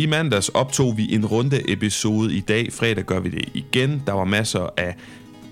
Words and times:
I 0.00 0.06
mandags 0.06 0.48
optog 0.48 0.96
vi 0.96 1.14
en 1.14 1.26
runde 1.26 1.72
episode 1.72 2.34
i 2.34 2.40
dag. 2.40 2.72
Fredag 2.72 3.04
gør 3.04 3.20
vi 3.20 3.28
det 3.28 3.48
igen. 3.54 4.02
Der 4.06 4.12
var 4.12 4.24
masser 4.24 4.68
af 4.76 4.96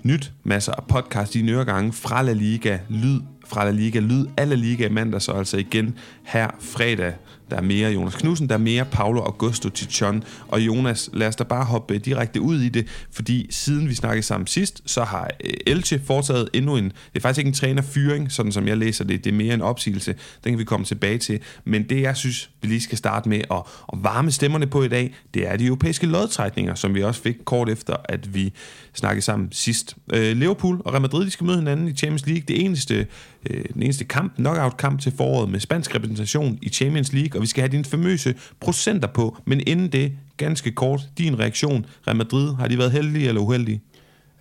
nyt, 0.03 0.33
masser 0.45 0.73
af 0.73 0.85
podcast 0.89 1.37
i 1.37 1.43
gange 1.65 1.93
fra 1.93 2.23
La 2.23 2.33
Liga, 2.33 2.79
lyd 2.89 3.21
fra 3.47 3.65
La 3.65 3.71
Liga, 3.71 3.99
lyd 3.99 4.27
alle 4.37 4.57
La 4.57 4.63
Liga 4.63 4.87
i 4.87 4.89
mandags, 4.89 5.29
og 5.29 5.39
altså 5.39 5.57
igen 5.57 5.95
her 6.23 6.49
fredag 6.61 7.13
der 7.51 7.57
er 7.57 7.63
mere 7.63 7.91
Jonas 7.91 8.15
Knudsen, 8.15 8.49
der 8.49 8.55
er 8.55 8.59
mere 8.59 8.85
Paolo 8.85 9.21
Augusto 9.21 9.69
Tichon. 9.69 10.25
Og 10.49 10.61
Jonas, 10.61 11.11
lad 11.13 11.29
os 11.29 11.37
da 11.37 11.45
bare 11.45 11.65
hoppe 11.65 11.95
øh, 11.95 12.01
direkte 12.05 12.41
ud 12.41 12.61
i 12.61 12.69
det, 12.69 12.87
fordi 13.13 13.47
siden 13.51 13.89
vi 13.89 13.95
snakkede 13.95 14.23
sammen 14.23 14.47
sidst, 14.47 14.83
så 14.87 15.05
har 15.05 15.31
øh, 15.45 15.53
Elche 15.67 16.01
foretaget 16.05 16.49
endnu 16.53 16.77
en, 16.77 16.85
det 16.85 16.93
er 17.15 17.21
faktisk 17.21 17.39
ikke 17.39 17.49
en 17.49 17.55
trænerfyring, 17.55 18.33
sådan 18.33 18.53
som 18.53 18.69
jeg 18.69 18.77
læser 18.77 19.05
det, 19.05 19.25
det 19.25 19.31
er 19.31 19.37
mere 19.37 19.55
en 19.55 19.63
opsigelse, 19.63 20.15
den 20.45 20.53
kan 20.53 20.59
vi 20.59 20.65
komme 20.65 20.87
tilbage 20.87 21.19
til. 21.19 21.41
Men 21.65 21.83
det, 21.83 22.03
jeg 22.03 22.17
synes, 22.17 22.51
vi 22.63 22.69
lige 22.69 22.81
skal 22.81 22.99
starte 22.99 23.29
med 23.29 23.41
at, 23.51 23.63
at 23.93 23.99
varme 24.03 24.31
stemmerne 24.31 24.67
på 24.67 24.83
i 24.83 24.89
dag, 24.89 25.15
det 25.35 25.49
er 25.49 25.57
de 25.57 25.67
europæiske 25.67 26.07
lodtrækninger, 26.07 26.75
som 26.75 26.95
vi 26.95 27.03
også 27.03 27.23
fik 27.23 27.37
kort 27.45 27.69
efter, 27.69 27.97
at 28.05 28.35
vi 28.35 28.53
snakkede 28.95 29.23
sammen 29.23 29.49
sidst. 29.53 29.97
Øh, 30.13 30.37
Liverpool 30.37 30.83
og 30.85 30.93
Real 30.93 31.03
Madrid, 31.03 31.27
de 31.27 31.31
skal 31.31 31.47
møde 31.47 31.59
hinanden 31.59 31.89
i 31.89 31.93
Champions 31.93 32.27
League. 32.27 32.43
Det 32.49 32.65
eneste, 32.65 33.07
øh, 33.51 33.65
den 33.75 33.83
eneste 33.83 34.05
kamp, 34.05 34.35
knockout-kamp 34.35 35.01
til 35.01 35.13
foråret 35.17 35.51
med 35.51 35.61
spansk 35.61 35.95
repræsentation 35.95 36.59
i 36.63 36.69
Champions 36.69 37.13
League, 37.13 37.38
og 37.39 37.43
vi 37.43 37.47
skal 37.47 37.63
have 37.63 37.73
dine 37.73 37.85
famøse 37.85 38.35
procenter 38.61 39.09
på. 39.09 39.37
Men 39.45 39.61
inden 39.67 39.89
det, 39.89 40.13
ganske 40.37 40.73
kort, 40.73 41.01
din 41.19 41.39
reaktion. 41.39 41.87
Real 42.07 42.17
Madrid, 42.17 42.55
har 42.55 42.69
de 42.69 42.79
været 42.79 42.91
heldige 42.91 43.29
eller 43.29 43.41
uheldige? 43.41 43.83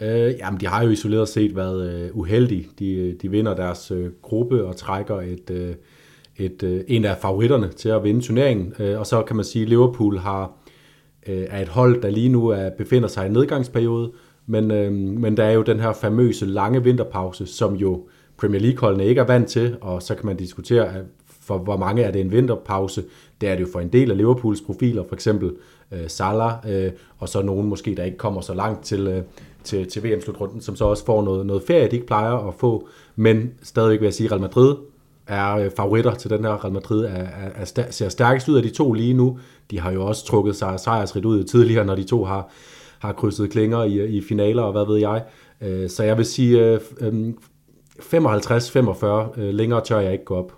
Øh, 0.01 0.33
jamen, 0.39 0.59
de 0.59 0.67
har 0.67 0.83
jo 0.83 0.89
isoleret 0.89 1.29
set 1.29 1.55
været 1.55 1.93
øh, 1.93 2.09
uheldige. 2.13 2.67
De, 2.79 3.15
de 3.21 3.31
vinder 3.31 3.55
deres 3.55 3.91
øh, 3.91 4.09
gruppe 4.21 4.65
og 4.65 4.75
trækker 4.75 5.21
et, 5.21 5.49
øh, 5.49 5.75
et, 6.37 6.63
øh, 6.63 6.81
en 6.87 7.05
af 7.05 7.17
favoritterne 7.21 7.67
til 7.67 7.89
at 7.89 8.03
vinde 8.03 8.21
turneringen. 8.21 8.73
Øh, 8.79 8.99
og 8.99 9.07
så 9.07 9.21
kan 9.21 9.35
man 9.35 9.45
sige, 9.45 9.63
at 9.63 9.69
Liverpool 9.69 10.17
har, 10.17 10.51
øh, 11.27 11.45
er 11.49 11.61
et 11.61 11.67
hold, 11.67 12.01
der 12.01 12.09
lige 12.09 12.29
nu 12.29 12.47
er, 12.47 12.69
befinder 12.69 13.07
sig 13.07 13.23
i 13.23 13.27
en 13.27 13.33
nedgangsperiode, 13.33 14.11
men, 14.45 14.71
øh, 14.71 14.93
men 14.93 15.37
der 15.37 15.43
er 15.43 15.51
jo 15.51 15.61
den 15.61 15.79
her 15.79 15.93
famøse 15.93 16.45
lange 16.45 16.83
vinterpause, 16.83 17.45
som 17.45 17.75
jo 17.75 18.07
Premier 18.37 18.61
League-holdene 18.61 19.05
ikke 19.05 19.21
er 19.21 19.25
vant 19.25 19.47
til, 19.47 19.75
og 19.81 20.01
så 20.01 20.15
kan 20.15 20.25
man 20.25 20.37
diskutere, 20.37 20.93
for 21.47 21.57
hvor 21.57 21.77
mange 21.77 22.03
er 22.03 22.11
det 22.11 22.21
en 22.21 22.31
vinterpause. 22.31 23.03
Det 23.41 23.49
er 23.49 23.55
det 23.55 23.61
jo 23.61 23.67
for 23.71 23.79
en 23.79 23.87
del 23.87 24.11
af 24.11 24.17
Liverpools 24.17 24.61
profiler, 24.61 25.03
for 25.07 25.15
eksempel 25.15 25.51
øh, 25.91 26.07
Salah, 26.07 26.53
øh, 26.69 26.91
og 27.17 27.29
så 27.29 27.41
nogen 27.41 27.67
måske, 27.67 27.95
der 27.95 28.03
ikke 28.03 28.17
kommer 28.17 28.41
så 28.41 28.53
langt 28.53 28.85
til, 28.85 29.07
øh, 29.07 29.21
til, 29.63 29.89
til 29.89 30.03
VM-slutrunden, 30.03 30.61
som 30.61 30.75
så 30.75 30.85
også 30.85 31.05
får 31.05 31.23
noget, 31.23 31.45
noget 31.45 31.63
ferie, 31.67 31.87
de 31.87 31.95
ikke 31.95 32.07
plejer 32.07 32.47
at 32.47 32.53
få. 32.53 32.87
Men 33.15 33.51
stadigvæk 33.63 33.99
vil 33.99 34.05
jeg 34.05 34.13
sige, 34.13 34.31
Real 34.31 34.41
Madrid 34.41 34.75
er 35.27 35.55
øh, 35.55 35.71
favoritter 35.71 36.13
til 36.13 36.29
den 36.29 36.43
her. 36.43 36.63
Real 36.63 36.73
Madrid 36.73 37.05
er, 37.05 37.09
er, 37.09 37.49
er, 37.55 37.91
ser 37.91 38.09
stærkest 38.09 38.49
ud 38.49 38.57
af 38.57 38.63
de 38.63 38.69
to 38.69 38.93
lige 38.93 39.13
nu. 39.13 39.39
De 39.71 39.79
har 39.79 39.91
jo 39.91 40.05
også 40.05 40.25
trukket 40.25 40.55
sig 40.55 40.79
sejrsrigt 40.79 41.25
ud 41.25 41.43
tidligere, 41.43 41.85
når 41.85 41.95
de 41.95 42.03
to 42.03 42.23
har, 42.23 42.49
har 42.99 43.13
krydset 43.13 43.51
klinger 43.51 43.83
i, 43.83 44.05
i 44.05 44.21
finaler, 44.21 44.63
og 44.63 44.71
hvad 44.71 44.85
ved 44.85 44.97
jeg. 44.97 45.23
Øh, 45.61 45.89
så 45.89 46.03
jeg 46.03 46.17
vil 46.17 46.25
sige 46.25 46.79
øh, 47.01 47.33
55-45, 48.01 49.05
øh, 49.05 49.27
øh, 49.37 49.53
længere 49.53 49.81
tør 49.85 49.99
jeg 49.99 50.11
ikke 50.11 50.25
gå 50.25 50.35
op. 50.35 50.53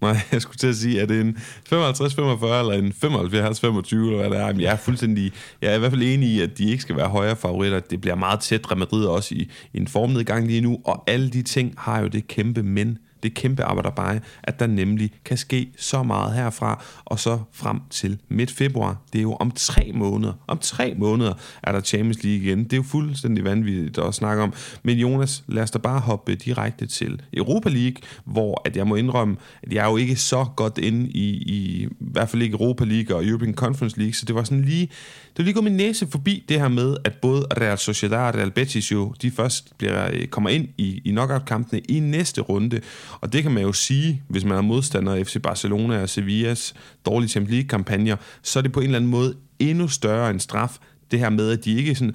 Nej, 0.00 0.16
jeg 0.32 0.42
skulle 0.42 0.56
til 0.56 0.66
at 0.66 0.76
sige, 0.76 1.00
er 1.00 1.06
det 1.06 1.20
en 1.20 1.36
55-45 1.36 1.72
eller 1.72 2.72
en 2.72 2.92
75-25, 2.92 3.04
eller 3.04 4.16
hvad 4.16 4.30
det 4.30 4.40
er? 4.40 4.60
jeg 4.60 4.72
er 4.72 4.76
fuldstændig, 4.76 5.32
jeg 5.62 5.70
er 5.70 5.76
i 5.76 5.78
hvert 5.78 5.90
fald 5.92 6.02
enig 6.02 6.28
i, 6.28 6.40
at 6.40 6.58
de 6.58 6.70
ikke 6.70 6.82
skal 6.82 6.96
være 6.96 7.08
højere 7.08 7.36
favoritter. 7.36 7.80
Det 7.80 8.00
bliver 8.00 8.16
meget 8.16 8.40
tæt 8.40 8.70
Real 8.70 8.78
Madrid 8.78 9.06
også 9.06 9.34
i, 9.34 9.50
i 9.72 9.76
en 9.78 9.88
formnedgang 9.88 10.46
lige 10.46 10.60
nu, 10.60 10.80
og 10.84 11.04
alle 11.06 11.30
de 11.30 11.42
ting 11.42 11.74
har 11.78 12.00
jo 12.00 12.06
det 12.06 12.28
kæmpe 12.28 12.62
men, 12.62 12.98
det 13.26 13.34
kæmpe 13.34 13.64
arbejderbeje, 13.64 14.20
at 14.42 14.60
der 14.60 14.66
nemlig 14.66 15.10
kan 15.24 15.36
ske 15.36 15.68
så 15.76 16.02
meget 16.02 16.34
herfra, 16.34 16.84
og 17.04 17.18
så 17.18 17.38
frem 17.52 17.80
til 17.90 18.18
midt 18.28 18.50
februar. 18.50 18.96
Det 19.12 19.18
er 19.18 19.22
jo 19.22 19.34
om 19.34 19.50
tre 19.50 19.92
måneder. 19.94 20.32
Om 20.46 20.58
tre 20.58 20.94
måneder 20.98 21.32
er 21.62 21.72
der 21.72 21.80
Champions 21.80 22.22
League 22.22 22.46
igen. 22.46 22.64
Det 22.64 22.72
er 22.72 22.76
jo 22.76 22.82
fuldstændig 22.82 23.44
vanvittigt 23.44 23.98
at 23.98 24.14
snakke 24.14 24.42
om. 24.42 24.52
Men 24.82 24.98
Jonas, 24.98 25.44
lad 25.46 25.62
os 25.62 25.70
da 25.70 25.78
bare 25.78 26.00
hoppe 26.00 26.34
direkte 26.34 26.86
til 26.86 27.22
Europa 27.34 27.68
League, 27.68 27.96
hvor 28.24 28.62
at 28.64 28.76
jeg 28.76 28.86
må 28.86 28.94
indrømme, 28.94 29.36
at 29.62 29.72
jeg 29.72 29.86
er 29.86 29.90
jo 29.90 29.96
ikke 29.96 30.16
så 30.16 30.46
godt 30.56 30.78
inde 30.78 31.10
i, 31.10 31.30
i, 31.30 31.82
i 31.82 31.88
hvert 32.00 32.28
fald 32.28 32.42
ikke 32.42 32.54
Europa 32.54 32.84
League 32.84 33.16
og 33.16 33.26
European 33.26 33.54
Conference 33.54 33.98
League, 33.98 34.14
så 34.14 34.24
det 34.26 34.34
var 34.34 34.44
sådan 34.44 34.64
lige, 34.64 34.86
det 34.86 35.38
var 35.38 35.44
lige 35.44 35.54
gået 35.54 35.64
min 35.64 35.76
næse 35.76 36.06
forbi 36.06 36.44
det 36.48 36.60
her 36.60 36.68
med, 36.68 36.96
at 37.04 37.14
både 37.14 37.46
Real 37.60 37.78
Sociedad 37.78 38.18
og 38.18 38.34
Real 38.34 38.50
Betis 38.50 38.92
jo, 38.92 39.14
de 39.22 39.30
først 39.30 39.78
bliver, 39.78 40.26
kommer 40.30 40.50
ind 40.50 40.68
i, 40.78 41.02
i 41.04 41.10
knockout-kampene 41.10 41.80
i 41.80 42.00
næste 42.00 42.40
runde. 42.40 42.80
Og 43.20 43.32
det 43.32 43.42
kan 43.42 43.52
man 43.52 43.62
jo 43.62 43.72
sige, 43.72 44.22
hvis 44.28 44.44
man 44.44 44.58
er 44.58 44.62
modstander 44.62 45.14
af 45.14 45.26
FC 45.26 45.42
Barcelona 45.42 46.02
og 46.02 46.08
Sevillas 46.08 46.74
dårlige 47.06 47.28
Champions 47.28 47.52
League-kampagner, 47.52 48.16
så 48.42 48.58
er 48.58 48.62
det 48.62 48.72
på 48.72 48.80
en 48.80 48.86
eller 48.86 48.98
anden 48.98 49.10
måde 49.10 49.34
endnu 49.58 49.88
større 49.88 50.30
en 50.30 50.40
straf, 50.40 50.78
det 51.10 51.18
her 51.18 51.30
med, 51.30 51.50
at 51.50 51.64
de 51.64 51.74
ikke 51.76 51.94
sådan 51.94 52.14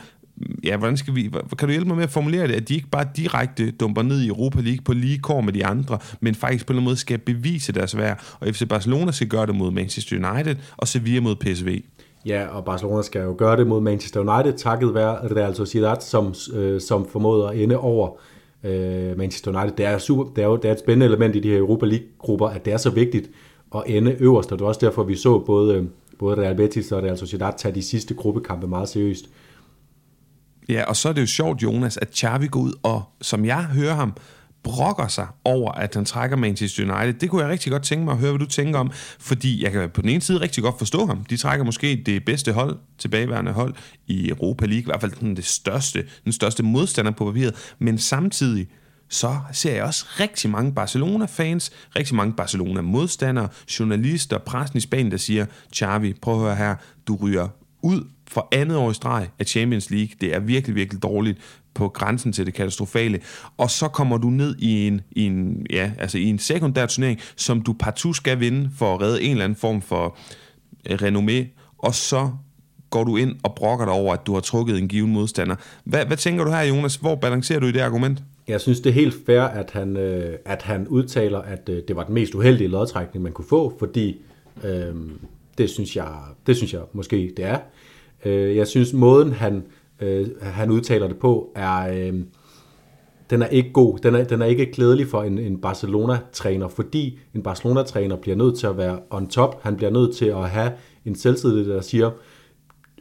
ja, 0.64 0.78
hvordan 0.78 0.98
skal 0.98 1.16
vi, 1.16 1.32
kan 1.58 1.68
du 1.68 1.72
hjælpe 1.72 1.88
mig 1.88 1.96
med 1.96 2.04
at 2.04 2.10
formulere 2.10 2.48
det, 2.48 2.54
at 2.54 2.70
de 2.70 2.76
ikke 2.76 2.88
bare 2.88 3.06
direkte 3.16 3.72
dumper 3.72 4.02
ned 4.02 4.22
i 4.22 4.28
Europa 4.28 4.62
League 4.62 4.82
på 4.86 4.94
lige 4.94 5.20
kår 5.20 5.42
med 5.42 5.54
de 5.54 5.66
andre, 5.66 5.98
men 6.20 6.36
faktisk 6.36 6.66
på 6.66 6.74
en 6.74 6.76
eller 6.76 6.82
anden 6.82 6.90
måde 6.90 6.98
skal 6.98 7.18
bevise 7.18 7.72
deres 7.72 7.98
værd, 7.98 8.24
og 8.40 8.48
FC 8.48 8.68
Barcelona 8.70 9.12
skal 9.12 9.28
gøre 9.28 9.46
det 9.46 9.56
mod 9.56 9.72
Manchester 9.72 10.32
United, 10.32 10.56
og 10.78 10.88
Sevilla 10.88 11.22
mod 11.22 11.36
PSV. 11.36 11.84
Ja, 12.26 12.48
og 12.48 12.66
Barcelona 12.66 13.02
skal 13.02 13.22
jo 13.22 13.36
gøre 13.38 13.58
det 13.58 13.68
mod 13.68 13.82
Manchester 13.82 14.20
United, 14.20 14.58
takket 14.58 14.94
være 14.94 15.36
Real 15.36 15.56
Sociedad, 15.56 16.02
som, 16.02 16.34
øh, 16.54 16.82
som 16.82 17.08
formåede 17.12 17.50
at 17.50 17.58
ende 17.58 17.78
over 17.78 18.18
øh, 18.64 19.18
Manchester 19.18 19.62
United. 19.62 19.78
Det 19.78 19.86
er, 19.86 19.98
super, 19.98 20.34
det, 20.34 20.44
er 20.44 20.48
jo, 20.48 20.56
det 20.56 20.66
er 20.66 20.72
et 20.72 20.80
spændende 20.80 21.06
element 21.06 21.36
i 21.36 21.40
de 21.40 21.50
her 21.50 21.58
Europa 21.58 21.86
League-grupper, 21.86 22.48
at 22.48 22.66
det 22.66 22.74
er 22.74 22.78
så 22.78 22.90
vigtigt 22.90 23.30
at 23.76 23.84
ende 23.86 24.16
øverst, 24.20 24.52
og 24.52 24.60
det 24.60 24.66
er 24.66 24.70
også 24.70 24.86
derfor, 24.86 25.04
vi 25.04 25.16
så 25.16 25.40
både, 25.40 25.76
øh, 25.76 25.86
både 26.20 26.42
Real 26.42 26.56
Betis 26.56 26.92
og 26.92 27.04
Real 27.04 27.18
Sociedad 27.18 27.54
tage 27.58 27.76
de 27.76 27.82
sidste 27.82 28.14
gruppekampe 28.14 28.68
meget 28.68 28.90
seriøst. 28.90 29.26
Ja, 30.70 30.84
og 30.84 30.96
så 30.96 31.10
er 31.10 31.14
det 31.14 31.22
jo 31.22 31.28
sjovt, 31.28 31.64
Jonas, 31.64 31.98
at 31.98 32.16
Xavi 32.16 32.48
går 32.48 32.60
ud 32.60 32.74
og, 32.84 33.04
som 33.22 33.46
jeg 33.46 33.64
hører 33.64 33.94
ham, 33.94 34.14
brokker 34.64 35.08
sig 35.08 35.28
over, 35.44 35.72
at 35.72 35.96
han 35.96 36.06
trækker 36.06 36.38
Manchester 36.38 36.84
United. 36.84 37.14
Det 37.14 37.30
kunne 37.30 37.42
jeg 37.42 37.52
rigtig 37.52 37.72
godt 37.72 37.84
tænke 37.84 38.06
mig 38.06 38.12
at 38.12 38.18
høre, 38.18 38.32
hvad 38.32 38.40
du 38.40 38.46
tænker 38.46 38.80
om, 38.80 38.92
fordi 39.20 39.64
jeg 39.64 39.72
kan 39.72 39.90
på 39.90 40.02
den 40.02 40.10
ene 40.10 40.22
side 40.22 40.42
rigtig 40.42 40.64
godt 40.64 40.78
forstå 40.78 41.06
ham. 41.06 41.24
De 41.24 41.38
trækker 41.38 41.66
måske 41.66 42.04
det 42.06 42.26
bedste 42.26 42.52
hold, 42.54 42.78
tilbageværende 42.98 43.52
hold 43.52 43.74
i 44.08 44.30
Europa 44.30 44.66
League, 44.66 44.82
i 44.82 44.86
hvert 44.86 45.02
fald 45.02 45.12
den, 45.20 45.36
det 45.36 45.46
største, 45.46 46.06
den 46.24 46.32
største 46.32 46.64
modstander 46.64 47.12
på 47.12 47.26
papiret, 47.26 47.74
men 47.80 47.98
samtidig 47.98 48.68
så 49.10 49.40
ser 49.52 49.74
jeg 49.74 49.84
også 49.84 50.06
rigtig 50.20 50.50
mange 50.50 50.74
Barcelona-fans, 50.74 51.72
rigtig 51.96 52.16
mange 52.16 52.34
Barcelona-modstandere, 52.34 53.48
journalister, 53.80 54.38
pressen 54.38 54.78
i 54.78 54.82
Spanien, 54.82 55.12
der 55.12 55.18
siger, 55.18 55.46
Xavi, 55.76 56.14
prøv 56.22 56.34
at 56.34 56.42
høre 56.42 56.56
her, 56.56 56.76
du 57.08 57.16
ryger 57.16 57.48
ud 57.82 58.04
for 58.28 58.48
andet 58.52 58.78
år 58.78 58.92
i 58.92 58.94
streg 58.94 59.30
af 59.40 59.46
Champions 59.46 59.90
League. 59.90 60.10
Det 60.22 60.36
er 60.36 60.40
virkelig, 60.40 60.76
virkelig 60.76 61.04
dårligt 61.04 61.40
på 61.74 61.90
grænsen 61.90 62.34
til 62.34 62.46
det 62.46 62.54
katastrofale, 62.54 63.20
og 63.58 63.72
så 63.72 63.88
kommer 63.88 64.18
du 64.18 64.30
ned 64.30 64.56
i 64.60 64.88
en, 64.88 65.02
i 65.12 65.26
en, 65.26 65.66
ja, 65.70 65.92
altså 66.00 66.18
i 66.18 66.24
en 66.24 66.40
sekundær 66.40 66.86
turnering, 66.86 67.20
som 67.36 67.62
du 67.62 67.74
partout 67.74 68.16
skal 68.16 68.40
vinde 68.40 68.70
for 68.78 68.96
at 68.96 69.02
redde 69.02 69.22
en 69.22 69.32
eller 69.32 69.44
anden 69.44 69.60
form 69.60 69.82
for 69.82 70.18
øh, 70.90 70.98
renommé, 71.02 71.46
og 71.78 71.96
så 71.96 72.30
går 72.90 73.04
du 73.04 73.18
ind 73.18 73.36
og 73.44 73.56
brokker 73.56 73.86
dig 73.86 73.94
over, 73.94 74.14
at 74.14 74.28
du 74.28 74.34
har 74.34 74.40
trukket 74.42 74.78
en 74.78 74.88
given 74.88 75.14
modstander. 75.14 75.56
Hvad, 75.84 76.06
hvad 76.06 76.18
tænker 76.18 76.44
du 76.44 76.52
her, 76.52 76.62
Jonas? 76.62 76.96
Hvor 76.96 77.16
balancerer 77.16 77.60
du 77.60 77.68
i 77.68 77.72
det 77.72 77.80
argument? 77.80 78.24
Jeg 78.48 78.62
synes, 78.62 78.80
det 78.80 78.90
er 78.90 78.94
helt 78.94 79.16
fair, 79.26 79.42
at 79.42 79.72
han, 79.72 79.98
øh, 79.98 80.38
at 80.46 80.62
han 80.62 80.88
udtaler, 80.88 81.40
at 81.40 81.70
øh, 81.70 81.82
det 81.88 81.96
var 81.96 82.04
den 82.04 82.14
mest 82.14 82.36
uheldige 82.36 82.68
lodtrækning, 82.68 83.24
man 83.24 83.32
kunne 83.32 83.46
få, 83.50 83.76
fordi 83.80 84.22
øh, 84.64 84.96
det, 85.58 85.70
synes 85.70 85.96
jeg, 85.96 86.14
det 86.48 86.58
synes 86.58 86.74
jeg 86.74 86.82
måske, 86.94 87.34
det 87.38 87.46
er. 87.46 87.60
Øh, 88.26 88.56
jeg 88.56 88.68
synes, 88.68 88.94
måden 88.94 89.32
han 89.32 89.64
øh, 90.02 90.28
han 90.42 90.72
udtaler 90.72 91.08
det 91.08 91.18
på, 91.18 91.52
er, 91.56 91.94
øh, 91.94 92.14
den 93.30 93.42
er 93.42 93.48
ikke 93.48 93.72
god. 93.74 93.98
Den 93.98 94.16
er, 94.16 94.24
den 94.24 94.42
er 94.42 94.46
ikke 94.46 94.72
klædelig 94.72 95.08
for 95.08 95.24
en, 95.24 95.38
en 95.38 95.62
Barcelona-træner, 95.62 96.68
fordi 96.68 97.20
en 97.36 97.44
Barcelona-træner 97.44 98.16
bliver 98.16 98.36
nødt 98.36 98.60
til 98.60 98.68
at 98.68 98.78
være 98.78 99.00
on 99.10 99.28
top. 99.28 99.64
Han 99.64 99.76
bliver 99.76 99.92
nødt 99.92 100.16
til 100.16 100.26
at 100.26 100.50
have 100.50 100.72
en 101.06 101.16
selvtillid, 101.16 101.70
der 101.70 101.82
siger, 101.82 102.12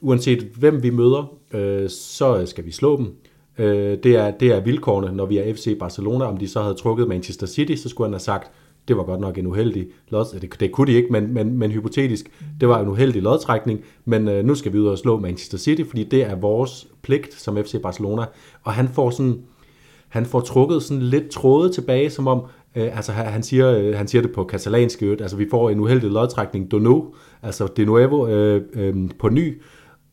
uanset 0.02 0.42
hvem 0.42 0.82
vi 0.82 0.90
møder, 0.90 1.34
øh, 1.54 1.88
så 1.88 2.46
skal 2.46 2.66
vi 2.66 2.70
slå 2.70 2.96
dem. 2.96 3.14
Øh, 3.58 3.98
det, 4.02 4.16
er, 4.16 4.30
det 4.30 4.52
er 4.52 4.60
vilkårene, 4.60 5.16
når 5.16 5.26
vi 5.26 5.38
er 5.38 5.54
FC 5.54 5.78
Barcelona. 5.78 6.24
Om 6.24 6.36
de 6.36 6.48
så 6.48 6.62
havde 6.62 6.74
trukket 6.74 7.08
Manchester 7.08 7.46
City, 7.46 7.74
så 7.74 7.88
skulle 7.88 8.06
han 8.06 8.12
have 8.12 8.20
sagt, 8.20 8.50
det 8.88 8.96
var 8.96 9.02
godt 9.02 9.20
nok 9.20 9.38
en 9.38 9.46
uheldig 9.46 9.86
lod. 10.08 10.40
Det, 10.40 10.60
det 10.60 10.72
kunne 10.72 10.86
de 10.86 10.92
ikke, 10.92 11.08
men, 11.12 11.34
men, 11.34 11.58
men 11.58 11.70
hypotetisk, 11.70 12.30
det 12.60 12.68
var 12.68 12.80
en 12.80 12.88
uheldig 12.88 13.22
lodtrækning, 13.22 13.80
men 14.04 14.28
øh, 14.28 14.44
nu 14.44 14.54
skal 14.54 14.72
vi 14.72 14.78
ud 14.78 14.86
og 14.86 14.98
slå 14.98 15.18
Manchester 15.18 15.58
City, 15.58 15.82
fordi 15.88 16.04
det 16.04 16.22
er 16.22 16.34
vores 16.34 16.88
pligt 17.02 17.34
som 17.34 17.56
FC 17.56 17.82
Barcelona. 17.82 18.24
Og 18.62 18.72
han 18.72 18.88
får 18.88 19.10
sådan, 19.10 19.42
han 20.08 20.26
får 20.26 20.40
trukket 20.40 20.82
sådan 20.82 21.02
lidt 21.02 21.30
tråde 21.30 21.72
tilbage, 21.72 22.10
som 22.10 22.26
om, 22.26 22.42
øh, 22.76 22.96
altså 22.96 23.12
han 23.12 23.42
siger, 23.42 23.78
øh, 23.78 23.96
han 23.96 24.08
siger 24.08 24.22
det 24.22 24.32
på 24.32 24.44
katalansk, 24.44 25.02
altså 25.02 25.36
vi 25.36 25.46
får 25.50 25.70
en 25.70 25.80
uheldig 25.80 26.10
lodtrækning, 26.10 26.70
de 26.70 27.04
altså 27.42 27.66
de 27.76 27.84
nuevo 27.84 28.26
øh, 28.26 28.62
øh, 28.74 28.94
på 29.18 29.28
ny, 29.28 29.62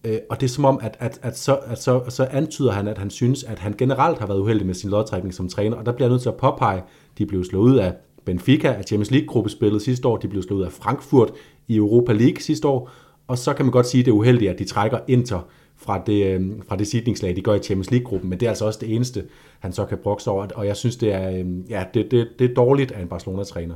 øh, 0.04 0.18
og 0.30 0.42
det 0.42 0.48
er 0.48 0.52
som 0.52 0.66
om, 0.66 0.80
at, 0.81 0.98
at, 1.00 1.19
at, 1.22 1.38
så, 1.38 1.56
at 1.56 1.84
så, 1.84 2.02
så 2.10 2.28
antyder 2.31 2.72
han, 2.72 2.88
at 2.88 2.98
han 2.98 3.10
synes, 3.10 3.44
at 3.44 3.60
han 3.60 3.74
generelt 3.78 4.19
har 4.19 4.28
været 4.28 4.40
uheldig 4.40 4.66
med 4.66 4.74
sin 4.74 4.90
lodtrækning 4.90 5.34
som 5.34 5.50
træner, 5.50 5.78
og 5.78 5.86
der 5.86 5.92
bliver 5.92 6.08
jeg 6.08 6.12
nødt 6.12 6.22
til 6.22 6.30
at 6.30 6.38
påpege, 6.38 6.84
de 7.18 7.25
blev 7.25 7.44
slået 7.44 7.72
ud 7.72 7.75
af 7.75 7.94
Benfica 8.28 8.68
af 8.68 8.84
Champions 8.84 9.12
League-gruppespillet 9.12 9.82
sidste 9.82 10.08
år. 10.08 10.18
De 10.18 10.28
blev 10.28 10.44
slået 10.44 10.66
af 10.66 10.72
Frankfurt 10.72 11.32
i 11.68 11.76
Europa 11.76 12.14
League 12.14 12.42
sidste 12.42 12.68
år. 12.68 12.92
og 13.28 13.38
så 13.38 13.54
kan 13.54 13.66
man 13.66 13.72
godt 13.72 13.88
sige, 13.88 14.00
at 14.00 14.06
det 14.06 14.12
er 14.12 14.16
uheldigt, 14.16 14.52
at 14.52 14.60
de 14.60 14.66
trækker 14.66 15.00
Inter 15.08 15.48
fra 15.78 16.04
det, 16.06 16.26
øh, 16.26 16.42
fra 16.68 16.76
det 16.76 16.88
sidningslag, 16.88 17.36
de 17.36 17.42
gør 17.42 17.54
i 17.54 17.60
Champions 17.60 17.92
League-gruppen, 17.92 18.30
men 18.30 18.40
det 18.40 18.46
er 18.46 18.50
altså 18.50 18.66
også 18.66 18.80
det 18.82 18.96
eneste, 18.96 19.24
han 19.60 19.74
så 19.74 19.86
kan 19.86 19.98
brokse 20.04 20.30
over, 20.30 20.48
og 20.56 20.68
jeg 20.68 20.76
synes, 20.76 20.96
det 20.96 21.14
er, 21.14 21.32
øh, 21.32 21.46
ja, 21.70 21.84
det, 21.94 22.12
det, 22.12 22.28
det 22.40 22.52
er 22.52 22.54
dårligt 22.54 22.92
af 22.92 23.02
en 23.02 23.08
Barcelona-træner. 23.08 23.76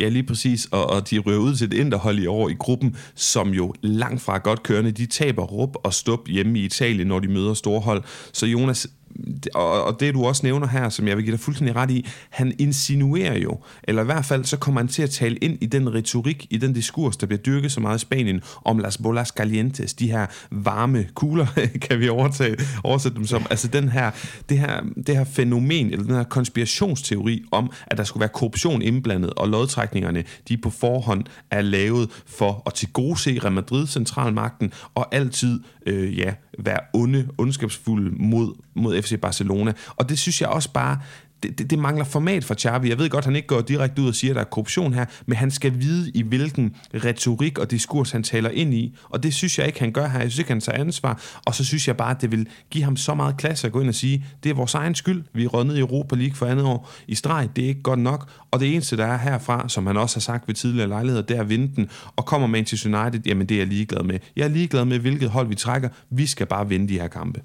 Ja, 0.00 0.08
lige 0.08 0.22
præcis. 0.22 0.68
Og, 0.72 0.86
og 0.86 1.10
de 1.10 1.18
ryger 1.18 1.38
ud 1.38 1.54
til 1.54 1.66
et 1.66 1.74
interhold 1.74 2.18
i 2.18 2.26
år 2.26 2.48
i 2.48 2.54
gruppen, 2.58 2.96
som 3.14 3.48
jo 3.48 3.74
langt 3.82 4.22
fra 4.22 4.38
godt 4.38 4.62
kørende. 4.62 4.90
De 4.90 5.06
taber 5.06 5.42
rup 5.42 5.76
og 5.82 5.94
stup 5.94 6.28
hjemme 6.28 6.58
i 6.58 6.64
Italien, 6.64 7.06
når 7.06 7.18
de 7.18 7.28
møder 7.28 7.54
store 7.54 7.80
hold. 7.80 8.02
Så 8.32 8.46
Jonas, 8.46 8.88
og, 9.54 9.84
og 9.84 10.00
det 10.00 10.14
du 10.14 10.24
også 10.24 10.46
nævner 10.46 10.66
her, 10.66 10.88
som 10.88 11.08
jeg 11.08 11.16
vil 11.16 11.24
give 11.24 11.32
dig 11.32 11.40
fuldstændig 11.40 11.76
ret 11.76 11.90
i, 11.90 12.06
han 12.30 12.54
insinuerer 12.58 13.38
jo, 13.38 13.58
eller 13.84 14.02
i 14.02 14.04
hvert 14.04 14.24
fald 14.24 14.44
så 14.44 14.56
kommer 14.56 14.80
han 14.80 14.88
til 14.88 15.02
at 15.02 15.10
tale 15.10 15.36
ind 15.36 15.58
i 15.60 15.66
den 15.66 15.94
retorik, 15.94 16.46
i 16.50 16.56
den 16.56 16.72
diskurs, 16.72 17.16
der 17.16 17.26
bliver 17.26 17.40
dyrket 17.42 17.72
så 17.72 17.80
meget 17.80 17.98
i 17.98 18.00
Spanien, 18.00 18.40
om 18.64 18.78
las 18.78 18.98
bolas 18.98 19.28
calientes, 19.28 19.94
de 19.94 20.10
her 20.10 20.26
varme 20.50 21.06
kugler, 21.14 21.46
kan 21.88 22.00
vi 22.00 22.08
overtage, 22.08 22.56
oversætte 22.84 23.18
dem 23.18 23.26
som, 23.26 23.46
altså 23.50 23.68
den 23.68 23.88
her, 23.88 24.10
det, 24.48 24.58
her, 24.58 24.80
det 25.06 25.16
her 25.16 25.24
fænomen, 25.24 25.90
eller 25.90 26.04
den 26.04 26.14
her 26.14 26.24
konspirationsteori 26.24 27.42
om, 27.50 27.72
at 27.86 27.98
der 27.98 28.04
skulle 28.04 28.20
være 28.20 28.28
korruption 28.28 28.82
indblandet, 28.82 29.30
og 29.30 29.48
lodtrækningerne, 29.48 30.24
de 30.48 30.56
på 30.56 30.70
forhånd 30.70 31.24
er 31.50 31.62
lavet 31.62 32.22
for 32.26 32.62
at 32.66 32.74
tilgodese 32.74 33.38
Real 33.38 33.52
Madrid 33.52 33.86
centralmagten, 33.86 34.72
og 34.94 35.14
altid, 35.14 35.60
øh, 35.86 36.18
ja, 36.18 36.34
være 36.58 36.80
onde, 36.94 37.28
ondskabsfulde 37.38 38.10
mod, 38.10 38.54
mod 38.74 39.02
FC 39.02 39.09
Barcelona. 39.18 39.72
Og 39.96 40.08
det 40.08 40.18
synes 40.18 40.40
jeg 40.40 40.48
også 40.48 40.72
bare, 40.72 40.98
det, 41.42 41.58
det, 41.58 41.70
det 41.70 41.78
mangler 41.78 42.04
format 42.04 42.44
for 42.44 42.54
Xavi. 42.54 42.88
Jeg 42.88 42.98
ved 42.98 43.10
godt, 43.10 43.24
han 43.24 43.36
ikke 43.36 43.48
går 43.48 43.60
direkte 43.60 44.02
ud 44.02 44.08
og 44.08 44.14
siger, 44.14 44.30
at 44.30 44.34
der 44.34 44.40
er 44.40 44.44
korruption 44.44 44.94
her, 44.94 45.04
men 45.26 45.36
han 45.36 45.50
skal 45.50 45.80
vide, 45.80 46.10
i 46.14 46.22
hvilken 46.22 46.74
retorik 46.94 47.58
og 47.58 47.70
diskurs 47.70 48.10
han 48.10 48.22
taler 48.22 48.50
ind 48.50 48.74
i. 48.74 48.96
Og 49.08 49.22
det 49.22 49.34
synes 49.34 49.58
jeg 49.58 49.66
ikke, 49.66 49.80
han 49.80 49.92
gør 49.92 50.08
her. 50.08 50.20
Jeg 50.20 50.30
synes 50.30 50.38
ikke, 50.38 50.50
han 50.50 50.60
tager 50.60 50.78
ansvar. 50.78 51.22
Og 51.46 51.54
så 51.54 51.64
synes 51.64 51.88
jeg 51.88 51.96
bare, 51.96 52.10
at 52.10 52.20
det 52.20 52.30
vil 52.30 52.48
give 52.70 52.84
ham 52.84 52.96
så 52.96 53.14
meget 53.14 53.36
klasse 53.36 53.66
at 53.66 53.72
gå 53.72 53.80
ind 53.80 53.88
og 53.88 53.94
sige, 53.94 54.24
det 54.42 54.50
er 54.50 54.54
vores 54.54 54.74
egen 54.74 54.94
skyld. 54.94 55.24
Vi 55.34 55.44
er 55.44 55.48
røget 55.48 55.76
i 55.76 55.80
Europa 55.80 56.16
League 56.16 56.34
for 56.34 56.46
andet 56.46 56.64
år 56.64 56.90
i 57.06 57.14
streg. 57.14 57.48
Det 57.56 57.64
er 57.64 57.68
ikke 57.68 57.82
godt 57.82 57.98
nok. 57.98 58.30
Og 58.50 58.60
det 58.60 58.74
eneste, 58.74 58.96
der 58.96 59.06
er 59.06 59.18
herfra, 59.18 59.68
som 59.68 59.86
han 59.86 59.96
også 59.96 60.16
har 60.16 60.20
sagt 60.20 60.48
ved 60.48 60.54
tidligere 60.54 60.88
lejligheder, 60.88 61.22
det 61.22 61.36
er 61.36 61.40
at 61.40 61.48
vinde 61.48 61.76
den. 61.76 61.88
Og 62.16 62.26
kommer 62.26 62.46
Manchester 62.46 63.02
United, 63.02 63.20
jamen 63.26 63.46
det 63.48 63.54
er 63.54 63.58
jeg 63.58 63.66
ligeglad 63.66 64.02
med. 64.02 64.18
Jeg 64.36 64.44
er 64.44 64.48
ligeglad 64.48 64.84
med, 64.84 64.98
hvilket 64.98 65.30
hold 65.30 65.48
vi 65.48 65.54
trækker. 65.54 65.88
Vi 66.10 66.26
skal 66.26 66.46
bare 66.46 66.68
vinde 66.68 66.88
de 66.88 67.00
her 67.00 67.08
kampe. 67.08 67.40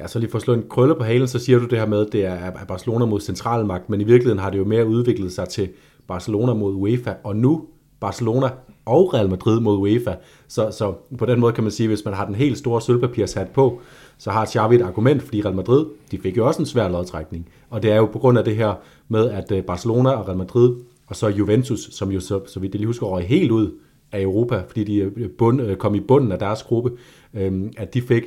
Ja, 0.00 0.06
så 0.06 0.18
lige 0.18 0.30
for 0.30 0.38
at 0.38 0.42
slå 0.42 0.54
en 0.54 0.64
krølle 0.70 0.94
på 0.94 1.04
halen, 1.04 1.28
så 1.28 1.38
siger 1.38 1.58
du 1.58 1.64
det 1.64 1.78
her 1.78 1.86
med, 1.86 2.06
at 2.06 2.12
det 2.12 2.24
er 2.24 2.50
Barcelona 2.68 3.04
mod 3.06 3.20
centralmagt, 3.20 3.90
men 3.90 4.00
i 4.00 4.04
virkeligheden 4.04 4.38
har 4.38 4.50
det 4.50 4.58
jo 4.58 4.64
mere 4.64 4.86
udviklet 4.86 5.32
sig 5.32 5.48
til 5.48 5.68
Barcelona 6.08 6.54
mod 6.54 6.74
UEFA, 6.74 7.12
og 7.24 7.36
nu 7.36 7.64
Barcelona 8.00 8.48
og 8.86 9.14
Real 9.14 9.28
Madrid 9.30 9.60
mod 9.60 9.76
UEFA. 9.78 10.14
Så, 10.48 10.70
så 10.70 10.94
på 11.18 11.26
den 11.26 11.40
måde 11.40 11.52
kan 11.52 11.64
man 11.64 11.70
sige, 11.70 11.84
at 11.84 11.90
hvis 11.90 12.04
man 12.04 12.14
har 12.14 12.26
den 12.26 12.34
helt 12.34 12.58
store 12.58 12.82
sølvpapirshat 12.82 13.48
på, 13.48 13.80
så 14.18 14.30
har 14.30 14.46
Xavi 14.46 14.74
et 14.74 14.82
argument, 14.82 15.22
fordi 15.22 15.42
Real 15.42 15.56
Madrid, 15.56 15.86
de 16.10 16.18
fik 16.18 16.36
jo 16.36 16.46
også 16.46 16.62
en 16.62 16.66
svær 16.66 16.88
lodtrækning. 16.88 17.48
Og 17.70 17.82
det 17.82 17.92
er 17.92 17.96
jo 17.96 18.06
på 18.06 18.18
grund 18.18 18.38
af 18.38 18.44
det 18.44 18.56
her 18.56 18.74
med, 19.08 19.30
at 19.30 19.52
øh, 19.52 19.62
Barcelona 19.62 20.10
og 20.10 20.28
Real 20.28 20.38
Madrid, 20.38 20.74
og 21.06 21.16
så 21.16 21.28
Juventus, 21.28 21.88
som 21.92 22.12
jo 22.12 22.20
så, 22.20 22.40
så 22.46 22.60
vidt 22.60 22.74
jeg 22.74 22.78
lige 22.78 22.86
husker, 22.86 23.06
røg 23.06 23.24
helt 23.24 23.50
ud 23.50 23.70
af 24.12 24.22
Europa, 24.22 24.62
fordi 24.68 24.84
de 24.84 24.96
øh, 24.96 25.30
bund, 25.38 25.62
øh, 25.62 25.76
kom 25.76 25.94
i 25.94 26.00
bunden 26.00 26.32
af 26.32 26.38
deres 26.38 26.62
gruppe, 26.62 26.90
øhm, 27.34 27.72
at 27.76 27.94
de 27.94 28.02
fik 28.02 28.22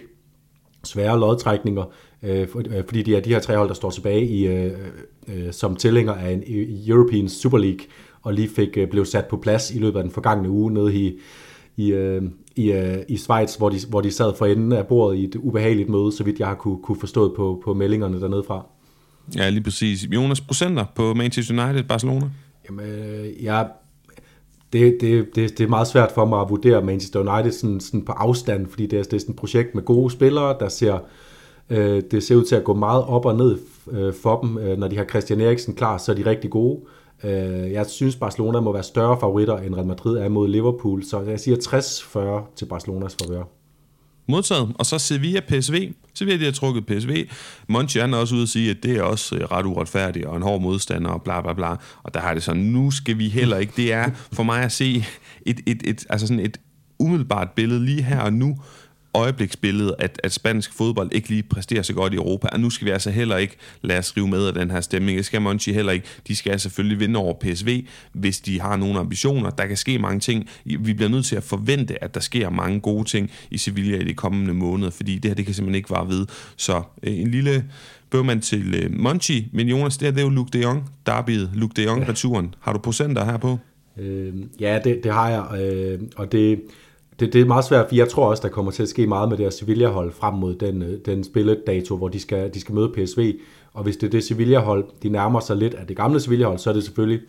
svære 0.83 1.19
lodtrækninger, 1.19 1.83
øh, 2.23 2.39
øh, 2.41 2.83
fordi 2.85 3.01
de 3.01 3.15
er 3.15 3.19
de 3.19 3.29
her 3.29 3.39
tre 3.39 3.57
hold, 3.57 3.67
der 3.67 3.75
står 3.75 3.89
tilbage 3.89 4.25
i, 4.25 4.47
øh, 4.47 4.71
øh, 5.27 5.51
som 5.51 5.75
tilhænger 5.75 6.13
af 6.13 6.31
en 6.31 6.43
European 6.87 7.29
Super 7.29 7.57
League, 7.57 7.79
og 8.21 8.33
lige 8.33 8.49
fik 8.49 8.77
øh, 8.77 8.87
blev 8.87 9.05
sat 9.05 9.25
på 9.25 9.37
plads 9.37 9.71
i 9.71 9.79
løbet 9.79 9.97
af 9.97 10.03
den 10.03 10.11
forgangne 10.11 10.49
uge 10.49 10.73
nede 10.73 10.95
i, 10.95 11.19
i, 11.77 11.91
øh, 11.91 12.21
i, 12.55 12.71
øh, 12.71 12.97
i 13.09 13.17
Schweiz, 13.17 13.55
hvor 13.55 13.69
de, 13.69 13.77
hvor 13.89 14.01
de 14.01 14.11
sad 14.11 14.33
for 14.37 14.45
enden 14.45 14.71
af 14.71 14.87
bordet 14.87 15.17
i 15.17 15.23
et 15.23 15.35
ubehageligt 15.35 15.89
møde, 15.89 16.11
så 16.11 16.23
vidt 16.23 16.39
jeg 16.39 16.47
har 16.47 16.55
kunne, 16.55 16.77
kunne 16.83 16.99
forstå 16.99 17.35
på, 17.35 17.61
på 17.63 17.73
meldingerne 17.73 18.21
dernede 18.21 18.43
fra. 18.47 18.65
Ja, 19.35 19.49
lige 19.49 19.63
præcis. 19.63 20.03
Jonas, 20.03 20.41
procenter 20.41 20.85
på 20.95 21.13
Manchester 21.13 21.65
United, 21.65 21.83
Barcelona? 21.83 22.29
Jamen, 22.69 22.85
øh, 22.85 23.43
jeg 23.43 23.67
det, 24.73 24.97
det, 25.01 25.35
det, 25.35 25.57
det 25.57 25.63
er 25.63 25.67
meget 25.67 25.87
svært 25.87 26.11
for 26.11 26.25
mig 26.25 26.41
at 26.41 26.49
vurdere 26.49 26.81
Manchester 26.81 27.19
United 27.19 27.51
sådan, 27.51 27.79
sådan 27.79 28.05
på 28.05 28.11
afstand, 28.11 28.67
fordi 28.67 28.85
det 28.85 28.99
er, 28.99 29.03
det 29.03 29.13
er 29.13 29.19
sådan 29.19 29.33
et 29.33 29.39
projekt 29.39 29.75
med 29.75 29.83
gode 29.83 30.11
spillere, 30.11 30.55
der 30.59 30.69
ser, 30.69 30.99
øh, 31.69 32.03
det 32.11 32.23
ser 32.23 32.35
ud 32.35 32.43
til 32.43 32.55
at 32.55 32.63
gå 32.63 32.73
meget 32.73 33.03
op 33.03 33.25
og 33.25 33.35
ned 33.35 33.57
øh, 33.91 34.13
for 34.13 34.41
dem. 34.41 34.57
Øh, 34.57 34.77
når 34.77 34.87
de 34.87 34.97
har 34.97 35.05
Christian 35.05 35.41
Eriksen 35.41 35.75
klar, 35.75 35.97
så 35.97 36.11
er 36.11 36.15
de 36.15 36.25
rigtig 36.25 36.49
gode. 36.49 36.79
Øh, 37.23 37.71
jeg 37.71 37.85
synes, 37.85 38.15
Barcelona 38.15 38.59
må 38.59 38.71
være 38.71 38.83
større 38.83 39.19
favoritter, 39.19 39.57
end 39.57 39.75
Real 39.75 39.87
Madrid 39.87 40.17
er 40.17 40.29
mod 40.29 40.47
Liverpool, 40.47 41.03
så 41.03 41.19
jeg 41.19 41.39
siger 41.39 41.57
60-40 41.57 42.53
til 42.55 42.65
Barcelonas 42.65 43.17
favør 43.21 43.60
modtaget. 44.31 44.71
Og 44.75 44.85
så 44.85 44.99
Sevilla 44.99 45.39
PSV. 45.39 45.91
Sevilla 46.13 46.39
de 46.39 46.45
har 46.45 46.51
trukket 46.51 46.85
PSV. 46.85 47.27
Monchi 47.67 47.99
er 47.99 48.15
også 48.15 48.35
ude 48.35 48.43
at 48.43 48.49
sige, 48.49 48.69
at 48.69 48.83
det 48.83 48.97
er 48.97 49.03
også 49.03 49.35
øh, 49.35 49.41
ret 49.41 49.65
uretfærdigt 49.65 50.25
og 50.25 50.37
en 50.37 50.43
hård 50.43 50.61
modstander 50.61 51.09
og 51.09 51.21
bla 51.21 51.41
bla 51.41 51.53
bla. 51.53 51.75
Og 52.03 52.13
der 52.13 52.19
har 52.19 52.33
det 52.33 52.43
sådan, 52.43 52.61
nu 52.61 52.91
skal 52.91 53.17
vi 53.17 53.29
heller 53.29 53.57
ikke. 53.57 53.73
Det 53.75 53.93
er 53.93 54.09
for 54.33 54.43
mig 54.43 54.63
at 54.63 54.71
se 54.71 55.05
et, 55.45 55.59
et, 55.65 55.81
et, 55.85 56.05
altså 56.09 56.27
sådan 56.27 56.45
et 56.45 56.57
umiddelbart 56.99 57.51
billede 57.55 57.85
lige 57.85 58.01
her 58.01 58.19
og 58.19 58.33
nu, 58.33 58.57
øjebliksbillede, 59.13 59.95
at, 59.99 60.21
at 60.23 60.31
spansk 60.31 60.73
fodbold 60.73 61.09
ikke 61.11 61.29
lige 61.29 61.43
præsterer 61.43 61.81
så 61.81 61.93
godt 61.93 62.13
i 62.13 62.15
Europa, 62.15 62.47
og 62.51 62.59
nu 62.59 62.69
skal 62.69 62.85
vi 62.85 62.91
altså 62.91 63.11
heller 63.11 63.37
ikke 63.37 63.55
lade 63.81 63.99
os 63.99 64.17
rive 64.17 64.27
med 64.27 64.47
af 64.47 64.53
den 64.53 64.71
her 64.71 64.81
stemning. 64.81 65.17
Det 65.17 65.25
skal 65.25 65.41
Monchi 65.41 65.73
heller 65.73 65.91
ikke. 65.91 66.05
De 66.27 66.35
skal 66.35 66.59
selvfølgelig 66.59 66.99
vinde 66.99 67.19
over 67.19 67.33
PSV, 67.33 67.85
hvis 68.13 68.39
de 68.39 68.61
har 68.61 68.75
nogle 68.75 68.99
ambitioner. 68.99 69.49
Der 69.49 69.65
kan 69.65 69.77
ske 69.77 69.99
mange 69.99 70.19
ting. 70.19 70.49
Vi 70.65 70.93
bliver 70.93 71.09
nødt 71.09 71.25
til 71.25 71.35
at 71.35 71.43
forvente, 71.43 72.03
at 72.03 72.13
der 72.13 72.19
sker 72.19 72.49
mange 72.49 72.79
gode 72.79 73.03
ting 73.03 73.31
i 73.51 73.57
Sevilla 73.57 73.97
i 73.97 74.03
de 74.03 74.13
kommende 74.13 74.53
måneder, 74.53 74.89
fordi 74.89 75.17
det 75.17 75.29
her, 75.29 75.35
det 75.35 75.45
kan 75.45 75.53
simpelthen 75.53 75.75
ikke 75.75 75.89
vare 75.89 76.07
ved. 76.07 76.25
Så 76.55 76.81
øh, 77.03 77.19
en 77.19 77.31
lille 77.31 77.65
bøvmand 78.09 78.41
til 78.41 78.75
øh, 78.75 78.99
Monchi, 78.99 79.47
men 79.53 79.67
Jonas, 79.67 79.97
det, 79.97 80.05
her, 80.05 80.11
det 80.11 80.19
er 80.19 80.25
jo 80.25 80.29
Luke 80.29 80.49
de 80.53 80.61
Jong, 80.61 80.89
derbyet, 81.05 81.49
Luke 81.53 81.73
de 81.75 81.83
Jong-returen. 81.83 82.53
Har 82.59 82.73
du 82.73 82.79
procenter 82.79 83.25
her 83.25 83.37
på? 83.37 83.57
Øh, 83.97 84.33
ja, 84.59 84.79
det, 84.83 85.03
det 85.03 85.13
har 85.13 85.29
jeg, 85.29 85.61
øh, 85.61 85.99
og 86.15 86.31
det, 86.31 86.61
det, 87.21 87.33
det 87.33 87.41
er 87.41 87.45
meget 87.45 87.65
svært, 87.65 87.87
for 87.87 87.95
jeg 87.95 88.09
tror 88.09 88.29
også, 88.29 88.41
der 88.41 88.49
kommer 88.49 88.71
til 88.71 88.83
at 88.83 88.89
ske 88.89 89.07
meget 89.07 89.29
med 89.29 89.37
det 89.37 89.45
her 89.45 89.51
Sevilla-hold 89.51 90.11
frem 90.11 90.33
mod 90.33 90.55
den, 90.55 90.81
øh, 90.81 90.99
den 91.05 91.23
spilledato, 91.23 91.95
hvor 91.95 92.07
de 92.07 92.19
skal, 92.19 92.53
de 92.53 92.59
skal 92.59 92.75
møde 92.75 92.91
PSV. 92.95 93.33
Og 93.73 93.83
hvis 93.83 93.97
det 93.97 94.07
er 94.07 94.11
det 94.11 94.23
Sevilla-hold, 94.23 94.85
de 95.03 95.09
nærmer 95.09 95.39
sig 95.39 95.57
lidt 95.57 95.73
af 95.73 95.87
det 95.87 95.97
gamle 95.97 96.19
Sevilla-hold, 96.19 96.57
så 96.57 96.69
er 96.69 96.73
det 96.73 96.83
selvfølgelig 96.83 97.21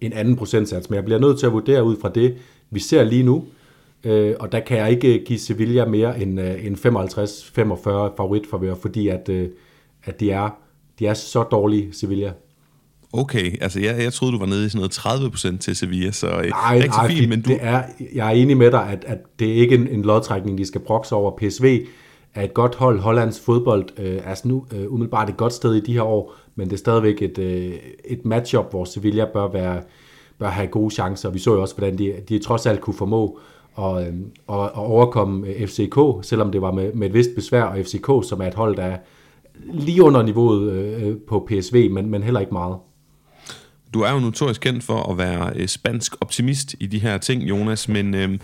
en 0.00 0.12
anden 0.12 0.36
procentsats. 0.36 0.90
Men 0.90 0.94
jeg 0.94 1.04
bliver 1.04 1.20
nødt 1.20 1.38
til 1.38 1.46
at 1.46 1.52
vurdere 1.52 1.84
ud 1.84 1.96
fra 2.00 2.08
det, 2.08 2.36
vi 2.70 2.80
ser 2.80 3.04
lige 3.04 3.22
nu. 3.22 3.44
Øh, 4.04 4.34
og 4.40 4.52
der 4.52 4.60
kan 4.60 4.78
jeg 4.78 4.90
ikke 4.90 5.18
øh, 5.18 5.24
give 5.26 5.38
Sevilla 5.38 5.84
mere 5.84 6.22
end, 6.22 6.40
øh, 6.40 6.66
end 6.66 6.76
55-45 6.76 8.16
favoritforvør, 8.16 8.74
fordi 8.74 9.08
at, 9.08 9.28
øh, 9.28 9.48
at 10.04 10.20
de, 10.20 10.30
er, 10.30 10.50
de 10.98 11.06
er 11.06 11.14
så 11.14 11.42
dårlige, 11.42 11.88
Sevilla. 11.92 12.32
Okay, 13.12 13.62
altså 13.62 13.80
jeg, 13.80 14.02
jeg 14.02 14.12
troede, 14.12 14.34
du 14.34 14.38
var 14.38 14.46
nede 14.46 14.66
i 14.66 14.68
sådan 14.68 14.78
noget 14.78 15.54
30% 15.54 15.58
til 15.58 15.76
Sevilla, 15.76 16.10
så 16.10 16.26
øh, 16.26 16.48
nej, 16.48 16.74
rigtig 16.74 16.88
nej, 16.88 17.08
fint, 17.08 17.28
men 17.28 17.42
du... 17.42 17.50
Det 17.50 17.58
er, 17.60 17.82
jeg 18.14 18.26
er 18.26 18.30
enig 18.30 18.56
med 18.56 18.70
dig, 18.70 18.88
at, 18.88 19.04
at 19.06 19.18
det 19.38 19.48
er 19.48 19.54
ikke 19.54 19.74
en, 19.74 19.88
en 19.88 20.02
lodtrækning, 20.02 20.58
de 20.58 20.66
skal 20.66 20.80
brokse 20.80 21.14
over. 21.14 21.30
PSV 21.30 21.86
er 22.34 22.42
et 22.42 22.54
godt 22.54 22.74
hold. 22.74 23.00
Hollands 23.00 23.40
fodbold 23.40 23.86
øh, 23.98 24.20
er 24.24 24.40
nu 24.44 24.64
øh, 24.74 24.92
umiddelbart 24.92 25.28
et 25.28 25.36
godt 25.36 25.52
sted 25.52 25.74
i 25.74 25.80
de 25.80 25.92
her 25.92 26.02
år, 26.02 26.34
men 26.54 26.66
det 26.66 26.72
er 26.72 26.78
stadigvæk 26.78 27.22
et, 27.22 27.38
øh, 27.38 27.72
et 28.04 28.24
matchup, 28.24 28.70
hvor 28.70 28.84
Sevilla 28.84 29.24
bør, 29.32 29.48
være, 29.48 29.82
bør 30.38 30.48
have 30.48 30.68
gode 30.68 30.94
chancer. 30.94 31.30
Vi 31.30 31.38
så 31.38 31.54
jo 31.54 31.62
også, 31.62 31.74
hvordan 31.74 31.98
de, 31.98 32.14
de 32.28 32.38
trods 32.38 32.66
alt 32.66 32.80
kunne 32.80 32.94
formå 32.94 33.38
at, 33.78 34.06
øh, 34.06 34.14
at, 34.48 34.64
at 34.64 34.74
overkomme 34.74 35.46
øh, 35.46 35.66
FCK, 35.66 35.98
selvom 36.22 36.52
det 36.52 36.62
var 36.62 36.72
med, 36.72 36.92
med 36.92 37.06
et 37.06 37.14
vist 37.14 37.30
besvær, 37.34 37.62
og 37.62 37.78
FCK, 37.78 38.28
som 38.28 38.40
er 38.40 38.46
et 38.46 38.54
hold, 38.54 38.76
der 38.76 38.82
er 38.82 38.98
lige 39.72 40.02
under 40.02 40.22
niveauet 40.22 40.72
øh, 40.72 41.16
på 41.28 41.48
PSV, 41.50 41.90
men, 41.90 42.10
men 42.10 42.22
heller 42.22 42.40
ikke 42.40 42.52
meget. 42.52 42.76
Du 43.94 44.00
er 44.00 44.12
jo 44.12 44.18
notorisk 44.18 44.60
kendt 44.60 44.84
for 44.84 45.10
at 45.10 45.18
være 45.18 45.52
øh, 45.56 45.68
spansk 45.68 46.14
optimist 46.20 46.76
i 46.80 46.86
de 46.86 46.98
her 46.98 47.18
ting, 47.18 47.42
Jonas, 47.42 47.88
men 47.88 48.14
øh, 48.14 48.38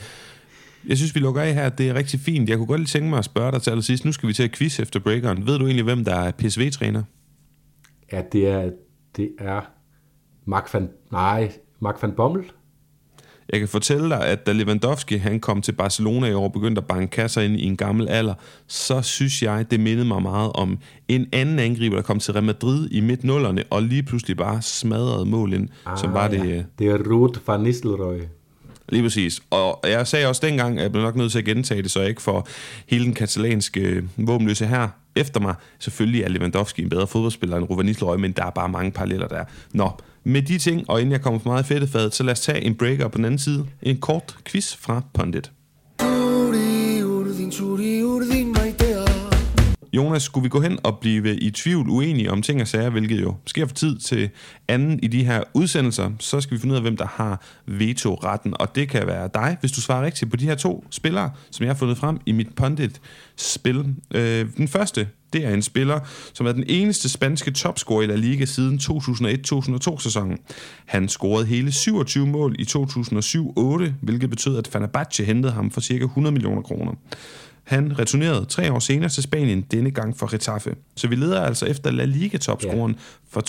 jeg 0.87 0.97
synes, 0.97 1.15
vi 1.15 1.21
lukker 1.21 1.43
af 1.43 1.55
her. 1.55 1.69
Det 1.69 1.89
er 1.89 1.95
rigtig 1.95 2.21
fint. 2.21 2.49
Jeg 2.49 2.57
kunne 2.57 2.67
godt 2.67 2.81
lige 2.81 2.89
tænke 2.89 3.09
mig 3.09 3.19
at 3.19 3.25
spørge 3.25 3.53
dig 3.53 3.63
til 3.63 3.71
allersidst. 3.71 4.05
Nu 4.05 4.13
skal 4.13 4.29
vi 4.29 4.33
til 4.33 4.43
at 4.43 4.53
quiz 4.53 4.81
efter 4.81 5.01
breakeren. 5.01 5.47
Ved 5.47 5.59
du 5.59 5.67
egentlig, 5.67 5.85
hvem 5.85 6.05
der 6.05 6.15
er 6.15 6.31
PSV-træner? 6.31 7.03
Ja, 8.13 8.23
det 8.33 8.49
er, 8.49 8.71
det 9.17 9.31
er 9.39 9.61
Mark 10.45 10.75
van, 10.75 10.89
nej, 11.13 11.53
Mark 11.81 12.03
van 12.03 12.13
Bommel. 12.13 12.45
Jeg 13.53 13.59
kan 13.59 13.69
fortælle 13.69 14.09
dig, 14.09 14.27
at 14.27 14.47
da 14.47 14.53
Lewandowski 14.53 15.17
han 15.17 15.41
kom 15.41 15.63
til 15.63 15.73
Barcelona 15.73 16.27
i 16.27 16.33
år 16.33 16.45
og 16.45 16.53
begyndte 16.53 16.81
at 16.81 16.87
banke 16.87 17.07
kasser 17.07 17.41
ind 17.41 17.57
i 17.57 17.65
en 17.65 17.77
gammel 17.77 18.09
alder, 18.09 18.35
så 18.67 19.03
synes 19.03 19.43
jeg, 19.43 19.71
det 19.71 19.81
mindede 19.81 20.07
mig 20.07 20.23
meget 20.23 20.53
om 20.53 20.79
en 21.09 21.27
anden 21.33 21.59
angriber, 21.59 21.97
der 21.97 22.03
kom 22.03 22.19
til 22.19 22.33
Real 22.33 22.45
Madrid 22.45 22.89
i 22.91 23.01
midt 23.01 23.25
nullerne 23.25 23.65
og 23.71 23.83
lige 23.83 24.03
pludselig 24.03 24.37
bare 24.37 24.63
smadrede 24.63 25.27
mål 25.27 25.53
ind, 25.53 25.69
ah, 25.87 25.99
som 25.99 26.13
var 26.13 26.29
det... 26.29 26.39
Ja. 26.39 26.45
Øh, 26.45 26.65
det 26.79 26.87
er 26.87 26.99
Ruud 27.11 27.39
van 27.47 27.61
Nistelrooy. 27.61 28.21
Lige 28.89 29.03
præcis. 29.03 29.43
Og 29.51 29.81
jeg 29.85 30.07
sagde 30.07 30.27
også 30.27 30.47
dengang, 30.47 30.79
at 30.79 30.83
jeg 30.83 30.93
blev 30.93 31.03
nok 31.03 31.17
nødt 31.17 31.33
til 31.33 31.39
at 31.39 31.45
gentage 31.45 31.83
det, 31.83 31.91
så 31.91 32.01
jeg 32.01 32.09
ikke 32.09 32.23
får 32.23 32.49
hele 32.89 33.05
den 33.05 33.15
katalanske 33.15 33.81
øh, 33.81 34.03
våbenløse 34.17 34.67
her 34.67 34.89
efter 35.17 35.41
mig. 35.41 35.55
Selvfølgelig 35.79 36.23
er 36.23 36.29
Lewandowski 36.29 36.83
en 36.83 36.89
bedre 36.89 37.07
fodboldspiller 37.07 37.57
end 37.57 37.65
Ruben 37.71 37.87
Nistelrooy, 37.87 38.17
men 38.17 38.33
der 38.33 38.45
er 38.45 38.51
bare 38.51 38.69
mange 38.69 38.91
paralleller 38.91 39.29
der. 39.29 39.45
Nå, 39.73 39.91
med 40.25 40.43
de 40.43 40.59
ting, 40.59 40.91
og 40.91 41.01
inden 41.01 41.13
jeg 41.13 41.21
kommer 41.21 41.41
for 41.41 41.51
meget 41.51 41.65
i 41.65 41.67
fedtefadet, 41.67 42.15
så 42.15 42.23
lad 42.23 42.33
os 42.33 42.41
tage 42.41 42.61
en 42.61 42.75
breaker 42.75 43.09
på 43.09 43.17
den 43.17 43.25
anden 43.25 43.39
side. 43.39 43.67
En 43.83 44.01
kort 44.01 44.37
quiz 44.45 44.77
fra 44.77 45.03
Pundit. 45.15 45.53
Jonas, 49.97 50.23
skulle 50.23 50.43
vi 50.43 50.49
gå 50.49 50.61
hen 50.61 50.79
og 50.83 50.99
blive 50.99 51.37
i 51.37 51.51
tvivl 51.51 51.89
uenige 51.89 52.31
om 52.31 52.43
ting 52.43 52.61
og 52.61 52.69
sager, 52.69 52.91
hvilket 52.91 53.23
jo 53.23 53.35
sker 53.47 53.67
for 53.67 53.75
tid 53.75 53.99
til 53.99 54.31
anden 54.69 55.01
i 55.03 55.07
de 55.07 55.25
her 55.25 55.43
udsendelser, 55.55 56.11
så 56.19 56.41
skal 56.41 56.57
vi 56.57 56.61
finde 56.61 56.73
ud 56.73 56.77
af, 56.77 56.83
hvem 56.83 56.97
der 56.97 57.07
har 57.07 57.43
veto-retten, 57.67 58.55
og 58.61 58.75
det 58.75 58.89
kan 58.89 59.07
være 59.07 59.31
dig, 59.35 59.57
hvis 59.61 59.73
du 59.73 59.81
svarer 59.81 60.05
rigtigt 60.05 60.31
på 60.31 60.37
de 60.37 60.45
her 60.45 60.55
to 60.55 60.85
spillere, 60.91 61.31
som 61.51 61.65
jeg 61.65 61.73
har 61.73 61.79
fundet 61.79 61.99
frem 61.99 62.19
i 62.27 62.33
mit 62.33 62.55
pundit-spil. 62.57 63.95
Øh, 64.15 64.47
den 64.57 64.69
første, 64.69 65.09
det 65.35 65.45
er 65.45 65.51
en 65.55 65.63
spiller, 65.63 66.01
som 66.33 66.47
er 66.47 66.53
den 66.53 66.65
eneste 66.69 67.09
spanske 67.09 67.51
topscorer 67.51 68.03
i 68.03 68.07
La 68.07 68.15
Liga 68.15 68.45
siden 68.45 68.79
2001-2002 68.83 70.01
sæsonen. 70.01 70.39
Han 70.87 71.09
scorede 71.09 71.47
hele 71.47 71.73
27 71.73 72.27
mål 72.27 72.57
i 72.59 72.63
2007-8, 72.63 73.93
hvilket 74.03 74.31
betød, 74.31 74.59
at 74.59 74.69
Fenerbahce 74.69 75.25
hentede 75.25 75.53
ham 75.53 75.71
for 75.71 75.81
ca. 75.81 75.95
100 75.95 76.33
millioner 76.33 76.63
kroner. 76.63 76.93
Han 77.65 77.99
returnerede 77.99 78.45
tre 78.45 78.73
år 78.73 78.79
senere 78.79 79.09
til 79.09 79.23
Spanien, 79.23 79.61
denne 79.61 79.91
gang 79.91 80.17
for 80.17 80.31
Getafe. 80.31 80.77
Så 80.97 81.09
vi 81.09 81.15
leder 81.15 81.41
altså 81.41 81.67
efter 81.67 81.91
La 81.91 82.05
Liga-topscoren 82.05 82.93
ja. 82.93 82.99
fra 83.29 83.41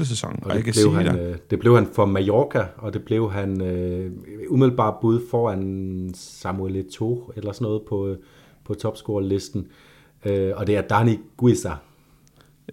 2007-8 0.00 0.04
sæsonen. 0.04 0.38
Og, 0.42 0.46
og 0.46 0.50
det, 0.50 0.56
jeg 0.56 0.64
kan 0.64 0.72
blev 0.72 0.82
sige 0.82 0.94
han, 0.94 1.18
øh, 1.18 1.36
det 1.50 1.58
blev 1.58 1.74
han 1.74 1.88
for 1.92 2.06
Mallorca, 2.06 2.64
og 2.76 2.92
det 2.92 3.02
blev 3.02 3.32
han 3.32 3.62
øh, 3.62 4.12
umiddelbart 4.48 4.94
bud 5.00 5.20
foran 5.30 6.10
Samuel 6.14 6.76
Eto'o, 6.76 7.32
eller 7.36 7.52
sådan 7.52 7.64
noget 7.64 7.82
på, 7.88 8.08
øh, 8.08 8.16
på 8.64 8.74
topscorerlisten. 8.74 9.66
Øh, 10.24 10.52
og 10.56 10.66
det 10.66 10.76
er 10.76 10.82
Dani 10.82 11.18
Guisa. 11.36 11.70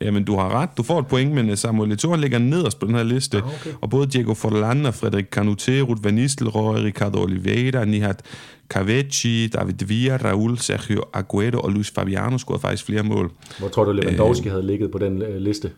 Jamen, 0.02 0.24
du 0.24 0.36
har 0.36 0.62
ret. 0.62 0.70
Du 0.78 0.84
får 0.84 1.00
et 1.00 1.08
point, 1.08 1.34
men 1.34 1.58
Samuel 1.58 1.92
Eto'o 1.92 2.16
ligger 2.16 2.40
nederst 2.40 2.80
på 2.80 2.86
den 2.86 2.96
her 2.96 3.04
liste. 3.04 3.38
Ah, 3.38 3.44
okay. 3.44 3.70
Og 3.82 3.90
både 3.90 4.08
Diego 4.08 4.34
Forlan 4.34 4.86
og 4.86 4.94
Frederik 4.94 5.26
Canute, 5.32 5.82
Ruth 5.82 6.04
Van 6.04 6.14
Nistelrooy, 6.14 6.78
Ricardo 6.78 7.24
Oliveira, 7.24 7.86
Nihat 7.86 8.22
Cavecci, 8.70 9.48
David 9.48 9.86
Villa, 9.88 10.18
Raul, 10.18 10.58
Sergio 10.58 11.02
Aguero 11.14 11.60
og 11.60 11.72
Luis 11.72 11.92
Fabiano 11.92 12.38
scorede 12.38 12.62
faktisk 12.62 12.86
flere 12.86 13.04
mål. 13.04 13.32
Hvor 13.60 13.68
tror 13.68 13.84
du, 13.84 13.92
Lewandowski 13.92 14.48
øh, 14.48 14.52
havde 14.52 14.68
ligget 14.68 14.92
på 14.92 14.98
den 14.98 15.22
øh, 15.22 15.38
liste? 15.38 15.72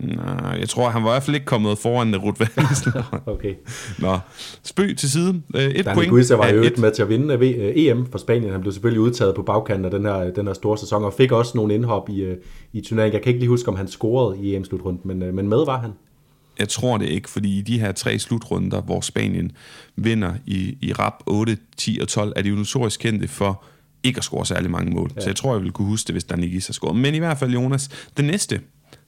Nej, 0.00 0.56
jeg 0.60 0.68
tror, 0.68 0.88
han 0.88 1.02
var 1.02 1.08
i 1.08 1.12
hvert 1.12 1.22
fald 1.22 1.34
ikke 1.34 1.46
kommet 1.46 1.78
foran 1.78 2.16
Ruth 2.16 2.40
Van 2.40 2.48
Okay. 3.34 3.54
Nå, 3.98 4.18
spøg 4.62 4.96
til 4.96 5.10
side. 5.10 5.42
Øh, 5.54 5.62
et 5.62 5.84
Dani 5.84 5.94
point. 5.94 6.10
Guisa 6.10 6.34
var 6.34 6.48
jo 6.48 6.62
et... 6.62 6.78
med 6.78 6.92
til 6.92 7.02
at 7.02 7.08
vinde 7.08 7.34
øh, 7.34 7.72
EM 7.76 8.06
for 8.10 8.18
Spanien. 8.18 8.52
Han 8.52 8.60
blev 8.60 8.72
selvfølgelig 8.72 9.00
udtaget 9.00 9.34
på 9.34 9.42
bagkanten 9.42 9.84
af 9.84 9.90
den 9.90 10.04
her, 10.04 10.30
den 10.30 10.46
her 10.46 10.54
store 10.54 10.78
sæson, 10.78 11.04
og 11.04 11.14
fik 11.14 11.32
også 11.32 11.52
nogle 11.54 11.74
indhop 11.74 12.08
i, 12.08 12.20
øh, 12.20 12.36
i 12.72 12.80
turneringen. 12.80 13.14
Jeg 13.14 13.22
kan 13.22 13.30
ikke 13.30 13.40
lige 13.40 13.48
huske, 13.48 13.68
om 13.68 13.76
han 13.76 13.88
scorede 13.88 14.38
i 14.38 14.54
EM-slutrunden, 14.54 15.00
men, 15.04 15.34
men 15.36 15.48
med 15.48 15.64
var 15.66 15.80
han. 15.80 15.90
Jeg 16.58 16.68
tror 16.68 16.98
det 16.98 17.06
ikke, 17.06 17.30
fordi 17.30 17.58
i 17.58 17.62
de 17.62 17.80
her 17.80 17.92
tre 17.92 18.18
slutrunder, 18.18 18.80
hvor 18.80 19.00
Spanien 19.00 19.52
vinder 19.96 20.32
i, 20.46 20.78
i 20.80 20.92
rap 20.92 21.14
8, 21.26 21.58
10 21.76 21.98
og 22.02 22.08
12, 22.08 22.32
er 22.36 22.42
de 22.42 22.48
jo 22.48 22.54
notorisk 22.56 23.00
kendte 23.00 23.28
for 23.28 23.62
ikke 24.02 24.18
at 24.18 24.24
score 24.24 24.46
særlig 24.46 24.70
mange 24.70 24.94
mål. 24.94 25.10
Ja. 25.16 25.20
Så 25.20 25.28
jeg 25.28 25.36
tror, 25.36 25.52
jeg 25.52 25.60
ville 25.60 25.72
kunne 25.72 25.88
huske 25.88 26.06
det, 26.06 26.14
hvis 26.14 26.24
Dani 26.24 26.50
Guisa 26.50 26.72
scoret. 26.72 26.96
Men 26.96 27.14
i 27.14 27.18
hvert 27.18 27.38
fald, 27.38 27.50
Jonas, 27.50 27.90
det 28.16 28.24
næste, 28.24 28.60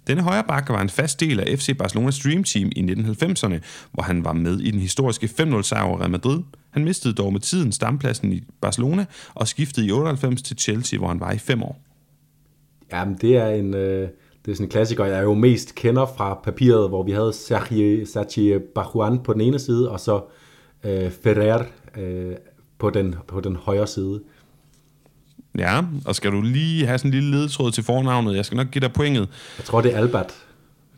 denne 0.06 0.22
højre 0.22 0.44
bakke 0.48 0.72
var 0.72 0.80
en 0.80 0.88
fast 0.88 1.20
del 1.20 1.40
af 1.40 1.58
FC 1.58 1.76
Barcelonas 1.78 2.18
Dream 2.18 2.44
Team 2.44 2.70
i 2.76 2.92
1990'erne, 2.92 3.58
hvor 3.92 4.02
han 4.02 4.24
var 4.24 4.32
med 4.32 4.60
i 4.60 4.70
den 4.70 4.80
historiske 4.80 5.30
5-0 5.40 5.62
sejr 5.62 5.82
over 5.82 6.00
Real 6.00 6.10
Madrid. 6.10 6.40
Han 6.70 6.84
mistede 6.84 7.14
dog 7.14 7.32
med 7.32 7.40
tiden 7.40 7.72
stampladsen 7.72 8.32
i 8.32 8.42
Barcelona 8.60 9.04
og 9.34 9.48
skiftede 9.48 9.86
i 9.86 9.90
98 9.90 10.42
til 10.42 10.58
Chelsea, 10.58 10.98
hvor 10.98 11.08
han 11.08 11.20
var 11.20 11.32
i 11.32 11.38
fem 11.38 11.62
år. 11.62 11.82
Jamen, 12.92 13.18
det 13.20 13.36
er 13.36 13.48
en... 13.48 13.74
Øh 13.74 14.08
det 14.44 14.50
er 14.50 14.54
sådan 14.56 14.66
en 14.66 14.70
klassiker, 14.70 15.04
jeg 15.04 15.22
jo 15.22 15.34
mest 15.34 15.74
kender 15.74 16.06
fra 16.06 16.40
papiret, 16.44 16.88
hvor 16.88 17.02
vi 17.02 17.12
havde 17.12 17.32
Sergio, 17.32 18.06
Sergio 18.06 18.60
Bajuan 18.74 19.18
på 19.18 19.32
den 19.32 19.40
ene 19.40 19.58
side, 19.58 19.90
og 19.90 20.00
så 20.00 20.20
øh, 20.84 21.10
Ferrer 21.10 21.64
øh, 21.98 22.36
på, 22.78 22.90
den, 22.90 23.14
på 23.28 23.40
den 23.40 23.56
højre 23.56 23.86
side. 23.86 24.22
Ja, 25.58 25.80
og 26.04 26.14
skal 26.14 26.32
du 26.32 26.40
lige 26.40 26.86
have 26.86 26.98
sådan 26.98 27.08
en 27.08 27.14
lille 27.14 27.30
ledtråd 27.30 27.72
til 27.72 27.84
fornavnet? 27.84 28.36
Jeg 28.36 28.44
skal 28.44 28.56
nok 28.56 28.70
give 28.70 28.80
dig 28.80 28.92
pointet. 28.92 29.28
Jeg 29.58 29.64
tror, 29.64 29.80
det 29.80 29.94
er 29.94 29.98
Albert. 29.98 30.34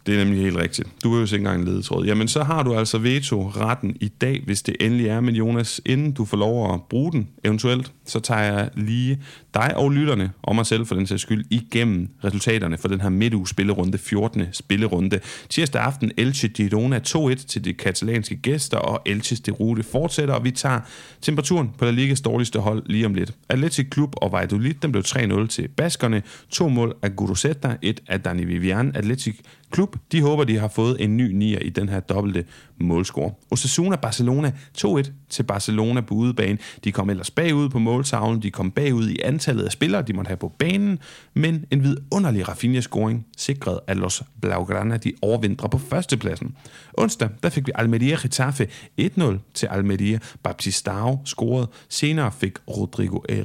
Det 0.07 0.15
er 0.15 0.25
nemlig 0.25 0.43
helt 0.43 0.57
rigtigt. 0.57 0.89
Du 1.05 1.13
er 1.15 1.17
jo 1.17 1.23
ikke 1.23 1.37
engang 1.37 1.61
en 1.61 1.69
ledetråd. 1.69 2.07
Jamen, 2.07 2.29
så 2.29 2.43
har 2.43 2.63
du 2.63 2.75
altså 2.75 2.99
veto-retten 2.99 3.97
i 4.01 4.09
dag, 4.09 4.43
hvis 4.45 4.63
det 4.63 4.77
endelig 4.81 5.07
er. 5.07 5.21
Men 5.21 5.35
Jonas, 5.35 5.81
inden 5.87 6.13
du 6.13 6.25
får 6.25 6.37
lov 6.37 6.75
at 6.75 6.81
bruge 6.91 7.13
den 7.13 7.29
eventuelt, 7.45 7.93
så 8.07 8.21
tager 8.21 8.41
jeg 8.41 8.71
lige 8.75 9.23
dig 9.55 9.77
og 9.77 9.91
lytterne, 9.91 10.31
og 10.43 10.55
mig 10.55 10.67
selv 10.67 10.87
for 10.87 10.95
den 10.95 11.07
sags 11.07 11.23
skyld, 11.23 11.45
igennem 11.51 12.09
resultaterne 12.25 12.79
for 12.79 12.89
den 12.89 13.01
her 13.01 13.09
midtuge 13.09 13.49
spillerunde, 13.49 13.99
14. 13.99 14.43
spillerunde. 14.53 15.21
Tirsdag 15.49 15.83
aften, 15.83 16.13
Elche 16.17 16.49
Girona 16.49 17.01
2-1 17.09 17.35
til 17.35 17.65
de 17.65 17.73
katalanske 17.73 18.37
gæster, 18.37 18.79
og 18.79 19.03
Elches 19.07 19.41
de 19.41 19.51
rute 19.51 19.83
fortsætter, 19.83 20.35
og 20.35 20.45
vi 20.45 20.51
tager 20.51 20.81
temperaturen 21.23 21.71
på 21.79 21.85
der 21.85 21.93
Ligas 21.93 22.21
dårligste 22.21 22.59
hold 22.59 22.83
lige 22.87 23.07
om 23.07 23.15
lidt. 23.15 23.33
Atletic 23.49 23.91
Klub 23.91 24.15
og 24.17 24.33
Valladolid, 24.33 24.75
den 24.83 24.93
blev 24.93 25.03
3-0 25.07 25.47
til 25.47 25.69
baskerne. 25.69 26.23
To 26.51 26.69
mål 26.69 26.95
af 27.03 27.17
Gurusetta, 27.17 27.77
et 27.83 28.01
af 28.07 28.21
Dani 28.21 28.45
Vivian. 28.45 28.93
Atletic 28.95 29.37
Klub, 29.75 29.97
de 30.13 30.23
håber, 30.23 30.45
de 30.45 30.59
har 30.59 30.69
fået 30.69 30.97
en 31.01 31.17
ny 31.17 31.33
nier 31.33 31.59
i 31.59 31.69
den 31.69 31.89
her 31.89 32.01
dobbelte 32.01 32.45
målscore. 32.81 33.33
Osasuna 33.51 33.97
Barcelona 33.97 34.53
2-1 34.79 35.11
til 35.29 35.43
Barcelona 35.43 36.01
på 36.01 36.15
udebane. 36.15 36.59
De 36.85 36.93
kom 36.93 37.11
ellers 37.11 37.31
bagud 37.31 37.69
på 37.69 37.79
måltavlen, 37.79 38.43
de 38.43 38.51
kom 38.51 38.71
bagud 38.71 39.09
i 39.09 39.19
antallet 39.25 39.65
af 39.65 39.73
spillere, 39.73 40.03
de 40.03 40.13
måtte 40.13 40.29
have 40.29 40.37
på 40.37 40.53
banen, 40.59 40.99
men 41.35 41.65
en 41.71 41.83
vidunderlig 41.83 42.49
Rafinha-scoring 42.49 43.27
sikrede, 43.37 43.81
at 43.87 43.97
Los 43.97 44.23
Blaugrana 44.41 44.97
de 44.97 45.13
overvintrer 45.23 45.69
på 45.69 45.79
førstepladsen. 45.79 46.57
Onsdag, 46.99 47.29
der 47.43 47.49
fik 47.49 47.67
vi 47.67 47.73
Almeria 47.75 48.17
Getafe 48.23 48.69
1-0 49.01 49.25
til 49.55 49.67
Almeria. 49.67 50.19
Baptistao 50.43 51.21
scorede. 51.25 51.71
Senere 51.89 52.33
fik 52.33 52.53
Rodrigo, 52.69 53.19
eh, 53.29 53.45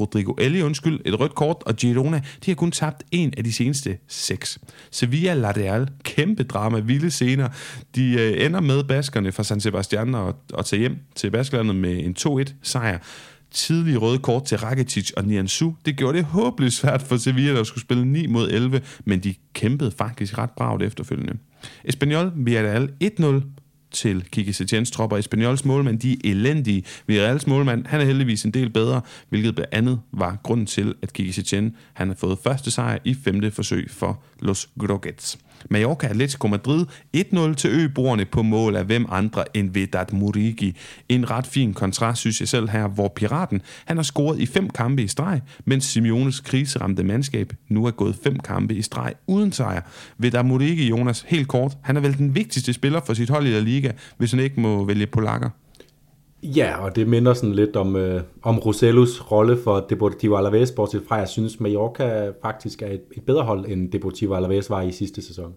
Rodrigo 0.00 0.32
Eli 0.32 0.62
undskyld, 0.62 1.00
et 1.04 1.20
rødt 1.20 1.34
kort, 1.34 1.62
og 1.66 1.76
Girona, 1.76 2.20
de 2.44 2.50
har 2.50 2.54
kun 2.54 2.70
tabt 2.70 3.02
en 3.10 3.34
af 3.36 3.44
de 3.44 3.52
seneste 3.52 3.98
seks. 4.08 4.58
Sevilla 4.90 5.34
Real. 5.64 5.88
kæmpe 6.02 6.42
drama, 6.42 6.78
vilde 6.78 7.10
scener. 7.10 7.48
De 7.94 8.12
øh, 8.20 8.46
ender 8.46 8.60
med 8.60 8.84
baskerne 8.84 9.32
fra 9.32 9.44
San 9.44 9.60
Sebastian 9.60 10.14
og, 10.14 10.36
og 10.52 10.66
tager 10.66 10.80
hjem 10.80 10.96
til 11.14 11.30
Baskerlandet 11.30 11.76
med 11.76 12.04
en 12.04 12.16
2-1 12.18 12.54
sejr 12.62 12.98
tidlige 13.54 13.96
røde 13.96 14.18
kort 14.18 14.44
til 14.44 14.58
Rakitic 14.58 15.12
og 15.16 15.24
Nianzou. 15.24 15.74
Det 15.84 15.96
gjorde 15.96 16.18
det 16.18 16.24
håbløst 16.24 16.76
svært 16.76 17.02
for 17.02 17.16
Sevilla, 17.16 17.54
der 17.54 17.64
skulle 17.64 17.82
spille 17.82 18.04
9 18.04 18.26
mod 18.26 18.50
11, 18.50 18.80
men 19.04 19.20
de 19.20 19.34
kæmpede 19.52 19.90
faktisk 19.90 20.38
ret 20.38 20.50
bragt 20.50 20.82
efterfølgende. 20.82 21.36
Espanyol 21.84 22.32
Villarreal 22.36 22.90
1-0 23.04 23.42
til 23.94 24.24
Kiki 24.32 24.52
Setiens 24.52 24.90
tropper. 24.90 25.16
Espanyols 25.16 25.64
målmand, 25.64 26.00
de 26.00 26.12
er 26.12 26.16
elendige. 26.24 26.84
Villarreals 27.06 27.46
målmand, 27.46 27.86
han 27.86 28.00
er 28.00 28.04
heldigvis 28.04 28.44
en 28.44 28.50
del 28.50 28.70
bedre, 28.70 29.00
hvilket 29.28 29.54
blandt 29.54 29.74
andet 29.74 30.00
var 30.12 30.38
grunden 30.42 30.66
til, 30.66 30.94
at 31.02 31.12
Kiki 31.12 31.32
Setien, 31.32 31.76
han 31.92 32.08
har 32.08 32.14
fået 32.14 32.38
første 32.44 32.70
sejr 32.70 32.98
i 33.04 33.14
femte 33.14 33.50
forsøg 33.50 33.90
for 33.90 34.22
Los 34.40 34.68
Groguets. 34.78 35.38
Mallorca 35.70 36.06
Atletico 36.06 36.48
Madrid 36.48 36.86
1-0 37.16 37.54
til 37.54 37.70
øboerne 37.70 38.24
på 38.24 38.42
mål 38.42 38.76
af 38.76 38.84
hvem 38.84 39.06
andre 39.08 39.56
end 39.56 39.70
Vedat 39.70 40.12
Murigi. 40.12 40.76
En 41.08 41.30
ret 41.30 41.46
fin 41.46 41.74
kontrast, 41.74 42.20
synes 42.20 42.40
jeg 42.40 42.48
selv 42.48 42.68
her, 42.68 42.88
hvor 42.88 43.08
Piraten 43.08 43.62
han 43.84 43.96
har 43.96 44.02
scoret 44.02 44.40
i 44.40 44.46
fem 44.46 44.70
kampe 44.70 45.02
i 45.02 45.08
streg, 45.08 45.40
mens 45.64 45.84
Simeones 45.84 46.40
kriseramte 46.40 47.02
mandskab 47.02 47.52
nu 47.68 47.86
er 47.86 47.90
gået 47.90 48.16
fem 48.24 48.38
kampe 48.38 48.74
i 48.74 48.82
streg 48.82 49.14
uden 49.26 49.52
sejr. 49.52 49.80
Vedat 50.18 50.46
Murigi, 50.46 50.88
Jonas, 50.88 51.24
helt 51.28 51.48
kort, 51.48 51.76
han 51.82 51.96
er 51.96 52.00
vel 52.00 52.18
den 52.18 52.34
vigtigste 52.34 52.72
spiller 52.72 53.00
for 53.06 53.14
sit 53.14 53.30
hold 53.30 53.46
i 53.46 53.50
La 53.50 53.60
Liga, 53.60 53.92
hvis 54.16 54.30
han 54.30 54.40
ikke 54.40 54.60
må 54.60 54.84
vælge 54.84 55.06
polakker. 55.06 55.50
Ja, 56.44 56.84
og 56.84 56.96
det 56.96 57.08
minder 57.08 57.34
sådan 57.34 57.54
lidt 57.54 57.76
om, 57.76 57.96
øh, 57.96 58.22
om 58.42 58.58
Rosellos 58.58 59.30
rolle 59.30 59.62
for 59.64 59.86
Deportivo 59.90 60.36
Alaves, 60.36 60.72
bortset 60.72 61.02
fra, 61.08 61.16
jeg 61.16 61.28
synes, 61.28 61.60
Mallorca 61.60 62.32
faktisk 62.42 62.82
er 62.82 62.86
et, 62.86 63.00
et 63.16 63.22
bedre 63.22 63.42
hold, 63.42 63.64
end 63.68 63.92
Deportivo 63.92 64.34
Alaves 64.34 64.70
var 64.70 64.82
i 64.82 64.92
sidste 64.92 65.22
sæson. 65.22 65.52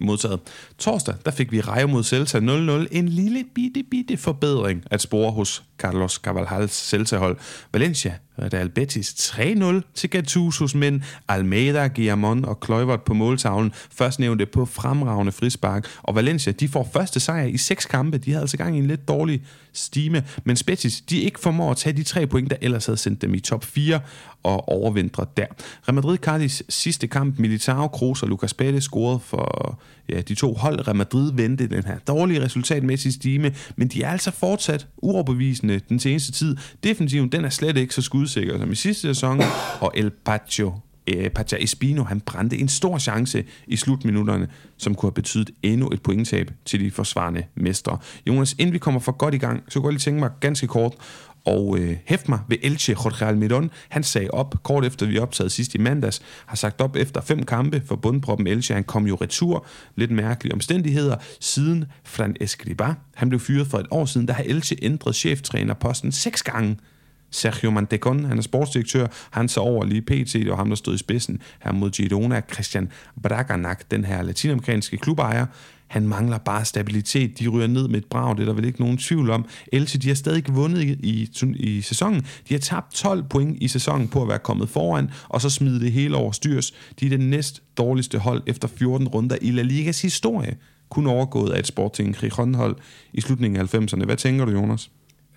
Modtaget. 0.00 0.40
Torsdag, 0.78 1.14
der 1.24 1.30
fik 1.30 1.52
vi 1.52 1.60
Rejo 1.60 1.86
mod 1.86 2.02
Celta 2.02 2.38
0-0. 2.38 2.42
En 2.90 3.08
lille 3.08 3.44
bitte, 3.54 3.82
bitte 3.90 4.16
forbedring 4.16 4.84
at 4.90 5.00
spore 5.00 5.32
hos 5.32 5.62
Carlos 5.80 6.12
Cavallals 6.12 6.72
Celta-hold. 6.72 7.36
Valencia 7.72 8.14
Real 8.38 8.68
Betis 8.68 9.08
3-0 9.08 9.92
til 9.94 10.10
Gattusos, 10.10 10.74
men 10.74 11.04
Almeida, 11.28 11.86
Guillamon 11.86 12.44
og 12.44 12.60
Kluivert 12.60 13.02
på 13.02 13.14
måltavlen 13.14 13.72
først 13.92 14.18
nævnte 14.18 14.46
på 14.46 14.64
fremragende 14.64 15.32
frispark, 15.32 15.86
og 16.02 16.14
Valencia 16.14 16.52
de 16.52 16.68
får 16.68 16.90
første 16.92 17.20
sejr 17.20 17.44
i 17.44 17.56
seks 17.56 17.86
kampe. 17.86 18.18
De 18.18 18.30
havde 18.30 18.40
altså 18.40 18.56
gang 18.56 18.76
i 18.76 18.78
en 18.78 18.86
lidt 18.86 19.08
dårlig 19.08 19.42
stime, 19.72 20.24
men 20.44 20.56
Betis 20.66 21.00
de 21.00 21.20
ikke 21.20 21.40
formår 21.40 21.70
at 21.70 21.76
tage 21.76 21.96
de 21.96 22.02
tre 22.02 22.26
point, 22.26 22.50
der 22.50 22.56
ellers 22.60 22.86
havde 22.86 22.96
sendt 22.96 23.22
dem 23.22 23.34
i 23.34 23.40
top 23.40 23.64
4 23.64 24.00
og 24.42 24.68
overvintre 24.68 25.26
der. 25.36 25.46
Real 25.88 25.94
Madrid 25.94 26.18
Cardis 26.18 26.62
sidste 26.68 27.06
kamp, 27.06 27.38
Militao, 27.38 27.88
Kroos 27.88 28.22
og 28.22 28.28
Lucas 28.28 28.54
Pérez 28.62 28.80
scorede 28.80 29.20
for 29.20 29.78
ja, 30.08 30.20
de 30.20 30.34
to 30.34 30.54
hold. 30.54 30.88
Real 30.88 30.96
Madrid 30.96 31.32
vendte 31.32 31.68
den 31.68 31.84
her 31.84 31.98
dårlige 31.98 32.44
resultatmæssige 32.44 33.12
stime, 33.12 33.54
men 33.76 33.88
de 33.88 34.02
er 34.02 34.10
altså 34.10 34.30
fortsat 34.30 34.86
uoverbevisende 34.96 35.69
Øh, 35.70 35.80
den 35.88 35.98
seneste 35.98 36.32
tid. 36.32 36.56
Defensiven, 36.84 37.28
den 37.28 37.44
er 37.44 37.50
slet 37.50 37.76
ikke 37.76 37.94
så 37.94 38.02
skudsikker 38.02 38.58
som 38.58 38.72
i 38.72 38.74
sidste 38.74 39.02
sæson, 39.02 39.40
og 39.80 39.92
El 39.94 40.10
Pacho 40.10 40.72
øh, 41.06 41.30
Pacha 41.30 41.56
Espino, 41.60 42.02
han 42.04 42.20
brændte 42.20 42.58
en 42.58 42.68
stor 42.68 42.98
chance 42.98 43.44
i 43.66 43.76
slutminutterne, 43.76 44.48
som 44.76 44.94
kunne 44.94 45.06
have 45.06 45.14
betydet 45.14 45.50
endnu 45.62 45.88
et 45.92 46.02
pointtab 46.02 46.50
til 46.64 46.80
de 46.80 46.90
forsvarende 46.90 47.44
mestre. 47.54 47.98
Jonas, 48.26 48.54
inden 48.58 48.72
vi 48.72 48.78
kommer 48.78 49.00
for 49.00 49.12
godt 49.12 49.34
i 49.34 49.38
gang, 49.38 49.62
så 49.68 49.80
kunne 49.80 49.88
jeg 49.88 49.92
lige 49.92 50.00
tænke 50.00 50.20
mig 50.20 50.30
ganske 50.40 50.66
kort 50.66 50.94
og 51.44 51.78
øh, 51.78 51.96
hæft 52.04 52.28
mig 52.28 52.38
ved 52.48 52.56
Elche 52.62 52.96
Jorge 53.04 53.26
Almiron. 53.26 53.70
Han 53.88 54.02
sagde 54.02 54.30
op 54.30 54.54
kort 54.62 54.84
efter 54.84 55.06
vi 55.06 55.18
optaget 55.18 55.52
sidst 55.52 55.74
i 55.74 55.78
mandags, 55.78 56.22
har 56.46 56.56
sagt 56.56 56.80
op 56.80 56.96
efter 56.96 57.20
fem 57.20 57.42
kampe 57.42 57.82
for 57.86 57.96
bundproppen 57.96 58.46
Elche. 58.46 58.74
Han 58.74 58.84
kom 58.84 59.06
jo 59.06 59.14
retur, 59.14 59.66
lidt 59.96 60.10
mærkelige 60.10 60.54
omstændigheder, 60.54 61.16
siden 61.40 61.84
Fran 62.04 62.36
Escriba. 62.40 62.94
Han 63.14 63.28
blev 63.28 63.40
fyret 63.40 63.66
for 63.66 63.78
et 63.78 63.86
år 63.90 64.04
siden, 64.04 64.28
der 64.28 64.34
har 64.34 64.42
Elche 64.46 64.76
ændret 64.82 65.14
cheftrænerposten 65.14 66.12
seks 66.12 66.42
gange. 66.42 66.76
Sergio 67.30 67.70
Mantecon, 67.70 68.24
han 68.24 68.38
er 68.38 68.42
sportsdirektør, 68.42 69.06
han 69.30 69.48
så 69.48 69.60
over 69.60 69.84
lige 69.84 70.02
PT, 70.02 70.48
og 70.50 70.56
ham 70.56 70.68
der 70.68 70.76
stod 70.76 70.94
i 70.94 70.98
spidsen 70.98 71.42
her 71.60 71.72
mod 71.72 71.90
Girona, 71.90 72.42
Christian 72.52 72.88
Braganak, 73.22 73.90
den 73.90 74.04
her 74.04 74.22
latinamerikanske 74.22 74.96
klubejer. 74.96 75.46
Han 75.90 76.08
mangler 76.08 76.38
bare 76.38 76.64
stabilitet. 76.64 77.38
De 77.38 77.48
ryger 77.48 77.66
ned 77.66 77.88
med 77.88 77.98
et 77.98 78.04
brag, 78.04 78.36
det 78.36 78.42
er 78.42 78.46
der 78.46 78.52
vel 78.52 78.64
ikke 78.64 78.80
nogen 78.80 78.98
tvivl 78.98 79.30
om. 79.30 79.44
Elche, 79.72 79.98
de 79.98 80.08
har 80.08 80.14
stadig 80.14 80.36
ikke 80.36 80.52
vundet 80.52 80.82
i, 80.82 80.96
i, 81.02 81.28
i 81.56 81.80
sæsonen. 81.80 82.26
De 82.48 82.54
har 82.54 82.58
tabt 82.58 82.94
12 82.94 83.22
point 83.22 83.62
i 83.62 83.68
sæsonen 83.68 84.08
på 84.08 84.22
at 84.22 84.28
være 84.28 84.38
kommet 84.38 84.68
foran, 84.68 85.10
og 85.28 85.40
så 85.40 85.50
smide 85.50 85.80
det 85.80 85.92
hele 85.92 86.16
over 86.16 86.32
styrs. 86.32 86.74
De 87.00 87.06
er 87.06 87.10
det 87.10 87.20
næst 87.20 87.62
dårligste 87.78 88.18
hold 88.18 88.42
efter 88.46 88.68
14 88.68 89.08
runder 89.08 89.36
i 89.42 89.50
La 89.50 89.62
Ligas 89.62 90.02
historie. 90.02 90.56
Kun 90.88 91.06
overgået 91.06 91.50
af 91.50 91.58
et 91.58 91.66
Sporting 91.66 92.16
Gijon-hold 92.16 92.76
i 93.12 93.20
slutningen 93.20 93.60
af 93.60 93.74
90'erne. 93.74 94.04
Hvad 94.04 94.16
tænker 94.16 94.44
du, 94.44 94.52
Jonas? 94.52 94.90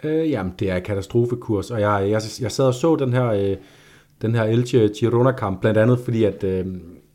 Øh, 0.04 0.30
jamen, 0.30 0.54
det 0.60 0.70
er 0.70 0.80
katastrofekurs, 0.80 1.72
og 1.72 1.82
jeg, 1.82 2.10
jeg, 2.10 2.22
jeg 2.42 2.52
sad 2.52 2.66
og 2.66 2.74
så 2.74 2.96
den 2.96 3.14
her, 3.14 3.26
øh, 3.26 3.58
den 4.22 4.36
her 4.36 4.44
Elche 4.44 4.90
Girona-kamp, 5.00 5.62
blandt 5.62 5.78
andet 5.78 6.00
fordi, 6.06 6.24
at, 6.24 6.44
øh, 6.44 6.66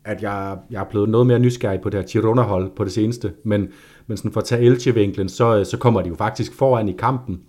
at 0.05 0.21
jeg, 0.21 0.57
jeg 0.71 0.81
er 0.81 0.85
blevet 0.89 1.09
noget 1.09 1.27
mere 1.27 1.39
nysgerrig 1.39 1.81
på 1.81 1.89
det 1.89 1.99
her 1.99 2.07
Girona-hold 2.07 2.71
på 2.75 2.83
det 2.83 2.91
seneste, 2.91 3.31
men, 3.43 3.67
men 4.07 4.17
sådan 4.17 4.31
for 4.31 4.39
at 4.39 4.45
tage 4.45 4.61
Elche-vinklen, 4.61 5.29
så, 5.29 5.63
så 5.63 5.77
kommer 5.77 6.01
de 6.01 6.09
jo 6.09 6.15
faktisk 6.15 6.53
foran 6.53 6.89
i 6.89 6.95
kampen, 6.99 7.39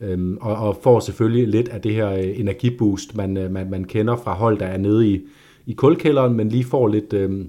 øhm, 0.00 0.38
og, 0.40 0.56
og 0.56 0.78
får 0.82 1.00
selvfølgelig 1.00 1.48
lidt 1.48 1.68
af 1.68 1.80
det 1.80 1.94
her 1.94 2.10
øh, 2.10 2.40
energiboost, 2.40 3.16
man, 3.16 3.36
øh, 3.36 3.50
man, 3.50 3.70
man 3.70 3.84
kender 3.84 4.16
fra 4.16 4.34
hold, 4.34 4.58
der 4.58 4.66
er 4.66 4.78
nede 4.78 5.08
i, 5.08 5.20
i 5.66 5.72
kulkælderen, 5.72 6.34
men 6.34 6.48
lige 6.48 6.64
får 6.64 6.88
lidt, 6.88 7.12
øh, 7.12 7.44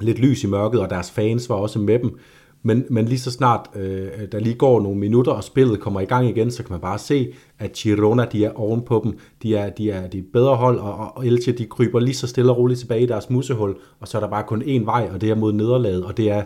lidt 0.00 0.18
lys 0.18 0.44
i 0.44 0.46
mørket, 0.46 0.80
og 0.80 0.90
deres 0.90 1.10
fans 1.10 1.48
var 1.48 1.54
også 1.56 1.78
med 1.78 1.98
dem, 1.98 2.18
men, 2.62 2.84
men 2.90 3.04
lige 3.04 3.18
så 3.18 3.30
snart 3.30 3.70
øh, 3.76 4.08
der 4.32 4.38
lige 4.38 4.54
går 4.54 4.80
nogle 4.80 4.98
minutter, 4.98 5.32
og 5.32 5.44
spillet 5.44 5.80
kommer 5.80 6.00
i 6.00 6.04
gang 6.04 6.28
igen, 6.28 6.50
så 6.50 6.62
kan 6.62 6.72
man 6.72 6.80
bare 6.80 6.98
se, 6.98 7.32
at 7.58 7.72
Girona 7.72 8.24
de 8.32 8.44
er 8.44 8.52
ovenpå 8.54 9.00
dem. 9.04 9.18
De 9.42 9.56
er, 9.56 9.70
de 9.70 9.90
er 9.90 10.06
de 10.06 10.22
bedre 10.32 10.56
hold, 10.56 10.78
og, 10.78 11.16
og 11.16 11.26
Elche 11.26 11.52
de 11.52 11.66
kryber 11.66 12.00
lige 12.00 12.14
så 12.14 12.26
stille 12.26 12.52
og 12.52 12.58
roligt 12.58 12.80
tilbage 12.80 13.02
i 13.02 13.06
deres 13.06 13.30
musehul, 13.30 13.76
og 14.00 14.08
så 14.08 14.18
er 14.18 14.20
der 14.20 14.28
bare 14.28 14.44
kun 14.44 14.62
én 14.62 14.84
vej, 14.84 15.08
og 15.12 15.20
det 15.20 15.30
er 15.30 15.34
mod 15.34 15.52
nederlaget, 15.52 16.04
og 16.04 16.16
det 16.16 16.30
er, 16.30 16.42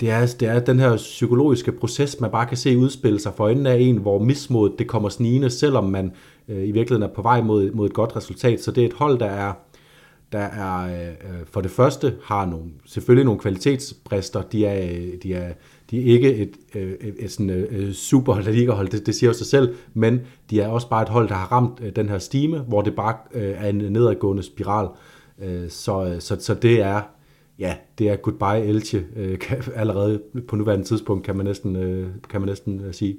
det 0.00 0.10
er, 0.10 0.26
det 0.40 0.48
er 0.48 0.60
den 0.60 0.80
her 0.80 0.96
psykologiske 0.96 1.72
proces, 1.72 2.20
man 2.20 2.30
bare 2.30 2.46
kan 2.46 2.56
se 2.56 2.78
udspille 2.78 3.20
sig 3.20 3.32
for 3.36 3.44
øjnene 3.44 3.70
af 3.70 3.78
en, 3.80 3.96
hvor 3.96 4.18
mismodet 4.18 4.78
det 4.78 4.86
kommer 4.86 5.08
snigende, 5.08 5.50
selvom 5.50 5.84
man 5.84 6.12
øh, 6.48 6.68
i 6.68 6.70
virkeligheden 6.70 7.02
er 7.02 7.14
på 7.14 7.22
vej 7.22 7.42
mod, 7.42 7.70
mod 7.72 7.86
et 7.86 7.92
godt 7.94 8.16
resultat. 8.16 8.62
Så 8.62 8.70
det 8.70 8.82
er 8.82 8.86
et 8.88 8.92
hold, 8.92 9.18
der 9.18 9.26
er, 9.26 9.52
der 10.32 10.38
er 10.38 10.84
øh, 10.84 11.08
øh, 11.08 11.46
for 11.50 11.60
det 11.60 11.70
første 11.70 12.14
har 12.24 12.46
nogle, 12.46 12.70
selvfølgelig 12.86 13.24
nogle 13.24 13.40
kvalitetsbrister. 13.40 14.42
De 14.42 14.66
er, 14.66 14.90
øh, 14.90 15.12
de 15.22 15.34
er, 15.34 15.52
de 15.90 16.00
er 16.00 16.04
ikke 16.04 16.34
et, 16.34 16.56
øh, 16.74 16.92
et, 17.00 17.14
et 17.18 17.30
sådan, 17.30 17.50
øh, 17.50 17.66
øh 17.70 17.92
super 17.92 18.32
hold, 18.74 18.88
det, 18.88 19.06
det 19.06 19.14
siger 19.14 19.30
jo 19.30 19.34
sig 19.34 19.46
selv, 19.46 19.74
men 19.94 20.20
de 20.50 20.60
er 20.60 20.68
også 20.68 20.88
bare 20.88 21.02
et 21.02 21.08
hold, 21.08 21.28
der 21.28 21.34
har 21.34 21.52
ramt 21.52 21.80
øh, 21.82 21.96
den 21.96 22.08
her 22.08 22.18
stime, 22.18 22.58
hvor 22.58 22.82
det 22.82 22.94
bare 22.94 23.16
øh, 23.34 23.54
er 23.56 23.68
en 23.68 23.76
nedadgående 23.76 24.42
spiral. 24.42 24.88
Øh, 25.42 25.70
så, 25.70 26.16
så, 26.18 26.36
så 26.40 26.54
det 26.54 26.80
er 26.82 27.02
ja, 27.58 27.76
det 27.98 28.08
er 28.08 28.16
goodbye 28.16 28.68
Elche 28.68 29.06
øh, 29.16 29.38
allerede 29.74 30.22
på 30.48 30.56
nuværende 30.56 30.84
tidspunkt, 30.84 31.24
kan 31.24 31.36
man 31.36 31.46
næsten, 31.46 31.76
øh, 31.76 32.08
kan 32.30 32.40
man 32.40 32.48
næsten 32.48 32.80
øh, 32.80 32.94
sige. 32.94 33.16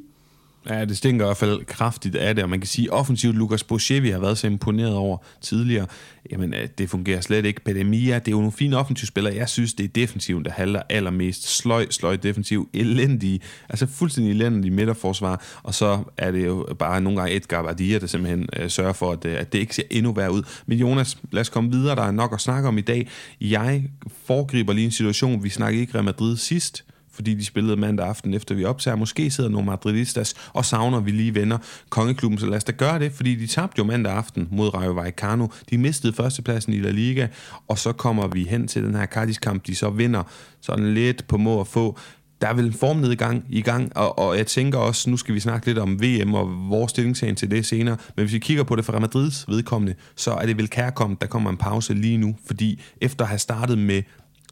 Ja, 0.70 0.86
det 0.86 0.98
stinker 0.98 1.26
i 1.26 1.28
hvert 1.28 1.38
fald 1.38 1.66
kraftigt 1.66 2.16
af 2.16 2.36
det, 2.36 2.44
og 2.44 2.50
man 2.50 2.60
kan 2.60 2.68
sige, 2.68 2.94
offensivt 2.94 3.36
Lukas 3.36 3.64
Boschevi 3.64 4.10
har 4.10 4.20
været 4.20 4.38
så 4.38 4.48
imponeret 4.48 4.96
over 4.96 5.18
tidligere. 5.42 5.88
Jamen, 6.32 6.54
øh, 6.54 6.68
det 6.78 6.90
fungerer 6.90 7.22
slet 7.22 7.46
ikke. 7.46 7.62
Pandemia, 7.62 8.16
det 8.16 8.28
er 8.28 8.32
jo 8.32 8.38
nogle 8.38 8.52
fine 8.52 8.78
offensivspillere. 8.78 9.36
Jeg 9.36 9.50
synes, 9.50 9.74
det 9.74 9.84
er 9.84 9.88
defensiven, 9.88 10.46
der 10.46 10.52
handler 10.52 10.82
allermest. 10.90 11.58
Sløj, 11.58 11.88
sløj 11.90 12.16
defensiv, 12.16 12.70
elendige, 12.74 13.40
altså 13.70 13.88
fuldstændig 13.88 14.32
elendige 14.32 14.72
midterforsvar, 14.72 15.44
og 15.64 15.74
så 15.74 16.04
er 16.18 16.32
det 16.32 16.46
jo 16.46 16.68
bare 16.80 17.02
nogle 17.02 17.20
gange 17.20 17.36
Edgar 17.36 17.62
Vardia, 17.62 18.00
der 18.00 18.08
simpelthen 18.08 18.50
øh, 18.60 18.70
sørger 18.70 18.94
for, 18.94 19.12
at, 19.12 19.26
øh, 19.26 19.40
at 19.40 19.54
det 19.54 19.60
ikke 19.60 19.76
ser 19.76 19.84
endnu 19.90 20.14
værre 20.14 20.32
ud. 20.32 20.44
Men 20.66 20.78
Jonas, 20.78 21.18
lad 21.32 21.42
os 21.42 21.50
komme 21.50 21.72
videre, 21.72 21.96
der 21.96 22.04
er 22.04 22.12
nok 22.12 22.34
at 22.34 22.42
snakke 22.42 22.68
om 22.68 22.78
i 22.78 22.82
dag. 22.82 23.08
Jeg 23.42 23.84
foregriber 24.26 24.74
lige 24.74 24.86
en 24.86 24.92
situation, 24.92 25.44
vi 25.44 25.50
snakkede 25.50 25.82
ikke 25.82 25.94
Real 25.94 26.06
Madrid 26.06 26.38
sidst, 26.38 26.84
fordi 27.14 27.34
de 27.34 27.46
spillede 27.46 27.76
mandag 27.76 28.08
aften 28.08 28.34
efter 28.34 28.56
vi 28.56 28.66
optager. 28.66 28.96
Måske 28.96 29.32
sidder 29.32 29.50
nogle 29.50 29.66
madridistas 29.66 30.34
og 30.54 30.66
savner, 30.66 31.00
vi 31.00 31.12
lige 31.12 31.36
venner 31.36 31.58
kongeklubben, 31.90 32.40
så 32.40 32.46
lad 32.46 32.58
os 32.58 32.64
da 32.64 32.72
gøre 32.72 33.00
det, 33.00 33.12
fordi 33.12 33.36
de 33.36 33.48
tabte 33.48 33.80
jo 33.80 33.84
mandag 33.84 34.14
aften 34.14 34.48
mod 34.52 34.74
Rayo 34.74 34.92
Vallecano. 34.92 35.48
De 35.70 35.78
mistede 35.78 36.14
førstepladsen 36.14 36.74
i 36.74 36.80
La 36.80 36.92
Liga, 36.92 37.28
og 37.68 37.78
så 37.78 37.92
kommer 37.92 38.28
vi 38.28 38.44
hen 38.44 38.68
til 38.68 38.84
den 38.84 38.96
her 38.96 39.06
Cardis-kamp, 39.06 39.68
de 39.68 39.76
så 39.76 39.90
vinder 39.90 40.24
sådan 40.62 40.94
lidt 40.94 41.28
på 41.28 41.38
må 41.38 41.62
at 41.62 41.68
få 41.68 41.98
der 42.42 42.48
er 42.48 42.54
vel 42.54 42.66
en 42.66 42.74
formnedgang 42.74 43.46
i 43.50 43.62
gang, 43.62 43.98
og, 43.98 44.20
og 44.20 44.38
jeg 44.38 44.48
tænker 44.48 44.78
også, 44.78 45.10
nu 45.10 45.18
skal 45.18 45.36
vi 45.36 45.40
snakke 45.40 45.68
lidt 45.68 45.78
om 45.78 46.02
VM 46.02 46.34
og 46.34 46.70
vores 46.70 46.90
stillingtagen 46.90 47.36
til 47.36 47.52
det 47.52 47.66
senere, 47.66 47.98
men 48.16 48.26
hvis 48.26 48.34
vi 48.34 48.40
kigger 48.40 48.64
på 48.64 48.76
det 48.76 48.86
fra 48.86 49.00
Madrids 49.00 49.46
vedkommende, 49.48 49.96
så 50.16 50.32
er 50.32 50.46
det 50.46 50.58
vel 50.58 50.70
kærkommet, 50.70 51.22
der 51.22 51.28
kommer 51.28 51.50
en 51.50 51.58
pause 51.58 51.94
lige 51.94 52.18
nu, 52.18 52.36
fordi 52.46 52.82
efter 53.02 53.26
at 53.26 53.30
have 53.30 53.40
startet 53.40 53.78
med 53.78 54.02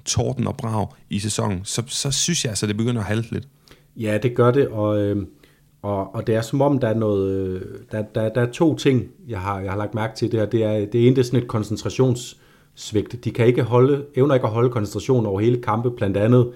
torden 0.05 0.47
og 0.47 0.57
brag 0.57 0.87
i 1.09 1.19
sæsonen, 1.19 1.61
så, 1.63 1.83
så 1.87 2.11
synes 2.11 2.43
jeg 2.43 2.49
altså, 2.49 2.67
det 2.67 2.77
begynder 2.77 3.01
at 3.01 3.07
halte 3.07 3.31
lidt. 3.31 3.47
Ja, 3.95 4.17
det 4.17 4.35
gør 4.35 4.51
det, 4.51 4.67
og, 4.67 5.01
øh, 5.01 5.25
og, 5.81 6.15
og 6.15 6.27
det 6.27 6.35
er 6.35 6.41
som 6.41 6.61
om, 6.61 6.79
der 6.79 6.87
er, 6.87 6.93
noget, 6.93 7.31
øh, 7.31 7.61
der, 7.91 8.01
der, 8.15 8.29
der 8.29 8.41
er 8.41 8.51
to 8.51 8.75
ting, 8.75 9.07
jeg 9.27 9.39
har, 9.39 9.59
jeg 9.59 9.71
har 9.71 9.77
lagt 9.77 9.95
mærke 9.95 10.15
til 10.15 10.31
det 10.31 10.39
her. 10.39 10.47
Det, 10.47 10.63
er, 10.63 10.85
det 10.85 11.07
ene 11.07 11.15
det 11.15 11.21
er 11.21 11.25
sådan 11.25 11.39
et 11.39 11.47
koncentrationssvigt. 11.47 13.25
De 13.25 13.31
kan 13.31 13.47
ikke 13.47 13.63
holde, 13.63 14.05
evner 14.15 14.35
ikke 14.35 14.47
at 14.47 14.53
holde 14.53 14.69
koncentration 14.69 15.25
over 15.25 15.39
hele 15.39 15.61
kampe, 15.61 15.91
blandt 15.91 16.17
andet 16.17 16.51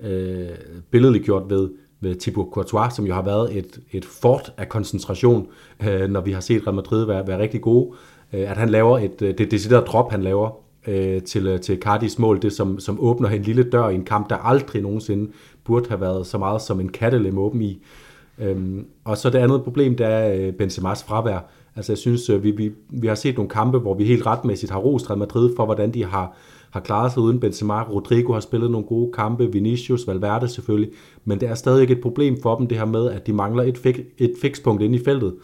øh, 0.00 0.48
billedligt 0.90 1.24
gjort 1.24 1.50
ved, 1.50 1.70
ved 2.00 2.14
Thibaut 2.20 2.48
Courtois, 2.52 2.94
som 2.94 3.06
jo 3.06 3.14
har 3.14 3.22
været 3.22 3.58
et, 3.58 3.80
et 3.92 4.04
fort 4.04 4.52
af 4.56 4.68
koncentration, 4.68 5.46
øh, 5.88 6.10
når 6.10 6.20
vi 6.20 6.32
har 6.32 6.40
set 6.40 6.66
Real 6.66 6.74
Madrid 6.74 7.04
være, 7.06 7.26
være 7.26 7.38
rigtig 7.38 7.60
gode. 7.60 7.96
Øh, 8.32 8.50
at 8.50 8.56
han 8.56 8.68
laver 8.68 8.98
et, 8.98 9.22
øh, 9.22 9.38
det 9.38 9.50
decideret 9.50 9.86
drop, 9.86 10.10
han 10.10 10.22
laver, 10.22 10.63
øh, 10.86 11.22
til, 11.22 11.46
øh, 11.46 11.60
til 11.60 11.78
Cardis 11.78 12.18
mål, 12.18 12.42
det 12.42 12.52
som, 12.52 12.78
som 12.78 13.00
åbner 13.00 13.28
en 13.28 13.42
lille 13.42 13.62
dør 13.62 13.88
i 13.88 13.94
en 13.94 14.04
kamp, 14.04 14.30
der 14.30 14.36
aldrig 14.36 14.82
nogensinde 14.82 15.30
burde 15.64 15.88
have 15.88 16.00
været 16.00 16.26
så 16.26 16.38
meget 16.38 16.62
som 16.62 16.80
en 16.80 16.88
kattelem 16.88 17.38
åben 17.38 17.62
i. 17.62 17.82
Øhm, 18.38 18.86
og 19.04 19.18
så 19.18 19.30
det 19.30 19.38
andet 19.38 19.62
problem, 19.62 19.96
det 19.96 20.06
er 20.06 20.34
øh, 20.34 20.52
Benzemas 20.52 21.04
fravær. 21.04 21.50
Altså 21.76 21.92
jeg 21.92 21.98
synes, 21.98 22.30
øh, 22.30 22.42
vi, 22.42 22.50
vi, 22.50 22.72
vi 22.88 23.06
har 23.06 23.14
set 23.14 23.36
nogle 23.36 23.50
kampe, 23.50 23.78
hvor 23.78 23.94
vi 23.94 24.04
helt 24.04 24.26
retmæssigt 24.26 24.72
har 24.72 24.78
rost 24.78 25.10
Real 25.10 25.18
Madrid 25.18 25.56
for, 25.56 25.64
hvordan 25.64 25.94
de 25.94 26.04
har, 26.04 26.36
har 26.70 26.80
klaret 26.80 27.12
sig 27.12 27.22
uden 27.22 27.40
Benzema. 27.40 27.82
Rodrigo 27.82 28.32
har 28.32 28.40
spillet 28.40 28.70
nogle 28.70 28.86
gode 28.86 29.12
kampe, 29.12 29.52
Vinicius, 29.52 30.06
Valverde 30.06 30.48
selvfølgelig, 30.48 30.90
men 31.24 31.40
det 31.40 31.48
er 31.48 31.54
stadig 31.54 31.90
et 31.90 32.00
problem 32.00 32.36
for 32.42 32.56
dem, 32.56 32.66
det 32.66 32.78
her 32.78 32.84
med, 32.84 33.10
at 33.10 33.26
de 33.26 33.32
mangler 33.32 33.62
et, 33.62 33.78
fik, 33.78 34.00
et 34.18 34.32
fikspunkt 34.42 34.82
inde 34.82 34.98
i 34.98 35.04
feltet. 35.04 35.34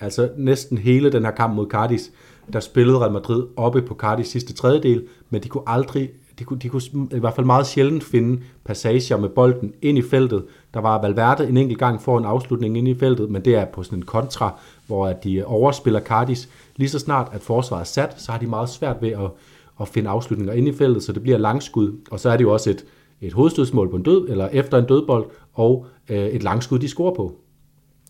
Altså 0.00 0.30
næsten 0.36 0.78
hele 0.78 1.12
den 1.12 1.24
her 1.24 1.30
kamp 1.30 1.54
mod 1.54 1.66
Cardis, 1.66 2.12
der 2.52 2.60
spillede 2.60 2.98
Real 2.98 3.12
Madrid 3.12 3.46
oppe 3.56 3.82
på 3.82 3.94
Cardis 3.94 4.28
sidste 4.28 4.52
tredjedel, 4.52 5.04
men 5.30 5.42
de 5.42 5.48
kunne 5.48 5.62
aldrig, 5.66 6.10
de 6.38 6.44
kunne, 6.44 6.58
de 6.58 6.68
kunne 6.68 6.82
i 7.12 7.18
hvert 7.18 7.34
fald 7.34 7.46
meget 7.46 7.66
sjældent 7.66 8.04
finde 8.04 8.42
passager 8.64 9.16
med 9.16 9.28
bolden 9.28 9.72
ind 9.82 9.98
i 9.98 10.02
feltet. 10.02 10.44
Der 10.74 10.80
var 10.80 11.02
Valverde 11.02 11.48
en 11.48 11.56
enkelt 11.56 11.78
gang 11.78 12.02
for 12.02 12.18
en 12.18 12.24
afslutning 12.24 12.78
ind 12.78 12.88
i 12.88 12.94
feltet, 12.94 13.30
men 13.30 13.44
det 13.44 13.54
er 13.54 13.64
på 13.64 13.82
sådan 13.82 13.98
en 13.98 14.04
kontra, 14.04 14.58
hvor 14.86 15.12
de 15.12 15.44
overspiller 15.44 16.00
Cardis. 16.00 16.48
Lige 16.76 16.88
så 16.88 16.98
snart 16.98 17.28
at 17.32 17.42
forsvaret 17.42 17.80
er 17.80 17.84
sat, 17.84 18.20
så 18.20 18.32
har 18.32 18.38
de 18.38 18.46
meget 18.46 18.68
svært 18.68 18.96
ved 19.00 19.10
at, 19.10 19.30
at 19.80 19.88
finde 19.88 20.10
afslutninger 20.10 20.54
ind 20.54 20.68
i 20.68 20.72
feltet, 20.72 21.02
så 21.02 21.12
det 21.12 21.22
bliver 21.22 21.38
langskud, 21.38 21.92
og 22.10 22.20
så 22.20 22.30
er 22.30 22.36
det 22.36 22.44
jo 22.44 22.52
også 22.52 22.70
et, 22.70 22.84
et 23.20 23.32
hovedstødsmål 23.32 23.90
på 23.90 23.96
en 23.96 24.02
død, 24.02 24.28
eller 24.28 24.48
efter 24.48 24.78
en 24.78 24.84
dødbold, 24.84 25.24
og 25.54 25.86
øh, 26.08 26.26
et 26.26 26.42
langskud, 26.42 26.78
de 26.78 26.88
scorer 26.88 27.14
på. 27.14 27.38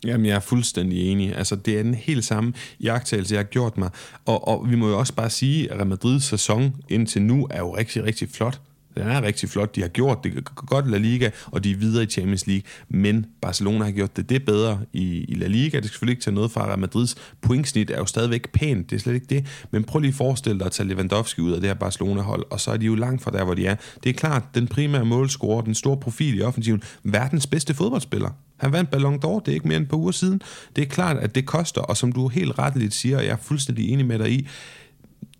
Jamen, 0.05 0.25
jeg 0.25 0.35
er 0.35 0.39
fuldstændig 0.39 1.11
enig. 1.11 1.35
Altså, 1.35 1.55
det 1.55 1.79
er 1.79 1.83
den 1.83 1.93
helt 1.93 2.25
samme 2.25 2.53
jagttagelse, 2.79 3.33
jeg 3.33 3.39
har 3.39 3.43
gjort 3.43 3.77
mig. 3.77 3.89
Og, 4.25 4.47
og 4.47 4.69
vi 4.69 4.75
må 4.75 4.89
jo 4.89 4.99
også 4.99 5.13
bare 5.13 5.29
sige, 5.29 5.71
at 5.71 5.77
Real 5.77 5.87
Madrids 5.87 6.23
sæson 6.23 6.75
indtil 6.89 7.21
nu 7.21 7.47
er 7.49 7.59
jo 7.59 7.77
rigtig, 7.77 8.03
rigtig 8.03 8.29
flot. 8.29 8.61
Den 8.97 9.07
er 9.07 9.21
rigtig 9.21 9.49
flot. 9.49 9.75
De 9.75 9.81
har 9.81 9.87
gjort 9.87 10.23
det 10.23 10.45
godt 10.55 10.85
i 10.85 10.89
La 10.89 10.97
Liga, 10.97 11.29
og 11.45 11.63
de 11.63 11.71
er 11.71 11.75
videre 11.75 12.03
i 12.03 12.07
Champions 12.07 12.47
League. 12.47 12.63
Men 12.89 13.25
Barcelona 13.41 13.85
har 13.85 13.91
gjort 13.91 14.17
det 14.17 14.29
det 14.29 14.45
bedre 14.45 14.79
i, 14.93 15.25
i 15.27 15.35
La 15.35 15.47
Liga. 15.47 15.77
Det 15.77 15.85
skal 15.85 15.89
selvfølgelig 15.89 16.13
ikke 16.13 16.23
tage 16.23 16.35
noget 16.35 16.51
fra 16.51 16.67
Real 16.67 16.79
Madrids 16.79 17.15
pointsnit 17.41 17.89
er 17.89 17.97
jo 17.97 18.05
stadigvæk 18.05 18.51
pænt. 18.51 18.89
Det 18.89 18.95
er 18.95 18.99
slet 18.99 19.13
ikke 19.13 19.25
det. 19.29 19.45
Men 19.71 19.83
prøv 19.83 19.99
lige 19.99 20.09
at 20.09 20.15
forestille 20.15 20.59
dig 20.59 20.65
at 20.65 20.71
tage 20.71 20.89
Lewandowski 20.89 21.41
ud 21.41 21.51
af 21.51 21.61
det 21.61 21.69
her 21.69 21.75
Barcelona-hold, 21.75 22.45
og 22.49 22.59
så 22.59 22.71
er 22.71 22.77
de 22.77 22.85
jo 22.85 22.95
langt 22.95 23.23
fra 23.23 23.31
der, 23.31 23.43
hvor 23.43 23.53
de 23.53 23.65
er. 23.65 23.75
Det 24.03 24.09
er 24.09 24.13
klart, 24.13 24.43
den 24.55 24.67
primære 24.67 25.05
målscorer, 25.05 25.61
den 25.61 25.75
store 25.75 25.97
profil 25.97 26.37
i 26.37 26.41
offensiven, 26.41 26.81
verdens 27.03 27.47
bedste 27.47 27.73
fodboldspiller. 27.73 28.29
Han 28.57 28.71
vandt 28.71 28.91
Ballon 28.91 29.19
d'Or, 29.25 29.39
det 29.39 29.47
er 29.47 29.53
ikke 29.53 29.67
mere 29.67 29.77
end 29.77 29.85
et 29.85 29.89
par 29.89 29.97
uger 29.97 30.11
siden. 30.11 30.41
Det 30.75 30.81
er 30.81 30.85
klart, 30.85 31.17
at 31.17 31.35
det 31.35 31.45
koster, 31.45 31.81
og 31.81 31.97
som 31.97 32.11
du 32.11 32.27
helt 32.27 32.59
retteligt 32.59 32.93
siger, 32.93 33.17
og 33.17 33.23
jeg 33.23 33.31
er 33.31 33.37
fuldstændig 33.41 33.89
enig 33.89 34.05
med 34.05 34.19
dig 34.19 34.31
i, 34.31 34.47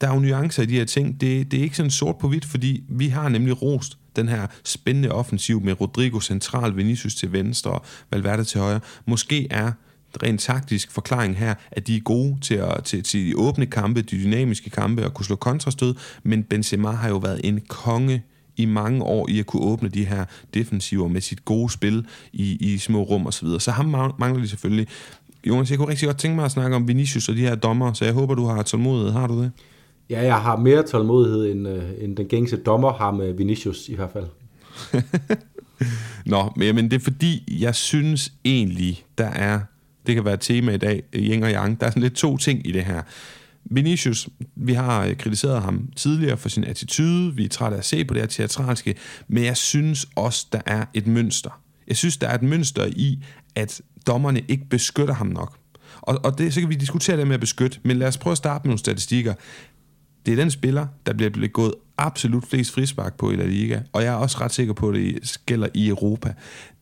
der 0.02 0.10
er 0.10 0.14
jo 0.14 0.20
nuancer 0.20 0.64
i 0.64 0.66
de 0.66 0.74
her 0.74 0.86
ting. 0.86 1.22
Det, 1.22 1.52
det 1.52 1.60
er 1.60 1.64
ikke 1.64 1.78
sådan 1.78 1.92
sort 1.92 2.18
på 2.18 2.28
hvidt, 2.28 2.46
fordi 2.46 2.84
vi 2.90 3.08
har 3.08 3.30
nemlig 3.30 3.62
rost 3.62 3.98
den 4.16 4.30
her 4.30 4.48
spændende 4.64 5.12
offensiv 5.12 5.62
med 5.62 5.82
Rodrigo 5.82 6.20
central, 6.20 6.78
Vinicius 6.78 7.16
til 7.16 7.32
venstre 7.32 7.72
og 7.72 7.86
Valverde 8.12 8.44
til 8.44 8.62
højre. 8.62 8.80
Måske 9.06 9.48
er 9.50 9.72
rent 10.24 10.42
taktisk 10.42 10.92
forklaring 10.92 11.38
her, 11.38 11.54
at 11.72 11.88
de 11.88 11.96
er 11.96 12.00
gode 12.00 12.38
til, 12.42 12.56
at, 12.56 12.84
til, 12.84 13.04
til 13.04 13.26
de 13.26 13.38
åbne 13.38 13.66
kampe, 13.66 14.02
de 14.02 14.18
dynamiske 14.18 14.70
kampe 14.70 15.06
og 15.06 15.14
kunne 15.14 15.26
slå 15.26 15.36
kontrastød, 15.36 15.96
men 16.24 16.44
Benzema 16.44 16.92
har 16.92 17.10
jo 17.10 17.18
været 17.18 17.42
en 17.44 17.62
konge 17.68 18.24
i 18.58 18.66
mange 18.66 19.04
år 19.04 19.30
i 19.30 19.40
at 19.40 19.46
kunne 19.46 19.64
åbne 19.64 19.90
de 19.90 20.06
her 20.06 20.26
defensiver 20.54 21.08
med 21.08 21.22
sit 21.22 21.46
gode 21.46 21.70
spil 21.70 22.06
i, 22.34 22.74
i 22.74 22.78
små 22.78 23.04
rum 23.04 23.26
og 23.26 23.34
så 23.34 23.46
videre. 23.46 23.60
Så 23.60 23.72
ham 23.72 24.14
mangler 24.20 24.42
de 24.42 24.48
selvfølgelig. 24.48 24.88
Jonas, 25.46 25.70
jeg 25.70 25.78
kunne 25.78 25.90
rigtig 25.90 26.06
godt 26.06 26.18
tænke 26.18 26.36
mig 26.36 26.46
at 26.46 26.52
snakke 26.52 26.76
om 26.76 26.88
Vinicius 26.88 27.30
og 27.30 27.36
de 27.36 27.42
her 27.42 27.56
dommer, 27.56 27.94
så 27.94 28.06
jeg 28.06 28.14
håber, 28.14 28.36
du 28.36 28.46
har 28.46 28.64
tålmodighed. 28.64 29.12
Har 29.12 29.28
du 29.28 29.42
det? 29.42 29.52
Ja, 30.10 30.22
jeg 30.22 30.42
har 30.42 30.56
mere 30.56 30.84
tålmodighed, 30.84 31.52
end, 31.52 31.68
øh, 31.68 31.84
end 32.00 32.18
den 32.18 32.26
gængse 32.26 32.58
dommer 32.58 32.94
har 32.94 33.12
med 33.12 33.34
Vinicius 33.34 33.90
i 33.90 33.96
hvert 33.96 34.12
fald. 34.12 34.26
Nå, 36.26 36.54
men 36.56 36.92
det 36.92 36.94
er 36.94 37.04
fordi, 37.04 37.58
jeg 37.62 37.76
synes 37.76 38.34
egentlig, 38.46 39.06
der 39.18 39.26
er, 39.28 39.60
det 40.08 40.16
kan 40.16 40.26
være 40.26 40.34
et 40.34 40.40
tema 40.40 40.72
i 40.72 40.78
dag, 40.78 41.04
Yin 41.16 41.44
og 41.44 41.50
Yang, 41.50 41.80
der 41.80 41.86
er 41.86 41.92
sådan 41.92 42.04
lidt 42.04 42.16
to 42.16 42.38
ting 42.38 42.68
i 42.68 42.72
det 42.72 42.86
her. 42.86 43.02
Vinicius, 43.66 44.30
vi 44.56 44.74
har 44.74 45.06
øh, 45.06 45.18
kritiseret 45.18 45.62
ham 45.62 45.90
tidligere 45.96 46.38
for 46.38 46.50
sin 46.50 46.64
attitude, 46.64 47.36
vi 47.36 47.46
er 47.46 47.50
trætte 47.50 47.76
af 47.76 47.80
at 47.80 47.86
se 47.86 48.06
på 48.06 48.14
det 48.14 48.22
her 48.22 48.28
teatralske, 48.28 48.96
men 49.28 49.44
jeg 49.44 49.58
synes 49.58 50.08
også, 50.16 50.48
der 50.52 50.62
er 50.66 50.86
et 50.94 51.08
mønster. 51.08 51.62
Jeg 51.88 51.98
synes, 51.98 52.18
der 52.18 52.28
er 52.28 52.36
et 52.36 52.44
mønster 52.44 52.86
i, 52.86 53.24
at 53.56 53.82
dommerne 54.08 54.42
ikke 54.48 54.66
beskytter 54.70 55.14
ham 55.14 55.28
nok. 55.28 55.58
Og, 56.02 56.20
og 56.24 56.38
det, 56.38 56.54
så 56.54 56.60
kan 56.60 56.70
vi 56.70 56.76
diskutere 56.76 57.18
det 57.18 57.28
med 57.28 57.34
at 57.34 57.40
beskytte, 57.40 57.80
men 57.84 57.98
lad 57.98 58.08
os 58.08 58.18
prøve 58.18 58.32
at 58.32 58.38
starte 58.38 58.64
med 58.64 58.70
nogle 58.70 58.80
statistikker. 58.80 59.34
Det 60.28 60.34
er 60.34 60.36
den 60.44 60.52
spiller, 60.52 60.88
der 61.06 61.14
bliver 61.14 61.30
begået 61.30 61.74
absolut 61.98 62.46
flest 62.46 62.72
frispark 62.72 63.18
på 63.18 63.32
i 63.32 63.36
La 63.36 63.46
Liga, 63.46 63.80
og 63.94 64.04
jeg 64.04 64.14
er 64.14 64.18
også 64.18 64.38
ret 64.42 64.54
sikker 64.54 64.74
på, 64.74 64.90
at 64.90 64.96
det 64.96 65.38
gælder 65.46 65.68
i 65.74 65.88
Europa. 65.88 66.34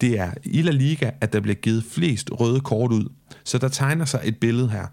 Det 0.02 0.20
er 0.20 0.32
i 0.44 0.62
La 0.62 0.72
Liga, 0.72 1.12
at 1.22 1.34
der 1.34 1.40
bliver 1.40 1.56
givet 1.56 1.84
flest 1.92 2.30
røde 2.32 2.60
kort 2.60 2.92
ud. 2.92 3.10
Så 3.44 3.58
der 3.58 3.68
tegner 3.68 4.06
sig 4.06 4.22
et 4.24 4.38
billede 4.38 4.70
her. 4.70 4.86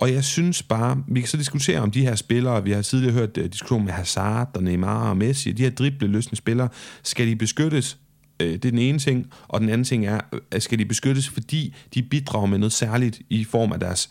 Og 0.00 0.12
jeg 0.12 0.24
synes 0.24 0.62
bare, 0.62 1.04
vi 1.08 1.20
kan 1.20 1.28
så 1.28 1.36
diskutere 1.36 1.80
om 1.80 1.90
de 1.90 2.00
her 2.00 2.14
spillere, 2.14 2.64
vi 2.64 2.70
har 2.70 2.82
tidligere 2.82 3.14
hørt 3.14 3.36
øh, 3.38 3.52
diskussion 3.52 3.84
med 3.84 3.92
Hazard 3.92 4.56
og 4.56 4.62
Neymar 4.62 5.08
og 5.08 5.16
Messi, 5.16 5.52
de 5.52 5.62
her 5.62 5.70
dribleløsende 5.70 6.36
spillere, 6.36 6.68
skal 7.02 7.26
de 7.26 7.36
beskyttes 7.36 7.98
øh, 8.40 8.52
det 8.52 8.64
er 8.64 8.70
den 8.70 8.78
ene 8.78 8.98
ting. 8.98 9.26
Og 9.48 9.60
den 9.60 9.68
anden 9.68 9.84
ting 9.84 10.06
er, 10.06 10.20
at 10.50 10.62
skal 10.62 10.78
de 10.78 10.84
beskyttes, 10.84 11.28
fordi 11.28 11.74
de 11.94 12.02
bidrager 12.02 12.46
med 12.46 12.58
noget 12.58 12.72
særligt 12.72 13.20
i 13.30 13.44
form 13.44 13.72
af 13.72 13.80
deres 13.80 14.08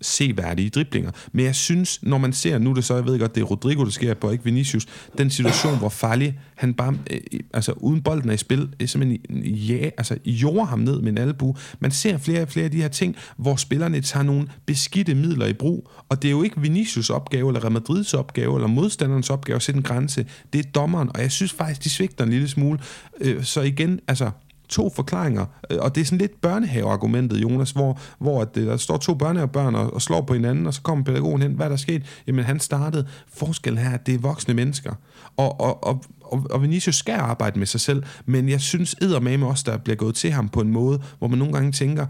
seværdige 0.00 0.70
driblinger. 0.70 1.10
Men 1.32 1.44
jeg 1.44 1.54
synes, 1.54 2.02
når 2.02 2.18
man 2.18 2.32
ser, 2.32 2.58
nu 2.58 2.72
det 2.72 2.84
så, 2.84 2.94
jeg 2.94 3.06
ved 3.06 3.18
godt, 3.18 3.34
det 3.34 3.40
er 3.40 3.44
Rodrigo, 3.44 3.84
der 3.84 3.90
sker 3.90 4.14
på, 4.14 4.30
ikke 4.30 4.44
Vinicius, 4.44 4.86
den 5.18 5.30
situation, 5.30 5.78
hvor 5.78 5.88
Farley, 5.88 6.32
han 6.54 6.74
bare, 6.74 6.94
øh, 7.10 7.20
altså 7.54 7.72
uden 7.72 8.02
bolden 8.02 8.30
er 8.30 8.34
i 8.34 8.36
spil, 8.36 8.68
er 8.80 8.86
simpelthen 8.86 9.42
ja, 9.44 9.90
altså 9.98 10.18
jorder 10.26 10.64
ham 10.64 10.78
ned 10.78 11.00
med 11.00 11.12
en 11.12 11.18
albu. 11.18 11.56
Man 11.78 11.90
ser 11.90 12.18
flere 12.18 12.42
og 12.42 12.48
flere 12.48 12.64
af 12.64 12.70
de 12.70 12.82
her 12.82 12.88
ting, 12.88 13.16
hvor 13.36 13.56
spillerne 13.56 14.00
tager 14.00 14.24
nogle 14.24 14.48
beskidte 14.66 15.14
midler 15.14 15.46
i 15.46 15.52
brug, 15.52 15.90
og 16.08 16.22
det 16.22 16.28
er 16.28 16.32
jo 16.32 16.42
ikke 16.42 16.60
Vinicius 16.60 17.10
opgave, 17.10 17.48
eller 17.48 17.60
Real 17.60 17.72
Madrids 17.72 18.14
opgave, 18.14 18.54
eller 18.54 18.68
modstanderens 18.68 19.30
opgave 19.30 19.56
at 19.56 19.62
sætte 19.62 19.78
en 19.78 19.82
grænse. 19.82 20.26
Det 20.52 20.66
er 20.66 20.70
dommeren, 20.70 21.08
og 21.14 21.20
jeg 21.20 21.32
synes 21.32 21.52
faktisk, 21.52 21.84
de 21.84 21.90
svigter 21.90 22.24
en 22.24 22.30
lille 22.30 22.48
smule. 22.48 22.78
Øh, 23.20 23.44
så 23.44 23.60
igen, 23.60 24.00
altså, 24.08 24.30
to 24.68 24.92
forklaringer, 24.96 25.46
øh, 25.70 25.78
og 25.80 25.94
det 25.94 26.00
er 26.00 26.04
sådan 26.04 26.18
lidt 26.18 26.40
børnehaveargumentet, 26.40 27.42
Jonas, 27.42 27.70
hvor, 27.70 27.98
hvor 28.18 28.42
at 28.42 28.56
øh, 28.56 28.66
der 28.66 28.76
står 28.76 28.96
to 28.96 29.14
børnehavebørn 29.14 29.74
og, 29.74 29.94
og 29.94 30.02
slår 30.02 30.20
på 30.20 30.34
hinanden, 30.34 30.66
og 30.66 30.74
så 30.74 30.82
kommer 30.82 31.04
pædagogen 31.04 31.42
hen, 31.42 31.52
hvad 31.52 31.66
er 31.66 31.70
der 31.70 31.76
sket? 31.76 32.02
Jamen, 32.26 32.44
han 32.44 32.60
startede 32.60 33.06
forskel 33.34 33.78
her, 33.78 33.96
det 33.96 34.14
er 34.14 34.18
voksne 34.18 34.54
mennesker. 34.54 34.92
Og, 35.36 35.60
og, 35.60 35.84
og, 35.84 36.04
og, 36.20 36.46
og 36.50 36.62
Vinicius 36.62 36.96
skal 36.96 37.14
arbejde 37.14 37.58
med 37.58 37.66
sig 37.66 37.80
selv, 37.80 38.02
men 38.26 38.48
jeg 38.48 38.60
synes 38.60 38.96
eddermame 39.02 39.46
også, 39.46 39.64
der 39.66 39.76
bliver 39.76 39.96
gået 39.96 40.14
til 40.14 40.32
ham 40.32 40.48
på 40.48 40.60
en 40.60 40.72
måde, 40.72 41.02
hvor 41.18 41.28
man 41.28 41.38
nogle 41.38 41.54
gange 41.54 41.72
tænker, 41.72 42.06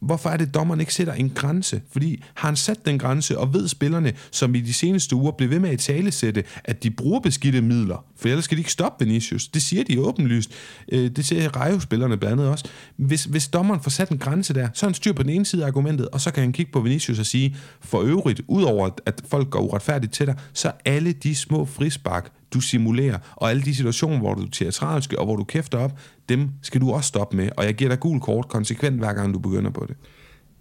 hvorfor 0.00 0.30
er 0.30 0.36
det, 0.36 0.46
at 0.46 0.54
dommeren 0.54 0.80
ikke 0.80 0.94
sætter 0.94 1.12
en 1.12 1.30
grænse? 1.30 1.80
Fordi 1.90 2.22
har 2.34 2.48
han 2.48 2.56
sat 2.56 2.86
den 2.86 2.98
grænse, 2.98 3.38
og 3.38 3.54
ved 3.54 3.68
spillerne, 3.68 4.12
som 4.30 4.54
i 4.54 4.60
de 4.60 4.72
seneste 4.72 5.16
uger 5.16 5.32
blev 5.32 5.50
ved 5.50 5.58
med 5.58 5.70
at 5.70 5.78
talesætte, 5.78 6.44
at 6.64 6.82
de 6.82 6.90
bruger 6.90 7.20
beskidte 7.20 7.62
midler, 7.62 8.04
for 8.16 8.28
ellers 8.28 8.44
skal 8.44 8.56
de 8.56 8.60
ikke 8.60 8.72
stoppe 8.72 9.04
Vinicius. 9.04 9.48
Det 9.48 9.62
siger 9.62 9.84
de 9.84 10.00
åbenlyst. 10.00 10.50
Øh, 10.92 11.10
det 11.10 11.24
siger 11.24 11.56
Rejo-spillerne 11.56 12.16
blandt 12.16 12.32
andet 12.32 12.52
også. 12.52 12.64
Hvis, 12.96 13.24
hvis 13.24 13.48
dommeren 13.48 13.80
får 13.80 13.90
sat 13.90 14.08
en 14.08 14.18
grænse 14.18 14.54
der, 14.54 14.68
så 14.74 14.86
er 14.86 14.88
han 14.88 14.94
styr 14.94 15.12
på 15.12 15.22
den 15.22 15.30
ene 15.30 15.44
side 15.44 15.62
af 15.62 15.66
argumentet, 15.66 16.08
og 16.08 16.20
så 16.20 16.30
kan 16.30 16.42
han 16.42 16.52
kigge 16.52 16.72
på 16.72 16.80
Vinicius 16.80 17.18
og 17.18 17.26
sige, 17.26 17.56
for 17.80 18.00
øvrigt, 18.00 18.40
udover 18.48 18.90
at 19.06 19.22
folk 19.28 19.50
går 19.50 19.60
uretfærdigt 19.60 20.12
til 20.12 20.26
dig, 20.26 20.34
så 20.52 20.72
alle 20.84 21.12
de 21.12 21.34
små 21.34 21.64
frispark, 21.64 22.32
du 22.54 22.60
simulerer, 22.60 23.18
og 23.34 23.50
alle 23.50 23.62
de 23.62 23.74
situationer, 23.74 24.18
hvor 24.18 24.34
du 24.34 24.42
er 24.42 24.50
teatralsk, 24.52 25.12
og 25.12 25.24
hvor 25.24 25.36
du 25.36 25.44
kæfter 25.44 25.78
op, 25.78 25.92
dem 26.28 26.48
skal 26.62 26.80
du 26.80 26.90
også 26.90 27.08
stoppe 27.08 27.36
med, 27.36 27.48
og 27.56 27.64
jeg 27.64 27.74
giver 27.74 27.90
dig 27.90 28.00
gul 28.00 28.20
kort 28.20 28.48
konsekvent, 28.48 28.98
hver 28.98 29.12
gang 29.12 29.34
du 29.34 29.38
begynder 29.38 29.70
på 29.70 29.84
det. 29.88 29.96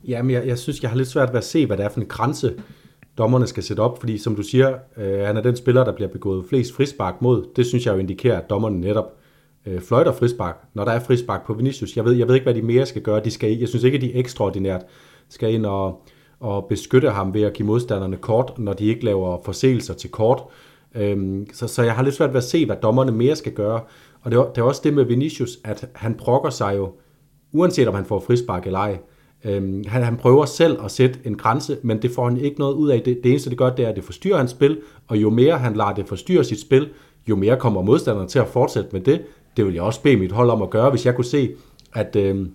Jamen, 0.08 0.32
jeg, 0.32 0.48
jeg 0.48 0.58
synes, 0.58 0.82
jeg 0.82 0.90
har 0.90 0.98
lidt 0.98 1.10
svært 1.10 1.30
ved 1.30 1.38
at 1.38 1.46
se, 1.46 1.66
hvad 1.66 1.78
det 1.78 1.86
er 1.86 1.90
for 1.90 2.00
en 2.00 2.08
grænse, 2.08 2.54
dommerne 3.18 3.48
skal 3.48 3.64
sætte 3.64 3.82
op, 3.82 4.00
fordi 4.00 4.18
som 4.18 4.36
du 4.36 4.44
siger, 4.44 4.74
øh, 4.98 5.20
han 5.20 5.38
er 5.38 5.42
den 5.42 5.56
spiller, 5.56 5.84
der 5.84 5.96
bliver 5.96 6.10
begået 6.10 6.46
flest 6.50 6.76
frispark 6.76 7.22
mod. 7.22 7.46
Det 7.56 7.66
synes 7.66 7.86
jeg 7.86 7.94
jo 7.94 7.98
indikerer, 7.98 8.38
at 8.38 8.50
dommerne 8.50 8.82
netop 8.82 9.06
øh, 9.66 9.82
fløjter 9.82 10.12
frispark, 10.12 10.56
når 10.74 10.86
der 10.86 10.92
er 10.92 11.00
frispark 11.00 11.46
på 11.46 11.54
Vinicius. 11.54 11.96
Jeg 11.96 12.06
ved, 12.06 12.14
jeg 12.14 12.28
ved 12.28 12.36
ikke, 12.36 12.44
hvad 12.44 12.54
de 12.54 12.62
mere 12.62 12.86
skal 12.86 13.02
gøre. 13.02 13.24
De 13.24 13.32
skal, 13.32 13.58
jeg 13.58 13.68
synes 13.68 13.84
ikke, 13.84 13.96
at 13.96 14.02
de 14.02 14.14
ekstraordinært 14.14 14.82
skal 15.30 15.54
ind 15.54 15.66
og, 15.66 16.02
og 16.40 16.66
beskytte 16.70 17.10
ham 17.10 17.34
ved 17.34 17.42
at 17.42 17.54
give 17.54 17.66
modstanderne 17.66 18.18
kort, 18.18 18.54
når 18.58 18.74
de 18.74 18.86
ikke 18.86 19.06
laver 19.06 19.38
forseelser 19.46 19.94
til 19.94 20.10
kort. 20.10 20.44
Øhm, 20.96 21.48
så, 21.54 21.68
så 21.68 21.84
jeg 21.84 21.94
har 21.94 22.04
lidt 22.04 22.16
svært 22.16 22.30
ved 22.30 22.38
at 22.38 22.44
se, 22.44 22.66
hvad 22.66 22.76
dommerne 22.84 23.12
mere 23.12 23.36
skal 23.36 23.52
gøre. 23.52 23.82
Og 24.22 24.32
det 24.32 24.38
er, 24.38 24.44
det 24.44 24.58
er 24.58 24.66
også 24.66 24.82
det 24.84 24.94
med 24.94 25.04
Vinicius, 25.04 25.60
at 25.64 25.90
han 25.96 26.14
brokker 26.14 26.50
sig 26.50 26.78
jo, 26.78 26.92
uanset 27.52 27.88
om 27.88 27.96
han 27.96 28.06
får 28.06 28.20
frispark 28.20 28.66
eller 28.66 28.80
ej. 28.80 28.98
Øhm, 29.44 29.84
han, 29.88 30.04
han 30.04 30.18
prøver 30.18 30.46
selv 30.46 30.78
at 30.86 30.92
sætte 30.92 31.20
en 31.24 31.38
grænse, 31.38 31.78
men 31.82 32.02
det 32.02 32.12
får 32.12 32.30
han 32.30 32.38
ikke 32.38 32.60
noget 32.60 32.74
ud 32.74 32.90
af. 32.90 33.02
Det, 33.02 33.20
det 33.24 33.30
eneste, 33.30 33.50
det 33.50 33.58
gør, 33.58 33.70
det 33.70 33.86
er, 33.86 33.90
at 33.90 33.96
det 33.96 34.04
forstyrrer 34.04 34.38
hans 34.38 34.52
spil, 34.52 34.80
og 35.08 35.18
jo 35.18 35.30
mere 35.30 35.58
han 35.58 35.76
lader 35.76 35.94
det 35.94 36.08
forstyrre 36.08 36.44
sit 36.44 36.62
spil, 36.62 36.90
jo 37.30 37.36
mere 37.36 37.58
kommer 37.60 37.82
modstanderen 37.82 38.28
til 38.28 38.40
at 38.40 38.48
fortsætte 38.48 38.90
med 38.92 39.02
det. 39.02 39.22
Det 39.58 39.66
vil 39.66 39.74
jeg 39.74 39.84
også 39.84 40.02
bede 40.02 40.18
mit 40.18 40.32
hold 40.32 40.50
om 40.50 40.62
at 40.62 40.70
gøre, 40.70 40.90
hvis 40.90 41.06
jeg 41.06 41.16
kunne 41.16 41.26
se, 41.26 41.52
at, 41.94 42.16
øhm, 42.16 42.52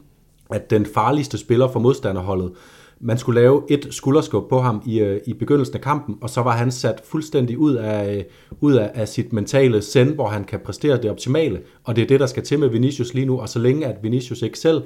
at 0.50 0.70
den 0.70 0.86
farligste 0.86 1.38
spiller 1.38 1.68
for 1.68 1.80
modstanderholdet, 1.80 2.52
man 3.00 3.18
skulle 3.18 3.40
lave 3.40 3.62
et 3.68 3.88
skulderskub 3.90 4.48
på 4.48 4.60
ham 4.60 4.82
i, 4.86 5.00
øh, 5.00 5.20
i 5.26 5.32
begyndelsen 5.32 5.74
af 5.74 5.80
kampen, 5.80 6.18
og 6.20 6.30
så 6.30 6.42
var 6.42 6.50
han 6.50 6.70
sat 6.70 7.02
fuldstændig 7.04 7.58
ud 7.58 7.74
af, 7.74 8.16
øh, 8.16 8.24
ud 8.60 8.74
af, 8.74 8.90
af 8.94 9.08
sit 9.08 9.32
mentale 9.32 9.82
send, 9.82 10.14
hvor 10.14 10.28
han 10.28 10.44
kan 10.44 10.60
præstere 10.64 10.96
det 10.96 11.10
optimale. 11.10 11.60
Og 11.84 11.96
det 11.96 12.02
er 12.02 12.06
det, 12.06 12.20
der 12.20 12.26
skal 12.26 12.42
til 12.42 12.58
med 12.58 12.68
Vinicius 12.68 13.14
lige 13.14 13.26
nu. 13.26 13.40
Og 13.40 13.48
så 13.48 13.58
længe 13.58 13.86
at 13.86 13.96
Vinicius 14.02 14.42
ikke 14.42 14.58
selv 14.58 14.82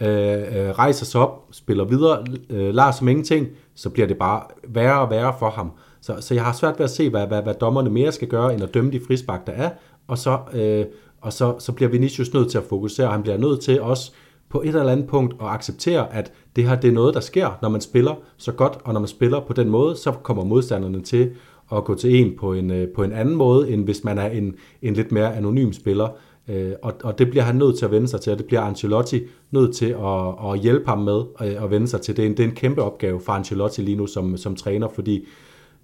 øh, 0.00 0.08
øh, 0.08 0.70
rejser 0.70 1.04
sig 1.04 1.20
op, 1.20 1.44
spiller 1.50 1.84
videre, 1.84 2.24
øh, 2.50 2.74
lader 2.74 2.90
som 2.90 3.08
ingenting, 3.08 3.48
så 3.74 3.90
bliver 3.90 4.06
det 4.06 4.18
bare 4.18 4.42
værre 4.68 5.00
og 5.00 5.10
værre 5.10 5.34
for 5.38 5.50
ham. 5.50 5.70
Så, 6.00 6.16
så 6.20 6.34
jeg 6.34 6.44
har 6.44 6.52
svært 6.52 6.78
ved 6.78 6.84
at 6.84 6.90
se, 6.90 7.10
hvad, 7.10 7.26
hvad, 7.26 7.42
hvad 7.42 7.54
dommerne 7.54 7.90
mere 7.90 8.12
skal 8.12 8.28
gøre, 8.28 8.54
end 8.54 8.62
at 8.62 8.74
dømme 8.74 8.90
de 8.90 9.00
frisbak, 9.06 9.46
der 9.46 9.52
er. 9.52 9.70
Og 10.08 10.18
så, 10.18 10.38
øh, 10.52 10.84
og 11.20 11.32
så, 11.32 11.54
så 11.58 11.72
bliver 11.72 11.90
Vinicius 11.90 12.34
nødt 12.34 12.50
til 12.50 12.58
at 12.58 12.64
fokusere. 12.64 13.06
og 13.06 13.12
Han 13.12 13.22
bliver 13.22 13.38
nødt 13.38 13.60
til 13.60 13.80
også 13.80 14.12
på 14.52 14.62
et 14.62 14.68
eller 14.68 14.92
andet 14.92 15.06
punkt 15.06 15.34
at 15.40 15.46
acceptere, 15.48 16.14
at 16.14 16.32
det 16.56 16.68
her 16.68 16.80
det 16.80 16.88
er 16.88 16.92
noget, 16.92 17.14
der 17.14 17.20
sker, 17.20 17.58
når 17.62 17.68
man 17.68 17.80
spiller 17.80 18.14
så 18.36 18.52
godt, 18.52 18.78
og 18.84 18.92
når 18.92 19.00
man 19.00 19.08
spiller 19.08 19.40
på 19.40 19.52
den 19.52 19.68
måde, 19.68 19.96
så 19.96 20.12
kommer 20.12 20.44
modstanderne 20.44 21.00
til 21.00 21.30
at 21.72 21.84
gå 21.84 21.94
til 21.94 22.20
en 22.20 22.32
på 22.38 22.52
en, 22.52 22.70
øh, 22.70 22.88
på 22.88 23.02
en 23.02 23.12
anden 23.12 23.34
måde, 23.34 23.70
end 23.70 23.84
hvis 23.84 24.04
man 24.04 24.18
er 24.18 24.26
en, 24.26 24.54
en 24.82 24.94
lidt 24.94 25.12
mere 25.12 25.36
anonym 25.36 25.72
spiller. 25.72 26.08
Øh, 26.48 26.72
og, 26.82 26.92
og 27.04 27.18
det 27.18 27.30
bliver 27.30 27.42
han 27.42 27.56
nødt 27.56 27.78
til 27.78 27.84
at 27.84 27.90
vende 27.90 28.08
sig 28.08 28.20
til, 28.20 28.32
og 28.32 28.38
det 28.38 28.46
bliver 28.46 28.60
Ancelotti 28.60 29.20
nødt 29.50 29.76
til 29.76 29.86
at, 29.86 30.52
at 30.52 30.58
hjælpe 30.58 30.88
ham 30.88 30.98
med 30.98 31.22
at, 31.38 31.48
at 31.48 31.70
vende 31.70 31.88
sig 31.88 32.00
til. 32.00 32.16
Det 32.16 32.22
er, 32.22 32.26
en, 32.26 32.36
det 32.36 32.44
er 32.44 32.48
en 32.48 32.54
kæmpe 32.54 32.82
opgave 32.82 33.20
for 33.20 33.32
Ancelotti 33.32 33.82
lige 33.82 33.96
nu 33.96 34.06
som, 34.06 34.36
som 34.36 34.56
træner, 34.56 34.88
fordi 34.88 35.26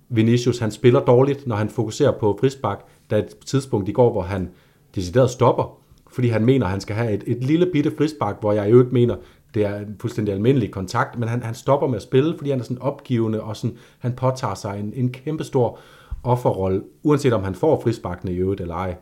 Vinicius 0.08 0.58
han 0.58 0.70
spiller 0.70 1.00
dårligt, 1.00 1.46
når 1.46 1.56
han 1.56 1.68
fokuserer 1.68 2.12
på 2.12 2.38
frisbak. 2.40 2.84
Der 3.10 3.16
er 3.16 3.20
et 3.20 3.36
tidspunkt 3.46 3.88
i 3.88 3.92
går, 3.92 4.12
hvor 4.12 4.22
han 4.22 4.50
decideret 4.94 5.30
stopper, 5.30 5.78
fordi 6.18 6.28
han 6.28 6.44
mener, 6.44 6.66
at 6.66 6.70
han 6.70 6.80
skal 6.80 6.96
have 6.96 7.12
et, 7.12 7.24
et 7.26 7.44
lille 7.44 7.66
bitte 7.72 7.92
frispark, 7.98 8.36
hvor 8.40 8.52
jeg 8.52 8.70
jo 8.70 8.80
ikke 8.80 8.92
mener, 8.92 9.16
det 9.54 9.64
er 9.64 9.78
en 9.78 9.96
fuldstændig 10.00 10.34
almindelig 10.34 10.70
kontakt, 10.70 11.18
men 11.18 11.28
han, 11.28 11.42
han 11.42 11.54
stopper 11.54 11.86
med 11.86 11.96
at 11.96 12.02
spille, 12.02 12.34
fordi 12.36 12.50
han 12.50 12.60
er 12.60 12.64
sådan 12.64 12.82
opgivende, 12.82 13.40
og 13.40 13.56
sådan, 13.56 13.76
han 13.98 14.12
påtager 14.12 14.54
sig 14.54 14.80
en, 14.80 14.92
en 14.96 15.12
kæmpe 15.12 15.44
stor 15.44 15.78
offerrolle, 16.22 16.82
uanset 17.02 17.32
om 17.32 17.44
han 17.44 17.54
får 17.54 17.80
frisparkene 17.82 18.32
i 18.32 18.36
øvrigt 18.36 18.60
eller 18.60 18.74
ej. 18.74 18.96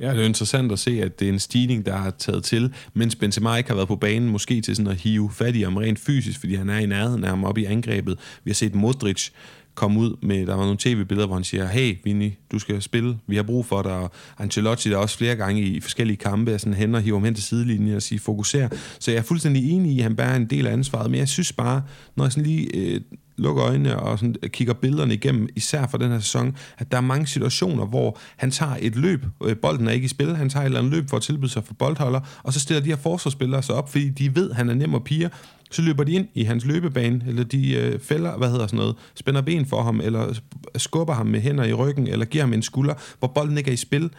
Ja, 0.00 0.12
det 0.12 0.20
er 0.20 0.24
interessant 0.24 0.72
at 0.72 0.78
se, 0.78 1.02
at 1.02 1.20
det 1.20 1.28
er 1.28 1.32
en 1.32 1.38
stigning, 1.38 1.86
der 1.86 1.94
er 1.94 2.10
taget 2.10 2.44
til, 2.44 2.74
mens 2.94 3.16
Benzema 3.16 3.56
ikke 3.56 3.70
har 3.70 3.76
været 3.76 3.88
på 3.88 3.96
banen, 3.96 4.28
måske 4.28 4.60
til 4.60 4.76
sådan 4.76 4.92
at 4.92 4.96
hive 4.96 5.30
fat 5.32 5.56
i 5.56 5.62
ham 5.62 5.76
rent 5.76 5.98
fysisk, 5.98 6.40
fordi 6.40 6.54
han 6.54 6.70
er 6.70 6.78
i 6.78 6.86
nærheden 6.86 7.24
af 7.24 7.30
ham 7.30 7.44
oppe 7.44 7.60
i 7.60 7.64
angrebet. 7.64 8.18
Vi 8.44 8.50
har 8.50 8.54
set 8.54 8.74
Modric 8.74 9.30
kom 9.76 9.96
ud 9.96 10.16
med, 10.22 10.46
der 10.46 10.54
var 10.54 10.62
nogle 10.62 10.76
tv-billeder, 10.80 11.26
hvor 11.26 11.36
han 11.36 11.44
siger, 11.44 11.66
hey 11.66 11.96
Vinny, 12.04 12.32
du 12.52 12.58
skal 12.58 12.82
spille, 12.82 13.18
vi 13.26 13.36
har 13.36 13.42
brug 13.42 13.66
for 13.66 13.82
dig, 13.82 13.92
og 13.92 14.12
Ancelotti 14.38 14.90
der 14.90 14.96
også 14.96 15.18
flere 15.18 15.36
gange 15.36 15.62
i 15.62 15.80
forskellige 15.80 16.16
kampe, 16.16 16.52
er 16.52 16.58
sådan 16.58 16.74
hen 16.74 16.94
og 16.94 17.00
hiver 17.00 17.18
ham 17.18 17.24
hen 17.24 17.34
til 17.34 17.44
sidelinjen 17.44 17.96
og 17.96 18.02
siger, 18.02 18.20
fokuser. 18.20 18.68
Så 18.98 19.10
jeg 19.10 19.18
er 19.18 19.22
fuldstændig 19.22 19.70
enig 19.70 19.92
i, 19.92 19.98
at 19.98 20.02
han 20.02 20.16
bærer 20.16 20.36
en 20.36 20.46
del 20.46 20.66
af 20.66 20.72
ansvaret, 20.72 21.10
men 21.10 21.20
jeg 21.20 21.28
synes 21.28 21.52
bare, 21.52 21.82
når 22.16 22.24
jeg 22.24 22.32
sådan 22.32 22.46
lige 22.46 22.76
øh, 22.76 23.00
lukker 23.38 23.64
øjnene 23.64 23.98
og 23.98 24.18
sådan, 24.18 24.34
øh, 24.42 24.50
kigger 24.50 24.74
billederne 24.74 25.14
igennem, 25.14 25.48
især 25.56 25.86
for 25.86 25.98
den 25.98 26.10
her 26.10 26.20
sæson, 26.20 26.56
at 26.78 26.90
der 26.92 26.96
er 26.96 27.00
mange 27.00 27.26
situationer, 27.26 27.86
hvor 27.86 28.18
han 28.36 28.50
tager 28.50 28.76
et 28.80 28.96
løb, 28.96 29.24
øh, 29.44 29.56
bolden 29.56 29.88
er 29.88 29.92
ikke 29.92 30.04
i 30.04 30.08
spil, 30.08 30.36
han 30.36 30.48
tager 30.48 30.62
et 30.62 30.66
eller 30.66 30.78
andet 30.78 30.92
løb 30.92 31.10
for 31.10 31.16
at 31.16 31.22
tilbyde 31.22 31.50
sig 31.50 31.64
for 31.64 31.74
boldholder, 31.74 32.20
og 32.42 32.52
så 32.52 32.60
stiller 32.60 32.82
de 32.82 32.88
her 32.88 32.96
forsvarsspillere 32.96 33.62
sig 33.62 33.74
op, 33.74 33.90
fordi 33.90 34.08
de 34.08 34.36
ved, 34.36 34.50
at 34.50 34.56
han 34.56 34.68
er 34.68 34.74
nem 34.74 34.94
at 34.94 35.04
pige, 35.04 35.30
så 35.70 35.82
løber 35.82 36.04
de 36.04 36.12
ind 36.12 36.28
i 36.34 36.42
hans 36.42 36.64
løbebane, 36.64 37.24
eller 37.28 37.44
de 37.44 37.74
øh, 37.74 37.98
fælder, 37.98 38.36
hvad 38.36 38.50
hedder 38.50 38.66
sådan 38.66 38.76
noget, 38.76 38.96
spænder 39.14 39.40
ben 39.40 39.66
for 39.66 39.82
ham, 39.82 40.00
eller 40.00 40.40
skubber 40.76 41.14
ham 41.14 41.26
med 41.26 41.40
hænder 41.40 41.64
i 41.64 41.72
ryggen, 41.72 42.06
eller 42.06 42.24
giver 42.24 42.44
ham 42.44 42.52
en 42.52 42.62
skulder, 42.62 42.94
hvor 43.18 43.28
bolden 43.28 43.58
ikke 43.58 43.68
er 43.68 43.74
i 43.74 43.76
spil. 43.76 44.10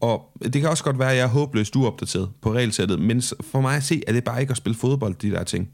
Og 0.00 0.30
det 0.42 0.60
kan 0.60 0.70
også 0.70 0.84
godt 0.84 0.98
være, 0.98 1.10
at 1.10 1.16
jeg 1.16 1.24
er 1.24 1.28
håbløst 1.28 1.76
uopdateret 1.76 2.28
på 2.40 2.52
regelsættet, 2.52 2.98
men 2.98 3.22
for 3.40 3.60
mig 3.60 3.76
at 3.76 3.82
se, 3.82 4.02
er 4.06 4.12
det 4.12 4.24
bare 4.24 4.40
ikke 4.40 4.50
at 4.50 4.56
spille 4.56 4.76
fodbold, 4.76 5.14
de 5.14 5.30
der 5.30 5.44
ting. 5.44 5.70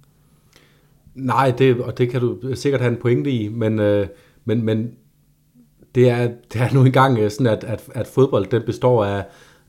Nej, 1.14 1.50
det, 1.58 1.80
og 1.80 1.98
det 1.98 2.10
kan 2.10 2.20
du 2.20 2.38
sikkert 2.54 2.80
have 2.80 2.92
en 2.92 3.00
pointe 3.00 3.30
i, 3.30 3.48
men, 3.48 3.78
øh, 3.78 4.06
men, 4.44 4.62
men 4.62 4.90
det, 5.94 6.10
er, 6.10 6.30
det 6.52 6.60
er 6.60 6.74
nu 6.74 6.84
engang 6.84 7.18
øh, 7.18 7.30
sådan, 7.30 7.46
at, 7.46 7.64
at, 7.64 7.82
at 7.94 8.06
fodbold 8.06 8.46
den 8.46 8.62
består 8.66 9.04
af 9.04 9.24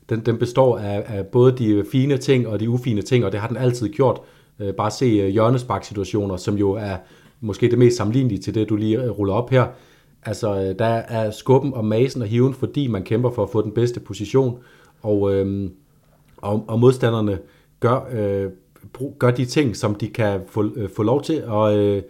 den, 0.08 0.20
den 0.20 0.38
består 0.38 0.78
af, 0.78 1.04
af 1.06 1.26
både 1.26 1.58
de 1.58 1.84
fine 1.92 2.16
ting 2.16 2.48
og 2.48 2.60
de 2.60 2.70
ufine 2.70 3.02
ting, 3.02 3.24
og 3.24 3.32
det 3.32 3.40
har 3.40 3.48
den 3.48 3.56
altid 3.56 3.88
gjort. 3.88 4.20
Øh, 4.60 4.74
bare 4.74 4.90
se 4.90 5.06
øh, 5.06 5.28
hjørnesparksituationer, 5.28 6.36
som 6.36 6.54
jo 6.54 6.72
er 6.72 6.96
måske 7.40 7.70
det 7.70 7.78
mest 7.78 7.96
sammenlignelige 7.96 8.40
til 8.40 8.54
det, 8.54 8.68
du 8.68 8.76
lige 8.76 9.02
øh, 9.02 9.10
ruller 9.10 9.34
op 9.34 9.50
her. 9.50 9.66
Altså, 10.22 10.60
øh, 10.60 10.78
der 10.78 10.84
er 10.86 11.30
skubben 11.30 11.74
og 11.74 11.84
masen 11.84 12.22
og 12.22 12.28
hiven, 12.28 12.54
fordi 12.54 12.86
man 12.86 13.02
kæmper 13.02 13.30
for 13.30 13.42
at 13.42 13.50
få 13.50 13.62
den 13.62 13.72
bedste 13.72 14.00
position, 14.00 14.58
og, 15.02 15.34
øh, 15.34 15.70
og, 16.36 16.64
og 16.68 16.80
modstanderne 16.80 17.38
gør, 17.80 18.08
øh, 18.12 18.50
gør 19.18 19.30
de 19.30 19.44
ting, 19.44 19.76
som 19.76 19.94
de 19.94 20.08
kan 20.08 20.40
få, 20.48 20.72
øh, 20.76 20.90
få 20.96 21.02
lov 21.02 21.22
til, 21.22 21.44
og, 21.44 21.76
øh, 21.78 22.02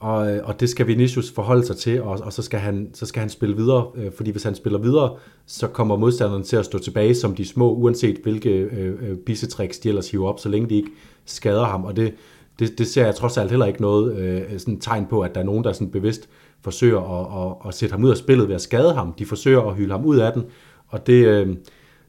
og, 0.00 0.30
øh, 0.30 0.40
og 0.44 0.60
det 0.60 0.68
skal 0.68 0.86
Vinicius 0.86 1.30
forholde 1.30 1.66
sig 1.66 1.76
til, 1.76 2.02
og, 2.02 2.18
og 2.22 2.32
så, 2.32 2.42
skal 2.42 2.60
han, 2.60 2.90
så 2.94 3.06
skal 3.06 3.20
han 3.20 3.30
spille 3.30 3.56
videre, 3.56 3.86
øh, 3.94 4.12
fordi 4.12 4.30
hvis 4.30 4.42
han 4.42 4.54
spiller 4.54 4.78
videre, 4.78 5.16
så 5.46 5.66
kommer 5.66 5.96
modstanderen 5.96 6.42
til 6.42 6.56
at 6.56 6.64
stå 6.64 6.78
tilbage 6.78 7.14
som 7.14 7.34
de 7.34 7.44
små, 7.44 7.74
uanset 7.74 8.18
hvilke 8.22 8.50
øh, 8.50 9.10
øh, 9.10 9.16
bissetricks 9.16 9.78
de 9.78 9.88
ellers 9.88 10.10
hiver 10.10 10.28
op, 10.28 10.40
så 10.40 10.48
længe 10.48 10.68
de 10.68 10.74
ikke 10.74 10.90
skader 11.24 11.64
ham, 11.64 11.84
og 11.84 11.96
det, 11.96 12.14
det, 12.58 12.78
det 12.78 12.86
ser 12.86 13.04
jeg 13.04 13.14
trods 13.14 13.36
alt 13.36 13.50
heller 13.50 13.66
ikke 13.66 13.80
noget 13.80 14.16
øh, 14.16 14.58
sådan 14.58 14.80
tegn 14.80 15.06
på, 15.06 15.20
at 15.20 15.34
der 15.34 15.40
er 15.40 15.44
nogen, 15.44 15.64
der 15.64 15.72
sådan 15.72 15.90
bevidst 15.90 16.28
forsøger 16.60 17.00
at, 17.00 17.46
at, 17.46 17.68
at 17.68 17.74
sætte 17.74 17.92
ham 17.92 18.04
ud 18.04 18.10
af 18.10 18.16
spillet 18.16 18.48
ved 18.48 18.54
at 18.54 18.60
skade 18.60 18.92
ham. 18.94 19.12
De 19.12 19.26
forsøger 19.26 19.62
at 19.62 19.76
hylde 19.76 19.90
ham 19.90 20.04
ud 20.04 20.16
af 20.16 20.32
den, 20.32 20.44
og 20.88 21.06
det, 21.06 21.26
øh, 21.26 21.56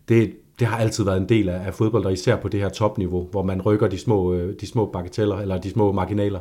det, 0.10 0.34
det 0.60 0.68
har 0.68 0.78
altid 0.78 1.04
været 1.04 1.18
en 1.18 1.30
del 1.30 1.50
af, 1.50 1.66
af 1.66 1.74
fodbold, 1.74 2.06
og 2.06 2.14
især 2.14 2.36
på 2.36 2.48
det 2.48 2.60
her 2.60 2.70
topniveau, 2.70 3.28
hvor 3.32 3.44
man 3.44 3.62
rykker 3.62 3.88
de 3.88 3.98
små, 3.98 4.34
øh, 4.34 4.56
de 4.62 4.68
små 4.68 4.86
bagateller, 4.86 5.36
eller 5.36 5.58
de 5.58 5.70
små 5.70 5.92
marginaler. 5.92 6.40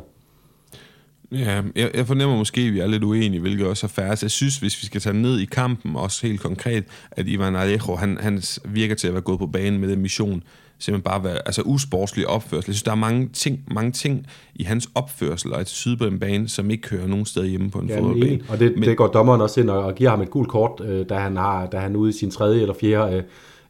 Ja, 1.31 1.61
jeg, 1.75 1.91
jeg 1.93 2.07
fornemmer 2.07 2.37
måske, 2.37 2.61
at 2.61 2.73
vi 2.73 2.79
er 2.79 2.87
lidt 2.87 3.03
uenige, 3.03 3.41
hvilket 3.41 3.67
også 3.67 3.85
er 3.85 3.89
færdigt. 3.89 4.23
Jeg 4.23 4.31
synes, 4.31 4.57
hvis 4.57 4.81
vi 4.81 4.85
skal 4.85 5.01
tage 5.01 5.21
ned 5.21 5.39
i 5.39 5.45
kampen, 5.45 5.95
også 5.95 6.27
helt 6.27 6.41
konkret, 6.41 6.83
at 7.11 7.27
Ivan 7.27 7.55
Alejo, 7.55 7.95
han, 7.95 8.17
han 8.21 8.41
virker 8.65 8.95
til 8.95 9.07
at 9.07 9.13
være 9.13 9.21
gået 9.21 9.39
på 9.39 9.47
banen 9.47 9.79
med 9.79 9.89
den 9.89 10.01
mission, 10.01 10.43
simpelthen 10.79 11.03
bare 11.03 11.23
være 11.23 11.37
altså 11.45 11.61
usportslig 11.65 12.27
opførsel. 12.27 12.69
Jeg 12.69 12.75
synes, 12.75 12.83
der 12.83 12.91
er 12.91 12.95
mange 12.95 13.29
ting, 13.33 13.59
mange 13.71 13.91
ting 13.91 14.27
i 14.55 14.63
hans 14.63 14.89
opførsel 14.95 15.53
og 15.53 15.67
syd 15.67 15.95
på 15.95 16.05
en 16.05 16.19
bane, 16.19 16.49
som 16.49 16.71
ikke 16.71 16.81
kører 16.81 17.07
nogen 17.07 17.25
steder 17.25 17.45
hjemme 17.45 17.71
på 17.71 17.79
en 17.79 17.89
ja, 17.89 17.99
fodboldbane. 17.99 18.39
Og 18.49 18.59
det, 18.59 18.73
Men, 18.75 18.89
det 18.89 18.97
går 18.97 19.07
dommeren 19.07 19.41
også 19.41 19.61
ind 19.61 19.69
og, 19.69 19.83
og 19.83 19.95
giver 19.95 20.09
ham 20.09 20.21
et 20.21 20.29
gult 20.29 20.49
kort, 20.49 20.81
øh, 20.85 21.05
da, 21.09 21.15
han 21.15 21.37
har, 21.37 21.65
da 21.65 21.77
han 21.77 21.95
ude 21.95 22.09
i 22.09 22.13
sin 22.13 22.31
tredje 22.31 22.61
eller 22.61 22.73
fjerde 22.81 23.23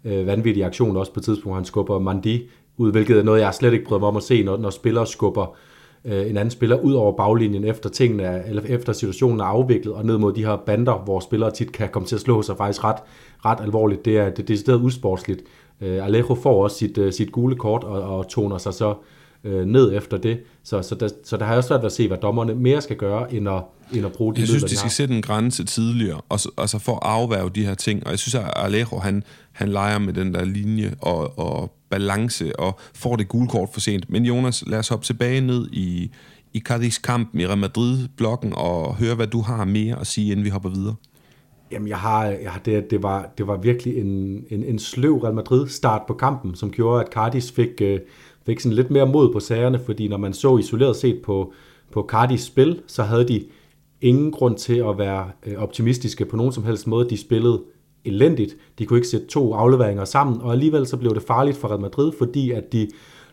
øh, 0.05 0.19
øh, 0.19 0.27
vanvittige 0.27 0.65
aktion, 0.65 0.97
også 0.97 1.13
på 1.13 1.19
et 1.19 1.23
tidspunkt, 1.23 1.57
han 1.57 1.65
skubber 1.65 1.99
Mandi 1.99 2.49
ud, 2.77 2.91
hvilket 2.91 3.17
er 3.17 3.23
noget, 3.23 3.41
jeg 3.41 3.53
slet 3.53 3.73
ikke 3.73 3.85
prøver 3.85 3.99
mig 3.99 4.09
om 4.09 4.17
at 4.17 4.23
se, 4.23 4.43
når, 4.43 4.57
når 4.57 4.69
spillere 4.69 5.07
skubber 5.07 5.43
øh, 5.43 5.55
en 6.05 6.37
anden 6.37 6.51
spiller 6.51 6.79
ud 6.79 6.93
over 6.93 7.17
baglinjen 7.17 7.63
efter 7.63 7.89
tingene 7.89 8.23
er, 8.23 8.43
eller 8.43 8.61
efter 8.61 8.93
situationen 8.93 9.39
er 9.39 9.43
afviklet 9.43 9.93
og 9.93 10.05
ned 10.05 10.17
mod 10.17 10.33
de 10.33 10.45
her 10.45 10.57
bander, 10.65 10.93
hvor 10.93 11.19
spillere 11.19 11.51
tit 11.51 11.71
kan 11.71 11.89
komme 11.89 12.07
til 12.07 12.15
at 12.15 12.21
slå 12.21 12.41
sig 12.41 12.57
faktisk 12.57 12.83
ret, 12.83 12.97
ret 13.45 13.61
alvorligt. 13.61 14.05
Det 14.05 14.17
er, 14.17 14.29
det, 14.29 14.49
er 14.49 14.57
stedet 14.57 14.81
usportsligt. 14.81 15.41
Øh, 15.81 16.05
Alejo 16.05 16.35
får 16.35 16.63
også 16.63 16.77
sit, 16.77 16.97
øh, 16.97 17.13
sit 17.13 17.31
gule 17.31 17.55
kort 17.55 17.83
og, 17.83 18.17
og 18.17 18.27
toner 18.27 18.57
sig 18.57 18.73
så 18.73 18.95
øh, 19.43 19.65
ned 19.65 19.97
efter 19.97 20.17
det. 20.17 20.39
Så, 20.63 20.81
så, 20.81 20.95
der, 20.95 21.09
så 21.23 21.37
der 21.37 21.45
har 21.45 21.53
jeg 21.53 21.63
svært 21.63 21.79
ved 21.79 21.85
at 21.85 21.91
se, 21.91 22.07
hvad 22.07 22.17
dommerne 22.17 22.55
mere 22.55 22.81
skal 22.81 22.95
gøre, 22.95 23.33
end 23.33 23.49
at, 23.49 23.61
end 23.93 24.05
at 24.05 24.11
bruge 24.11 24.35
de 24.35 24.39
Jeg 24.39 24.47
synes, 24.47 24.63
de, 24.63 24.77
skal 24.77 24.91
sætte 24.91 25.15
en 25.15 25.21
grænse 25.21 25.65
tidligere, 25.65 26.21
og 26.29 26.39
så, 26.39 26.51
altså 26.57 26.79
for 26.79 26.93
at 26.93 26.99
afværge 27.01 27.49
de 27.49 27.65
her 27.65 27.73
ting. 27.73 28.05
Og 28.05 28.11
jeg 28.11 28.19
synes, 28.19 28.35
at 28.35 28.53
Alejo, 28.55 28.97
han, 28.97 29.23
han 29.51 29.69
leger 29.69 29.99
med 29.99 30.13
den 30.13 30.33
der 30.33 30.45
linje 30.45 30.95
og, 31.01 31.39
og 31.39 31.78
balance, 31.89 32.59
og 32.59 32.79
får 32.93 33.15
det 33.15 33.27
gule 33.27 33.47
kort 33.47 33.69
for 33.73 33.79
sent. 33.79 34.09
Men 34.09 34.25
Jonas, 34.25 34.63
lad 34.67 34.79
os 34.79 34.87
hoppe 34.87 35.05
tilbage 35.05 35.41
ned 35.41 35.67
i, 35.71 36.11
i 36.53 36.59
Cardis 36.59 36.97
kamp 36.97 37.35
i 37.35 37.47
Real 37.47 37.57
Madrid-blokken, 37.57 38.53
og 38.55 38.95
høre, 38.95 39.15
hvad 39.15 39.27
du 39.27 39.41
har 39.41 39.65
mere 39.65 39.99
at 39.99 40.07
sige, 40.07 40.31
inden 40.31 40.45
vi 40.45 40.49
hopper 40.49 40.69
videre. 40.69 40.95
Jamen, 41.71 41.87
jeg 41.87 41.97
har, 41.97 42.25
jeg 42.25 42.51
har 42.51 42.59
det, 42.59 42.91
det, 42.91 43.03
var, 43.03 43.29
det 43.37 43.47
var 43.47 43.57
virkelig 43.57 43.97
en, 43.97 44.43
en, 44.49 44.63
en 44.63 44.79
sløv 44.79 45.17
Real 45.17 45.35
Madrid-start 45.35 46.01
på 46.07 46.13
kampen, 46.13 46.55
som 46.55 46.71
gjorde, 46.71 47.03
at 47.03 47.13
Cardis 47.13 47.51
fik, 47.51 47.81
øh, 47.81 47.99
fik 48.45 48.59
sådan 48.59 48.75
lidt 48.75 48.91
mere 48.91 49.07
mod 49.07 49.33
på 49.33 49.39
sagerne, 49.39 49.79
fordi 49.85 50.07
når 50.07 50.17
man 50.17 50.33
så 50.33 50.57
isoleret 50.57 50.95
set 50.95 51.21
på, 51.25 51.53
på 51.91 52.05
Cardis 52.09 52.41
spil, 52.41 52.81
så 52.87 53.03
havde 53.03 53.27
de 53.27 53.45
ingen 54.01 54.31
grund 54.31 54.57
til 54.57 54.77
at 54.77 54.97
være 54.97 55.31
øh, 55.45 55.57
optimistiske 55.57 56.25
på 56.25 56.35
nogen 56.35 56.51
som 56.51 56.63
helst 56.63 56.87
måde. 56.87 57.09
De 57.09 57.17
spillede 57.17 57.61
elendigt. 58.05 58.55
De 58.79 58.85
kunne 58.85 58.97
ikke 58.97 59.07
sætte 59.07 59.27
to 59.27 59.53
afleveringer 59.53 60.05
sammen, 60.05 60.41
og 60.41 60.51
alligevel 60.51 60.87
så 60.87 60.97
blev 60.97 61.15
det 61.15 61.23
farligt 61.23 61.57
for 61.57 61.67
Real 61.67 61.79
Madrid, 61.79 62.11
fordi 62.17 62.51
at 62.51 62.73
de 62.73 62.87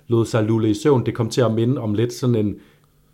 lod 0.08 0.26
sig 0.26 0.44
lulle 0.44 0.70
i 0.70 0.74
søvn. 0.74 1.06
Det 1.06 1.14
kom 1.14 1.30
til 1.30 1.40
at 1.40 1.54
minde 1.54 1.80
om 1.80 1.94
lidt 1.94 2.12
sådan 2.12 2.34
en, 2.34 2.56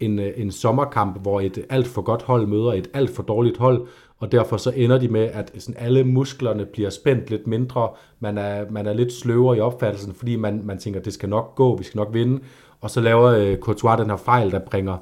en, 0.00 0.18
øh, 0.18 0.32
en 0.36 0.50
sommerkamp, 0.50 1.22
hvor 1.22 1.40
et 1.40 1.64
alt 1.70 1.86
for 1.86 2.02
godt 2.02 2.22
hold 2.22 2.46
møder 2.46 2.72
et 2.72 2.88
alt 2.94 3.10
for 3.10 3.22
dårligt 3.22 3.58
hold, 3.58 3.86
og 4.18 4.32
derfor 4.32 4.56
så 4.56 4.72
ender 4.76 4.98
de 4.98 5.08
med, 5.08 5.20
at 5.20 5.52
sådan 5.58 5.80
alle 5.82 6.04
musklerne 6.04 6.64
bliver 6.64 6.90
spændt 6.90 7.30
lidt 7.30 7.46
mindre, 7.46 7.88
man 8.20 8.38
er, 8.38 8.64
man 8.70 8.86
er 8.86 8.92
lidt 8.92 9.12
sløvere 9.12 9.56
i 9.56 9.60
opfattelsen, 9.60 10.14
fordi 10.14 10.36
man, 10.36 10.60
man 10.64 10.78
tænker, 10.78 11.00
det 11.00 11.12
skal 11.12 11.28
nok 11.28 11.54
gå, 11.54 11.76
vi 11.76 11.84
skal 11.84 11.98
nok 11.98 12.08
vinde, 12.12 12.40
og 12.80 12.90
så 12.90 13.00
laver 13.00 13.24
øh, 13.24 13.58
Courtois 13.58 14.00
den 14.00 14.10
her 14.10 14.16
fejl, 14.16 14.50
der 14.50 14.58
bringer, 14.58 14.96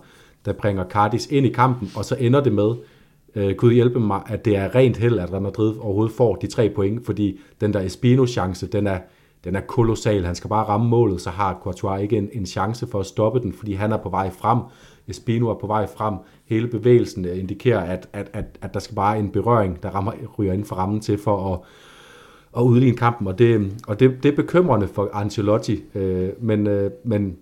der 0.44 0.52
bringer 0.52 0.84
Cardis 0.88 1.26
ind 1.26 1.46
i 1.46 1.48
kampen, 1.48 1.90
og 1.96 2.04
så 2.04 2.16
ender 2.20 2.40
det 2.40 2.52
med, 2.52 2.74
øh, 3.34 3.54
kunne 3.54 3.74
hjælpe 3.74 4.00
mig, 4.00 4.22
at 4.26 4.44
det 4.44 4.56
er 4.56 4.74
rent 4.74 4.96
held, 4.96 5.18
at 5.18 5.32
Real 5.32 5.42
Madrid 5.42 5.74
overhovedet 5.80 6.14
får 6.14 6.34
de 6.34 6.46
tre 6.46 6.70
point, 6.76 7.06
fordi 7.06 7.40
den 7.60 7.72
der 7.72 7.80
Espino-chance, 7.80 8.66
den 8.66 8.86
er, 8.86 8.98
den 9.44 9.56
er 9.56 9.60
kolossal. 9.60 10.24
Han 10.24 10.34
skal 10.34 10.48
bare 10.48 10.64
ramme 10.64 10.88
målet, 10.88 11.20
så 11.20 11.30
har 11.30 11.60
Courtois 11.62 12.02
ikke 12.02 12.16
en, 12.16 12.28
en 12.32 12.46
chance 12.46 12.86
for 12.86 13.00
at 13.00 13.06
stoppe 13.06 13.40
den, 13.40 13.52
fordi 13.52 13.72
han 13.72 13.92
er 13.92 13.96
på 13.96 14.08
vej 14.08 14.30
frem. 14.30 14.58
Espino 15.08 15.48
er 15.48 15.54
på 15.54 15.66
vej 15.66 15.86
frem. 15.86 16.14
Hele 16.46 16.68
bevægelsen 16.68 17.24
øh, 17.24 17.38
indikerer, 17.38 17.80
at, 17.80 18.08
at, 18.12 18.30
at, 18.32 18.44
at 18.62 18.74
der 18.74 18.80
skal 18.80 18.94
bare 18.94 19.18
en 19.18 19.30
berøring, 19.30 19.82
der 19.82 19.90
rammer, 19.90 20.12
ryger 20.38 20.52
inden 20.52 20.66
for 20.66 20.76
rammen 20.76 21.00
til 21.00 21.18
for 21.18 21.54
at, 21.54 21.60
at 22.56 22.62
udligne 22.62 22.96
kampen, 22.96 23.26
og 23.26 23.38
det, 23.38 23.72
og 23.86 24.00
det, 24.00 24.22
det 24.22 24.32
er 24.32 24.36
bekymrende 24.36 24.88
for 24.88 25.10
Ancelotti, 25.12 25.82
øh, 25.94 26.28
men, 26.40 26.66
øh, 26.66 26.90
men 27.04 27.36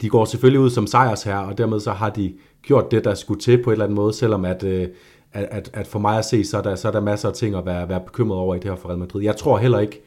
de 0.00 0.08
går 0.08 0.24
selvfølgelig 0.24 0.60
ud 0.60 0.70
som 0.70 0.86
sejrs 0.86 1.22
her, 1.22 1.36
og 1.36 1.58
dermed 1.58 1.80
så 1.80 1.90
har 1.90 2.10
de 2.10 2.34
gjort 2.66 2.90
det, 2.90 3.04
der 3.04 3.14
skulle 3.14 3.40
til 3.40 3.62
på 3.62 3.70
en 3.70 3.72
eller 3.72 3.84
anden 3.84 3.96
måde, 3.96 4.12
selvom 4.12 4.44
at, 4.44 4.64
øh, 4.64 4.88
at, 5.32 5.48
at, 5.50 5.70
at 5.72 5.86
for 5.86 5.98
mig 5.98 6.18
at 6.18 6.24
se, 6.24 6.44
så 6.44 6.58
er 6.58 6.62
der, 6.62 6.74
så 6.74 6.88
er 6.88 6.92
der 6.92 7.00
masser 7.00 7.28
af 7.28 7.34
ting 7.34 7.54
at 7.54 7.66
være, 7.66 7.88
være 7.88 8.00
bekymret 8.00 8.38
over 8.38 8.54
i 8.54 8.58
det 8.58 8.70
her 8.70 8.76
for 8.76 8.88
Real 8.88 8.98
Madrid. 8.98 9.22
Jeg 9.22 9.36
tror 9.36 9.58
heller 9.58 9.78
ikke, 9.78 10.02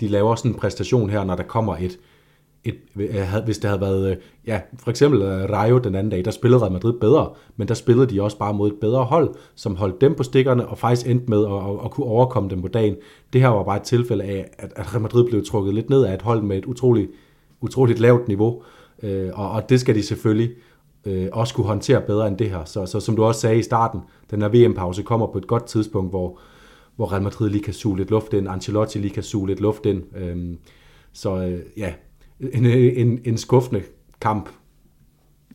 de 0.00 0.08
laver 0.08 0.34
sådan 0.34 0.50
en 0.50 0.54
præstation 0.58 1.10
her, 1.10 1.24
når 1.24 1.36
der 1.36 1.42
kommer 1.42 1.76
et, 1.76 1.98
et, 2.64 2.76
øh, 2.96 3.44
hvis 3.44 3.58
det 3.58 3.70
havde 3.70 3.80
været, 3.80 4.10
øh, 4.10 4.16
ja, 4.46 4.60
for 4.78 4.90
eksempel 4.90 5.22
øh, 5.22 5.50
Rayo 5.50 5.78
den 5.78 5.94
anden 5.94 6.10
dag, 6.10 6.24
der 6.24 6.30
spillede 6.30 6.62
Real 6.62 6.72
Madrid 6.72 6.92
bedre, 6.92 7.30
men 7.56 7.68
der 7.68 7.74
spillede 7.74 8.06
de 8.06 8.22
også 8.22 8.38
bare 8.38 8.54
mod 8.54 8.72
et 8.72 8.80
bedre 8.80 9.04
hold, 9.04 9.34
som 9.54 9.76
holdt 9.76 10.00
dem 10.00 10.14
på 10.14 10.22
stikkerne, 10.22 10.68
og 10.68 10.78
faktisk 10.78 11.06
endte 11.06 11.26
med 11.30 11.44
at, 11.46 11.52
at, 11.52 11.84
at 11.84 11.90
kunne 11.90 12.06
overkomme 12.06 12.50
dem 12.50 12.62
på 12.62 12.68
dagen. 12.68 12.96
Det 13.32 13.40
her 13.40 13.48
var 13.48 13.62
bare 13.62 13.76
et 13.76 13.82
tilfælde 13.82 14.24
af, 14.24 14.50
at, 14.58 14.72
at 14.76 14.92
Real 14.92 15.02
Madrid 15.02 15.24
blev 15.24 15.44
trukket 15.44 15.74
lidt 15.74 15.90
ned 15.90 16.04
af 16.04 16.14
et 16.14 16.22
hold 16.22 16.42
med 16.42 16.58
et 16.58 16.64
utroligt, 16.64 17.10
utroligt 17.60 18.00
lavt 18.00 18.28
niveau, 18.28 18.62
øh, 19.02 19.30
og, 19.34 19.50
og 19.50 19.68
det 19.68 19.80
skal 19.80 19.94
de 19.94 20.02
selvfølgelig 20.02 20.50
øh, 20.50 20.71
øh, 21.04 21.28
også 21.32 21.54
kunne 21.54 21.66
håndtere 21.66 22.00
bedre 22.00 22.28
end 22.28 22.38
det 22.38 22.50
her. 22.50 22.64
Så, 22.64 22.86
så 22.86 23.00
som 23.00 23.16
du 23.16 23.24
også 23.24 23.40
sagde 23.40 23.58
i 23.58 23.62
starten, 23.62 24.00
den 24.30 24.42
her 24.42 24.48
VM-pause 24.48 25.02
kommer 25.02 25.26
på 25.26 25.38
et 25.38 25.46
godt 25.46 25.66
tidspunkt, 25.66 26.10
hvor, 26.10 26.40
hvor 26.96 27.12
Real 27.12 27.22
Madrid 27.22 27.50
lige 27.50 27.62
kan 27.62 27.74
suge 27.74 27.98
lidt 27.98 28.10
luft 28.10 28.32
ind, 28.32 28.48
Ancelotti 28.48 28.98
lige 28.98 29.14
kan 29.14 29.22
suge 29.22 29.48
lidt 29.48 29.60
luft 29.60 29.86
ind. 29.86 30.16
Øh, 30.16 30.56
så 31.12 31.36
øh, 31.36 31.60
ja, 31.76 31.92
en, 32.52 32.66
en, 32.66 33.20
en 33.24 33.38
skuffende 33.38 33.82
kamp. 34.20 34.48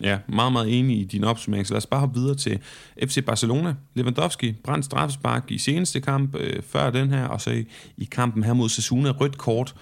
Ja, 0.01 0.19
meget, 0.29 0.51
meget 0.51 0.79
enig 0.79 0.99
i 0.99 1.03
din 1.03 1.23
opsummering. 1.23 1.67
Så 1.67 1.73
lad 1.73 1.77
os 1.77 1.85
bare 1.85 1.99
hoppe 1.99 2.19
videre 2.19 2.35
til 2.35 2.59
FC 3.03 3.25
Barcelona. 3.25 3.75
Lewandowski 3.93 4.55
brændt 4.63 4.85
straffespark 4.85 5.51
i 5.51 5.57
seneste 5.57 6.01
kamp 6.01 6.35
øh, 6.35 6.63
før 6.63 6.89
den 6.89 7.09
her, 7.09 7.27
og 7.27 7.41
så 7.41 7.51
i, 7.51 7.65
i 7.97 8.07
kampen 8.11 8.43
her 8.43 8.53
mod 8.53 8.69
Sassuna. 8.69 9.11
rødt 9.11 9.37
kort. 9.37 9.75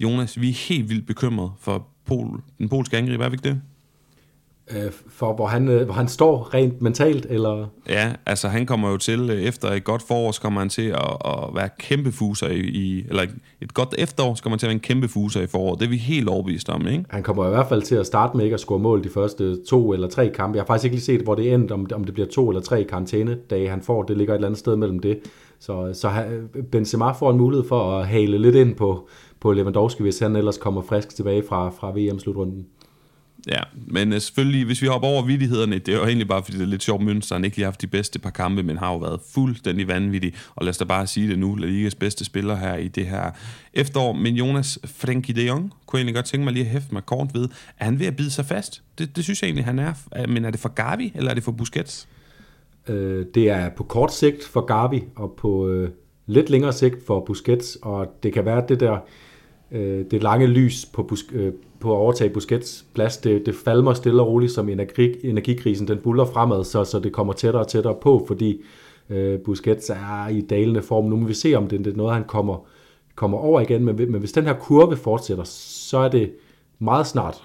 Jonas, 0.00 0.40
vi 0.40 0.48
er 0.48 0.68
helt 0.68 0.88
vildt 0.88 1.06
bekymret 1.06 1.52
for 1.60 1.88
Pol, 2.04 2.42
den 2.58 2.68
polske 2.68 2.96
angriber, 2.96 3.24
er 3.24 3.28
vi 3.28 3.34
ikke 3.34 3.48
det? 3.48 3.60
Øh, 4.70 4.92
for 5.08 5.32
hvor 5.32 5.46
han, 5.46 5.68
øh, 5.68 5.84
hvor 5.84 5.94
han 5.94 6.08
står 6.08 6.54
rent 6.54 6.82
mentalt, 6.82 7.26
eller? 7.30 7.66
Ja, 7.88 8.12
altså 8.26 8.48
han 8.48 8.66
kommer 8.66 8.90
jo 8.90 8.96
til, 8.96 9.30
øh, 9.30 9.42
efter 9.42 9.68
et 9.68 9.84
godt 9.84 10.02
forår, 10.02 10.32
så 10.32 10.40
kommer 10.40 10.60
han 10.60 10.68
til 10.68 10.88
at, 10.88 11.16
at 11.24 11.54
være 11.54 11.68
kæmpe 11.78 12.12
fuser 12.12 12.48
i, 12.48 12.60
i, 12.60 13.04
eller 13.08 13.22
et 13.60 13.74
godt 13.74 13.94
efterår, 13.98 14.34
så 14.34 14.42
kommer 14.42 14.54
han 14.54 14.58
til 14.58 14.66
at 14.66 14.68
være 14.68 14.74
en 14.74 14.80
kæmpe 14.80 15.08
fuser 15.08 15.40
i 15.40 15.46
foråret. 15.46 15.80
Det 15.80 15.86
er 15.86 15.90
vi 15.90 15.96
helt 15.96 16.28
overbevist 16.28 16.68
om, 16.68 16.86
ikke? 16.86 17.04
Han 17.08 17.22
kommer 17.22 17.46
i 17.46 17.50
hvert 17.50 17.68
fald 17.68 17.82
til 17.82 17.94
at 17.94 18.06
starte 18.06 18.36
med 18.36 18.44
ikke 18.44 18.54
at 18.54 18.60
score 18.60 18.78
mål 18.78 19.04
de 19.04 19.08
første 19.08 19.64
to 19.64 19.92
eller 19.92 20.08
tre 20.08 20.30
kampe. 20.34 20.56
Jeg 20.56 20.62
har 20.62 20.66
faktisk 20.66 20.84
ikke 20.84 20.96
lige 20.96 21.04
set, 21.04 21.20
hvor 21.20 21.34
det 21.34 21.52
endte, 21.54 21.72
om, 21.72 21.86
om 21.94 22.04
det 22.04 22.14
bliver 22.14 22.28
to 22.28 22.48
eller 22.48 22.62
tre 22.62 22.84
karantænedage, 22.84 23.68
han 23.68 23.82
får. 23.82 24.02
Det 24.02 24.16
ligger 24.16 24.34
et 24.34 24.36
eller 24.36 24.48
andet 24.48 24.58
sted 24.58 24.76
mellem 24.76 24.98
det. 24.98 25.18
Så, 25.58 25.90
så 25.92 26.10
Benzema 26.72 27.12
får 27.12 27.30
en 27.30 27.36
mulighed 27.36 27.68
for 27.68 27.98
at 27.98 28.06
hale 28.06 28.38
lidt 28.38 28.54
ind 28.54 28.74
på, 28.74 29.08
på 29.40 29.52
Lewandowski, 29.52 30.02
hvis 30.02 30.18
han 30.18 30.36
ellers 30.36 30.58
kommer 30.58 30.82
frisk 30.82 31.16
tilbage 31.16 31.42
fra, 31.48 31.70
fra 31.70 31.90
VM-slutrunden. 31.90 32.66
Ja, 33.48 33.60
men 33.86 34.12
uh, 34.12 34.18
selvfølgelig, 34.18 34.64
hvis 34.64 34.82
vi 34.82 34.86
hopper 34.86 35.08
over 35.08 35.22
vidighederne, 35.22 35.78
det 35.78 35.94
er 35.94 35.98
jo 35.98 36.04
egentlig 36.04 36.28
bare, 36.28 36.42
fordi 36.42 36.56
det 36.56 36.62
er 36.62 36.68
lidt 36.68 36.82
sjovt, 36.82 37.02
Mønster 37.02 37.34
han 37.34 37.44
ikke 37.44 37.56
lige 37.56 37.64
har 37.64 37.70
haft 37.70 37.82
de 37.82 37.86
bedste 37.86 38.18
par 38.18 38.30
kampe, 38.30 38.62
men 38.62 38.76
har 38.76 38.92
jo 38.92 38.98
været 38.98 39.20
fuldstændig 39.34 39.88
vanvittig. 39.88 40.34
Og 40.54 40.64
lad 40.64 40.70
os 40.70 40.78
da 40.78 40.84
bare 40.84 41.06
sige 41.06 41.28
det 41.28 41.38
nu, 41.38 41.54
La 41.54 41.66
Ligas 41.66 41.94
bedste 41.94 42.24
spiller 42.24 42.56
her 42.56 42.76
i 42.76 42.88
det 42.88 43.06
her 43.06 43.30
efterår. 43.74 44.12
Men 44.12 44.34
Jonas 44.34 44.78
Frenkie 44.84 45.34
de 45.34 45.46
Jong 45.46 45.72
kunne 45.86 45.98
jeg 45.98 46.00
egentlig 46.00 46.14
godt 46.14 46.26
tænke 46.26 46.44
mig 46.44 46.52
lige 46.52 46.64
at 46.64 46.70
hæfte 46.70 46.94
mig 46.94 47.06
kort 47.06 47.34
ved. 47.34 47.48
Er 47.78 47.84
han 47.84 47.98
ved 47.98 48.06
at 48.06 48.16
bide 48.16 48.30
sig 48.30 48.44
fast? 48.44 48.82
Det, 48.98 49.16
det 49.16 49.24
synes 49.24 49.42
jeg 49.42 49.48
egentlig, 49.48 49.64
han 49.64 49.78
er. 49.78 49.92
Øh, 50.16 50.28
men 50.28 50.44
er 50.44 50.50
det 50.50 50.60
for 50.60 50.68
Gavi, 50.68 51.12
eller 51.14 51.30
er 51.30 51.34
det 51.34 51.44
for 51.44 51.52
Busquets? 51.52 52.08
Øh, 52.88 53.26
det 53.34 53.50
er 53.50 53.68
på 53.68 53.84
kort 53.84 54.14
sigt 54.14 54.44
for 54.44 54.60
Gavi, 54.60 55.04
og 55.16 55.34
på 55.38 55.68
øh, 55.68 55.90
lidt 56.26 56.50
længere 56.50 56.72
sigt 56.72 57.06
for 57.06 57.24
Busquets. 57.26 57.78
Og 57.82 58.06
det 58.22 58.32
kan 58.32 58.44
være 58.44 58.64
det 58.68 58.80
der 58.80 58.98
øh, 59.72 60.04
det 60.10 60.22
lange 60.22 60.46
lys 60.46 60.86
på, 60.92 61.02
Bus- 61.02 61.32
øh, 61.32 61.52
på 61.80 61.92
at 61.92 61.96
overtage 61.96 62.30
Busquets 62.30 62.84
plads, 62.94 63.16
det, 63.16 63.46
det 63.46 63.54
falmer 63.54 63.94
stille 63.94 64.22
og 64.22 64.28
roligt, 64.28 64.52
som 64.52 64.68
energi, 64.68 65.14
energikrisen 65.24 65.88
den 65.88 65.98
buller 65.98 66.24
fremad, 66.24 66.64
så, 66.64 66.84
så 66.84 66.98
det 66.98 67.12
kommer 67.12 67.32
tættere 67.32 67.62
og 67.62 67.68
tættere 67.68 67.94
på, 68.02 68.24
fordi 68.26 68.60
øh, 69.10 69.40
Busquets 69.40 69.90
er 69.90 70.28
i 70.28 70.40
dalende 70.40 70.82
form. 70.82 71.04
Nu 71.04 71.16
må 71.16 71.26
vi 71.26 71.34
se, 71.34 71.54
om 71.54 71.68
det, 71.68 71.84
det 71.84 71.92
er 71.92 71.96
noget, 71.96 72.14
han 72.14 72.24
kommer, 72.24 72.66
kommer 73.14 73.38
over 73.38 73.60
igen, 73.60 73.84
men, 73.84 73.96
men 73.96 74.14
hvis 74.14 74.32
den 74.32 74.44
her 74.44 74.54
kurve 74.54 74.96
fortsætter, 74.96 75.44
så 75.44 75.98
er 75.98 76.08
det 76.08 76.32
meget 76.78 77.06
snart 77.06 77.42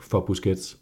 for 0.00 0.20
Busquets. 0.20 0.76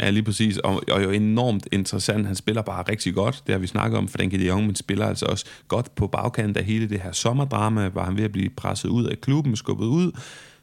Ja, 0.00 0.10
lige 0.10 0.22
præcis, 0.22 0.58
og, 0.58 0.82
og 0.92 1.04
jo 1.04 1.10
enormt 1.10 1.68
interessant. 1.72 2.26
Han 2.26 2.34
spiller 2.34 2.62
bare 2.62 2.84
rigtig 2.88 3.14
godt, 3.14 3.42
det 3.46 3.52
har 3.52 3.60
vi 3.60 3.66
snakket 3.66 3.98
om, 3.98 4.08
for 4.08 4.18
den 4.18 4.30
de 4.30 4.46
Jong, 4.46 4.66
men 4.66 4.74
spiller 4.74 5.06
altså 5.06 5.26
også 5.26 5.46
godt 5.68 5.94
på 5.94 6.06
bagkanten 6.06 6.56
af 6.56 6.64
hele 6.64 6.88
det 6.88 7.00
her 7.00 7.12
sommerdrama, 7.12 7.88
hvor 7.88 8.02
han 8.02 8.16
ved 8.16 8.24
at 8.24 8.32
blive 8.32 8.50
presset 8.56 8.88
ud 8.88 9.04
af 9.04 9.20
klubben, 9.20 9.56
skubbet 9.56 9.86
ud, 9.86 10.12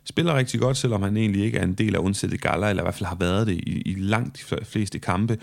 spiller 0.05 0.35
rigtig 0.35 0.59
godt, 0.59 0.77
selvom 0.77 1.01
han 1.01 1.17
egentlig 1.17 1.43
ikke 1.43 1.57
er 1.57 1.63
en 1.63 1.73
del 1.73 1.95
af 1.95 1.99
undsættet 1.99 2.41
galler, 2.41 2.67
eller 2.67 2.83
i 2.83 2.85
hvert 2.85 2.95
fald 2.95 3.07
har 3.07 3.15
været 3.15 3.47
det 3.47 3.53
i, 3.53 3.81
i 3.85 3.95
langt 3.97 4.37
de 4.37 4.65
fleste 4.65 4.99
kampe. 4.99 5.37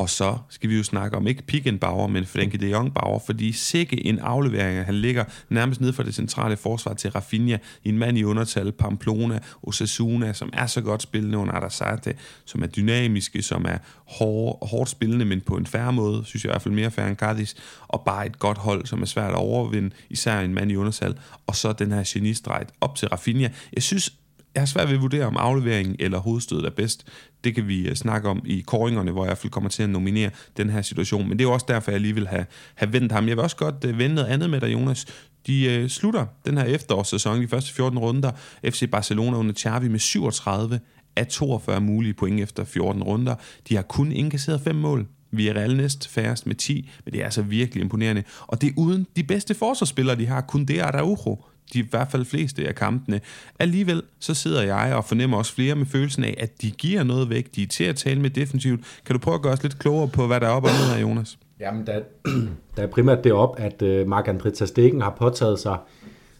Og 0.00 0.10
så 0.10 0.38
skal 0.48 0.70
vi 0.70 0.76
jo 0.76 0.82
snakke 0.82 1.16
om 1.16 1.26
ikke 1.26 1.42
Pickenbauer, 1.42 2.06
men 2.06 2.26
Frenkie 2.26 2.60
de 2.60 2.70
Jong 2.70 2.94
Bauer, 2.94 3.18
fordi 3.26 3.52
sikke 3.52 4.06
en 4.06 4.18
aflevering, 4.18 4.84
han 4.84 4.94
ligger 4.94 5.24
nærmest 5.48 5.80
ned 5.80 5.92
for 5.92 6.02
det 6.02 6.14
centrale 6.14 6.56
forsvar 6.56 6.94
til 6.94 7.10
Rafinha, 7.10 7.56
en 7.84 7.98
mand 7.98 8.18
i 8.18 8.24
undertal, 8.24 8.72
Pamplona, 8.72 9.38
Osasuna, 9.62 10.32
som 10.32 10.50
er 10.52 10.66
så 10.66 10.80
godt 10.80 11.02
spillende 11.02 11.38
under 11.38 11.54
Arasate, 11.54 12.14
som 12.44 12.62
er 12.62 12.66
dynamiske, 12.66 13.42
som 13.42 13.64
er 13.68 13.78
hård, 14.06 14.68
hårdt 14.68 14.90
spillende, 14.90 15.24
men 15.24 15.40
på 15.40 15.56
en 15.56 15.66
færre 15.66 15.92
måde, 15.92 16.24
synes 16.24 16.44
jeg 16.44 16.50
i 16.50 16.52
hvert 16.52 16.62
fald 16.62 16.74
mere 16.74 16.90
færre 16.90 17.08
end 17.08 17.16
Cardis, 17.16 17.56
og 17.88 18.02
bare 18.06 18.26
et 18.26 18.38
godt 18.38 18.58
hold, 18.58 18.86
som 18.86 19.02
er 19.02 19.06
svært 19.06 19.30
at 19.30 19.36
overvinde, 19.36 19.90
især 20.10 20.40
en 20.40 20.54
mand 20.54 20.70
i 20.70 20.76
undertal, 20.76 21.18
og 21.46 21.56
så 21.56 21.72
den 21.72 21.92
her 21.92 22.02
genistrejt 22.06 22.68
op 22.80 22.96
til 22.96 23.08
Rafinha. 23.08 23.48
Jeg 23.72 23.82
synes, 23.82 24.12
jeg 24.54 24.60
har 24.60 24.66
svært 24.66 24.88
ved 24.88 24.94
at 24.94 25.02
vurdere, 25.02 25.26
om 25.26 25.36
afleveringen 25.36 25.96
eller 25.98 26.18
hovedstødet 26.18 26.64
er 26.66 26.70
bedst. 26.70 27.06
Det 27.44 27.54
kan 27.54 27.68
vi 27.68 27.88
øh, 27.88 27.94
snakke 27.94 28.28
om 28.28 28.42
i 28.46 28.60
koringerne, 28.60 29.10
hvor 29.10 29.22
jeg 29.22 29.28
i 29.28 29.30
hvert 29.30 29.38
fald 29.38 29.50
kommer 29.50 29.70
til 29.70 29.82
at 29.82 29.90
nominere 29.90 30.30
den 30.56 30.70
her 30.70 30.82
situation. 30.82 31.28
Men 31.28 31.38
det 31.38 31.44
er 31.44 31.48
også 31.48 31.66
derfor, 31.68 31.90
jeg 31.90 32.00
lige 32.00 32.14
vil 32.14 32.28
have, 32.28 32.46
have 32.74 32.92
vendt 32.92 33.12
ham. 33.12 33.28
Jeg 33.28 33.36
vil 33.36 33.42
også 33.42 33.56
godt 33.56 33.84
uh, 33.84 33.98
vende 33.98 34.14
noget 34.14 34.28
andet 34.28 34.50
med 34.50 34.60
dig, 34.60 34.72
Jonas. 34.72 35.06
De 35.46 35.64
øh, 35.64 35.88
slutter 35.88 36.26
den 36.46 36.58
her 36.58 36.64
efterårssæson, 36.64 37.42
de 37.42 37.48
første 37.48 37.72
14 37.72 37.98
runder. 37.98 38.30
FC 38.64 38.90
Barcelona 38.90 39.36
under 39.36 39.54
Xavi 39.54 39.88
med 39.88 39.98
37 39.98 40.80
af 41.16 41.26
42 41.26 41.80
mulige 41.80 42.14
point 42.14 42.40
efter 42.40 42.64
14 42.64 43.02
runder. 43.02 43.34
De 43.68 43.74
har 43.74 43.82
kun 43.82 44.12
indkasseret 44.12 44.60
fem 44.60 44.74
mål. 44.74 45.06
Vi 45.32 45.48
er 45.48 45.54
reelt 45.54 45.76
næst 45.76 46.08
færrest 46.08 46.46
med 46.46 46.54
10, 46.54 46.90
men 47.04 47.14
det 47.14 47.20
er 47.20 47.24
altså 47.24 47.42
virkelig 47.42 47.82
imponerende. 47.82 48.22
Og 48.46 48.60
det 48.60 48.68
er 48.68 48.72
uden 48.76 49.06
de 49.16 49.22
bedste 49.22 49.54
forsvarsspillere, 49.54 50.16
de 50.16 50.26
har. 50.26 50.40
Kun 50.40 50.64
det 50.64 50.78
Araujo, 50.78 51.44
de 51.70 51.78
i 51.78 51.86
hvert 51.90 52.10
fald 52.10 52.24
fleste 52.24 52.68
af 52.68 52.74
kampene. 52.74 53.20
Alligevel 53.58 54.02
så 54.20 54.34
sidder 54.34 54.62
jeg 54.62 54.94
og 54.94 55.04
fornemmer 55.04 55.36
også 55.38 55.54
flere 55.54 55.74
med 55.74 55.86
følelsen 55.86 56.24
af, 56.24 56.34
at 56.38 56.62
de 56.62 56.70
giver 56.70 57.02
noget 57.02 57.30
væk. 57.30 57.54
De 57.56 57.62
er 57.62 57.66
til 57.66 57.84
at 57.84 57.96
tale 57.96 58.20
med 58.20 58.30
defensivt. 58.30 58.80
Kan 59.06 59.14
du 59.14 59.20
prøve 59.20 59.34
at 59.34 59.42
gøre 59.42 59.52
os 59.52 59.62
lidt 59.62 59.78
klogere 59.78 60.08
på, 60.08 60.26
hvad 60.26 60.40
der 60.40 60.46
er 60.46 60.50
op 60.50 60.64
og 60.64 60.70
ned 60.70 60.94
her, 60.94 61.00
Jonas? 61.00 61.38
Jamen, 61.60 61.86
der, 61.86 62.00
der 62.76 62.82
er 62.82 62.86
primært 62.86 63.24
det 63.24 63.32
op, 63.32 63.54
at 63.58 63.82
øh, 63.82 64.06
Marc-André 64.06 64.66
Stegen 64.66 65.00
har 65.00 65.14
påtaget 65.18 65.58
sig 65.58 65.78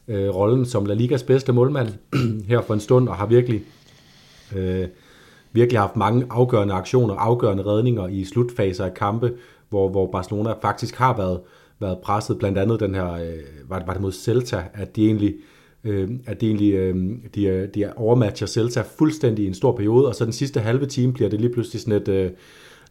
øh, 0.09 0.35
rollen 0.35 0.67
som 0.67 0.87
La 0.87 0.95
Ligas 0.95 1.23
bedste 1.23 1.53
målmand 1.53 1.89
her 2.49 2.61
for 2.63 2.75
en 2.75 2.81
stund, 2.81 3.09
og 3.09 3.17
har 3.17 3.27
virkelig, 3.27 3.63
øh, 4.57 4.89
virkelig 5.53 5.81
haft 5.81 5.97
mange 5.97 6.27
afgørende 6.31 6.75
aktioner, 6.75 7.15
afgørende 7.15 7.67
redninger 7.67 8.09
i 8.09 8.25
slutfaser 8.25 8.85
af 8.85 8.95
kampe, 8.95 9.33
hvor, 9.69 9.89
hvor 9.89 10.11
Barcelona 10.11 10.53
faktisk 10.63 10.97
har 10.97 11.17
været 11.17 11.41
været 11.81 11.99
presset, 12.03 12.39
blandt 12.39 12.59
andet 12.59 12.81
den 12.81 12.95
her, 12.95 13.13
øh, 13.13 13.69
var, 13.69 13.83
var 13.87 13.93
det 13.93 14.03
mod 14.03 14.13
Celta, 14.13 14.65
at 14.75 14.97
de 14.97 15.07
egentlig, 15.07 15.35
øh, 15.85 16.11
at 16.27 16.41
de 16.41 16.47
egentlig 16.47 16.73
øh, 16.73 16.95
de, 17.35 17.71
de 17.75 17.93
overmatcher 17.97 18.47
Celta 18.47 18.83
fuldstændig 18.99 19.45
i 19.45 19.49
en 19.49 19.55
stor 19.55 19.77
periode, 19.77 20.09
og 20.09 20.15
så 20.15 20.25
den 20.25 20.33
sidste 20.33 20.61
halve 20.61 20.87
time 20.87 21.13
bliver 21.13 21.31
det 21.31 21.41
lige 21.41 21.53
pludselig 21.53 21.81
sådan 21.81 22.03
et, 22.03 22.09
øh, 22.09 22.31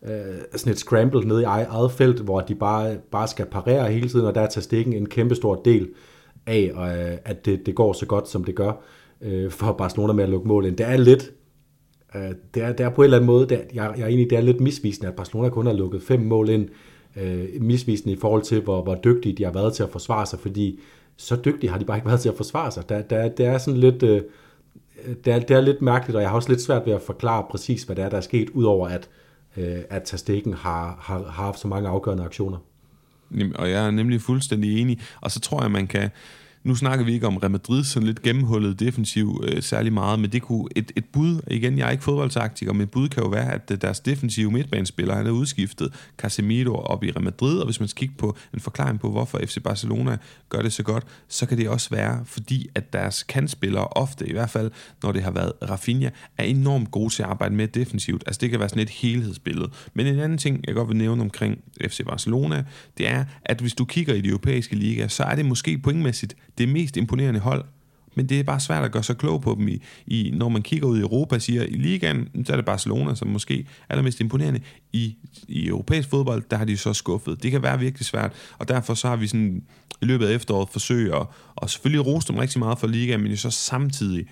øh 0.04 0.12
sådan 0.56 0.72
et 0.72 0.80
scramble 0.80 1.28
ned 1.28 1.42
i 1.42 1.44
eget 1.44 1.92
felt, 1.92 2.20
hvor 2.20 2.42
de 2.42 2.56
bare, 2.56 2.98
bare 3.12 3.28
skal 3.28 3.46
parere 3.46 3.92
hele 3.92 4.10
tiden, 4.10 4.26
og 4.26 4.36
der 4.36 4.48
tager 4.48 4.62
stikken 4.62 4.94
en 4.94 5.06
kæmpe 5.06 5.36
stor 5.36 5.56
del 5.56 5.90
af, 6.48 6.72
øh, 6.76 7.18
at 7.26 7.46
det, 7.46 7.66
det 7.66 7.76
går 7.76 7.94
så 7.94 8.06
godt, 8.06 8.30
som 8.30 8.44
det 8.44 8.56
gør 8.56 8.72
øh, 9.22 9.52
for 9.52 9.74
Barcelona 9.74 10.14
med 10.14 10.24
at 10.24 10.30
lukke 10.30 10.48
mål 10.48 10.66
ind. 10.66 10.78
Det 10.78 10.86
er 10.86 10.98
lidt, 10.98 11.32
øh, 12.16 12.22
det, 12.54 12.64
er, 12.64 12.72
det 12.72 12.86
er 12.86 12.90
på 12.90 13.02
en 13.02 13.04
eller 13.04 13.18
anden 13.18 13.28
måde, 13.28 13.50
det 13.50 13.58
er, 13.58 13.62
jeg, 13.74 13.94
jeg 13.98 14.12
er 14.12 14.28
det 14.30 14.38
er 14.38 14.42
lidt 14.42 14.62
misvisende, 14.62 15.08
at 15.08 15.16
Barcelona 15.16 15.50
kun 15.50 15.66
har 15.66 15.74
lukket 15.74 16.04
fem 16.04 16.20
mål 16.20 16.50
ind, 16.50 16.70
øh, 17.22 17.62
misvisende 17.62 18.14
i 18.14 18.18
forhold 18.20 18.42
til, 18.42 18.62
hvor, 18.62 18.84
hvor 18.84 18.96
dygtige 18.96 19.36
de 19.36 19.44
har 19.44 19.52
været 19.52 19.74
til 19.74 19.84
at 19.84 19.90
forsvare 19.90 20.26
sig, 20.26 20.40
fordi 20.40 20.80
så 21.18 21.36
dygtige 21.46 21.70
har 21.70 21.78
de 21.78 21.86
bare 21.86 21.98
ikke 21.98 22.08
været 22.08 22.20
til 22.20 22.30
at 22.30 22.38
forsvare 22.38 22.72
sig. 22.72 22.90
Der, 22.90 23.02
der, 23.02 23.30
der 23.30 23.50
er 23.50 23.58
sådan 23.58 23.80
lidt... 23.80 24.04
Øh, 24.04 24.22
det, 25.26 25.34
er, 25.34 25.40
det 25.40 25.52
er 25.52 25.62
lidt 25.62 25.82
mærkeligt, 25.82 26.16
og 26.16 26.22
jeg 26.22 26.30
har 26.30 26.36
også 26.36 26.50
lidt 26.50 26.62
svært 26.62 26.86
ved 26.86 26.94
at 26.94 27.02
forklare 27.02 27.46
præcis, 27.52 27.84
hvad 27.84 27.96
det 27.96 28.04
er, 28.04 28.10
der 28.10 28.18
er 28.18 28.22
sket, 28.22 28.50
udover 28.50 28.88
at, 28.88 29.10
øh, 29.58 29.78
at 29.90 30.04
Tastikken 30.04 30.54
har, 30.54 30.98
har, 31.02 31.18
har 31.18 31.44
haft 31.44 31.60
så 31.60 31.68
mange 31.68 31.90
afgørende 31.90 32.24
aktioner. 32.24 32.58
Og 33.56 33.70
jeg 33.70 33.88
er 33.88 33.92
nemlig 33.92 34.22
fuldstændig 34.22 34.82
enig, 34.82 35.00
og 35.22 35.32
så 35.32 35.40
tror 35.40 35.62
jeg, 35.62 35.72
man 35.72 35.88
kan 35.88 36.10
nu 36.64 36.76
snakker 36.76 37.06
vi 37.06 37.14
ikke 37.14 37.28
om 37.28 37.38
Real 37.38 37.52
Madrid, 37.52 37.84
sådan 37.84 38.08
lidt 38.08 38.22
gennemhullet 38.22 38.80
defensiv 38.80 39.44
øh, 39.48 39.64
særlig 39.64 39.94
meget, 39.94 40.20
men 40.20 40.32
det 40.32 40.42
kunne 40.42 40.68
et, 40.76 40.92
et 40.96 41.06
bud, 41.06 41.42
igen, 41.48 41.78
jeg 41.78 41.88
er 41.88 41.92
ikke 41.92 42.04
fodboldtaktiker, 42.04 42.74
men 42.74 42.82
et 42.82 42.92
bud 42.92 43.10
kan 43.10 43.24
jo 43.24 43.30
være, 43.30 43.54
at 43.54 43.72
øh, 43.72 43.78
deres 43.82 44.00
defensive 44.00 44.52
midtbanespiller, 44.52 45.16
han 45.16 45.28
er 45.28 45.32
udskiftet 45.32 45.94
Casemiro 46.18 46.76
op 46.76 47.04
i 47.04 47.12
Real 47.12 47.24
Madrid, 47.24 47.60
og 47.60 47.66
hvis 47.66 47.80
man 47.80 47.90
skal 47.90 48.00
kigge 48.00 48.16
på 48.18 48.38
en 48.54 48.60
forklaring 48.60 49.00
på, 49.00 49.12
hvorfor 49.12 49.40
FC 49.46 49.58
Barcelona 49.64 50.18
gør 50.50 50.62
det 50.62 50.74
så 50.74 50.84
godt, 50.84 51.04
så 51.28 51.46
kan 51.46 51.58
det 51.58 51.70
også 51.70 51.90
være, 51.90 52.22
fordi 52.26 52.68
at 52.76 52.94
deres 52.94 53.24
kandspillere 53.24 53.88
ofte, 53.88 54.30
i 54.30 54.32
hvert 54.32 54.50
fald 54.50 54.72
når 55.04 55.12
det 55.12 55.24
har 55.24 55.32
været 55.32 55.52
Rafinha, 55.70 56.10
er 56.38 56.44
enormt 56.44 56.92
gode 56.92 57.14
til 57.14 57.24
at 57.24 57.30
arbejde 57.30 57.56
med 57.56 57.68
defensivt. 57.68 58.24
Altså 58.28 58.40
det 58.42 58.50
kan 58.50 58.60
være 58.60 58.70
sådan 58.70 58.84
et 58.84 58.90
helhedsbillede. 58.90 59.70
Men 59.94 60.08
en 60.08 60.20
anden 60.20 60.38
ting, 60.38 60.64
jeg 60.68 60.76
godt 60.76 60.90
vil 60.90 60.98
nævne 60.98 61.22
omkring 61.22 61.60
FC 61.88 62.02
Barcelona, 62.06 62.64
det 62.98 63.08
er, 63.08 63.26
at 63.46 63.60
hvis 63.62 63.74
du 63.74 63.86
kigger 63.86 64.14
i 64.14 64.22
de 64.22 64.28
europæiske 64.28 64.76
ligaer, 64.76 65.08
så 65.08 65.24
er 65.24 65.36
det 65.36 65.46
måske 65.46 65.78
pointmæssigt 65.78 66.36
det 66.60 66.70
mest 66.70 66.98
imponerende 66.98 67.40
hold, 67.40 67.66
men 68.16 68.30
det 68.30 68.40
er 68.40 68.44
bare 68.44 68.60
svært 68.60 68.84
at 68.84 68.92
gøre 68.92 69.04
sig 69.04 69.18
klog 69.18 69.42
på 69.42 69.56
dem 69.60 69.68
i, 69.68 69.82
i 70.08 70.32
når 70.34 70.50
man 70.50 70.62
kigger 70.62 70.88
ud 70.88 70.98
i 70.98 71.02
Europa 71.02 71.36
og 71.36 71.42
siger, 71.42 71.64
i 71.64 71.74
ligaen, 71.74 72.46
så 72.46 72.52
er 72.52 72.56
det 72.56 72.66
Barcelona, 72.66 73.16
som 73.16 73.28
måske 73.28 73.60
er 73.60 73.64
allermest 73.90 74.20
imponerende. 74.20 74.60
I, 74.94 75.16
I 75.48 75.68
europæisk 75.68 76.10
fodbold, 76.10 76.44
der 76.52 76.58
har 76.58 76.66
de 76.66 76.78
så 76.78 76.94
skuffet. 76.94 77.44
Det 77.44 77.52
kan 77.52 77.64
være 77.64 77.80
virkelig 77.80 78.06
svært, 78.06 78.34
og 78.58 78.68
derfor 78.68 78.94
så 78.94 79.08
har 79.08 79.16
vi 79.16 79.28
sådan 79.28 79.64
i 80.02 80.06
løbet 80.06 80.28
af 80.28 80.36
efteråret 80.36 80.70
forsøgt 80.70 81.14
at, 81.14 81.26
og 81.56 81.70
selvfølgelig 81.70 82.06
rose 82.06 82.28
dem 82.28 82.38
rigtig 82.38 82.60
meget 82.60 82.80
for 82.80 82.88
ligaen, 82.88 83.22
men 83.22 83.38
så 83.38 83.50
samtidig 83.50 84.26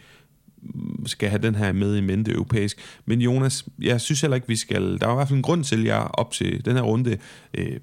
skal 1.05 1.29
have 1.29 1.41
den 1.41 1.55
her 1.55 1.71
med 1.71 1.97
i 1.97 2.01
mente 2.01 2.31
europæisk. 2.31 2.77
Men 3.05 3.21
Jonas, 3.21 3.65
jeg 3.81 4.01
synes 4.01 4.21
heller 4.21 4.35
ikke, 4.35 4.47
vi 4.47 4.55
skal... 4.55 4.99
Der 4.99 5.05
var 5.05 5.13
i 5.13 5.15
hvert 5.15 5.27
fald 5.27 5.37
en 5.37 5.43
grund 5.43 5.63
til, 5.63 5.75
at 5.75 5.85
jeg 5.85 6.07
op 6.13 6.31
til 6.31 6.65
den 6.65 6.75
her 6.75 6.83
runde 6.83 7.17
øh, 7.53 7.79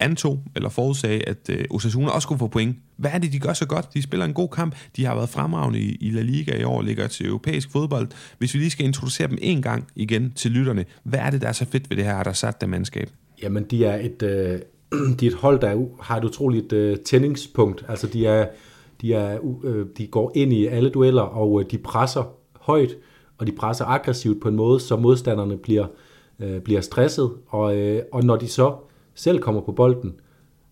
antog 0.00 0.42
eller 0.56 0.68
forudsagde, 0.68 1.28
at 1.28 1.50
øh, 1.50 1.64
Osasuna 1.70 2.10
også 2.10 2.26
skulle 2.26 2.38
få 2.38 2.48
point. 2.48 2.76
Hvad 2.96 3.10
er 3.14 3.18
det, 3.18 3.32
de 3.32 3.38
gør 3.38 3.52
så 3.52 3.66
godt? 3.66 3.94
De 3.94 4.02
spiller 4.02 4.26
en 4.26 4.32
god 4.32 4.48
kamp. 4.48 4.76
De 4.96 5.04
har 5.04 5.14
været 5.14 5.28
fremragende 5.28 5.80
i, 5.80 5.96
i 6.00 6.10
La 6.10 6.22
Liga 6.22 6.60
i 6.60 6.64
år, 6.64 6.82
ligger 6.82 7.06
til 7.06 7.26
europæisk 7.26 7.70
fodbold. 7.70 8.08
Hvis 8.38 8.54
vi 8.54 8.58
lige 8.58 8.70
skal 8.70 8.86
introducere 8.86 9.28
dem 9.28 9.38
en 9.40 9.62
gang 9.62 9.88
igen 9.96 10.32
til 10.36 10.50
lytterne, 10.50 10.84
hvad 11.02 11.18
er 11.18 11.30
det, 11.30 11.40
der 11.42 11.48
er 11.48 11.52
så 11.52 11.64
fedt 11.64 11.90
ved 11.90 11.96
det 11.96 12.04
her, 12.04 12.22
der 12.60 12.66
mandskab? 12.66 13.10
Jamen, 13.42 13.64
de 13.64 13.84
er 13.84 13.96
et, 13.96 14.22
øh, 14.22 14.60
de 15.20 15.26
er 15.26 15.30
et 15.30 15.36
hold, 15.36 15.60
der 15.60 15.86
har 16.02 16.16
et 16.16 16.24
utroligt 16.24 16.72
øh, 16.72 16.96
tændingspunkt. 16.96 17.84
Altså, 17.88 18.06
de, 18.06 18.26
er, 18.26 18.46
de, 19.00 19.14
er, 19.14 19.38
øh, 19.64 19.86
de 19.98 20.06
går 20.06 20.32
ind 20.34 20.52
i 20.52 20.66
alle 20.66 20.90
dueller, 20.90 21.22
og 21.22 21.60
øh, 21.60 21.70
de 21.70 21.78
presser 21.78 22.32
højt, 22.60 22.90
og 23.38 23.46
de 23.46 23.52
presser 23.52 23.84
aggressivt 23.84 24.42
på 24.42 24.48
en 24.48 24.56
måde, 24.56 24.80
så 24.80 24.96
modstanderne 24.96 25.56
bliver 25.56 25.86
øh, 26.40 26.60
bliver 26.60 26.80
stresset, 26.80 27.30
og, 27.48 27.76
øh, 27.76 28.02
og 28.12 28.24
når 28.24 28.36
de 28.36 28.48
så 28.48 28.74
selv 29.18 29.38
kommer 29.38 29.60
på 29.60 29.72
bolden, 29.72 30.14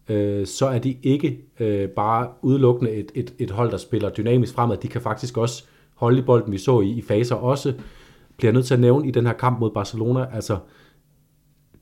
øh, 0.09 0.47
så 0.47 0.66
er 0.66 0.78
de 0.78 0.97
ikke 1.03 1.40
øh, 1.61 1.88
bare 1.88 2.28
udelukkende 2.42 2.90
et, 2.90 3.12
et, 3.14 3.34
et 3.38 3.51
hold, 3.51 3.70
der 3.70 3.76
spiller 3.76 4.11
dynamisk 4.11 4.55
fremad. 4.55 4.76
De 4.76 4.88
kan 4.88 5.01
faktisk 5.01 5.36
også 5.36 5.64
holde 5.94 6.18
i 6.18 6.22
bolden, 6.22 6.53
vi 6.53 6.59
så 6.59 6.80
i, 6.80 6.90
i 6.90 7.03
faser 7.03 7.34
også. 7.34 7.74
Bliver 8.36 8.53
nødt 8.53 8.66
til 8.66 8.74
at 8.74 8.80
nævne 8.80 9.09
i 9.09 9.11
den 9.11 9.26
her 9.26 9.32
kamp 9.32 9.61
mod 9.61 9.70
Barcelona, 9.70 10.26
altså 10.32 10.59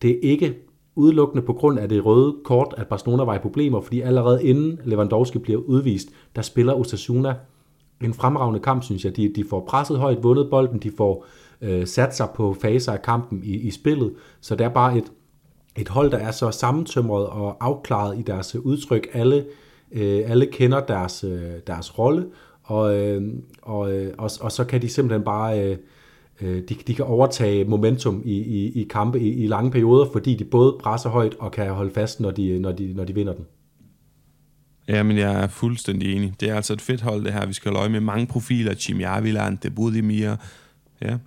det 0.03 0.11
er 0.11 0.19
ikke 0.23 0.59
udelukkende 0.95 1.43
på 1.43 1.53
grund 1.53 1.79
af 1.79 1.89
det 1.89 2.05
røde 2.05 2.37
kort, 2.45 2.75
at 2.77 2.87
Barcelona 2.87 3.25
var 3.25 3.35
i 3.35 3.39
problemer, 3.39 3.81
fordi 3.81 4.01
allerede 4.01 4.45
inden 4.45 4.81
Lewandowski 4.85 5.39
bliver 5.39 5.61
udvist, 5.61 6.09
der 6.37 6.43
spiller 6.43 6.75
Osasuna 6.75 7.35
en 8.05 8.15
fremragende 8.15 8.61
kamp, 8.61 8.83
synes 8.83 9.05
jeg. 9.05 9.17
De, 9.17 9.33
de 9.37 9.45
får 9.51 9.65
presset 9.69 9.99
højt, 9.99 10.23
vundet 10.23 10.51
bolden, 10.51 10.79
de 10.79 10.91
får 10.97 11.27
øh, 11.61 11.87
sat 11.87 12.17
sig 12.17 12.29
på 12.35 12.57
faser 12.63 12.93
af 12.93 13.03
kampen 13.03 13.41
i, 13.45 13.57
i 13.57 13.71
spillet, 13.71 14.15
så 14.41 14.57
det 14.57 14.65
er 14.65 14.69
bare 14.69 14.99
et, 14.99 15.13
et 15.77 15.89
hold, 15.89 16.11
der 16.11 16.19
er 16.19 16.31
så 16.31 16.51
sammentømret 16.51 17.27
og 17.27 17.57
afklaret 17.61 18.19
i 18.19 18.23
deres 18.23 18.57
udtryk. 18.57 19.09
Alle, 19.13 19.47
øh, 19.93 20.31
alle 20.31 20.47
kender 20.47 20.81
deres, 20.81 21.25
øh, 21.25 21.53
deres 21.67 21.99
rolle, 21.99 22.27
og, 22.63 22.97
øh, 22.97 23.23
og, 23.63 23.93
øh, 23.93 24.15
og, 24.19 24.31
og 24.41 24.53
så 24.53 24.65
kan 24.65 24.83
de 24.83 24.89
simpelthen 24.89 25.25
bare... 25.25 25.65
Øh, 25.65 25.77
øh, 26.41 26.63
de, 26.69 26.75
de 26.87 26.95
kan 26.95 27.05
overtage 27.05 27.65
momentum 27.65 28.23
i, 28.25 28.37
i, 28.37 28.81
i 28.81 28.87
kampe 28.91 29.21
i, 29.21 29.45
i 29.45 29.47
lange 29.47 29.71
perioder, 29.71 30.07
fordi 30.13 30.35
de 30.35 30.45
både 30.45 30.77
presser 30.81 31.11
højt 31.11 31.35
og 31.39 31.53
kan 31.53 31.71
holde 31.71 31.91
fast, 31.95 32.21
når 32.21 32.31
de, 32.31 32.59
når 32.59 32.73
de, 32.73 32.93
når 32.95 33.05
de 33.05 33.15
vinder 33.15 33.33
den. 33.33 33.47
Ja, 34.89 35.03
men 35.03 35.19
jeg 35.19 35.43
er 35.43 35.47
fuldstændig 35.47 36.17
enig. 36.17 36.35
Det 36.41 36.51
er 36.51 36.55
altså 36.55 36.73
et 36.73 36.81
fedt 36.81 37.01
hold, 37.01 37.25
det 37.25 37.33
her. 37.33 37.47
Vi 37.47 37.53
skal 37.53 37.69
holde 37.69 37.81
øje 37.81 37.89
med 37.89 38.01
mange 38.01 38.27
profiler. 38.27 38.75
Jim 38.89 39.01
Jarviland, 39.01 39.59
det 39.59 39.75
Budimir. 39.75 40.37
Ja. 41.03 41.19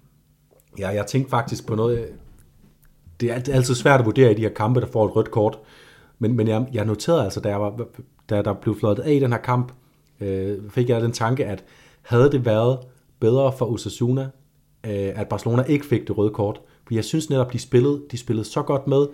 Ja, 0.80 0.90
jeg 0.90 1.06
tænkte 1.08 1.30
faktisk 1.30 1.68
på 1.68 1.76
noget. 1.76 2.06
Det 3.22 3.32
er 3.32 3.54
altid 3.54 3.76
svært 3.76 4.00
at 4.00 4.06
vurdere 4.06 4.32
i 4.32 4.34
de 4.34 4.42
her 4.42 4.50
kampe, 4.50 4.82
der 4.82 4.88
får 4.88 5.06
et 5.06 5.16
rødt 5.16 5.32
kort. 5.32 5.60
Men, 6.20 6.36
men 6.36 6.48
jeg, 6.48 6.66
jeg 6.74 6.86
noterede 6.86 7.24
altså, 7.24 7.40
da, 7.40 7.50
jeg 7.50 7.62
var, 7.62 7.88
da 8.30 8.42
der 8.42 8.54
blev 8.54 8.80
flot 8.80 9.00
af 9.00 9.14
i 9.14 9.20
den 9.20 9.32
her 9.32 9.40
kamp, 9.40 9.72
øh, 10.22 10.58
fik 10.70 10.90
jeg 10.90 11.02
den 11.02 11.12
tanke, 11.12 11.46
at 11.46 11.64
havde 12.02 12.32
det 12.32 12.46
været 12.46 12.80
bedre 13.20 13.52
for 13.58 13.66
Osasuna, 13.66 14.30
øh, 14.84 15.20
at 15.20 15.28
Barcelona 15.28 15.64
ikke 15.64 15.86
fik 15.86 16.08
det 16.08 16.18
røde 16.18 16.30
kort. 16.30 16.62
For 16.88 16.94
jeg 16.94 17.04
synes 17.04 17.30
netop, 17.30 17.54
de 17.54 17.60
spillede, 17.60 18.02
de 18.12 18.18
spillede 18.18 18.48
så 18.48 18.62
godt 18.62 18.88
med. 18.88 19.08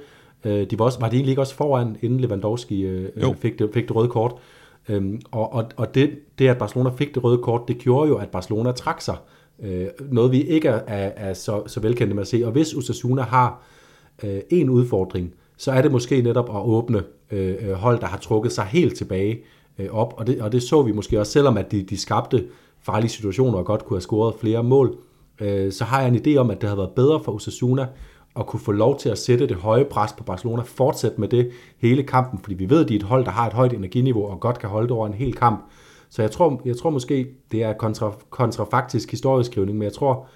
Øh, 0.46 0.70
de 0.70 0.80
var, 0.80 0.86
også, 0.86 1.00
var 1.00 1.10
de 1.10 1.16
egentlig 1.16 1.32
ikke 1.32 1.42
også 1.42 1.56
foran, 1.56 1.98
inden 2.02 2.20
Lewandowski 2.20 2.82
øh, 2.82 3.36
fik, 3.36 3.60
det, 3.60 3.70
fik 3.74 3.88
det 3.88 3.96
røde 3.96 4.10
kort. 4.10 4.36
Øhm, 4.90 5.22
og 5.32 5.54
og, 5.54 5.66
og 5.78 5.96
det, 5.96 6.20
det, 6.40 6.48
at 6.48 6.58
Barcelona 6.58 6.90
fik 6.90 7.16
det 7.16 7.24
røde 7.24 7.38
kort, 7.38 7.62
det 7.68 7.78
gjorde 7.78 8.08
jo, 8.08 8.18
at 8.18 8.30
Barcelona 8.30 8.72
trak 8.72 9.02
sig. 9.02 9.18
Øh, 9.60 9.88
noget 10.12 10.32
vi 10.32 10.42
ikke 10.42 10.68
er, 10.68 10.82
er, 10.88 11.12
er 11.16 11.34
så, 11.34 11.64
så 11.68 11.80
velkendte 11.80 12.16
med 12.16 12.22
at 12.22 12.28
se. 12.28 12.42
Og 12.46 12.52
hvis 12.52 12.74
Osasuna 12.74 13.22
har 13.22 13.64
øh, 14.24 14.40
en 14.50 14.70
udfordring, 14.70 15.34
så 15.58 15.72
er 15.72 15.82
det 15.82 15.92
måske 15.92 16.22
netop 16.22 16.50
at 16.50 16.62
åbne 16.62 17.04
øh, 17.32 17.56
øh, 17.62 17.74
hold, 17.74 18.00
der 18.00 18.08
har 18.08 18.18
trukket 18.18 18.52
sig 18.52 18.66
helt 18.66 18.98
tilbage 18.98 19.40
øh, 19.80 19.90
op. 19.92 20.14
Og 20.18 20.28
det, 20.28 20.42
og 20.42 20.52
det 20.52 20.64
så 20.64 20.82
vi 20.82 20.92
måske 20.92 21.20
også, 21.20 21.32
selvom 21.32 21.58
at 21.58 21.72
de, 21.72 21.84
de 21.84 21.98
skabte 21.98 22.46
farlige 22.82 23.10
situationer 23.10 23.58
og 23.58 23.66
godt 23.66 23.86
kunne 23.86 23.96
have 23.96 24.02
scoret 24.02 24.36
flere 24.40 24.64
mål, 24.64 24.98
øh, 25.42 25.72
så 25.72 25.84
har 25.84 26.02
jeg 26.02 26.10
en 26.10 26.16
idé 26.16 26.38
om, 26.38 26.50
at 26.50 26.62
det 26.62 26.70
havde 26.70 26.78
været 26.78 26.92
bedre 26.96 27.24
for 27.24 27.32
Osasuna 27.32 27.88
at 28.36 28.48
kunne 28.48 28.60
få 28.60 28.72
lov 28.72 29.00
til 29.00 29.10
at 29.10 29.18
sætte 29.18 29.48
det 29.48 29.56
høje 29.58 29.86
pres 29.86 30.14
på 30.14 30.24
Barcelona, 30.24 30.62
fortsætte 30.62 31.20
med 31.20 31.28
det 31.28 31.52
hele 31.78 32.04
kampen, 32.04 32.40
fordi 32.40 32.56
vi 32.56 32.70
ved, 32.70 32.84
at 32.84 32.90
de 32.90 32.96
er 32.96 33.00
et 33.00 33.04
hold, 33.04 33.26
der 33.26 33.32
har 33.32 33.48
et 33.48 33.54
højt 33.54 33.74
energiniveau 33.74 34.28
og 34.28 34.40
godt 34.40 34.60
kan 34.60 34.70
holde 34.70 34.88
det 34.88 34.96
over 34.96 35.08
en 35.08 35.14
hel 35.14 35.34
kamp. 35.34 35.66
Så 36.10 36.22
jeg 36.22 36.32
tror, 36.32 36.62
jeg 36.66 36.78
tror 36.78 36.90
måske, 36.90 37.28
det 37.52 37.64
er 37.64 37.74
kontra, 37.74 38.14
kontrafaktisk 38.30 39.12
historieskrivning, 39.12 39.78
men 39.78 39.84
jeg 39.84 39.94
tror, 39.94 40.28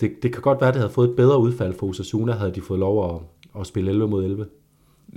det, 0.00 0.12
det 0.22 0.32
kan 0.32 0.42
godt 0.42 0.60
være, 0.60 0.68
at 0.68 0.74
det 0.74 0.80
havde 0.80 0.92
fået 0.92 1.10
et 1.10 1.16
bedre 1.16 1.38
udfald 1.38 1.74
for 1.78 1.86
Osasuna, 1.86 2.32
havde 2.32 2.54
de 2.54 2.60
fået 2.60 2.80
lov 2.80 3.14
at, 3.14 3.20
at 3.60 3.66
spille 3.66 3.90
11 3.90 4.08
mod 4.08 4.24
11. 4.24 4.46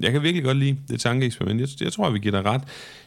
Jeg 0.01 0.11
kan 0.11 0.23
virkelig 0.23 0.43
godt 0.43 0.57
lide 0.57 0.77
det 0.87 0.99
tankeeksperiment. 0.99 1.61
Jeg, 1.61 1.69
jeg 1.81 1.93
tror, 1.93 2.09
vi 2.09 2.19
giver 2.19 2.41
dig 2.41 2.51
ret. 2.51 2.61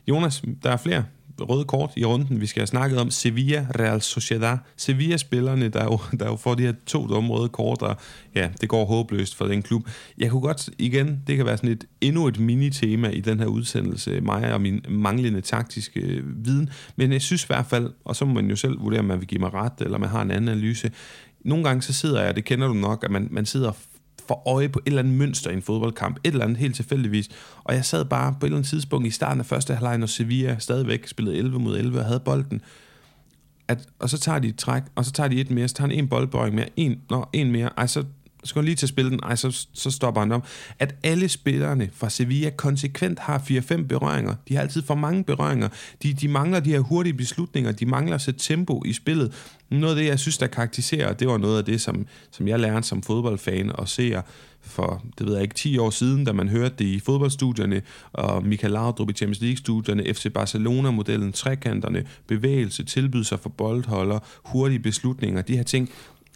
Jonas, 0.08 0.42
der 0.62 0.70
er 0.70 0.76
flere 0.76 1.04
røde 1.40 1.64
kort 1.64 1.90
i 1.96 2.04
runden. 2.04 2.40
Vi 2.40 2.46
skal 2.46 2.60
have 2.60 2.66
snakket 2.66 2.98
om 2.98 3.10
Sevilla 3.10 3.66
Real 3.78 4.00
Sociedad. 4.00 4.58
Sevilla-spillerne, 4.76 5.68
der 5.68 5.84
jo, 5.84 5.98
der 6.20 6.26
jo 6.26 6.36
får 6.36 6.54
de 6.54 6.62
her 6.62 6.72
to 6.86 7.06
dumme 7.06 7.34
røde 7.34 7.48
kort, 7.48 7.82
og 7.82 7.96
ja, 8.34 8.48
det 8.60 8.68
går 8.68 8.84
håbløst 8.84 9.36
for 9.36 9.46
den 9.46 9.62
klub. 9.62 9.88
Jeg 10.18 10.30
kunne 10.30 10.40
godt, 10.40 10.70
igen, 10.78 11.22
det 11.26 11.36
kan 11.36 11.46
være 11.46 11.56
sådan 11.56 11.70
et, 11.70 11.84
endnu 12.00 12.26
et 12.26 12.38
mini-tema 12.38 13.08
i 13.08 13.20
den 13.20 13.40
her 13.40 13.46
udsendelse, 13.46 14.20
mig 14.20 14.54
og 14.54 14.60
min 14.60 14.84
manglende 14.88 15.40
taktiske 15.40 16.00
øh, 16.00 16.44
viden, 16.44 16.70
men 16.96 17.12
jeg 17.12 17.22
synes 17.22 17.44
i 17.44 17.46
hvert 17.46 17.66
fald, 17.66 17.90
og 18.04 18.16
så 18.16 18.24
må 18.24 18.34
man 18.34 18.50
jo 18.50 18.56
selv 18.56 18.80
vurdere, 18.80 19.00
om 19.00 19.04
man 19.04 19.20
vil 19.20 19.28
give 19.28 19.40
mig 19.40 19.54
ret, 19.54 19.72
eller 19.80 19.98
man 19.98 20.08
har 20.08 20.22
en 20.22 20.30
anden 20.30 20.48
analyse, 20.48 20.90
nogle 21.44 21.64
gange 21.64 21.82
så 21.82 21.92
sidder 21.92 22.22
jeg, 22.22 22.36
det 22.36 22.44
kender 22.44 22.66
du 22.66 22.74
nok, 22.74 23.04
at 23.04 23.10
man, 23.10 23.28
man 23.30 23.46
sidder 23.46 23.72
for 24.28 24.48
øje 24.48 24.68
på 24.68 24.78
et 24.78 24.90
eller 24.90 25.02
andet 25.02 25.14
mønster 25.14 25.50
i 25.50 25.54
en 25.54 25.62
fodboldkamp, 25.62 26.16
et 26.24 26.32
eller 26.32 26.44
andet 26.44 26.58
helt 26.58 26.74
tilfældigvis. 26.74 27.28
Og 27.64 27.74
jeg 27.74 27.84
sad 27.84 28.04
bare 28.04 28.32
på 28.32 28.46
et 28.46 28.48
eller 28.48 28.56
andet 28.56 28.70
tidspunkt 28.70 29.06
i 29.06 29.10
starten 29.10 29.40
af 29.40 29.46
første 29.46 29.74
halvleg, 29.74 29.98
når 29.98 30.06
Sevilla 30.06 30.58
stadigvæk 30.58 31.06
spillede 31.06 31.36
11 31.36 31.58
mod 31.58 31.78
11 31.78 31.98
og 31.98 32.04
havde 32.04 32.20
bolden, 32.20 32.60
at, 33.68 33.86
og 33.98 34.10
så 34.10 34.18
tager 34.18 34.38
de 34.38 34.48
et 34.48 34.56
træk, 34.56 34.82
og 34.94 35.04
så 35.04 35.12
tager 35.12 35.28
de 35.28 35.40
et 35.40 35.50
mere, 35.50 35.68
så 35.68 35.74
tager 35.74 35.88
han 35.88 35.98
en 35.98 36.08
boldbøjning 36.08 36.54
mere, 36.54 36.68
en, 36.76 37.00
nå, 37.10 37.26
en 37.32 37.52
mere, 37.52 37.70
ej, 37.76 37.86
så 37.86 38.04
skal 38.44 38.60
han 38.60 38.64
lige 38.64 38.76
til 38.76 38.86
at 38.86 38.88
spille 38.88 39.10
den, 39.10 39.20
ej, 39.22 39.36
så, 39.36 39.66
så 39.72 39.90
stopper 39.90 40.20
han 40.20 40.32
om. 40.32 40.42
At 40.78 40.94
alle 41.02 41.28
spillerne 41.28 41.90
fra 41.94 42.10
Sevilla 42.10 42.50
konsekvent 42.50 43.18
har 43.18 43.38
4-5 43.38 43.86
berøringer. 43.86 44.34
De 44.48 44.54
har 44.54 44.62
altid 44.62 44.82
for 44.82 44.94
mange 44.94 45.24
berøringer. 45.24 45.68
De, 46.02 46.14
de 46.14 46.28
mangler 46.28 46.60
de 46.60 46.70
her 46.70 46.80
hurtige 46.80 47.14
beslutninger. 47.14 47.72
De 47.72 47.86
mangler 47.86 48.14
at 48.14 48.20
sætte 48.20 48.40
tempo 48.40 48.82
i 48.86 48.92
spillet. 48.92 49.32
Noget 49.70 49.94
af 49.94 50.02
det, 50.02 50.08
jeg 50.08 50.18
synes, 50.18 50.38
der 50.38 50.46
karakteriserer, 50.46 51.12
det 51.12 51.28
var 51.28 51.38
noget 51.38 51.58
af 51.58 51.64
det, 51.64 51.80
som, 51.80 52.06
som 52.30 52.48
jeg 52.48 52.60
lærte 52.60 52.86
som 52.86 53.02
fodboldfan 53.02 53.76
og 53.76 53.88
ser 53.88 54.22
for, 54.62 55.04
det 55.18 55.26
ved 55.26 55.34
jeg 55.34 55.42
ikke, 55.42 55.54
10 55.54 55.78
år 55.78 55.90
siden, 55.90 56.24
da 56.24 56.32
man 56.32 56.48
hørte 56.48 56.74
det 56.78 56.84
i 56.84 57.00
fodboldstudierne, 57.00 57.82
og 58.12 58.46
Michael 58.46 58.72
Laudrup 58.72 59.10
i 59.10 59.12
Champions 59.12 59.40
League-studierne, 59.40 60.14
FC 60.14 60.32
Barcelona-modellen, 60.32 61.32
trekanterne, 61.32 62.04
bevægelse, 62.26 62.84
tilbydelser 62.84 63.36
sig 63.36 63.42
for 63.42 63.48
boldholder, 63.48 64.18
hurtige 64.44 64.78
beslutninger, 64.78 65.42
de 65.42 65.56
her 65.56 65.62
ting, 65.62 65.90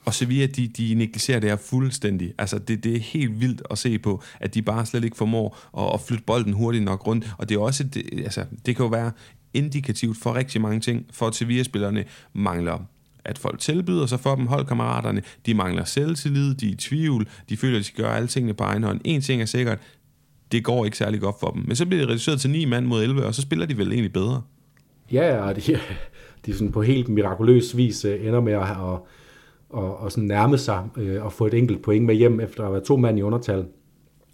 og 0.07 0.15
Sevilla, 0.15 0.47
de, 0.47 0.69
de 0.69 0.95
negligerer 0.95 1.41
det 1.41 1.51
her 1.51 1.57
fuldstændig. 1.57 2.35
Altså, 2.39 2.59
det, 2.59 2.85
det 2.85 2.97
er 2.97 3.01
helt 3.01 3.41
vildt 3.41 3.63
at 3.71 3.79
se 3.79 3.99
på, 3.99 4.23
at 4.41 4.55
de 4.55 4.63
bare 4.63 4.87
slet 4.87 5.05
ikke 5.05 5.17
formår 5.17 5.59
at, 5.79 5.95
at 5.95 6.01
flytte 6.01 6.25
bolden 6.25 6.53
hurtigt 6.53 6.85
nok 6.85 7.07
rundt. 7.07 7.35
Og 7.39 7.49
det 7.49 7.55
er 7.55 7.59
også, 7.59 7.85
det, 7.85 8.05
altså, 8.13 8.45
det 8.67 8.77
kan 8.77 8.85
jo 8.85 8.91
være 8.91 9.13
indikativt 9.55 10.17
for 10.17 10.35
rigtig 10.35 10.61
mange 10.61 10.81
ting, 10.81 11.07
for 11.11 11.27
at 11.27 11.35
Sevilla-spillerne 11.35 12.05
mangler 12.33 12.87
at 13.25 13.39
folk 13.39 13.59
tilbyder 13.59 14.07
sig 14.07 14.21
for 14.21 14.35
dem, 14.35 14.47
holdkammeraterne, 14.47 15.23
de 15.47 15.55
mangler 15.55 15.85
selvtillid, 15.85 16.55
de 16.55 16.69
er 16.69 16.73
i 16.73 16.75
tvivl, 16.75 17.29
de 17.49 17.57
føler, 17.57 17.77
at 17.77 17.79
de 17.79 17.85
skal 17.85 18.05
gøre 18.05 18.17
alle 18.17 18.29
tingene 18.29 18.55
på 18.55 18.65
egen 18.65 18.83
hånd. 18.83 19.01
En 19.05 19.21
ting 19.21 19.43
er 19.43 19.47
sikkert, 19.47 19.79
det 20.53 20.65
går 20.65 20.85
ikke 20.85 20.97
særlig 20.97 21.21
godt 21.21 21.37
for 21.41 21.51
dem. 21.51 21.63
Men 21.67 21.77
så 21.77 21.87
bliver 21.87 22.01
det 22.01 22.09
reduceret 22.09 22.41
til 22.41 22.51
9 22.51 22.65
mand 22.65 22.87
mod 22.87 23.03
11, 23.03 23.27
og 23.27 23.35
så 23.35 23.43
spiller 23.43 23.67
de 23.67 23.79
vel 23.79 23.93
egentlig 23.93 24.13
bedre. 24.13 24.43
Ja, 25.13 25.37
og 25.37 25.57
de, 25.57 25.79
de 26.47 26.53
sådan 26.53 26.73
på 26.73 26.83
helt 26.83 27.09
mirakuløs 27.09 27.77
vis 27.77 28.05
øh, 28.05 28.27
ender 28.27 28.41
med 28.41 28.53
at, 28.53 28.63
at 28.63 28.99
og, 29.71 29.97
og 29.97 30.13
sådan 30.13 30.29
nærme 30.29 30.59
sig 30.59 30.85
øh, 30.97 31.25
og 31.25 31.33
få 31.33 31.47
et 31.47 31.55
enkelt 31.55 31.83
point 31.83 32.05
med 32.05 32.15
hjem 32.15 32.41
efter 32.41 32.65
at 32.65 32.73
være 32.73 32.85
to 32.85 32.97
mand 32.97 33.19
i 33.19 33.23
undertal. 33.23 33.67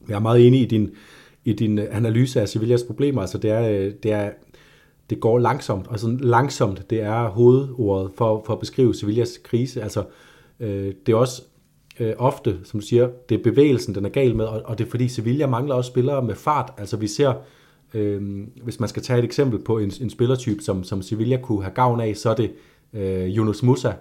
Jeg 0.08 0.14
er 0.14 0.20
meget 0.20 0.46
enig 0.46 0.60
i 0.60 0.66
din, 0.66 0.90
i 1.44 1.52
din 1.52 1.78
øh, 1.78 1.86
analyse 1.90 2.40
af 2.40 2.48
Sevillas 2.48 2.82
problemer. 2.82 3.20
Altså 3.20 3.38
det 3.38 3.50
er, 3.50 3.68
øh, 3.68 3.92
det 4.02 4.12
er 4.12 4.30
det 5.10 5.20
går 5.20 5.38
langsomt, 5.38 5.86
og 5.86 5.98
sådan 5.98 6.18
langsomt, 6.18 6.90
det 6.90 7.02
er 7.02 7.28
hovedordet 7.28 8.10
for, 8.16 8.42
for 8.46 8.52
at 8.52 8.60
beskrive 8.60 8.94
Sevillas 8.94 9.38
krise. 9.44 9.82
Altså, 9.82 10.04
øh, 10.60 10.94
det 11.06 11.12
er 11.12 11.16
også 11.16 11.42
øh, 12.00 12.12
ofte, 12.18 12.58
som 12.64 12.80
du 12.80 12.86
siger, 12.86 13.08
det 13.28 13.38
er 13.38 13.42
bevægelsen, 13.42 13.94
den 13.94 14.04
er 14.04 14.08
gal 14.08 14.36
med, 14.36 14.44
og, 14.44 14.62
og 14.64 14.78
det 14.78 14.86
er 14.86 14.90
fordi 14.90 15.08
Sevilla 15.08 15.46
mangler 15.46 15.74
også 15.74 15.88
spillere 15.88 16.22
med 16.22 16.34
fart. 16.34 16.72
Altså 16.78 16.96
vi 16.96 17.06
ser, 17.06 17.32
øh, 17.94 18.46
hvis 18.62 18.80
man 18.80 18.88
skal 18.88 19.02
tage 19.02 19.18
et 19.18 19.24
eksempel 19.24 19.58
på 19.58 19.78
en, 19.78 19.92
en 20.00 20.10
spillertype, 20.10 20.62
som, 20.62 20.84
som 20.84 21.02
Sevilla 21.02 21.36
kunne 21.36 21.62
have 21.62 21.74
gavn 21.74 22.00
af, 22.00 22.16
så 22.16 22.30
er 22.30 22.34
det 22.34 22.52
øh, 22.92 23.36
Jonas 23.36 23.62
Musa, 23.62 23.92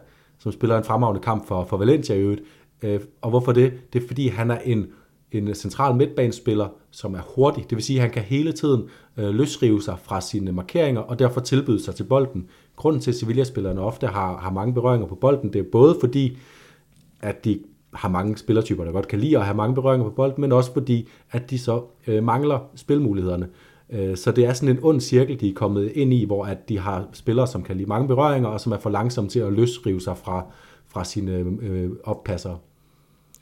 som 0.42 0.52
spiller 0.52 0.78
en 0.78 0.84
fremragende 0.84 1.22
kamp 1.22 1.48
for, 1.48 1.64
for 1.64 1.78
Valencia 1.78 2.16
i 2.16 2.20
øvrigt. 2.20 2.42
Øh, 2.82 3.00
og 3.22 3.30
hvorfor 3.30 3.52
det? 3.52 3.74
Det 3.94 4.04
er 4.04 4.08
fordi, 4.08 4.28
han 4.28 4.52
er 4.52 4.58
en, 4.66 4.88
en 5.32 5.56
central 5.56 5.96
midtbanespiller, 5.96 6.68
som 6.92 7.14
er 7.14 7.22
hurtig. 7.36 7.64
Det 7.70 7.76
vil 7.76 7.84
sige, 7.84 7.98
at 7.98 8.02
han 8.02 8.12
kan 8.12 8.24
hele 8.24 8.52
tiden 8.52 8.84
øh, 9.18 9.30
løsrive 9.30 9.82
sig 9.82 9.96
fra 10.04 10.22
sine 10.22 10.52
markeringer, 10.52 11.02
og 11.02 11.20
derfor 11.20 11.42
tilbyde 11.42 11.84
sig 11.84 11.96
til 11.96 12.04
bolden. 12.04 12.48
Grunden 12.76 13.02
til, 13.02 13.12
at 13.12 13.16
Sevilla-spillerne 13.16 13.82
ofte 13.82 14.08
har, 14.08 14.38
har 14.38 14.52
mange 14.52 14.74
berøringer 14.74 15.08
på 15.08 15.16
bolden, 15.16 15.54
det 15.54 15.60
er 15.60 15.66
både 15.72 15.98
fordi, 16.00 16.38
at 17.22 17.46
de 17.46 17.60
har 17.94 18.10
mange 18.10 18.38
spillertyper, 18.38 18.84
der 18.84 18.92
godt 18.92 19.08
kan 19.08 19.20
lide 19.20 19.38
at 19.38 19.46
have 19.46 19.58
mange 19.58 19.76
berøringer 19.76 20.10
på 20.10 20.16
bolden, 20.16 20.42
men 20.42 20.52
også 20.52 20.74
fordi, 20.74 21.08
at 21.32 21.50
de 21.50 21.60
så 21.60 21.84
øh, 22.08 22.24
mangler 22.24 22.60
spilmulighederne. 22.76 23.48
Øh, 23.92 24.18
så 24.18 24.32
det 24.32 24.46
er 24.46 24.54
sådan 24.54 24.76
en 24.76 24.84
ond 24.84 25.02
cirkel, 25.02 25.40
de 25.40 25.50
er 25.50 25.54
kommet 25.54 25.92
ind 25.96 26.14
i, 26.14 26.26
hvor 26.26 26.46
at 26.46 26.70
de 26.70 26.80
har 26.80 27.08
spillere, 27.14 27.48
som 27.48 27.64
kan 27.64 27.78
lide 27.78 27.90
mange 27.90 28.08
berøringer, 28.08 28.50
og 28.50 28.62
som 28.62 28.72
er 28.72 28.78
for 28.78 28.90
langsomme 28.90 29.30
til 29.30 29.40
at 29.40 29.54
løsrive 29.54 30.02
sig 30.02 30.18
fra, 30.18 30.46
fra 30.88 31.06
sine 31.06 31.32
øh, 31.62 31.90
oppasser. 32.04 32.56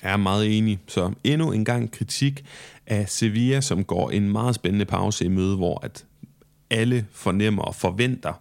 Jeg 0.03 0.13
er 0.13 0.17
meget 0.17 0.57
enig. 0.57 0.79
Så 0.87 1.11
endnu 1.23 1.51
en 1.51 1.65
gang 1.65 1.91
kritik 1.91 2.45
af 2.87 3.09
Sevilla, 3.09 3.61
som 3.61 3.83
går 3.83 4.09
en 4.09 4.31
meget 4.31 4.55
spændende 4.55 4.85
pause 4.85 5.25
i 5.25 5.27
møde, 5.27 5.55
hvor 5.55 5.79
at 5.85 6.05
alle 6.69 7.05
fornemmer 7.11 7.63
og 7.63 7.75
forventer, 7.75 8.33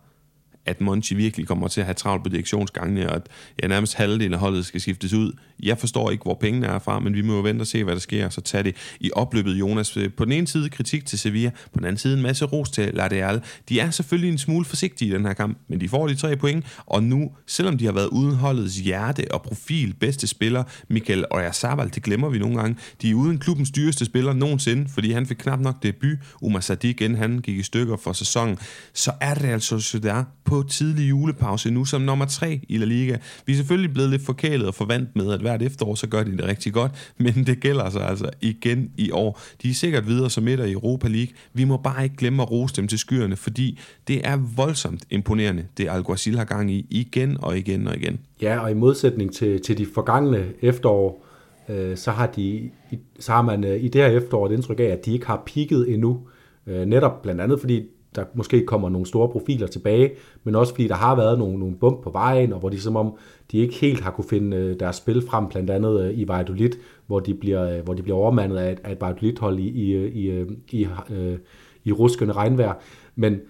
at 0.68 0.80
Monchi 0.80 1.14
virkelig 1.14 1.46
kommer 1.46 1.68
til 1.68 1.80
at 1.80 1.86
have 1.86 1.94
travlt 1.94 2.22
på 2.22 2.28
direktionsgangene, 2.28 3.10
og 3.10 3.16
at 3.16 3.22
ja, 3.62 3.68
nærmest 3.68 3.94
halvdelen 3.94 4.34
af 4.34 4.40
holdet 4.40 4.66
skal 4.66 4.80
skiftes 4.80 5.12
ud. 5.12 5.32
Jeg 5.62 5.78
forstår 5.78 6.10
ikke, 6.10 6.22
hvor 6.22 6.34
pengene 6.34 6.66
er 6.66 6.78
fra, 6.78 7.00
men 7.00 7.14
vi 7.14 7.22
må 7.22 7.34
jo 7.34 7.40
vente 7.40 7.62
og 7.62 7.66
se, 7.66 7.84
hvad 7.84 7.94
der 7.94 8.00
sker, 8.00 8.28
så 8.28 8.40
tage 8.40 8.62
det 8.62 8.76
i 9.00 9.10
opløbet, 9.14 9.54
Jonas. 9.54 9.96
Øh, 9.96 10.10
på 10.12 10.24
den 10.24 10.32
ene 10.32 10.46
side 10.46 10.68
kritik 10.68 11.06
til 11.06 11.18
Sevilla, 11.18 11.50
på 11.50 11.78
den 11.78 11.84
anden 11.84 11.98
side 11.98 12.16
en 12.16 12.22
masse 12.22 12.44
ros 12.44 12.70
til 12.70 12.90
Ladeal. 12.94 13.40
De 13.68 13.80
er 13.80 13.90
selvfølgelig 13.90 14.32
en 14.32 14.38
smule 14.38 14.64
forsigtige 14.64 15.10
i 15.10 15.14
den 15.14 15.26
her 15.26 15.32
kamp, 15.32 15.58
men 15.68 15.80
de 15.80 15.88
får 15.88 16.06
de 16.06 16.14
tre 16.14 16.36
point, 16.36 16.66
og 16.86 17.02
nu, 17.02 17.30
selvom 17.46 17.78
de 17.78 17.84
har 17.84 17.92
været 17.92 18.06
uden 18.06 18.34
holdets 18.34 18.76
hjerte 18.76 19.24
og 19.30 19.42
profil, 19.42 19.94
bedste 20.00 20.26
spiller, 20.26 20.64
Michael 20.88 21.24
Oyarzabal, 21.30 21.90
det 21.94 22.02
glemmer 22.02 22.28
vi 22.28 22.38
nogle 22.38 22.56
gange, 22.56 22.76
de 23.02 23.10
er 23.10 23.14
uden 23.14 23.38
klubbens 23.38 23.70
dyreste 23.70 24.04
spiller 24.04 24.32
nogensinde, 24.32 24.88
fordi 24.88 25.12
han 25.12 25.26
fik 25.26 25.36
knap 25.36 25.60
nok 25.60 25.82
debut, 25.82 26.18
Umar 26.42 26.60
Sadik, 26.60 27.00
inden 27.00 27.18
han 27.18 27.38
gik 27.38 27.58
i 27.58 27.62
stykker 27.62 27.96
for 27.96 28.12
sæsonen, 28.12 28.58
så 28.92 29.12
er 29.20 29.34
det 29.34 29.44
altså 29.44 29.78
Sociedad 29.78 30.24
på 30.44 30.57
tidlig 30.62 31.08
julepause 31.08 31.70
nu 31.70 31.84
som 31.84 32.00
nummer 32.00 32.24
tre 32.24 32.60
i 32.68 32.76
La 32.76 32.84
Liga. 32.84 33.16
Vi 33.46 33.52
er 33.52 33.56
selvfølgelig 33.56 33.92
blevet 33.92 34.10
lidt 34.10 34.22
forkælet 34.22 34.68
og 34.68 34.74
forvandt 34.74 35.16
med, 35.16 35.32
at 35.32 35.40
hvert 35.40 35.62
efterår, 35.62 35.94
så 35.94 36.08
gør 36.08 36.22
de 36.22 36.32
det 36.32 36.44
rigtig 36.44 36.72
godt, 36.72 36.92
men 37.18 37.46
det 37.46 37.60
gælder 37.60 37.90
sig 37.90 38.08
altså 38.08 38.30
igen 38.40 38.90
i 38.96 39.10
år. 39.10 39.40
De 39.62 39.70
er 39.70 39.74
sikkert 39.74 40.06
videre 40.06 40.30
som 40.30 40.48
et 40.48 40.58
i 40.66 40.72
Europa 40.72 41.08
League. 41.08 41.32
Vi 41.52 41.64
må 41.64 41.76
bare 41.76 42.04
ikke 42.04 42.16
glemme 42.16 42.42
at 42.42 42.50
rose 42.50 42.74
dem 42.74 42.88
til 42.88 42.98
skyerne, 42.98 43.36
fordi 43.36 43.78
det 44.08 44.26
er 44.26 44.36
voldsomt 44.56 45.04
imponerende, 45.10 45.64
det 45.76 45.88
Alguacil 45.88 46.38
har 46.38 46.44
gang 46.44 46.70
i 46.70 46.86
igen 46.90 47.36
og 47.40 47.58
igen 47.58 47.88
og 47.88 47.96
igen. 47.96 48.18
Ja, 48.42 48.58
og 48.58 48.70
i 48.70 48.74
modsætning 48.74 49.34
til, 49.34 49.62
til 49.62 49.78
de 49.78 49.86
forgangne 49.94 50.46
efterår, 50.62 51.24
øh, 51.68 51.96
så, 51.96 52.10
har 52.10 52.26
de, 52.26 52.70
så 53.18 53.32
har 53.32 53.42
man 53.42 53.64
øh, 53.64 53.84
i 53.84 53.88
det 53.88 54.00
her 54.00 54.08
efterår 54.08 54.46
et 54.46 54.52
indtryk 54.52 54.80
af, 54.80 54.84
at 54.84 55.06
de 55.06 55.12
ikke 55.12 55.26
har 55.26 55.42
pigget 55.46 55.92
endnu. 55.92 56.20
Øh, 56.66 56.86
netop 56.86 57.22
blandt 57.22 57.40
andet 57.40 57.60
fordi 57.60 57.82
der 58.16 58.24
måske 58.34 58.66
kommer 58.66 58.88
nogle 58.88 59.06
store 59.06 59.28
profiler 59.28 59.66
tilbage, 59.66 60.10
men 60.44 60.54
også 60.54 60.72
fordi 60.74 60.88
der 60.88 60.94
har 60.94 61.16
været 61.16 61.38
nogle, 61.38 61.58
nogle 61.58 61.76
bump 61.76 62.02
på 62.02 62.10
vejen, 62.10 62.52
og 62.52 62.60
hvor 62.60 62.68
de 62.68 62.80
som 62.80 62.96
om 62.96 63.16
de 63.52 63.58
ikke 63.58 63.74
helt 63.74 64.00
har 64.00 64.10
kunne 64.10 64.28
finde 64.30 64.56
øh, 64.56 64.80
deres 64.80 64.96
spil 64.96 65.26
frem, 65.26 65.48
blandt 65.48 65.70
andet 65.70 66.00
øh, 66.00 66.18
i 66.18 66.28
Valladolid, 66.28 66.70
hvor 67.06 67.20
de 67.20 67.34
bliver, 67.34 67.76
øh, 67.76 67.84
hvor 67.84 67.94
de 67.94 68.02
bliver 68.02 68.18
overmandet 68.18 68.56
af 68.56 68.72
et, 68.72 68.80
af 68.84 68.92
et 68.92 69.00
Valladolid-hold 69.00 69.58
i, 69.58 69.68
i, 69.68 70.06
i, 70.06 70.44
i, 70.70 70.88
i, 71.10 71.36
i 71.84 71.92
ruskende 71.92 72.32
regnvejr. 72.32 72.74
Men 73.16 73.40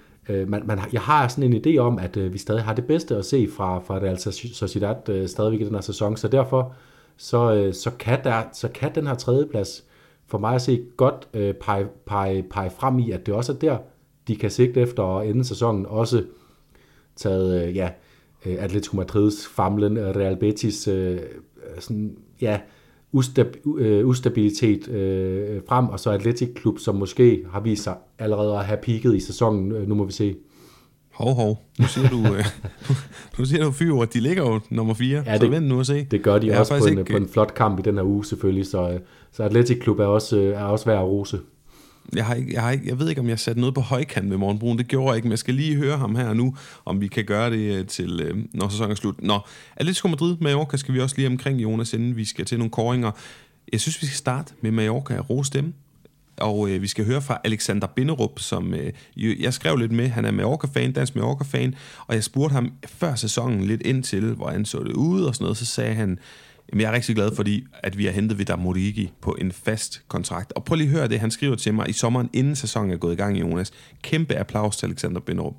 man, 0.46 0.62
man, 0.66 0.78
jeg 0.92 1.00
har 1.00 1.28
sådan 1.28 1.52
en 1.52 1.62
idé 1.66 1.78
om, 1.78 1.98
at 1.98 2.32
vi 2.32 2.38
stadig 2.38 2.62
har 2.62 2.74
det 2.74 2.84
bedste 2.84 3.16
at 3.16 3.24
se 3.24 3.48
fra, 3.56 3.78
fra 3.78 3.98
Real 3.98 4.18
Sociedad 4.18 5.26
stadigvæk 5.28 5.60
i 5.60 5.64
den 5.64 5.74
her 5.74 5.80
sæson, 5.80 6.16
så 6.16 6.28
derfor 6.28 6.74
så, 7.16 7.70
så, 7.72 7.90
kan 7.98 8.18
der, 8.24 8.42
så 8.52 8.68
kan 8.68 8.94
den 8.94 9.06
her 9.06 9.14
tredjeplads 9.14 9.84
for 10.26 10.38
mig 10.38 10.54
at 10.54 10.62
se 10.62 10.84
godt 10.96 11.28
pege, 11.60 11.86
pege, 12.06 12.42
pege 12.42 12.70
frem 12.70 12.98
i, 12.98 13.10
at 13.10 13.26
det 13.26 13.34
også 13.34 13.52
er 13.52 13.56
der, 13.56 13.78
de 14.28 14.36
kan 14.36 14.50
sigte 14.50 14.80
efter 14.80 15.18
at 15.18 15.28
ende 15.28 15.44
sæsonen 15.44 15.86
også 15.86 16.24
taget, 17.16 17.68
øh, 17.68 17.76
ja, 17.76 17.90
øh, 18.46 18.56
Atletico 18.58 18.96
Madrids 18.96 19.46
famlen, 19.46 19.96
øh, 19.96 20.16
Real 20.16 20.36
Betis, 20.36 20.88
sådan, 21.78 22.16
ja, 22.40 22.60
ustab- 23.16 23.68
ustabilitet 24.04 24.88
øh, 24.88 25.60
frem, 25.68 25.88
og 25.88 26.00
så 26.00 26.10
Atletic 26.10 26.48
Klub, 26.54 26.78
som 26.78 26.94
måske 26.94 27.44
har 27.52 27.60
vist 27.60 27.82
sig 27.82 27.96
allerede 28.18 28.58
at 28.58 28.64
have 28.64 28.78
peaked 28.82 29.14
i 29.14 29.20
sæsonen. 29.20 29.88
Nu 29.88 29.94
må 29.94 30.04
vi 30.04 30.12
se. 30.12 30.36
Hov, 31.12 31.34
hov. 31.34 31.64
Nu 31.78 31.86
siger 31.86 32.08
du, 32.08 32.18
øh, 32.34 32.44
nu 33.38 33.44
siger 33.44 33.64
du 33.64 33.70
fyr, 33.70 33.94
at 33.94 34.14
de 34.14 34.20
ligger 34.20 34.42
jo 34.42 34.60
nummer 34.70 34.94
4, 34.94 35.22
ja, 35.26 35.36
så 35.36 35.42
det, 35.42 35.50
vent 35.50 35.66
nu 35.66 35.78
og 35.78 35.86
se. 35.86 36.04
Det 36.04 36.22
gør 36.22 36.38
de 36.38 36.46
jeg 36.46 36.58
også 36.58 36.78
på 36.78 36.86
en, 36.86 36.98
ikke... 36.98 37.12
på 37.12 37.16
en 37.16 37.28
flot 37.28 37.54
kamp 37.54 37.78
i 37.78 37.82
den 37.82 37.94
her 37.94 38.02
uge 38.02 38.24
selvfølgelig, 38.24 38.66
så, 38.66 38.98
så 39.32 39.42
Atletic 39.42 39.80
Klub 39.80 39.98
er 39.98 40.06
også, 40.06 40.38
er 40.40 40.64
også 40.64 40.84
værd 40.84 40.98
at 40.98 41.04
rose 41.04 41.38
jeg, 42.14 42.26
har 42.26 42.34
ikke, 42.34 42.52
jeg, 42.52 42.62
har 42.62 42.70
ikke, 42.70 42.88
jeg 42.88 42.98
ved 42.98 43.08
ikke, 43.08 43.20
om 43.20 43.28
jeg 43.28 43.38
satte 43.38 43.60
noget 43.60 43.74
på 43.74 43.80
højkant 43.80 44.28
med 44.28 44.36
Morgenbrun. 44.36 44.78
Det 44.78 44.88
gjorde 44.88 45.08
jeg 45.08 45.16
ikke, 45.16 45.26
men 45.26 45.30
jeg 45.30 45.38
skal 45.38 45.54
lige 45.54 45.76
høre 45.76 45.98
ham 45.98 46.14
her 46.14 46.32
nu, 46.32 46.56
om 46.84 47.00
vi 47.00 47.08
kan 47.08 47.24
gøre 47.24 47.50
det 47.50 47.78
øh, 47.78 47.86
til, 47.86 48.20
øh, 48.20 48.44
når 48.54 48.68
sæsonen 48.68 48.90
er 48.90 48.94
slut. 48.94 49.22
Nå, 49.22 49.40
Atletico 49.76 50.08
Madrid, 50.08 50.36
Mallorca 50.40 50.76
skal 50.76 50.94
vi 50.94 51.00
også 51.00 51.16
lige 51.16 51.26
omkring, 51.26 51.62
Jonas, 51.62 51.92
inden 51.92 52.16
vi 52.16 52.24
skal 52.24 52.44
til 52.44 52.58
nogle 52.58 52.70
koringer. 52.70 53.10
Jeg 53.72 53.80
synes, 53.80 54.02
vi 54.02 54.06
skal 54.06 54.18
starte 54.18 54.54
med 54.60 54.70
Mallorca 54.70 55.18
og 55.18 55.30
rose 55.30 55.52
dem. 55.52 55.74
Og 56.36 56.70
øh, 56.70 56.82
vi 56.82 56.86
skal 56.86 57.04
høre 57.04 57.22
fra 57.22 57.40
Alexander 57.44 57.86
Binderup, 57.86 58.38
som 58.38 58.74
øh, 58.74 58.92
jeg 59.42 59.54
skrev 59.54 59.76
lidt 59.76 59.92
med. 59.92 60.08
Han 60.08 60.24
er 60.24 60.30
Mallorca-fan, 60.30 60.92
dansk 60.92 61.14
Mallorca-fan, 61.14 61.74
og 62.06 62.14
jeg 62.14 62.24
spurgte 62.24 62.52
ham 62.52 62.72
før 62.86 63.14
sæsonen 63.14 63.64
lidt 63.64 63.82
ind 63.82 64.02
til, 64.02 64.34
hvor 64.34 64.50
han 64.50 64.64
så 64.64 64.78
det 64.78 64.92
ud 64.92 65.22
og 65.22 65.34
sådan 65.34 65.44
noget. 65.44 65.56
Så 65.56 65.66
sagde 65.66 65.94
han, 65.94 66.18
Jamen, 66.72 66.80
jeg 66.80 66.88
er 66.88 66.92
rigtig 66.92 67.14
glad, 67.14 67.36
fordi 67.36 67.66
at 67.82 67.98
vi 67.98 68.04
har 68.04 68.12
hentet 68.12 68.38
Vidar 68.38 68.56
Morigi 68.56 69.12
på 69.20 69.36
en 69.40 69.52
fast 69.52 70.02
kontrakt. 70.08 70.52
Og 70.52 70.64
prøv 70.64 70.76
lige 70.76 70.86
at 70.86 70.92
høre 70.92 71.08
det, 71.08 71.20
han 71.20 71.30
skriver 71.30 71.56
til 71.56 71.74
mig 71.74 71.88
i 71.88 71.92
sommeren, 71.92 72.30
inden 72.32 72.56
sæsonen 72.56 72.90
er 72.90 72.96
gået 72.96 73.12
i 73.12 73.16
gang, 73.16 73.40
Jonas. 73.40 73.72
Kæmpe 74.02 74.36
applaus 74.36 74.76
til 74.76 74.86
Alexander 74.86 75.20
Binderup. 75.20 75.54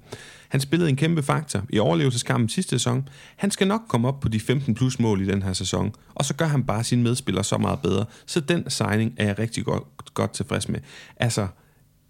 Han 0.49 0.61
spillede 0.61 0.89
en 0.89 0.95
kæmpe 0.95 1.23
faktor 1.23 1.63
i 1.69 1.79
overlevelseskampen 1.79 2.49
sidste 2.49 2.69
sæson. 2.69 3.09
Han 3.35 3.51
skal 3.51 3.67
nok 3.67 3.81
komme 3.87 4.07
op 4.07 4.19
på 4.19 4.29
de 4.29 4.39
15 4.39 4.75
plus 4.75 4.99
mål 4.99 5.21
i 5.21 5.25
den 5.25 5.43
her 5.43 5.53
sæson, 5.53 5.93
og 6.15 6.25
så 6.25 6.35
gør 6.35 6.45
han 6.45 6.63
bare 6.63 6.83
sine 6.83 7.03
medspillere 7.03 7.43
så 7.43 7.57
meget 7.57 7.79
bedre. 7.79 8.05
Så 8.25 8.39
den 8.39 8.69
signing 8.69 9.13
er 9.17 9.25
jeg 9.25 9.39
rigtig 9.39 9.65
godt, 9.65 10.13
godt 10.13 10.31
tilfreds 10.31 10.69
med. 10.69 10.79
Altså, 11.17 11.47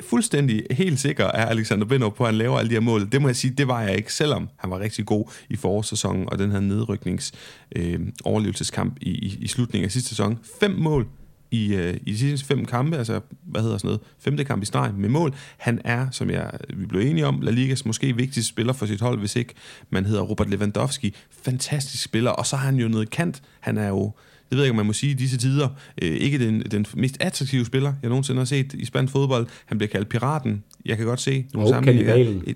fuldstændig 0.03 0.63
helt 0.71 0.99
sikker 0.99 1.25
er 1.25 1.45
Alexander 1.45 1.85
Bindrup 1.85 2.15
på, 2.15 2.23
at 2.23 2.27
han 2.27 2.37
laver 2.37 2.59
alle 2.59 2.69
de 2.69 2.75
her 2.75 2.81
mål. 2.81 3.11
Det 3.11 3.21
må 3.21 3.27
jeg 3.27 3.35
sige, 3.35 3.53
det 3.57 3.67
var 3.67 3.81
jeg 3.81 3.97
ikke, 3.97 4.13
selvom 4.13 4.49
han 4.57 4.71
var 4.71 4.79
rigtig 4.79 5.05
god 5.05 5.31
i 5.49 5.55
forårssæsonen 5.55 6.29
og 6.29 6.39
den 6.39 6.51
her 6.51 6.59
nedryknings 6.59 7.31
øh, 7.75 7.99
overlevelseskamp 8.23 8.97
i, 9.01 9.09
i, 9.09 9.37
i 9.41 9.47
slutningen 9.47 9.85
af 9.85 9.91
sidste 9.91 10.09
sæson. 10.09 10.39
Fem 10.59 10.71
mål 10.71 11.07
i, 11.51 11.75
øh, 11.75 11.97
i 12.05 12.11
de 12.11 12.17
sidste 12.17 12.47
fem 12.47 12.65
kampe, 12.65 12.97
altså 12.97 13.21
hvad 13.43 13.61
hedder 13.61 13.77
sådan 13.77 13.87
noget, 13.87 14.01
femte 14.19 14.43
kamp 14.43 14.63
i 14.63 14.65
streg 14.65 14.93
med 14.97 15.09
mål. 15.09 15.35
Han 15.57 15.81
er, 15.83 16.07
som 16.11 16.29
jeg, 16.29 16.51
vi 16.73 16.85
blev 16.85 17.01
enige 17.01 17.25
om, 17.25 17.41
La 17.41 17.51
Ligas 17.51 17.85
måske 17.85 18.15
vigtigste 18.15 18.49
spiller 18.49 18.73
for 18.73 18.85
sit 18.85 19.01
hold, 19.01 19.19
hvis 19.19 19.35
ikke 19.35 19.53
man 19.89 20.05
hedder 20.05 20.21
Robert 20.21 20.49
Lewandowski. 20.49 21.15
Fantastisk 21.43 22.03
spiller, 22.03 22.31
og 22.31 22.45
så 22.45 22.55
har 22.55 22.65
han 22.65 22.75
jo 22.75 22.87
noget 22.87 23.09
kant. 23.09 23.41
Han 23.59 23.77
er 23.77 23.87
jo 23.87 24.11
det 24.49 24.57
ved 24.57 24.63
jeg 24.63 24.65
ikke, 24.65 24.71
om 24.71 24.75
man 24.75 24.85
må 24.85 24.93
sige 24.93 25.11
i 25.11 25.13
disse 25.13 25.37
tider, 25.37 25.67
øh, 26.01 26.11
ikke 26.11 26.45
den, 26.45 26.61
den 26.71 26.85
mest 26.93 27.17
attraktive 27.19 27.65
spiller, 27.65 27.93
jeg 28.01 28.09
nogensinde 28.09 28.39
har 28.39 28.45
set 28.45 28.73
i 28.73 28.85
spansk 28.85 29.11
fodbold. 29.11 29.47
Han 29.65 29.77
bliver 29.77 29.89
kaldt 29.89 30.09
Piraten. 30.09 30.63
Jeg 30.85 30.97
kan 30.97 31.05
godt 31.05 31.21
se 31.21 31.45
nogle 31.53 31.67
oh, 31.67 31.73
sammenligninger. 31.73 32.53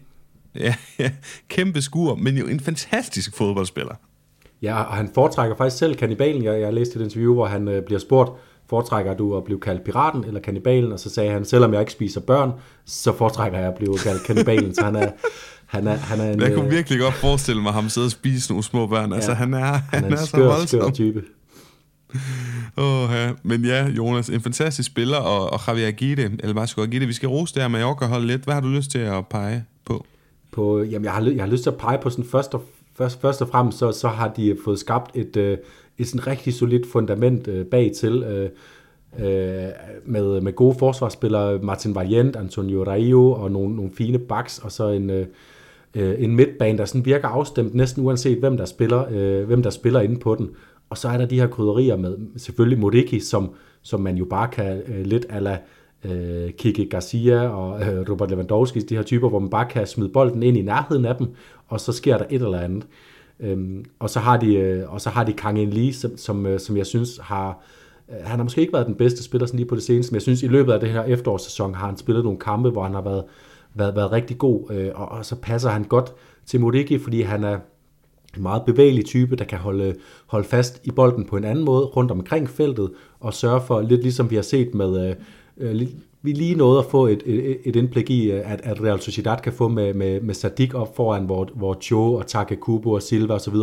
Ja, 0.56 0.76
ja, 1.00 1.12
kæmpe 1.50 1.82
skur, 1.82 2.16
men 2.16 2.38
jo 2.38 2.48
en 2.48 2.60
fantastisk 2.60 3.38
fodboldspiller. 3.38 3.96
Ja, 4.62 4.82
og 4.82 4.96
han 4.96 5.10
foretrækker 5.14 5.56
faktisk 5.56 5.78
selv 5.78 5.96
kannibalen. 5.96 6.44
Jeg, 6.44 6.62
jeg 6.62 6.74
læste 6.74 7.00
et 7.00 7.04
interview, 7.04 7.34
hvor 7.34 7.46
han 7.46 7.68
øh, 7.68 7.84
bliver 7.84 8.00
spurgt, 8.00 8.32
foretrækker 8.70 9.14
du 9.14 9.38
at 9.38 9.44
blive 9.44 9.60
kaldt 9.60 9.84
piraten 9.84 10.24
eller 10.24 10.40
kannibalen? 10.40 10.92
Og 10.92 11.00
så 11.00 11.10
sagde 11.10 11.32
han, 11.32 11.46
selvom 11.46 11.74
jeg 11.74 11.80
ikke 11.80 11.92
spiser 11.92 12.22
børn, 12.22 12.52
så 12.86 13.18
foretrækker 13.18 13.60
jeg 13.60 13.68
at 13.68 13.76
blive 13.76 13.98
kaldt 13.98 14.24
kannibalen. 14.24 14.76
så 14.76 14.84
han 14.84 14.96
er, 14.96 15.12
han 15.66 15.88
er, 15.88 15.96
han 15.96 16.20
er 16.20 16.32
en, 16.32 16.42
jeg 16.42 16.54
kunne 16.54 16.66
øh, 16.66 16.72
virkelig 16.72 17.00
godt 17.00 17.14
forestille 17.14 17.62
mig 17.62 17.74
ham 17.74 17.90
sidde 17.90 18.08
og 18.08 18.12
spise 18.12 18.52
nogle 18.52 18.64
små 18.64 18.88
børn. 18.88 19.10
Ja, 19.10 19.16
altså, 19.16 19.34
han 19.34 19.54
er, 19.54 19.58
han, 19.58 19.82
han 19.90 20.04
er, 20.04 20.08
en 20.08 20.14
er 20.14 20.18
skør, 20.18 20.40
så 20.40 20.44
voldsom. 20.44 20.82
Skør 20.82 20.90
type. 20.90 21.24
Oh, 22.78 23.10
ja. 23.12 23.32
Men 23.44 23.66
ja, 23.66 23.88
Jonas, 23.88 24.30
en 24.30 24.42
fantastisk 24.42 24.88
spiller, 24.88 25.18
og, 25.18 25.54
og 25.54 25.60
Javier 25.68 25.92
Gide, 25.92 26.24
eller 26.24 26.54
Vasco 26.54 26.86
Gide, 26.86 27.06
vi 27.06 27.14
skal 27.14 27.30
rose 27.30 27.56
der 27.56 27.68
Mallorca 27.68 28.06
holde 28.06 28.28
lidt. 28.28 28.44
Hvad 28.44 28.54
har 28.54 28.62
du 28.62 28.68
lyst 28.68 28.92
til 28.92 29.00
at 29.00 29.28
pege 29.28 29.66
på? 29.86 30.06
på 30.54 30.84
jamen, 30.84 31.06
jeg, 31.06 31.12
har, 31.12 31.22
jeg 31.22 31.44
har 31.44 31.52
lyst 31.52 31.64
til 31.64 31.70
at 31.70 31.78
pege 31.78 31.98
på 31.98 32.10
sådan 32.10 32.26
først 32.26 32.54
og, 32.54 32.64
først, 32.96 33.22
først 33.22 33.42
og 33.42 33.48
fremmest, 33.48 33.78
så, 33.78 33.92
så 33.92 34.08
har 34.08 34.28
de 34.28 34.58
fået 34.66 34.80
skabt 34.80 35.12
et, 35.16 35.38
øh, 35.38 35.58
et 35.98 36.08
sådan 36.08 36.28
rigtig 36.28 36.54
solidt 36.54 36.92
fundament 36.92 37.48
øh, 37.48 37.66
bag 37.66 37.92
til, 37.96 38.24
øh, 38.24 38.50
øh, 39.20 39.70
med, 40.06 40.42
med 40.42 40.56
gode 40.56 40.76
forsvarsspillere, 40.80 41.60
Martin 41.60 41.96
Valiant, 41.96 42.36
Antonio 42.36 42.84
Raio 42.84 43.32
og 43.32 43.52
nogle, 43.52 43.76
nogle 43.76 43.92
fine 43.98 44.20
backs, 44.20 44.60
og 44.60 44.72
så 44.72 44.90
en, 44.90 45.10
øh, 45.10 45.26
øh, 45.96 46.16
en 46.24 46.36
midtbane, 46.36 46.78
der 46.78 46.86
sådan 46.86 47.06
virker 47.06 47.28
afstemt 47.28 47.76
næsten 47.76 48.06
uanset 48.06 48.38
hvem 48.38 48.58
der 48.58 48.66
spiller, 48.66 49.06
øh, 49.12 49.48
hvem 49.48 49.64
der 49.64 49.70
spiller 49.70 50.00
inde 50.00 50.20
på 50.20 50.36
den. 50.36 50.50
Og 50.94 50.98
så 50.98 51.10
er 51.10 51.18
der 51.18 51.26
de 51.26 51.40
her 51.40 51.48
krydderier 51.48 51.96
med 51.96 52.18
selvfølgelig 52.38 52.80
Moriki, 52.80 53.20
som, 53.20 53.52
som 53.82 54.00
man 54.00 54.18
jo 54.18 54.26
bare 54.26 54.48
kan 54.48 54.82
øh, 54.88 55.06
lidt 55.06 55.26
ala 55.30 55.60
øh, 56.04 56.52
Kike 56.52 56.86
Garcia 56.86 57.48
og 57.48 57.82
øh, 57.82 58.10
Robert 58.10 58.30
Lewandowski, 58.30 58.80
de 58.80 58.96
her 58.96 59.04
typer, 59.04 59.30
hvor 59.30 59.40
man 59.40 59.50
bare 59.50 59.66
kan 59.66 59.88
smide 59.88 60.10
bolden 60.10 60.44
ind 60.44 60.58
i 60.58 60.62
nærheden 60.62 61.06
af 61.06 61.16
dem, 61.16 61.28
og 61.68 61.80
så 61.80 61.92
sker 61.92 62.18
der 62.18 62.26
et 62.30 62.42
eller 62.42 62.60
andet. 62.60 62.88
Øhm, 63.40 63.86
og 64.00 64.10
så 64.10 64.20
har 64.20 64.38
de 64.38 64.56
øh, 64.56 64.94
og 64.94 65.02
så 65.02 65.10
har 65.10 65.24
de 65.24 65.34
Kang 65.34 65.60
In 65.60 65.70
Lee, 65.70 65.94
som, 65.94 66.18
som, 66.18 66.46
øh, 66.46 66.60
som 66.60 66.78
jeg 66.78 66.86
synes 66.86 67.20
har 67.22 67.64
øh, 68.10 68.16
han 68.24 68.40
har 68.40 68.44
måske 68.44 68.62
ikke 68.62 68.74
været 68.74 68.88
den 68.88 68.96
bedste 68.96 69.24
spiller 69.24 69.46
sådan 69.46 69.58
lige 69.58 69.68
på 69.68 69.76
det 69.76 69.84
seneste, 69.84 70.12
men 70.12 70.16
jeg 70.16 70.22
synes 70.22 70.44
i 70.44 70.48
løbet 70.48 70.74
af 70.74 70.80
det 70.80 70.90
her 70.90 71.04
efterårssæson 71.04 71.76
har 71.76 71.86
han 71.86 71.98
spillet 71.98 72.24
nogle 72.24 72.40
kampe, 72.40 72.70
hvor 72.70 72.84
han 72.84 72.94
har 72.94 73.02
været, 73.02 73.24
været, 73.74 73.96
været 73.96 74.12
rigtig 74.12 74.38
god, 74.38 74.72
øh, 74.72 74.92
og, 74.96 75.10
og 75.10 75.26
så 75.26 75.36
passer 75.36 75.70
han 75.70 75.84
godt 75.84 76.14
til 76.46 76.62
Moriki, 76.62 76.98
fordi 76.98 77.22
han 77.22 77.44
er, 77.44 77.58
meget 78.38 78.64
bevægelig 78.66 79.06
type, 79.06 79.36
der 79.36 79.46
kan 79.46 79.58
holde, 79.58 79.96
holde 80.28 80.48
fast 80.48 80.82
i 80.84 80.92
bolden 80.92 81.26
på 81.26 81.38
en 81.38 81.44
anden 81.44 81.66
måde 81.66 81.86
rundt 81.86 82.12
omkring 82.12 82.50
feltet, 82.50 82.92
og 83.20 83.34
sørge 83.34 83.62
for, 83.68 83.82
lidt 83.82 84.02
ligesom 84.02 84.30
vi 84.30 84.36
har 84.36 84.44
set 84.44 84.76
med, 84.76 85.10
øh, 85.10 85.16
øh 85.58 85.88
vi 86.26 86.32
lige 86.32 86.56
nåede 86.56 86.80
at 86.80 86.86
få 86.86 87.08
et, 87.08 87.24
et, 87.26 87.58
et 87.64 87.76
indblik 87.76 88.10
i, 88.10 88.32
øh, 88.32 88.52
at, 88.52 88.62
at 88.64 88.84
Real 88.84 89.00
Sociedad 89.00 89.38
kan 89.38 89.54
få 89.54 89.68
med, 89.68 89.94
med, 89.94 90.22
med 90.22 90.34
Sadik 90.34 90.74
op 90.74 90.96
foran, 90.96 91.26
hvor, 91.26 91.50
hvor 91.56 91.78
Cho 91.82 92.14
og 92.14 92.28
Take 92.28 92.56
Kubo 92.56 92.92
og 92.92 93.02
Silva 93.02 93.34
osv. 93.34 93.56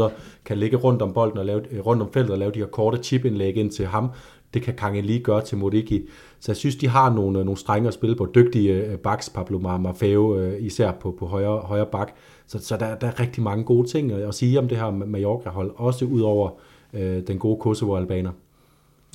kan 0.44 0.58
ligge 0.58 0.76
rundt 0.76 1.02
om 1.02 1.12
bolden 1.12 1.38
og 1.38 1.46
lave, 1.46 1.62
øh, 1.70 1.86
rundt 1.86 2.02
om 2.02 2.12
feltet 2.12 2.32
og 2.32 2.38
lave 2.38 2.52
de 2.52 2.58
her 2.58 2.66
korte 2.66 2.98
chip-indlæg 3.02 3.56
ind 3.56 3.70
til 3.70 3.86
ham. 3.86 4.10
Det 4.54 4.62
kan 4.62 4.74
Kange 4.74 5.02
lige 5.02 5.18
gøre 5.18 5.44
til 5.44 5.58
Moriki. 5.58 6.08
Så 6.40 6.52
jeg 6.52 6.56
synes, 6.56 6.76
de 6.76 6.88
har 6.88 7.14
nogle, 7.14 7.38
øh, 7.38 7.44
nogle 7.44 7.58
strenge 7.58 7.88
at 7.88 7.94
spille 7.94 8.16
på. 8.16 8.28
Dygtige 8.34 8.96
backs, 8.96 9.30
Pablo 9.30 9.58
Marfeo, 9.58 10.50
især 10.58 10.92
på, 10.92 11.16
på 11.18 11.26
højre, 11.26 11.58
højre 11.58 11.86
bak. 11.86 12.12
Så, 12.50 12.58
så 12.58 12.76
der, 12.76 12.94
der 12.94 13.06
er 13.06 13.20
rigtig 13.20 13.42
mange 13.42 13.64
gode 13.64 13.88
ting 13.88 14.12
at 14.12 14.34
sige 14.34 14.58
om 14.58 14.68
det 14.68 14.78
her 14.78 14.90
Mallorca-hold, 14.90 15.72
også 15.76 16.04
ud 16.04 16.20
over 16.20 16.50
øh, 16.92 17.26
den 17.26 17.38
gode 17.38 17.60
Kosovo-albaner. 17.60 18.30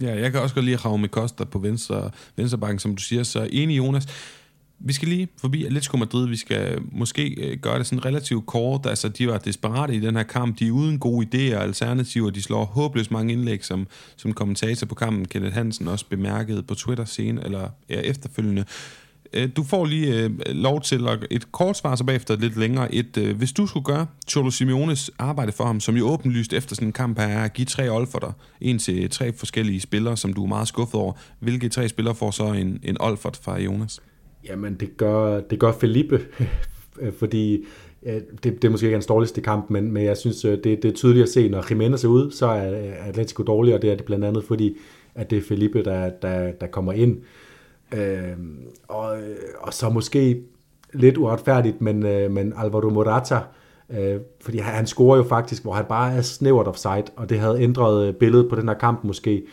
Ja, 0.01 0.19
jeg 0.19 0.31
kan 0.31 0.41
også 0.41 0.55
godt 0.55 0.65
lide 0.65 0.77
Raume 0.77 1.07
Costa 1.07 1.43
på 1.43 1.59
venstre, 1.59 2.11
venstrebakken, 2.35 2.79
som 2.79 2.95
du 2.95 3.03
siger, 3.03 3.23
så 3.23 3.47
enig 3.51 3.77
Jonas. 3.77 4.07
Vi 4.79 4.93
skal 4.93 5.07
lige 5.07 5.27
forbi 5.37 5.65
Atletico 5.65 5.97
Madrid. 5.97 6.27
Vi 6.27 6.35
skal 6.35 6.73
øh, 6.73 6.81
måske 6.91 7.35
øh, 7.41 7.57
gøre 7.57 7.79
det 7.79 7.87
sådan 7.87 8.05
relativt 8.05 8.45
kort. 8.45 8.85
Altså, 8.85 9.09
de 9.09 9.27
var 9.27 9.37
desperate 9.37 9.95
i 9.95 9.99
den 9.99 10.15
her 10.15 10.23
kamp. 10.23 10.59
De 10.59 10.67
er 10.67 10.71
uden 10.71 10.99
gode 10.99 11.27
idéer 11.27 11.57
og 11.57 11.63
alternativer. 11.63 12.29
De 12.29 12.41
slår 12.41 12.65
håbløst 12.65 13.11
mange 13.11 13.33
indlæg, 13.33 13.65
som, 13.65 13.87
som 14.15 14.33
kommentator 14.33 14.87
på 14.87 14.95
kampen, 14.95 15.25
Kenneth 15.25 15.55
Hansen, 15.55 15.87
også 15.87 16.05
bemærkede 16.09 16.63
på 16.63 16.75
Twitter 16.75 17.05
sen 17.05 17.39
eller 17.39 17.69
ja, 17.89 17.99
efterfølgende. 17.99 18.65
Øh, 19.35 19.49
du 19.55 19.63
får 19.63 19.85
lige 19.85 20.23
øh, 20.23 20.31
lov 20.47 20.81
til 20.81 21.07
at, 21.07 21.27
et 21.31 21.51
kort 21.51 21.77
svar, 21.77 21.95
så 21.95 22.03
bagefter 22.03 22.35
lidt 22.35 22.57
længere. 22.57 22.95
Et, 22.95 23.17
øh, 23.17 23.37
hvis 23.37 23.53
du 23.53 23.67
skulle 23.67 23.83
gøre 23.83 24.07
Cholo 24.27 24.49
Simeones 24.49 25.11
arbejde 25.19 25.51
for 25.51 25.63
ham, 25.63 25.79
som 25.79 25.95
jo 25.95 26.07
åbenlyst 26.07 26.53
efter 26.53 26.75
sådan 26.75 26.87
en 26.87 26.93
kamp 26.93 27.19
her 27.19 27.27
er 27.27 27.43
at 27.43 27.53
give 27.53 27.65
tre 27.65 27.91
Olferter, 27.91 28.31
en 28.61 28.79
til 28.79 29.09
tre 29.09 29.33
forskellige 29.33 29.81
spillere, 29.81 30.17
som 30.17 30.33
du 30.33 30.43
er 30.43 30.47
meget 30.47 30.67
skuffet 30.67 31.01
over, 31.01 31.13
hvilke 31.39 31.69
tre 31.69 31.89
spillere 31.89 32.15
får 32.15 32.31
så 32.31 32.43
en, 32.43 32.79
en 32.83 33.01
Olfert 33.01 33.39
fra 33.43 33.59
Jonas? 33.59 34.01
Jamen, 34.47 34.73
det 34.73 34.97
gør, 34.97 35.39
det 35.39 35.59
gør 35.59 35.71
Felipe, 35.71 36.21
fordi 37.19 37.63
det, 38.43 38.43
det 38.43 38.63
er 38.63 38.69
måske 38.69 38.85
ikke 38.85 38.95
hans 38.95 39.05
dårligste 39.05 39.41
kamp, 39.41 39.69
men, 39.69 39.91
men 39.91 40.05
jeg 40.05 40.17
synes, 40.17 40.45
øh, 40.45 40.51
det, 40.51 40.63
det 40.63 40.85
er 40.85 40.91
tydeligt 40.91 41.23
at 41.23 41.29
se, 41.29 41.49
når 41.49 41.65
Jimenez 41.69 42.03
er 42.03 42.07
ude, 42.07 42.31
så 42.31 42.45
er 42.45 42.93
Atletico 43.07 43.43
dårligere, 43.43 43.77
og 43.77 43.81
det 43.81 43.91
er 43.91 43.95
det 43.95 44.05
blandt 44.05 44.25
andet, 44.25 44.43
fordi 44.43 44.77
at 45.15 45.29
det 45.29 45.37
er 45.37 45.41
Felipe, 45.41 45.83
der, 45.83 46.09
der, 46.09 46.51
der 46.51 46.67
kommer 46.67 46.93
ind. 46.93 47.17
Øhm, 47.93 47.99
øh, 47.99 48.37
og, 48.87 49.17
og 49.59 49.73
så 49.73 49.89
måske 49.89 50.41
lidt 50.93 51.17
uretfærdigt, 51.17 51.81
men, 51.81 52.05
øh, 52.05 52.31
men 52.31 52.53
Alvaro 52.57 52.89
Morata, 52.89 53.39
øh, 53.89 54.19
fordi 54.41 54.57
han, 54.57 54.73
han 54.73 54.87
scorer 54.87 55.17
jo 55.17 55.23
faktisk, 55.23 55.63
hvor 55.63 55.73
han 55.73 55.85
bare 55.85 56.13
er 56.13 56.21
snævert 56.21 56.67
offside, 56.67 57.03
og 57.15 57.29
det 57.29 57.39
havde 57.39 57.61
ændret 57.61 58.07
øh, 58.07 58.13
billedet 58.13 58.49
på 58.49 58.55
den 58.55 58.67
her 58.67 58.75
kamp 58.75 59.03
måske. 59.03 59.43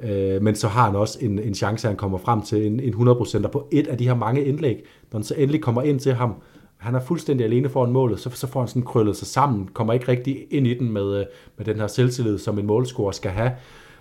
Øh, 0.00 0.42
men 0.42 0.54
så 0.54 0.68
har 0.68 0.84
han 0.86 0.96
også 0.96 1.18
en, 1.20 1.38
en 1.38 1.54
chance, 1.54 1.88
at 1.88 1.90
han 1.90 1.96
kommer 1.96 2.18
frem 2.18 2.42
til 2.42 2.66
en, 2.66 2.80
en 2.80 2.94
100% 2.94 3.46
på 3.46 3.68
et 3.72 3.86
af 3.86 3.98
de 3.98 4.06
her 4.06 4.14
mange 4.14 4.44
indlæg. 4.44 4.84
Når 5.12 5.18
han 5.18 5.24
så 5.24 5.34
endelig 5.34 5.62
kommer 5.62 5.82
ind 5.82 6.00
til 6.00 6.14
ham, 6.14 6.34
han 6.76 6.94
er 6.94 7.00
fuldstændig 7.00 7.46
alene 7.46 7.68
foran 7.68 7.92
målet, 7.92 8.20
så, 8.20 8.30
så 8.30 8.46
får 8.46 8.60
han 8.60 8.68
sådan 8.68 8.82
krøllet 8.82 9.16
sig 9.16 9.26
sammen, 9.26 9.68
kommer 9.68 9.92
ikke 9.92 10.08
rigtig 10.08 10.46
ind 10.50 10.66
i 10.66 10.78
den 10.78 10.92
med, 10.92 11.20
øh, 11.20 11.24
med 11.56 11.66
den 11.66 11.76
her 11.76 11.86
selvtillid, 11.86 12.38
som 12.38 12.58
en 12.58 12.66
målscorer 12.66 13.12
skal 13.12 13.30
have, 13.30 13.52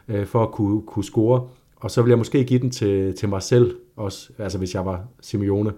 øh, 0.07 0.25
for 0.25 0.43
at 0.43 0.51
kunne, 0.51 0.81
kunne 0.81 1.03
score. 1.03 1.47
Og 1.81 1.91
så 1.91 2.01
vil 2.01 2.09
jeg 2.09 2.17
måske 2.17 2.43
give 2.43 2.59
den 2.59 2.71
til, 2.71 3.13
til 3.19 3.29
mig 3.29 3.43
selv 3.43 3.75
også, 3.97 4.29
altså 4.39 4.57
hvis 4.57 4.73
jeg 4.73 4.85
var 4.85 5.03
Simeone. 5.21 5.71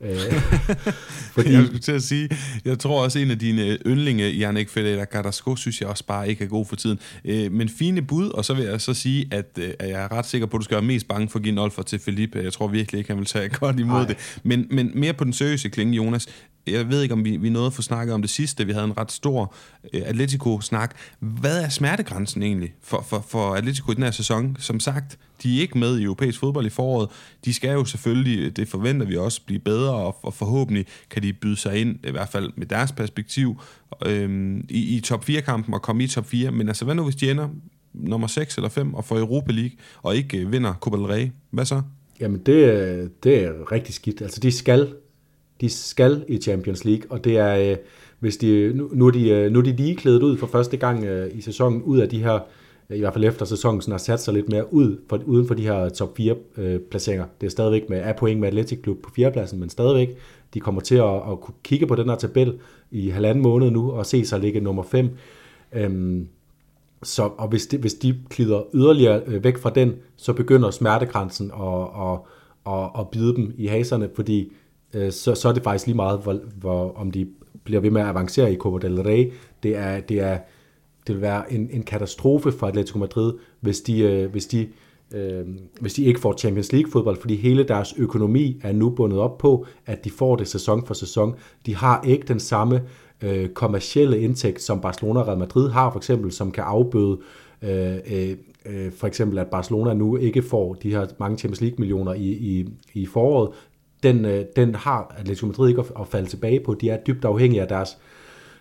Øh, 0.00 0.16
fordi... 1.34 1.52
Jeg 1.52 1.64
skulle 1.64 1.80
til 1.80 1.92
at 1.92 2.02
sige, 2.02 2.28
jeg 2.64 2.78
tror 2.78 3.04
også, 3.04 3.18
en 3.18 3.30
af 3.30 3.38
dine 3.38 3.78
yndlinge, 3.86 4.30
Janik 4.30 4.68
Fedela 4.68 5.04
Carrasco, 5.04 5.56
synes 5.56 5.80
jeg 5.80 5.88
også 5.88 6.06
bare 6.06 6.28
ikke 6.28 6.44
er 6.44 6.48
god 6.48 6.66
for 6.66 6.76
tiden. 6.76 6.98
Øh, 7.24 7.52
men 7.52 7.68
fine 7.68 8.02
bud, 8.02 8.28
og 8.28 8.44
så 8.44 8.54
vil 8.54 8.64
jeg 8.64 8.80
så 8.80 8.94
sige, 8.94 9.28
at, 9.30 9.58
øh, 9.58 9.70
at 9.78 9.88
jeg 9.88 10.04
er 10.04 10.12
ret 10.12 10.26
sikker 10.26 10.46
på, 10.46 10.56
at 10.56 10.60
du 10.60 10.64
skal 10.64 10.74
være 10.74 10.84
mest 10.84 11.08
bange 11.08 11.28
for 11.28 11.38
at 11.38 11.42
give 11.42 11.52
en 11.52 11.58
Olfer 11.58 11.82
til 11.82 11.98
Felipe. 11.98 12.38
Jeg 12.38 12.52
tror 12.52 12.68
virkelig 12.68 12.98
ikke, 12.98 13.10
han 13.10 13.18
vil 13.18 13.26
tage 13.26 13.48
godt 13.48 13.80
imod 13.80 14.00
Ej. 14.00 14.06
det. 14.06 14.40
Men, 14.42 14.66
men 14.70 14.90
mere 14.94 15.12
på 15.12 15.24
den 15.24 15.32
seriøse 15.32 15.68
klinge, 15.68 15.94
Jonas 15.94 16.28
jeg 16.66 16.90
ved 16.90 17.02
ikke, 17.02 17.12
om 17.12 17.24
vi, 17.24 17.36
vi 17.36 17.50
nåede 17.50 17.66
at 17.66 17.72
få 17.72 17.82
snakket 17.82 18.14
om 18.14 18.20
det 18.22 18.30
sidste. 18.30 18.66
Vi 18.66 18.72
havde 18.72 18.84
en 18.84 18.98
ret 18.98 19.12
stor 19.12 19.54
øh, 19.94 20.02
Atletico-snak. 20.04 20.96
Hvad 21.18 21.62
er 21.64 21.68
smertegrænsen 21.68 22.42
egentlig 22.42 22.74
for, 22.82 23.04
for, 23.08 23.24
for 23.28 23.54
Atletico 23.54 23.92
i 23.92 23.94
den 23.94 24.02
her 24.02 24.10
sæson? 24.10 24.56
Som 24.60 24.80
sagt, 24.80 25.18
de 25.42 25.56
er 25.56 25.60
ikke 25.60 25.78
med 25.78 25.98
i 25.98 26.02
europæisk 26.02 26.38
fodbold 26.38 26.66
i 26.66 26.70
foråret. 26.70 27.08
De 27.44 27.54
skal 27.54 27.72
jo 27.72 27.84
selvfølgelig, 27.84 28.38
øh, 28.38 28.50
det 28.50 28.68
forventer 28.68 29.06
vi 29.06 29.16
også, 29.16 29.40
blive 29.46 29.60
bedre, 29.60 29.94
og, 29.94 30.24
og 30.24 30.34
forhåbentlig 30.34 30.86
kan 31.10 31.22
de 31.22 31.32
byde 31.32 31.56
sig 31.56 31.80
ind, 31.80 32.06
i 32.06 32.10
hvert 32.10 32.28
fald 32.28 32.52
med 32.56 32.66
deres 32.66 32.92
perspektiv, 32.92 33.60
øh, 34.06 34.60
i, 34.68 34.96
i 34.96 35.00
top 35.00 35.28
4-kampen 35.28 35.74
og 35.74 35.82
komme 35.82 36.04
i 36.04 36.06
top 36.06 36.26
4. 36.26 36.50
Men 36.50 36.68
altså, 36.68 36.84
hvad 36.84 36.94
nu 36.94 37.04
hvis 37.04 37.16
de 37.16 37.30
ender 37.30 37.48
nummer 37.94 38.26
6 38.26 38.56
eller 38.56 38.68
5 38.68 38.94
og 38.94 39.04
får 39.04 39.18
Europa 39.18 39.52
League, 39.52 39.76
og 40.02 40.16
ikke 40.16 40.38
øh, 40.38 40.52
vinder 40.52 40.74
Copa 40.74 40.96
del 40.96 41.06
Rey? 41.06 41.28
Hvad 41.50 41.64
så? 41.64 41.82
Jamen, 42.20 42.40
det, 42.46 43.24
det 43.24 43.44
er 43.44 43.72
rigtig 43.72 43.94
skidt. 43.94 44.22
Altså, 44.22 44.40
de 44.40 44.52
skal 44.52 44.94
de 45.64 45.70
skal 45.70 46.24
i 46.28 46.38
Champions 46.38 46.84
League, 46.84 47.02
og 47.10 47.24
det 47.24 47.38
er, 47.38 47.70
øh, 47.70 47.76
hvis 48.18 48.36
de, 48.36 48.72
nu, 48.74 48.90
nu, 48.92 49.06
er 49.06 49.10
de, 49.10 49.30
øh, 49.30 49.52
nu 49.52 49.58
er 49.58 49.62
de 49.62 49.72
lige 49.72 49.96
klædet 49.96 50.22
ud 50.22 50.36
for 50.36 50.46
første 50.46 50.76
gang 50.76 51.04
øh, 51.04 51.30
i 51.34 51.40
sæsonen, 51.40 51.82
ud 51.82 51.98
af 51.98 52.08
de 52.08 52.22
her, 52.22 52.38
øh, 52.90 52.96
i 52.96 53.00
hvert 53.00 53.12
fald 53.12 53.24
efter 53.24 53.44
sæsonen, 53.44 53.82
har 53.90 53.98
sat 53.98 54.20
sig 54.20 54.34
lidt 54.34 54.48
mere 54.48 54.74
ud 54.74 54.96
for, 55.08 55.20
uden 55.26 55.46
for 55.46 55.54
de 55.54 55.62
her 55.62 55.88
top 55.88 56.16
4 56.16 56.36
øh, 56.56 56.80
placeringer. 56.80 57.26
Det 57.40 57.46
er 57.46 57.50
stadigvæk 57.50 57.90
med 57.90 57.98
af 57.98 58.16
point 58.16 58.40
med 58.40 58.48
Atletic 58.48 58.82
Klub 58.82 58.96
på 59.02 59.10
fjerdepladsen, 59.16 59.60
men 59.60 59.68
stadigvæk, 59.68 60.08
de 60.54 60.60
kommer 60.60 60.80
til 60.80 60.96
at, 60.96 61.14
at 61.14 61.40
kunne 61.40 61.54
kigge 61.62 61.86
på 61.86 61.94
den 61.94 62.08
her 62.08 62.16
tabel 62.16 62.58
i 62.90 63.08
halvanden 63.08 63.42
måned 63.42 63.70
nu, 63.70 63.90
og 63.92 64.06
se 64.06 64.24
sig 64.24 64.40
ligge 64.40 64.60
nummer 64.60 64.82
5. 64.82 65.08
Øhm, 65.72 66.28
så, 67.02 67.22
og 67.22 67.48
hvis 67.48 67.66
de, 67.66 67.78
hvis 67.78 67.94
de 67.94 68.16
glider 68.30 68.62
yderligere 68.74 69.22
øh, 69.26 69.44
væk 69.44 69.58
fra 69.58 69.70
den, 69.70 69.92
så 70.16 70.32
begynder 70.32 70.70
smertegrænsen 70.70 71.50
at, 71.50 71.88
at, 72.02 72.18
at, 72.74 72.90
at 72.98 73.08
bide 73.08 73.36
dem 73.36 73.54
i 73.56 73.66
haserne, 73.66 74.10
fordi 74.14 74.52
øh, 74.94 75.12
så, 75.12 75.34
så 75.34 75.48
er 75.48 75.52
det 75.52 75.62
faktisk 75.62 75.86
lige 75.86 75.96
meget, 75.96 76.20
hvor, 76.20 76.40
hvor, 76.56 76.92
om 76.96 77.10
de 77.10 77.28
bliver 77.64 77.80
ved 77.80 77.90
med 77.90 78.00
at 78.00 78.08
avancere 78.08 78.52
i 78.52 78.56
Copa 78.56 78.88
del 78.88 79.02
Rey. 79.02 79.32
Det, 79.62 79.76
er, 79.76 80.00
det, 80.00 80.20
er, 80.20 80.38
det 81.06 81.14
vil 81.14 81.22
være 81.22 81.52
en, 81.52 81.68
en 81.72 81.82
katastrofe 81.82 82.52
for 82.52 82.66
Atletico 82.66 82.98
Madrid, 82.98 83.32
hvis 83.60 83.80
de, 83.80 84.00
øh, 84.00 84.30
hvis 84.30 84.46
de 84.46 84.68
øh, 85.14 85.46
hvis 85.80 85.94
de 85.94 86.04
ikke 86.04 86.20
får 86.20 86.36
Champions 86.38 86.72
League 86.72 86.90
fodbold, 86.90 87.20
fordi 87.20 87.36
hele 87.36 87.64
deres 87.64 87.94
økonomi 87.96 88.60
er 88.62 88.72
nu 88.72 88.90
bundet 88.90 89.18
op 89.18 89.38
på, 89.38 89.66
at 89.86 90.04
de 90.04 90.10
får 90.10 90.36
det 90.36 90.48
sæson 90.48 90.86
for 90.86 90.94
sæson. 90.94 91.34
De 91.66 91.76
har 91.76 92.02
ikke 92.06 92.26
den 92.26 92.40
samme 92.40 92.82
øh, 93.22 93.48
kommercielle 93.48 94.20
indtægt, 94.20 94.62
som 94.62 94.80
Barcelona 94.80 95.20
og 95.20 95.28
Real 95.28 95.38
Madrid 95.38 95.70
har, 95.70 95.90
for 95.90 95.98
eksempel, 95.98 96.32
som 96.32 96.50
kan 96.50 96.64
afbøde 96.64 97.18
øh, 97.62 97.96
øh, 98.12 98.36
øh 98.66 98.92
for 98.92 99.06
eksempel, 99.06 99.38
at 99.38 99.46
Barcelona 99.46 99.94
nu 99.94 100.16
ikke 100.16 100.42
får 100.42 100.74
de 100.74 100.90
her 100.90 101.06
mange 101.18 101.38
Champions 101.38 101.60
League 101.60 101.76
millioner 101.78 102.14
i, 102.14 102.28
i, 102.28 102.66
i 102.94 103.06
foråret, 103.06 103.50
den, 104.04 104.24
øh, 104.24 104.44
den 104.56 104.74
har 104.74 105.14
Atletico 105.18 105.46
Madrid 105.46 105.68
ikke 105.68 105.84
at, 106.00 106.08
falde 106.08 106.28
tilbage 106.28 106.60
på. 106.60 106.74
De 106.74 106.90
er 106.90 106.96
dybt 107.06 107.24
afhængige 107.24 107.62
af 107.62 107.68
deres, 107.68 107.98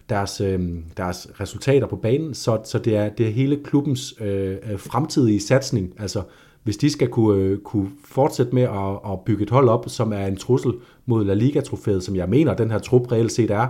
deres, 0.10 0.42
øh, 0.42 0.70
deres 0.98 1.28
resultater 1.40 1.88
på 1.88 1.96
banen, 1.96 2.34
så, 2.34 2.62
så 2.66 2.80
det, 2.80 2.98
er, 2.98 3.10
det 3.10 3.28
er 3.28 3.32
hele 3.32 3.60
klubbens 3.64 4.14
øh, 4.22 4.58
øh, 4.72 4.80
fremtidige 4.80 5.42
satsning. 5.42 5.94
Altså, 6.00 6.22
hvis 6.64 6.78
de 6.78 6.90
skal 6.90 7.08
kunne, 7.08 7.42
øh, 7.42 7.58
kunne 7.58 7.90
fortsætte 8.06 8.56
med 8.56 8.64
at, 8.64 9.12
at 9.12 9.20
bygge 9.26 9.44
et 9.44 9.50
hold 9.50 9.70
op, 9.70 9.86
som 9.88 10.14
er 10.14 10.26
en 10.26 10.38
trussel 10.38 10.74
mod 11.06 11.26
La 11.26 11.34
Liga-trofæet, 11.34 12.04
som 12.04 12.16
jeg 12.16 12.30
mener, 12.30 12.54
den 12.54 12.72
her 12.72 12.80
trup 12.80 13.12
reelt 13.12 13.32
set 13.32 13.52
er, 13.52 13.68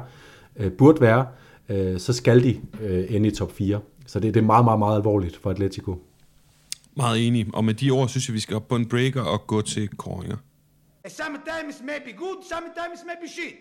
øh, 0.56 0.72
burde 0.72 1.02
være, 1.02 1.26
øh, 1.70 2.00
så 2.00 2.14
skal 2.14 2.44
de 2.44 2.58
øh, 2.82 3.06
ende 3.10 3.28
i 3.30 3.32
top 3.32 3.52
4. 3.52 3.80
Så 4.06 4.20
det, 4.20 4.34
det 4.34 4.40
er 4.40 4.46
meget, 4.46 4.66
meget, 4.66 4.80
meget 4.80 4.98
alvorligt 4.98 5.36
for 5.36 5.50
Atletico. 5.50 5.96
Meget 6.96 7.28
enig. 7.28 7.48
Og 7.54 7.66
med 7.66 7.74
de 7.74 7.92
ord 7.92 8.08
synes 8.08 8.30
jeg, 8.30 8.34
vi 8.34 8.40
skal 8.40 8.56
op 8.56 8.68
på 8.68 8.76
en 8.76 8.86
breaker 8.86 9.22
og 9.22 9.48
gå 9.48 9.62
til 9.62 9.88
koringer. 9.88 10.38
Sometimes 11.08 11.82
maybe 11.82 12.18
good, 12.18 12.44
sometimes 12.50 13.04
maybe 13.06 13.28
shit. 13.28 13.56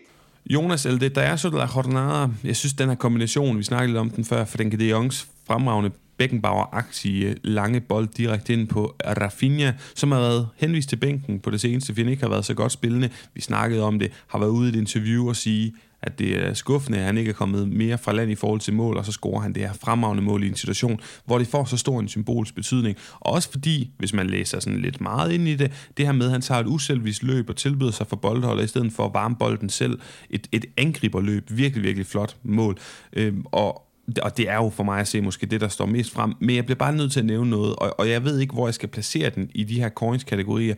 Jonas 0.47 0.86
Elde, 0.86 1.09
der 1.09 1.20
er 1.20 1.36
så 1.36 1.51
la 1.51 1.68
jornada. 1.76 2.32
Jeg 2.45 2.57
synes, 2.57 2.74
den 2.74 2.88
her 2.88 2.95
kombination, 2.97 3.59
vi 3.59 3.62
snakkede 3.62 3.88
lidt 3.88 3.99
om 3.99 4.11
den 4.11 4.24
før, 4.24 4.45
for 4.45 4.57
den 4.57 4.72
de 4.72 4.88
Jongs 4.88 5.28
fremragende 5.47 5.90
Beckenbauer-aktie 6.16 7.28
øh, 7.28 7.36
lange 7.45 7.80
bold 7.80 8.09
direkte 8.09 8.53
ind 8.53 8.68
på 8.68 8.97
Rafinha, 9.20 9.72
som 9.95 10.12
har 10.12 10.20
været 10.20 10.49
henvist 10.57 10.88
til 10.88 10.97
bænken 10.97 11.40
på 11.40 11.51
det 11.51 11.61
seneste, 11.61 11.93
fordi 11.93 12.03
han 12.03 12.11
ikke 12.11 12.22
har 12.22 12.30
været 12.30 12.45
så 12.45 12.55
godt 12.55 12.72
spillende. 12.72 13.11
Vi 13.34 13.40
snakkede 13.40 13.82
om 13.82 13.99
det, 13.99 14.12
har 14.26 14.38
været 14.38 14.51
ude 14.51 14.66
i 14.66 14.72
et 14.72 14.76
interview 14.76 15.28
og 15.28 15.36
sige, 15.36 15.74
at 16.03 16.18
det 16.18 16.46
er 16.46 16.55
skuffende, 16.55 16.98
at 16.98 17.05
han 17.05 17.18
ikke 17.18 17.28
er 17.28 17.34
kommet 17.34 17.68
mere 17.68 17.98
fra 17.98 18.12
land 18.12 18.30
i 18.30 18.34
forhold 18.34 18.61
til 18.61 18.74
mål, 18.74 18.96
og 18.96 19.07
så 19.07 19.12
scorer 19.12 19.40
han 19.40 19.53
det 19.53 19.62
her 19.62 19.72
fremragende 19.72 20.22
mål 20.22 20.44
i 20.44 20.48
en 20.48 20.55
situation, 20.55 21.00
hvor 21.24 21.38
det 21.38 21.46
får 21.46 21.64
så 21.64 21.76
stor 21.76 22.00
en 22.00 22.09
symbolsk 22.09 22.55
betydning. 22.55 22.96
Og 23.20 23.32
også 23.32 23.50
fordi, 23.50 23.90
hvis 23.98 24.12
man 24.12 24.26
læser 24.26 24.61
sådan 24.61 24.80
lidt 24.80 25.00
meget 25.00 25.32
ind 25.32 25.48
i 25.48 25.55
det, 25.55 25.72
det 25.96 26.07
her 26.07 26.12
med, 26.12 26.26
at 26.26 26.32
han 26.32 26.40
tager 26.40 26.61
et 26.61 26.66
uselvvis 26.66 27.22
løb 27.22 27.48
og 27.48 27.57
tilbyder 27.57 27.90
sig 27.90 28.07
for 28.07 28.16
boldholder, 28.16 28.62
i 28.62 28.66
stedet 28.66 28.92
for 28.92 29.05
at 29.05 29.14
varme 29.14 29.36
bolden 29.36 29.68
selv. 29.68 30.00
Et, 30.30 30.48
et 30.53 30.64
angriberløb, 30.76 31.50
virkelig, 31.50 31.84
virkelig 31.84 32.07
flot 32.07 32.36
mål. 32.42 32.78
Øhm, 33.12 33.44
og 33.53 33.88
og 34.22 34.36
det 34.36 34.48
er 34.48 34.55
jo 34.55 34.70
for 34.70 34.82
mig 34.82 35.00
at 35.00 35.09
se 35.09 35.20
måske 35.20 35.46
det, 35.46 35.61
der 35.61 35.68
står 35.68 35.86
mest 35.86 36.12
frem, 36.12 36.34
men 36.40 36.57
jeg 36.57 36.64
bliver 36.64 36.78
bare 36.78 36.96
nødt 36.96 37.12
til 37.12 37.20
at 37.20 37.26
nævne 37.26 37.50
noget, 37.50 37.76
og, 37.76 38.00
og 38.00 38.09
jeg 38.09 38.24
ved 38.24 38.38
ikke, 38.40 38.55
hvor 38.55 38.66
jeg 38.66 38.74
skal 38.74 38.88
placere 38.88 39.30
den 39.30 39.50
i 39.55 39.64
de 39.64 39.80
her 39.80 39.88
coins-kategorier, 39.88 40.74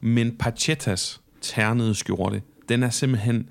men 0.00 0.36
Pachetas 0.38 1.20
ternede 1.40 1.94
skjorte, 1.94 2.42
den 2.68 2.82
er 2.82 2.90
simpelthen 2.90 3.48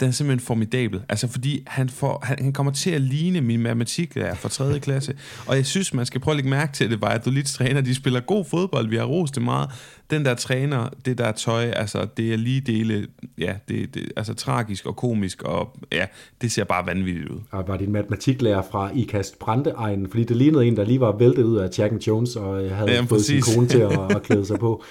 den 0.00 0.08
er 0.08 0.12
simpelthen 0.12 0.46
formidabel. 0.46 1.02
Altså 1.08 1.28
fordi 1.28 1.62
han, 1.66 1.88
får, 1.88 2.24
han, 2.24 2.36
han 2.40 2.52
kommer 2.52 2.72
til 2.72 2.90
at 2.90 3.00
ligne 3.00 3.40
min 3.40 3.60
matematiklærer 3.60 4.34
fra 4.34 4.48
3. 4.48 4.78
klasse. 4.78 5.14
Og 5.46 5.56
jeg 5.56 5.66
synes, 5.66 5.94
man 5.94 6.06
skal 6.06 6.20
prøve 6.20 6.32
at 6.32 6.36
lægge 6.36 6.50
mærke 6.50 6.72
til 6.72 6.90
det, 6.90 7.00
var 7.00 7.08
at 7.08 7.24
Dolits 7.24 7.54
træner, 7.54 7.80
de 7.80 7.94
spiller 7.94 8.20
god 8.20 8.44
fodbold, 8.44 8.88
vi 8.88 8.96
har 8.96 9.04
rost 9.04 9.34
det 9.34 9.42
meget. 9.42 9.70
Den 10.10 10.24
der 10.24 10.34
træner, 10.34 10.88
det 11.04 11.18
der 11.18 11.32
tøj, 11.32 11.64
altså 11.64 12.06
det 12.16 12.32
er 12.32 12.36
lige 12.36 12.60
dele, 12.60 13.06
ja, 13.38 13.54
det, 13.68 13.94
det, 13.94 14.12
altså 14.16 14.34
tragisk 14.34 14.86
og 14.86 14.96
komisk, 14.96 15.42
og 15.42 15.76
ja, 15.92 16.06
det 16.40 16.52
ser 16.52 16.64
bare 16.64 16.86
vanvittigt 16.86 17.28
ud. 17.28 17.40
Og 17.50 17.68
var 17.68 17.76
din 17.76 17.92
matematiklærer 17.92 18.62
fra 18.70 18.90
Ikast 18.94 19.38
Brandeegn, 19.38 20.10
fordi 20.10 20.24
det 20.24 20.36
lignede 20.36 20.66
en, 20.66 20.76
der 20.76 20.84
lige 20.84 21.00
var 21.00 21.16
væltet 21.16 21.42
ud 21.42 21.56
af 21.56 21.78
Jack 21.78 21.92
and 21.92 22.00
Jones, 22.00 22.36
og 22.36 22.54
havde 22.54 22.92
Jamen, 22.92 23.08
fået 23.08 23.18
præcis. 23.18 23.44
sin 23.44 23.54
kone 23.54 23.68
til 23.68 23.78
at, 23.78 24.16
at 24.16 24.22
klæde 24.22 24.46
sig 24.46 24.58
på. 24.58 24.84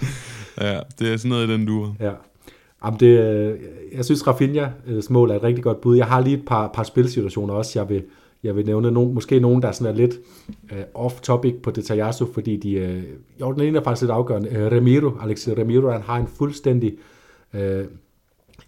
ja, 0.60 0.80
det 0.98 1.12
er 1.12 1.16
sådan 1.16 1.28
noget 1.28 1.48
i 1.48 1.52
den 1.52 1.66
duer. 1.66 1.94
Ja. 2.00 2.10
Jamen 2.84 3.00
det, 3.00 3.06
øh, 3.06 3.58
jeg 3.92 4.04
synes, 4.04 4.26
Rafinhas 4.26 4.70
øh, 4.86 5.02
mål 5.10 5.30
er 5.30 5.34
et 5.34 5.42
rigtig 5.42 5.64
godt 5.64 5.80
bud. 5.80 5.96
Jeg 5.96 6.06
har 6.06 6.20
lige 6.20 6.36
et 6.36 6.44
par, 6.46 6.70
par 6.74 6.82
spilsituationer 6.82 7.54
også, 7.54 7.78
jeg 7.78 7.88
vil, 7.88 8.02
jeg 8.42 8.56
vil 8.56 8.66
nævne. 8.66 8.90
Nogle, 8.90 9.12
måske 9.12 9.40
nogen, 9.40 9.62
der 9.62 9.72
sådan 9.72 9.92
er 9.92 9.96
lidt 9.96 10.14
øh, 10.72 10.78
uh, 10.94 11.06
off-topic 11.06 11.54
på 11.62 11.70
Detajasso, 11.70 12.26
fordi 12.34 12.56
de, 12.56 12.82
uh, 12.82 13.40
jo, 13.40 13.52
den 13.52 13.60
ene 13.60 13.78
er 13.78 13.82
faktisk 13.82 14.02
lidt 14.02 14.12
afgørende. 14.12 14.48
Uh, 14.50 14.72
Ramiro, 14.76 15.10
Alex 15.20 15.48
Ramiro, 15.48 15.90
han 15.90 16.02
har 16.02 16.16
en 16.16 16.26
fuldstændig 16.26 16.94
uh, 17.54 17.60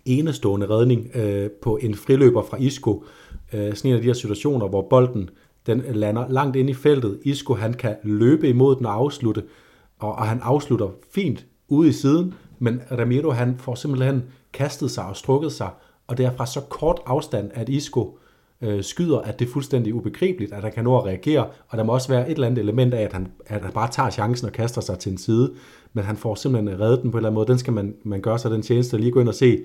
enestående 0.04 0.66
redning 0.70 1.10
uh, 1.14 1.50
på 1.62 1.76
en 1.76 1.94
friløber 1.94 2.42
fra 2.42 2.56
Isco. 2.56 3.04
Uh, 3.52 3.74
sådan 3.74 3.90
en 3.90 3.94
af 3.94 4.00
de 4.00 4.06
her 4.06 4.14
situationer, 4.14 4.68
hvor 4.68 4.86
bolden 4.90 5.30
den 5.66 5.82
lander 5.94 6.28
langt 6.28 6.56
ind 6.56 6.70
i 6.70 6.74
feltet. 6.74 7.18
Isco, 7.22 7.54
han 7.54 7.74
kan 7.74 7.96
løbe 8.02 8.48
imod 8.48 8.76
den 8.76 8.86
og 8.86 8.92
afslutte, 8.92 9.42
og, 9.98 10.12
og 10.12 10.26
han 10.26 10.40
afslutter 10.42 10.88
fint 11.10 11.46
ude 11.68 11.88
i 11.88 11.92
siden, 11.92 12.34
men 12.58 12.80
Ramiro 12.90 13.30
han 13.30 13.58
får 13.58 13.74
simpelthen 13.74 14.24
kastet 14.52 14.90
sig 14.90 15.04
og 15.04 15.16
strukket 15.16 15.52
sig, 15.52 15.70
og 16.06 16.18
det 16.18 16.26
er 16.26 16.32
fra 16.36 16.46
så 16.46 16.60
kort 16.60 17.00
afstand, 17.06 17.50
at 17.54 17.68
Isco 17.68 18.18
øh, 18.62 18.84
skyder, 18.84 19.18
at 19.18 19.38
det 19.38 19.48
er 19.48 19.52
fuldstændig 19.52 19.94
ubegribeligt, 19.94 20.52
at 20.52 20.62
han 20.62 20.72
kan 20.72 20.84
nå 20.84 20.98
at 20.98 21.04
reagere, 21.04 21.46
og 21.68 21.78
der 21.78 21.84
må 21.84 21.92
også 21.92 22.08
være 22.08 22.30
et 22.30 22.34
eller 22.34 22.46
andet 22.46 22.62
element 22.62 22.94
af, 22.94 23.02
at 23.02 23.12
han, 23.12 23.28
at 23.46 23.62
han 23.62 23.72
bare 23.72 23.90
tager 23.90 24.10
chancen 24.10 24.46
og 24.46 24.52
kaster 24.52 24.80
sig 24.80 24.98
til 24.98 25.12
en 25.12 25.18
side, 25.18 25.54
men 25.92 26.04
han 26.04 26.16
får 26.16 26.34
simpelthen 26.34 26.80
reddet 26.80 27.02
den 27.02 27.10
på 27.10 27.16
en 27.16 27.20
eller 27.20 27.28
anden 27.28 27.34
måde. 27.34 27.46
Den 27.46 27.58
skal 27.58 27.72
man, 27.72 27.94
man 28.04 28.20
gøre 28.20 28.38
sig 28.38 28.50
den 28.50 28.62
tjeneste, 28.62 28.98
lige 28.98 29.12
gå 29.12 29.20
ind 29.20 29.28
og 29.28 29.34
se 29.34 29.64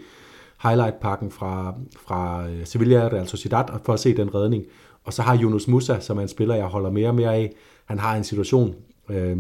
highlight-pakken 0.64 1.32
fra, 1.32 1.76
fra 2.08 2.48
øh, 2.48 2.66
Sevilla 2.66 3.08
Real 3.08 3.28
Sociedad, 3.28 3.66
for 3.86 3.94
at 3.94 4.00
se 4.00 4.18
den 4.18 4.36
redning. 4.36 4.64
Og 5.04 5.14
så 5.14 5.22
har 5.22 5.38
Yunus 5.38 5.68
Musa, 5.68 6.00
som 6.00 6.18
er 6.18 6.22
en 6.22 6.28
spiller, 6.28 6.56
jeg 6.56 6.66
holder 6.66 6.90
mere 6.90 7.08
og 7.08 7.16
mere 7.16 7.36
af, 7.36 7.54
han 7.86 8.00
har 8.00 8.16
en 8.16 8.24
situation 8.24 8.76
øh, 9.10 9.38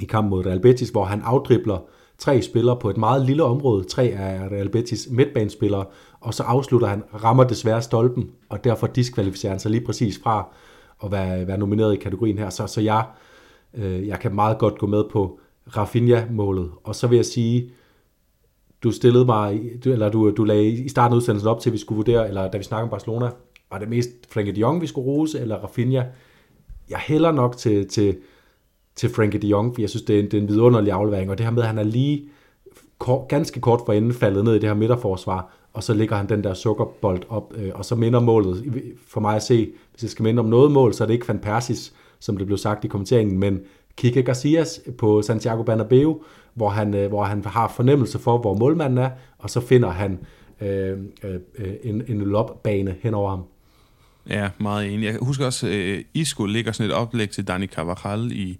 i 0.00 0.04
kampen 0.04 0.30
mod 0.30 0.46
Real 0.46 0.60
Betis, 0.60 0.88
hvor 0.88 1.04
han 1.04 1.22
afdribler 1.24 1.78
tre 2.18 2.42
spillere 2.42 2.76
på 2.76 2.90
et 2.90 2.96
meget 2.96 3.26
lille 3.26 3.44
område, 3.44 3.84
tre 3.84 4.08
er 4.08 4.52
Real 4.52 4.68
Betis 4.68 5.08
midtbanespillere, 5.10 5.84
og 6.20 6.34
så 6.34 6.42
afslutter 6.42 6.88
han, 6.88 7.02
rammer 7.24 7.44
desværre 7.44 7.82
stolpen, 7.82 8.30
og 8.48 8.64
derfor 8.64 8.86
diskvalificerer 8.86 9.52
han 9.52 9.60
sig 9.60 9.70
lige 9.70 9.84
præcis 9.86 10.20
fra 10.22 10.48
at 11.04 11.12
være, 11.12 11.46
være 11.46 11.58
nomineret 11.58 11.94
i 11.94 11.96
kategorien 11.96 12.38
her. 12.38 12.50
Så, 12.50 12.66
så 12.66 12.80
jeg, 12.80 13.04
øh, 13.74 14.08
jeg 14.08 14.20
kan 14.20 14.34
meget 14.34 14.58
godt 14.58 14.78
gå 14.78 14.86
med 14.86 15.04
på 15.10 15.38
Rafinha-målet. 15.76 16.70
Og 16.84 16.94
så 16.94 17.06
vil 17.06 17.16
jeg 17.16 17.24
sige, 17.24 17.70
du 18.82 18.90
stillede 18.90 19.24
mig, 19.24 19.60
eller 19.86 20.08
du, 20.08 20.30
du 20.30 20.44
lagde 20.44 20.68
i 20.68 20.88
starten 20.88 21.12
af 21.12 21.16
udsendelsen 21.16 21.48
op 21.48 21.60
til, 21.60 21.70
at 21.70 21.72
vi 21.72 21.78
skulle 21.78 21.96
vurdere, 21.96 22.28
eller 22.28 22.50
da 22.50 22.58
vi 22.58 22.64
snakker 22.64 22.84
om 22.84 22.90
Barcelona, 22.90 23.30
var 23.70 23.78
det 23.78 23.88
mest 23.88 24.08
Frenkie 24.30 24.54
de 24.54 24.60
Jong, 24.60 24.80
vi 24.80 24.86
skulle 24.86 25.06
rose, 25.06 25.40
eller 25.40 25.56
Rafinha? 25.56 26.02
Jeg 26.90 26.98
hælder 26.98 27.32
nok 27.32 27.56
til, 27.56 27.88
til, 27.88 28.16
til 28.96 29.10
Frankie 29.10 29.40
de 29.40 29.46
Jong, 29.46 29.74
for 29.74 29.82
jeg 29.82 29.90
synes, 29.90 30.02
det 30.02 30.16
er 30.16 30.20
en, 30.20 30.24
det 30.24 30.34
er 30.34 30.40
en 30.40 30.48
vidunderlig 30.48 30.92
aflevering, 30.92 31.30
og 31.30 31.38
det 31.38 31.46
her 31.46 31.52
med, 31.52 31.62
at 31.62 31.68
han 31.68 31.78
er 31.78 31.82
lige 31.82 32.24
kort, 32.98 33.28
ganske 33.28 33.60
kort 33.60 33.80
for 33.86 33.92
enden 33.92 34.14
faldet 34.14 34.44
ned 34.44 34.54
i 34.54 34.58
det 34.58 34.68
her 34.68 34.74
midterforsvar, 34.74 35.54
og 35.72 35.82
så 35.82 35.94
ligger 35.94 36.16
han 36.16 36.28
den 36.28 36.44
der 36.44 36.54
sukkerbold 36.54 37.22
op, 37.28 37.52
øh, 37.56 37.70
og 37.74 37.84
så 37.84 37.94
minder 37.94 38.20
målet, 38.20 38.64
for 39.06 39.20
mig 39.20 39.36
at 39.36 39.42
se, 39.42 39.70
hvis 39.90 40.02
jeg 40.02 40.10
skal 40.10 40.22
minde 40.22 40.40
om 40.40 40.46
noget 40.46 40.72
mål, 40.72 40.94
så 40.94 41.04
er 41.04 41.06
det 41.06 41.14
ikke 41.14 41.28
Van 41.28 41.38
Persis, 41.38 41.92
som 42.20 42.36
det 42.36 42.46
blev 42.46 42.58
sagt 42.58 42.84
i 42.84 42.88
kommenteringen, 42.88 43.38
men 43.38 43.60
Kike 43.96 44.22
Garcias 44.22 44.80
på 44.98 45.22
Santiago 45.22 45.62
Bernabeu, 45.62 46.22
hvor 46.54 46.68
han, 46.68 46.94
øh, 46.94 47.08
hvor 47.08 47.24
han 47.24 47.44
har 47.44 47.72
fornemmelse 47.76 48.18
for, 48.18 48.38
hvor 48.38 48.54
målmanden 48.54 48.98
er, 48.98 49.10
og 49.38 49.50
så 49.50 49.60
finder 49.60 49.90
han 49.90 50.18
øh, 50.60 50.98
øh, 51.24 51.40
en, 51.82 52.02
en 52.08 52.20
lopbane 52.20 52.96
hen 53.02 53.14
over 53.14 53.30
ham. 53.30 53.42
Ja, 54.28 54.50
meget 54.58 54.94
enig. 54.94 55.06
Jeg 55.06 55.18
husker 55.20 55.46
også, 55.46 55.66
at 55.66 55.72
øh, 55.72 56.04
Isco 56.14 56.44
ligger 56.44 56.72
sådan 56.72 56.90
et 56.90 56.96
oplæg 56.96 57.30
til 57.30 57.48
Dani 57.48 57.66
Carvajal 57.66 58.32
i 58.32 58.58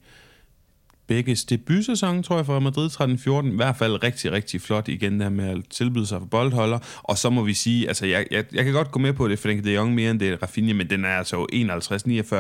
begges 1.07 1.45
debutsæson, 1.45 2.23
tror 2.23 2.37
jeg, 2.37 2.47
for 2.47 2.61
Madrid 2.61 2.91
13-14. 2.91 3.53
I 3.53 3.57
hvert 3.57 3.77
fald 3.77 4.03
rigtig, 4.03 4.33
rigtig 4.33 4.61
flot 4.61 4.89
igen 4.89 5.21
der 5.21 5.29
med 5.29 5.45
at 5.45 5.59
tilbyde 5.71 6.07
sig 6.07 6.19
for 6.21 6.27
boldholder. 6.27 6.79
Og 7.03 7.19
så 7.19 7.31
må 7.31 7.43
vi 7.43 7.55
sige, 7.55 7.89
altså 7.89 8.07
jeg, 8.07 8.27
jeg, 8.31 8.45
jeg 8.55 8.65
kan 8.65 8.73
godt 8.73 8.91
gå 8.91 8.99
med 8.99 9.13
på 9.13 9.29
det, 9.29 9.39
Frenkie 9.39 9.71
de 9.71 9.75
Jong 9.75 9.95
mere 9.95 10.11
end 10.11 10.21
det 10.21 10.43
Rafinha, 10.43 10.73
men 10.73 10.91
den 10.91 11.05
er 11.05 11.09
altså 11.09 11.47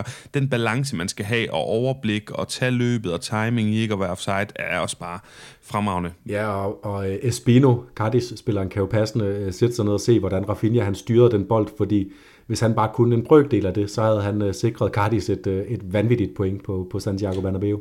51-49. 0.04 0.28
Den 0.34 0.48
balance, 0.48 0.96
man 0.96 1.08
skal 1.08 1.24
have, 1.24 1.52
og 1.52 1.60
overblik, 1.60 2.30
og 2.30 2.48
tage 2.48 2.70
løbet, 2.70 3.12
og 3.12 3.20
timing 3.20 3.68
i 3.68 3.80
ikke 3.80 3.94
at 3.94 4.00
være 4.00 4.10
offside, 4.10 4.46
er 4.56 4.78
også 4.78 4.98
bare 4.98 5.18
fremragende. 5.62 6.10
Ja, 6.28 6.46
og, 6.46 6.84
og 6.84 7.10
øh, 7.10 7.18
Espino, 7.22 7.76
Cardis-spilleren, 7.94 8.68
kan 8.68 8.80
jo 8.80 8.86
passende 8.86 9.24
øh, 9.24 9.52
sætte 9.52 9.74
sig 9.74 9.84
ned 9.84 9.92
og 9.92 10.00
se, 10.00 10.18
hvordan 10.18 10.48
Rafinha 10.48 10.84
han 10.84 10.94
styrede 10.94 11.30
den 11.30 11.44
bold, 11.44 11.68
fordi 11.78 12.12
hvis 12.46 12.60
han 12.60 12.74
bare 12.74 12.90
kunne 12.94 13.14
en 13.14 13.24
brøkdel 13.24 13.66
af 13.66 13.74
det, 13.74 13.90
så 13.90 14.02
havde 14.02 14.22
han 14.22 14.42
øh, 14.42 14.54
sikret 14.54 14.92
Cardis 14.92 15.30
et, 15.30 15.46
et 15.46 15.92
vanvittigt 15.92 16.34
point 16.34 16.64
på, 16.64 16.88
på 16.90 17.00
Santiago 17.00 17.40
Bernabeu. 17.40 17.80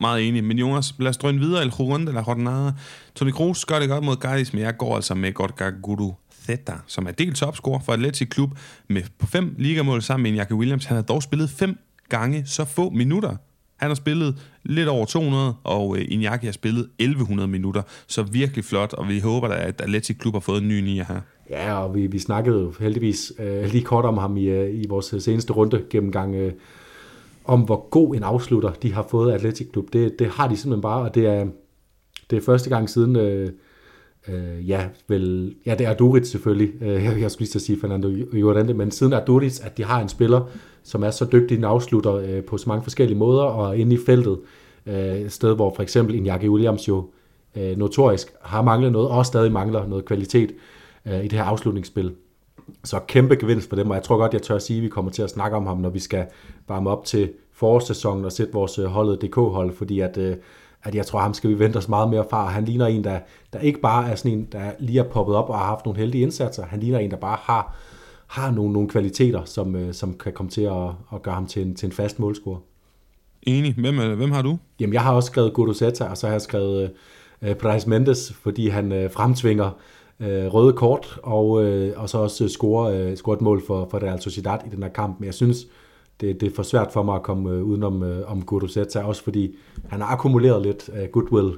Meget 0.00 0.28
enig. 0.28 0.44
Men 0.44 0.58
Jonas, 0.58 0.94
lad 0.98 1.08
os 1.08 1.16
drøne 1.16 1.38
videre. 1.38 1.62
El 1.62 1.72
Jorunde 1.78 2.12
la 2.12 2.22
Jornada. 2.28 2.72
Toni 3.14 3.30
Kroos 3.30 3.64
gør 3.64 3.78
det 3.78 3.88
godt 3.88 4.04
mod 4.04 4.16
Cardis, 4.16 4.52
men 4.52 4.62
jeg 4.62 4.76
går 4.76 4.96
altså 4.96 5.14
med 5.14 5.32
Gorka 5.32 5.70
Guru 5.82 6.12
Theta, 6.48 6.72
som 6.86 7.06
er 7.06 7.10
delt 7.10 7.36
topscorer 7.36 7.80
for 7.80 7.92
Atletic 7.92 8.28
Klub 8.28 8.50
med 8.88 9.02
på 9.18 9.26
fem 9.26 9.54
ligamål 9.58 10.02
sammen 10.02 10.34
med 10.34 10.40
Iñaki 10.40 10.54
Williams. 10.54 10.84
Han 10.84 10.94
har 10.94 11.02
dog 11.02 11.22
spillet 11.22 11.50
fem 11.50 11.78
gange 12.08 12.46
så 12.46 12.64
få 12.64 12.90
minutter. 12.90 13.36
Han 13.76 13.90
har 13.90 13.94
spillet 13.94 14.38
lidt 14.64 14.88
over 14.88 15.06
200, 15.06 15.54
og 15.64 15.96
øh, 15.98 16.04
Iñaki 16.04 16.44
har 16.44 16.52
spillet 16.52 16.88
1100 16.98 17.48
minutter. 17.48 17.82
Så 18.06 18.22
virkelig 18.22 18.64
flot, 18.64 18.92
og 18.92 19.08
vi 19.08 19.20
håber 19.20 19.48
da, 19.48 19.54
at 19.54 19.80
Atletic 19.80 20.18
Klub 20.18 20.34
har 20.34 20.40
fået 20.40 20.62
en 20.62 20.68
ny 20.68 20.80
nier 20.80 21.04
her. 21.04 21.20
Ja, 21.50 21.74
og 21.74 21.94
vi, 21.94 22.06
vi 22.06 22.18
snakkede 22.18 22.72
heldigvis 22.80 23.32
øh, 23.38 23.64
lige 23.72 23.84
kort 23.84 24.04
om 24.04 24.18
ham 24.18 24.36
i, 24.36 24.44
øh, 24.44 24.74
i 24.74 24.86
vores 24.88 25.14
seneste 25.24 25.52
runde 25.52 25.82
gennemgang, 25.90 26.34
øh, 26.34 26.52
om 27.44 27.60
hvor 27.60 27.88
god 27.90 28.14
en 28.14 28.22
afslutter 28.22 28.72
de 28.72 28.92
har 28.92 29.06
fået 29.10 29.32
Athletic 29.32 29.70
Club. 29.72 29.92
Det, 29.92 30.18
det 30.18 30.28
har 30.28 30.48
de 30.48 30.56
simpelthen 30.56 30.82
bare, 30.82 31.02
og 31.02 31.14
det 31.14 31.26
er, 31.26 31.46
det 32.30 32.36
er 32.36 32.40
første 32.40 32.70
gang 32.70 32.90
siden, 32.90 33.16
øh, 33.16 33.50
øh, 34.28 34.68
ja, 34.68 34.88
vel, 35.08 35.54
ja, 35.66 35.74
det 35.74 35.86
er 35.86 35.94
Duritz 35.94 36.30
selvfølgelig, 36.30 36.82
øh, 36.82 37.04
jeg, 37.04 37.20
jeg 37.20 37.30
skulle 37.30 37.48
lige 37.52 37.60
sige 37.60 37.80
Fernando 37.80 38.08
Llorente, 38.32 38.74
men 38.74 38.90
siden 38.90 39.12
er 39.12 39.24
Duritz, 39.24 39.60
at 39.60 39.76
de 39.76 39.84
har 39.84 40.00
en 40.02 40.08
spiller, 40.08 40.48
som 40.82 41.02
er 41.02 41.10
så 41.10 41.24
dygtig 41.32 41.58
en 41.58 41.64
afslutter 41.64 42.14
øh, 42.14 42.44
på 42.44 42.58
så 42.58 42.68
mange 42.68 42.82
forskellige 42.82 43.18
måder, 43.18 43.42
og 43.42 43.78
inde 43.78 43.94
i 43.94 43.98
feltet, 44.06 44.38
øh, 44.86 45.16
et 45.16 45.32
sted, 45.32 45.54
hvor 45.54 45.72
for 45.74 45.82
eksempel 45.82 46.14
Iñaki 46.14 46.48
Williams 46.48 46.88
jo 46.88 47.10
øh, 47.56 47.76
notorisk 47.76 48.32
har 48.42 48.62
manglet 48.62 48.92
noget, 48.92 49.08
og 49.08 49.26
stadig 49.26 49.52
mangler 49.52 49.86
noget 49.86 50.04
kvalitet, 50.04 50.52
øh, 51.06 51.24
i 51.24 51.28
det 51.28 51.32
her 51.32 51.44
afslutningsspil. 51.44 52.14
Så 52.84 52.98
kæmpe 52.98 53.36
gevinst 53.36 53.68
for 53.68 53.76
dem, 53.76 53.90
og 53.90 53.96
jeg 53.96 54.02
tror 54.02 54.16
godt, 54.16 54.32
jeg 54.32 54.42
tør 54.42 54.54
at 54.54 54.62
sige, 54.62 54.76
at 54.76 54.82
vi 54.82 54.88
kommer 54.88 55.10
til 55.10 55.22
at 55.22 55.30
snakke 55.30 55.56
om 55.56 55.66
ham, 55.66 55.78
når 55.78 55.88
vi 55.88 55.98
skal 55.98 56.26
varme 56.68 56.90
op 56.90 57.04
til 57.04 57.32
forårssæsonen 57.52 58.24
og 58.24 58.32
sætte 58.32 58.52
vores 58.52 58.78
øh, 58.78 58.84
holdet 58.86 59.22
DK-hold, 59.22 59.76
fordi 59.76 60.00
at, 60.00 60.16
øh, 60.16 60.36
at 60.82 60.94
jeg 60.94 61.06
tror, 61.06 61.20
ham 61.20 61.34
skal 61.34 61.50
vi 61.50 61.58
vente 61.58 61.76
os 61.76 61.88
meget 61.88 62.10
mere 62.10 62.24
fra. 62.30 62.46
Han 62.46 62.64
ligner 62.64 62.86
en, 62.86 63.04
der, 63.04 63.18
der 63.52 63.58
ikke 63.58 63.80
bare 63.80 64.10
er 64.10 64.14
sådan 64.14 64.32
en, 64.32 64.48
der 64.52 64.70
lige 64.78 64.98
er 64.98 65.08
poppet 65.08 65.36
op 65.36 65.48
og 65.48 65.58
har 65.58 65.66
haft 65.66 65.84
nogle 65.84 66.00
heldige 66.00 66.22
indsatser. 66.22 66.66
Han 66.66 66.80
ligner 66.80 66.98
en, 66.98 67.10
der 67.10 67.16
bare 67.16 67.38
har, 67.40 67.76
har 68.26 68.50
nogle, 68.50 68.72
nogle 68.72 68.88
kvaliteter, 68.88 69.44
som, 69.44 69.76
øh, 69.76 69.94
som 69.94 70.14
kan 70.18 70.32
komme 70.32 70.50
til 70.50 70.62
at, 70.62 70.88
at 71.14 71.22
gøre 71.22 71.34
ham 71.34 71.46
til 71.46 71.62
en, 71.62 71.74
til 71.74 71.86
en 71.86 71.92
fast 71.92 72.18
målscorer. 72.18 72.58
Enig. 73.42 73.74
Hvem, 73.74 74.16
hvem 74.16 74.30
har 74.30 74.42
du? 74.42 74.58
Jamen, 74.80 74.94
jeg 74.94 75.02
har 75.02 75.12
også 75.12 75.26
skrevet 75.26 75.54
Godoseta, 75.54 76.04
og 76.04 76.16
så 76.16 76.26
har 76.26 76.34
jeg 76.34 76.42
skrevet 76.42 76.92
uh, 77.42 77.54
Price 77.54 77.88
Mendes, 77.88 78.32
fordi 78.42 78.68
han 78.68 78.92
uh, 78.92 79.10
fremtvinger 79.10 79.70
øh, 80.20 80.46
røde 80.54 80.72
kort, 80.72 81.18
og, 81.22 81.64
øh, 81.64 81.92
og 81.96 82.08
så 82.08 82.18
også 82.18 82.44
øh, 82.44 82.50
score, 82.50 82.96
øh, 82.96 83.16
score 83.16 83.34
et 83.34 83.40
mål 83.40 83.66
for, 83.66 83.88
for 83.90 84.02
Real 84.02 84.20
Sociedad 84.20 84.58
i 84.66 84.74
den 84.74 84.82
her 84.82 84.90
kamp. 84.90 85.20
Men 85.20 85.26
jeg 85.26 85.34
synes, 85.34 85.66
det, 86.20 86.40
det 86.40 86.50
er 86.50 86.54
for 86.56 86.62
svært 86.62 86.92
for 86.92 87.02
mig 87.02 87.14
at 87.14 87.22
komme 87.22 87.50
øh, 87.50 87.62
udenom 87.62 88.02
øh, 88.02 88.30
om 88.30 88.42
Gudoseta, 88.42 89.02
også 89.02 89.24
fordi 89.24 89.56
han 89.88 90.00
har 90.00 90.08
akkumuleret 90.08 90.62
lidt 90.62 90.90
øh, 90.94 91.08
goodwill. 91.08 91.54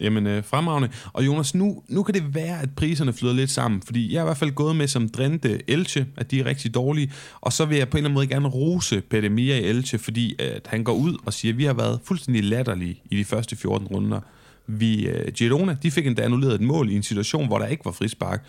Jamen, 0.00 0.26
øh, 0.26 0.44
fremragende. 0.44 0.88
Og 1.12 1.26
Jonas, 1.26 1.54
nu, 1.54 1.82
nu 1.88 2.02
kan 2.02 2.14
det 2.14 2.34
være, 2.34 2.62
at 2.62 2.68
priserne 2.76 3.12
flyder 3.12 3.34
lidt 3.34 3.50
sammen, 3.50 3.82
fordi 3.82 4.12
jeg 4.12 4.18
er 4.18 4.22
i 4.22 4.26
hvert 4.26 4.36
fald 4.36 4.50
gået 4.50 4.76
med 4.76 4.88
som 4.88 5.08
Drente 5.08 5.70
Elche, 5.70 6.06
at 6.16 6.30
de 6.30 6.40
er 6.40 6.44
rigtig 6.46 6.74
dårlige, 6.74 7.12
og 7.40 7.52
så 7.52 7.64
vil 7.64 7.78
jeg 7.78 7.88
på 7.88 7.96
en 7.96 7.98
eller 7.98 8.08
anden 8.08 8.14
måde 8.14 8.26
gerne 8.26 8.48
rose 8.48 9.00
Pedemia 9.00 9.58
i 9.58 9.64
Elche, 9.64 9.98
fordi 9.98 10.32
øh, 10.32 10.56
at 10.56 10.66
han 10.66 10.84
går 10.84 10.92
ud 10.92 11.16
og 11.26 11.32
siger, 11.32 11.52
at 11.52 11.58
vi 11.58 11.64
har 11.64 11.74
været 11.74 12.00
fuldstændig 12.04 12.44
latterlige 12.44 13.02
i 13.10 13.16
de 13.16 13.24
første 13.24 13.56
14 13.56 13.86
runder 13.86 14.20
vi, 14.66 15.08
uh, 15.08 15.32
Girona, 15.32 15.76
de 15.82 15.90
fik 15.90 16.06
endda 16.06 16.22
annulleret 16.22 16.54
et 16.54 16.60
mål 16.60 16.90
i 16.90 16.96
en 16.96 17.02
situation, 17.02 17.46
hvor 17.46 17.58
der 17.58 17.66
ikke 17.66 17.84
var 17.84 17.92
frispark. 17.92 18.44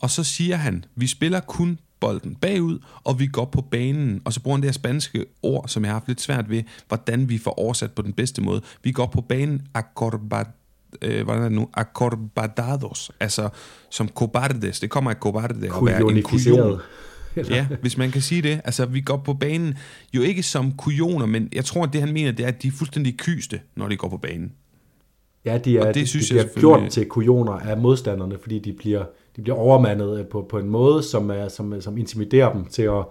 Og 0.00 0.10
så 0.10 0.24
siger 0.24 0.56
han, 0.56 0.84
vi 0.96 1.06
spiller 1.06 1.40
kun 1.40 1.78
bolden 2.02 2.34
bagud, 2.34 2.78
og 3.04 3.18
vi 3.18 3.26
går 3.26 3.44
på 3.44 3.60
banen. 3.60 4.22
Og 4.24 4.32
så 4.32 4.40
bruger 4.40 4.56
han 4.56 4.62
det 4.62 4.68
her 4.68 4.72
spanske 4.72 5.24
ord, 5.42 5.68
som 5.68 5.84
jeg 5.84 5.90
har 5.90 5.94
haft 5.94 6.08
lidt 6.08 6.20
svært 6.20 6.50
ved, 6.50 6.62
hvordan 6.88 7.28
vi 7.28 7.38
får 7.38 7.58
oversat 7.58 7.92
på 7.92 8.02
den 8.02 8.12
bedste 8.12 8.42
måde. 8.42 8.62
Vi 8.82 8.92
går 8.92 9.06
på 9.06 9.20
banen 9.20 9.62
acorbad, 9.74 10.44
øh, 11.02 11.24
hvordan 11.24 11.42
er 11.42 11.48
det 11.48 11.56
nu? 11.56 11.68
Acorbadados, 11.74 13.10
altså 13.20 13.48
som 13.90 14.08
cobardes. 14.08 14.80
Det 14.80 14.90
kommer 14.90 15.10
af 15.10 15.16
cobarde 15.16 15.70
og 15.70 15.86
være 15.86 16.00
en 16.00 16.22
kujon. 16.22 16.80
ja, 17.36 17.66
hvis 17.80 17.96
man 17.96 18.10
kan 18.10 18.22
sige 18.22 18.42
det. 18.42 18.60
Altså, 18.64 18.86
vi 18.86 19.00
går 19.00 19.16
på 19.16 19.34
banen 19.34 19.74
jo 20.14 20.22
ikke 20.22 20.42
som 20.42 20.72
kujoner, 20.72 21.26
men 21.26 21.48
jeg 21.52 21.64
tror, 21.64 21.82
at 21.82 21.92
det 21.92 22.00
han 22.00 22.12
mener, 22.12 22.32
det 22.32 22.44
er, 22.44 22.48
at 22.48 22.62
de 22.62 22.68
er 22.68 22.72
fuldstændig 22.72 23.16
kyste, 23.16 23.60
når 23.76 23.88
de 23.88 23.96
går 23.96 24.08
på 24.08 24.16
banen. 24.16 24.52
Ja, 25.44 25.58
de, 25.58 25.78
er, 25.78 25.92
det 25.92 26.08
synes 26.08 26.28
de, 26.28 26.34
de 26.34 26.48
bliver 26.54 26.60
gjort 26.60 26.90
til 26.90 27.08
kujoner 27.08 27.52
af 27.52 27.76
modstanderne, 27.76 28.38
fordi 28.38 28.58
de 28.58 28.72
bliver, 28.72 29.04
de 29.36 29.42
bliver 29.42 29.56
overmandet 29.56 30.18
øh, 30.18 30.26
på, 30.26 30.46
på 30.48 30.58
en 30.58 30.68
måde, 30.68 31.02
som, 31.02 31.30
er, 31.30 31.48
som, 31.48 31.80
som 31.80 31.98
intimiderer 31.98 32.52
dem 32.52 32.64
til 32.64 32.82
at, 32.82 33.04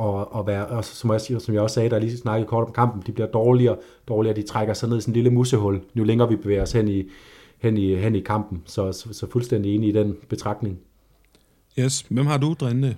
at, 0.00 0.26
at 0.38 0.46
være, 0.46 0.66
og 0.66 0.84
som 0.84 1.10
jeg, 1.10 1.20
som 1.20 1.54
jeg 1.54 1.62
også 1.62 1.74
sagde, 1.74 1.90
der 1.90 1.98
lige 1.98 2.16
snakkede 2.16 2.48
kort 2.48 2.66
om 2.66 2.72
kampen, 2.72 3.02
de 3.06 3.12
bliver 3.12 3.28
dårligere, 3.28 3.76
dårligere, 4.08 4.36
de 4.36 4.42
trækker 4.42 4.74
sig 4.74 4.88
ned 4.88 4.98
i 4.98 5.00
sådan 5.00 5.12
en 5.12 5.14
lille 5.14 5.30
musehul, 5.30 5.80
nu 5.94 6.04
længere 6.04 6.28
vi 6.28 6.36
bevæger 6.36 6.62
os 6.62 6.72
hen 6.72 6.88
i, 6.88 7.04
hen 7.58 7.76
i, 7.76 7.94
hen 7.94 8.14
i 8.14 8.20
kampen. 8.20 8.62
Så, 8.66 8.92
så, 8.92 9.08
så 9.12 9.26
fuldstændig 9.30 9.74
enig 9.74 9.88
i 9.88 9.92
den 9.92 10.16
betragtning. 10.28 10.78
Yes, 11.78 12.06
hvem 12.08 12.26
har 12.26 12.38
du, 12.38 12.54
Drente? 12.60 12.96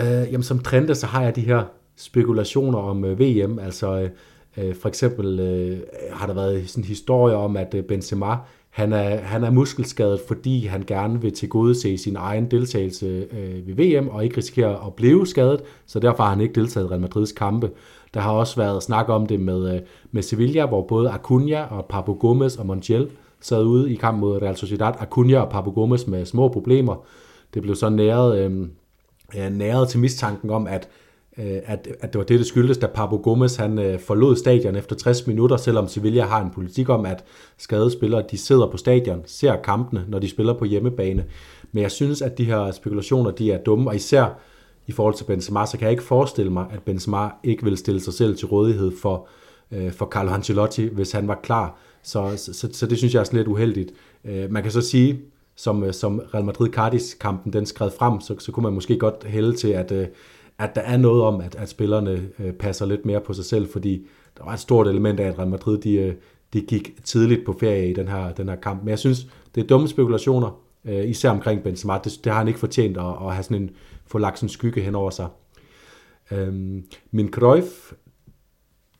Uh, 0.00 0.06
jamen 0.06 0.42
som 0.42 0.58
trende, 0.58 0.94
så 0.94 1.06
har 1.06 1.22
jeg 1.22 1.36
de 1.36 1.40
her 1.40 1.64
spekulationer 1.96 2.78
om 2.78 3.04
uh, 3.04 3.20
VM, 3.20 3.58
altså 3.58 4.02
uh, 4.02 4.08
Øh, 4.56 4.74
for 4.74 4.88
eksempel 4.88 5.40
øh, 5.40 5.80
har 6.12 6.26
der 6.26 6.34
været 6.34 6.70
sådan 6.70 6.84
en 6.84 6.88
historie 6.88 7.34
om, 7.34 7.56
at 7.56 7.74
øh, 7.74 7.82
Benzema, 7.82 8.36
han 8.70 8.92
er, 8.92 9.16
han 9.16 9.44
er 9.44 9.50
muskelskadet, 9.50 10.20
fordi 10.28 10.66
han 10.66 10.84
gerne 10.86 11.20
vil 11.20 11.32
tilgodese 11.32 11.98
sin 11.98 12.16
egen 12.16 12.50
deltagelse 12.50 13.06
øh, 13.06 13.66
ved 13.66 13.74
VM, 13.74 14.08
og 14.08 14.24
ikke 14.24 14.36
risikere 14.36 14.86
at 14.86 14.94
blive 14.94 15.26
skadet, 15.26 15.60
så 15.86 15.98
derfor 15.98 16.22
har 16.22 16.30
han 16.30 16.40
ikke 16.40 16.54
deltaget 16.54 16.86
i 16.86 16.88
Real 16.88 17.00
Madrids 17.00 17.32
kampe. 17.32 17.70
Der 18.14 18.20
har 18.20 18.32
også 18.32 18.56
været 18.56 18.82
snak 18.82 19.08
om 19.08 19.26
det 19.26 19.40
med, 19.40 19.74
øh, 19.74 19.80
med 20.10 20.22
Sevilla, 20.22 20.66
hvor 20.66 20.82
både 20.82 21.10
Acuna 21.10 21.62
og 21.62 21.84
Papo 21.84 22.16
Gomez 22.20 22.56
og 22.56 22.66
Montiel 22.66 23.10
sad 23.40 23.64
ude 23.64 23.92
i 23.92 23.94
kamp 23.94 24.18
mod 24.18 24.42
Real 24.42 24.56
Sociedad. 24.56 24.92
Acuna 24.98 25.40
og 25.40 25.50
Papo 25.50 25.70
Gomez 25.70 26.06
med 26.06 26.26
små 26.26 26.48
problemer. 26.48 27.04
Det 27.54 27.62
blev 27.62 27.74
så 27.74 27.88
næret... 27.88 28.38
øh, 28.38 28.68
øh 29.38 29.50
næret 29.50 29.88
til 29.88 30.00
mistanken 30.00 30.50
om, 30.50 30.66
at, 30.66 30.88
Øh, 31.38 31.60
at, 31.64 31.88
at 32.00 32.12
det 32.12 32.18
var 32.18 32.24
det, 32.24 32.38
det 32.38 32.46
skyldes, 32.46 32.78
da 32.78 32.86
Papo 32.86 33.16
Gomez 33.16 33.56
han 33.56 33.78
øh, 33.78 34.00
forlod 34.00 34.36
stadion 34.36 34.76
efter 34.76 34.96
60 34.96 35.26
minutter, 35.26 35.56
selvom 35.56 35.88
Sevilla 35.88 36.24
har 36.24 36.40
en 36.42 36.50
politik 36.50 36.88
om, 36.88 37.06
at 37.06 37.24
skadespillere 37.58 38.24
de 38.30 38.38
sidder 38.38 38.70
på 38.70 38.76
stadion, 38.76 39.22
ser 39.26 39.56
kampene, 39.56 40.04
når 40.08 40.18
de 40.18 40.28
spiller 40.28 40.52
på 40.52 40.64
hjemmebane. 40.64 41.24
Men 41.72 41.82
jeg 41.82 41.90
synes, 41.90 42.22
at 42.22 42.38
de 42.38 42.44
her 42.44 42.70
spekulationer 42.70 43.30
de 43.30 43.52
er 43.52 43.58
dumme, 43.58 43.90
og 43.90 43.96
især 43.96 44.38
i 44.86 44.92
forhold 44.92 45.14
til 45.14 45.24
Benzema, 45.24 45.66
så 45.66 45.78
kan 45.78 45.84
jeg 45.84 45.90
ikke 45.90 46.02
forestille 46.02 46.52
mig, 46.52 46.66
at 46.70 46.82
Benzema 46.82 47.28
ikke 47.44 47.64
vil 47.64 47.76
stille 47.76 48.00
sig 48.00 48.14
selv 48.14 48.36
til 48.36 48.46
rådighed 48.46 48.92
for, 49.02 49.28
øh, 49.72 49.92
for 49.92 50.06
Carlo 50.06 50.30
Ancelotti, 50.30 50.86
hvis 50.86 51.12
han 51.12 51.28
var 51.28 51.40
klar. 51.42 51.78
Så, 52.02 52.32
så, 52.36 52.52
så, 52.52 52.68
så 52.72 52.86
det 52.86 52.98
synes 52.98 53.14
jeg 53.14 53.20
er 53.20 53.28
lidt 53.32 53.48
uheldigt. 53.48 53.92
Øh, 54.24 54.52
man 54.52 54.62
kan 54.62 54.72
så 54.72 54.80
sige, 54.80 55.20
som, 55.56 55.84
øh, 55.84 55.92
som 55.94 56.20
Real 56.34 56.44
Madrid-Cardis-kampen 56.44 57.52
den 57.52 57.66
skred 57.66 57.90
frem, 57.98 58.20
så, 58.20 58.34
så 58.38 58.52
kunne 58.52 58.62
man 58.62 58.72
måske 58.72 58.98
godt 58.98 59.24
hælde 59.24 59.56
til, 59.56 59.68
at, 59.68 59.92
øh, 59.92 60.06
at 60.58 60.74
der 60.74 60.80
er 60.80 60.96
noget 60.96 61.22
om, 61.22 61.40
at, 61.40 61.54
at 61.54 61.68
spillerne 61.68 62.28
øh, 62.38 62.52
passer 62.52 62.86
lidt 62.86 63.06
mere 63.06 63.20
på 63.20 63.32
sig 63.32 63.44
selv, 63.44 63.68
fordi 63.68 64.06
der 64.38 64.44
var 64.44 64.52
et 64.52 64.60
stort 64.60 64.88
element 64.88 65.20
af, 65.20 65.28
at 65.28 65.38
Real 65.38 65.48
Madrid 65.48 65.78
de, 65.78 65.94
øh, 65.94 66.14
de 66.52 66.60
gik 66.60 67.04
tidligt 67.04 67.44
på 67.46 67.56
ferie 67.60 67.90
i 67.90 67.94
den 67.94 68.08
her, 68.08 68.32
den 68.32 68.48
her 68.48 68.56
kamp. 68.56 68.82
Men 68.82 68.88
jeg 68.88 68.98
synes, 68.98 69.26
det 69.54 69.62
er 69.62 69.66
dumme 69.66 69.88
spekulationer, 69.88 70.60
øh, 70.84 71.08
især 71.08 71.30
omkring 71.30 71.62
Benzema. 71.62 71.98
Det, 72.04 72.20
det 72.24 72.32
har 72.32 72.38
han 72.38 72.48
ikke 72.48 72.60
fortjent 72.60 72.96
at, 72.96 73.04
at 73.04 73.34
have 73.34 73.42
sådan 73.42 73.62
en, 73.62 73.70
få 74.06 74.18
lagt 74.18 74.38
sådan 74.38 74.44
en 74.44 74.50
skygge 74.50 74.80
hen 74.80 74.94
over 74.94 75.10
sig. 75.10 75.28
Øhm, 76.30 76.84
min 77.10 77.30
Cruyff, 77.30 77.92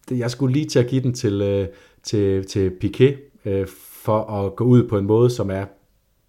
det, 0.09 0.19
jeg 0.19 0.31
skulle 0.31 0.53
lige 0.53 0.67
til 0.67 0.79
at 0.79 0.87
give 0.87 1.03
den 1.03 1.15
til, 1.15 1.43
øh, 1.43 1.69
til, 2.03 2.47
til 2.47 2.73
Piqué, 2.85 3.17
for 4.05 4.31
at 4.31 4.57
gå 4.57 4.65
ud 4.65 4.89
på 4.89 4.99
en 4.99 5.07
måde, 5.07 5.31
som 5.31 5.51
er 5.51 5.65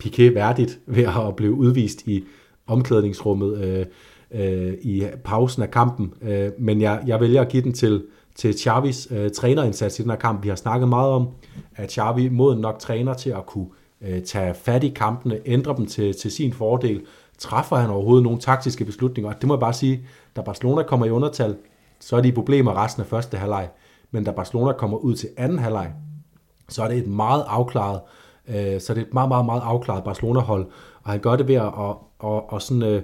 Piqué 0.04 0.34
værdigt 0.34 0.80
ved 0.86 1.04
at 1.04 1.36
blive 1.36 1.54
udvist 1.54 2.08
i 2.08 2.24
omklædningsrummet 2.68 3.64
øh, 3.64 3.86
øh, 4.32 4.74
i 4.82 5.08
pausen 5.24 5.64
af 5.64 5.72
kampen. 5.72 6.14
Øh, 6.22 6.52
men 6.60 6.82
jeg, 6.82 7.04
jeg 7.08 7.20
vælger 7.20 7.42
at 7.42 7.50
give 7.50 7.64
den 7.64 7.74
til, 7.74 8.04
til 8.36 8.60
Xavis 8.60 9.08
øh, 9.12 9.32
trænerindsats 9.32 10.00
i 10.00 10.02
den 10.02 10.12
her 10.12 10.18
kamp. 10.18 10.44
Vi 10.44 10.50
har 10.50 10.56
snakket 10.56 10.90
meget 10.90 11.10
om, 11.10 11.28
at 11.76 11.92
Xavi 11.92 12.30
moden 12.30 12.60
nok 12.60 12.80
træner 12.80 13.14
til 13.14 13.30
at 13.30 13.46
kunne 13.46 13.68
øh, 14.02 14.22
tage 14.24 14.54
fat 14.54 14.84
i 14.84 14.90
kampene, 14.90 15.40
ændre 15.46 15.76
dem 15.78 15.86
til, 15.86 16.16
til 16.16 16.32
sin 16.32 16.54
fordel. 16.54 17.02
Træffer 17.38 17.76
han 17.76 17.90
overhovedet 17.90 18.24
nogle 18.24 18.40
taktiske 18.40 18.86
beslutninger? 18.86 19.32
Og 19.32 19.42
det 19.42 19.48
må 19.48 19.54
jeg 19.54 19.60
bare 19.60 19.74
sige, 19.74 20.02
da 20.36 20.42
Barcelona 20.42 20.84
kommer 20.84 21.06
i 21.06 21.10
undertal, 21.10 21.56
så 22.00 22.16
er 22.16 22.22
de 22.22 22.32
problemer 22.32 22.84
resten 22.84 23.02
af 23.02 23.08
første 23.08 23.38
halvleg. 23.38 23.70
Men 24.12 24.24
da 24.24 24.32
Barcelona 24.32 24.72
kommer 24.72 24.98
ud 24.98 25.16
til 25.16 25.30
anden 25.38 25.60
halvleg, 25.60 25.92
så 26.70 26.84
er 26.84 26.88
det 26.88 26.98
et 26.98 27.08
meget 27.08 27.44
afklaret 27.48 28.00
Øh, 28.50 28.82
så 28.82 28.94
det 28.94 29.02
er 29.02 29.06
et 29.06 29.14
meget, 29.14 29.30
meget, 29.30 29.46
meget 29.46 29.62
afklaret 29.62 30.04
Barcelona-hold, 30.04 30.66
og 31.04 31.12
han 31.12 31.20
gør 31.20 31.36
det 31.36 31.48
ved 31.48 31.56
at, 31.56 31.72
at, 31.80 31.96
at, 32.24 32.42
at 32.54 32.62
sådan, 32.62 32.84
øh, 32.84 33.02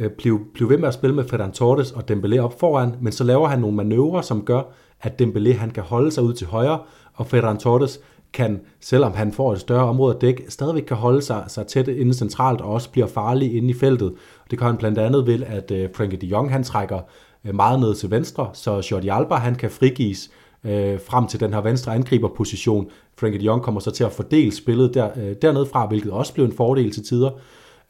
øh, 0.00 0.10
blive, 0.10 0.40
blive 0.54 0.68
ved 0.68 0.78
med 0.78 0.88
at 0.88 0.94
spille 0.94 1.16
med 1.16 1.24
Ferran 1.24 1.52
Torres 1.52 1.92
og 1.92 2.02
Dembélé 2.10 2.38
op 2.38 2.60
foran, 2.60 2.94
men 3.00 3.12
så 3.12 3.24
laver 3.24 3.48
han 3.48 3.58
nogle 3.58 3.76
manøvrer, 3.76 4.22
som 4.22 4.44
gør, 4.44 4.62
at 5.02 5.22
Dembélé 5.22 5.52
han 5.52 5.70
kan 5.70 5.82
holde 5.82 6.10
sig 6.10 6.22
ud 6.22 6.32
til 6.32 6.46
højre, 6.46 6.78
og 7.14 7.26
Ferran 7.26 7.58
Torres 7.58 8.00
kan, 8.32 8.60
selvom 8.80 9.12
han 9.12 9.32
får 9.32 9.52
et 9.52 9.60
større 9.60 9.84
område 9.84 10.14
at 10.14 10.20
dække, 10.20 10.44
stadigvæk 10.48 10.82
kan 10.82 10.96
holde 10.96 11.22
sig, 11.22 11.44
sig 11.48 11.66
tæt 11.66 11.88
inde 11.88 12.14
centralt 12.14 12.60
og 12.60 12.72
også 12.72 12.90
bliver 12.90 13.06
farlig 13.06 13.56
inde 13.56 13.70
i 13.70 13.74
feltet. 13.74 14.14
Det 14.50 14.58
kan 14.58 14.66
han 14.66 14.76
blandt 14.76 14.98
andet 14.98 15.26
ved, 15.26 15.42
at 15.42 15.70
øh, 15.70 15.84
uh, 15.84 15.90
Frankie 15.96 16.18
de 16.18 16.26
Jong 16.26 16.50
han 16.50 16.64
trækker 16.64 17.00
uh, 17.48 17.54
meget 17.54 17.80
ned 17.80 17.94
til 17.94 18.10
venstre, 18.10 18.50
så 18.52 18.88
Jordi 18.90 19.08
Alba 19.08 19.34
han 19.34 19.54
kan 19.54 19.70
frigives 19.70 20.30
øh, 20.64 21.00
frem 21.00 21.26
til 21.26 21.40
den 21.40 21.54
her 21.54 21.60
venstre 21.60 21.94
angriberposition. 21.94 22.86
Frankie 23.18 23.40
de 23.40 23.44
Jong 23.44 23.62
kommer 23.62 23.80
så 23.80 23.90
til 23.90 24.04
at 24.04 24.12
fordele 24.12 24.52
spillet 24.52 24.94
der, 24.94 25.08
øh, 25.16 25.36
dernede 25.42 25.66
fra, 25.66 25.86
hvilket 25.86 26.12
også 26.12 26.34
blev 26.34 26.44
en 26.44 26.52
fordel 26.52 26.90
til 26.90 27.04
tider. 27.04 27.30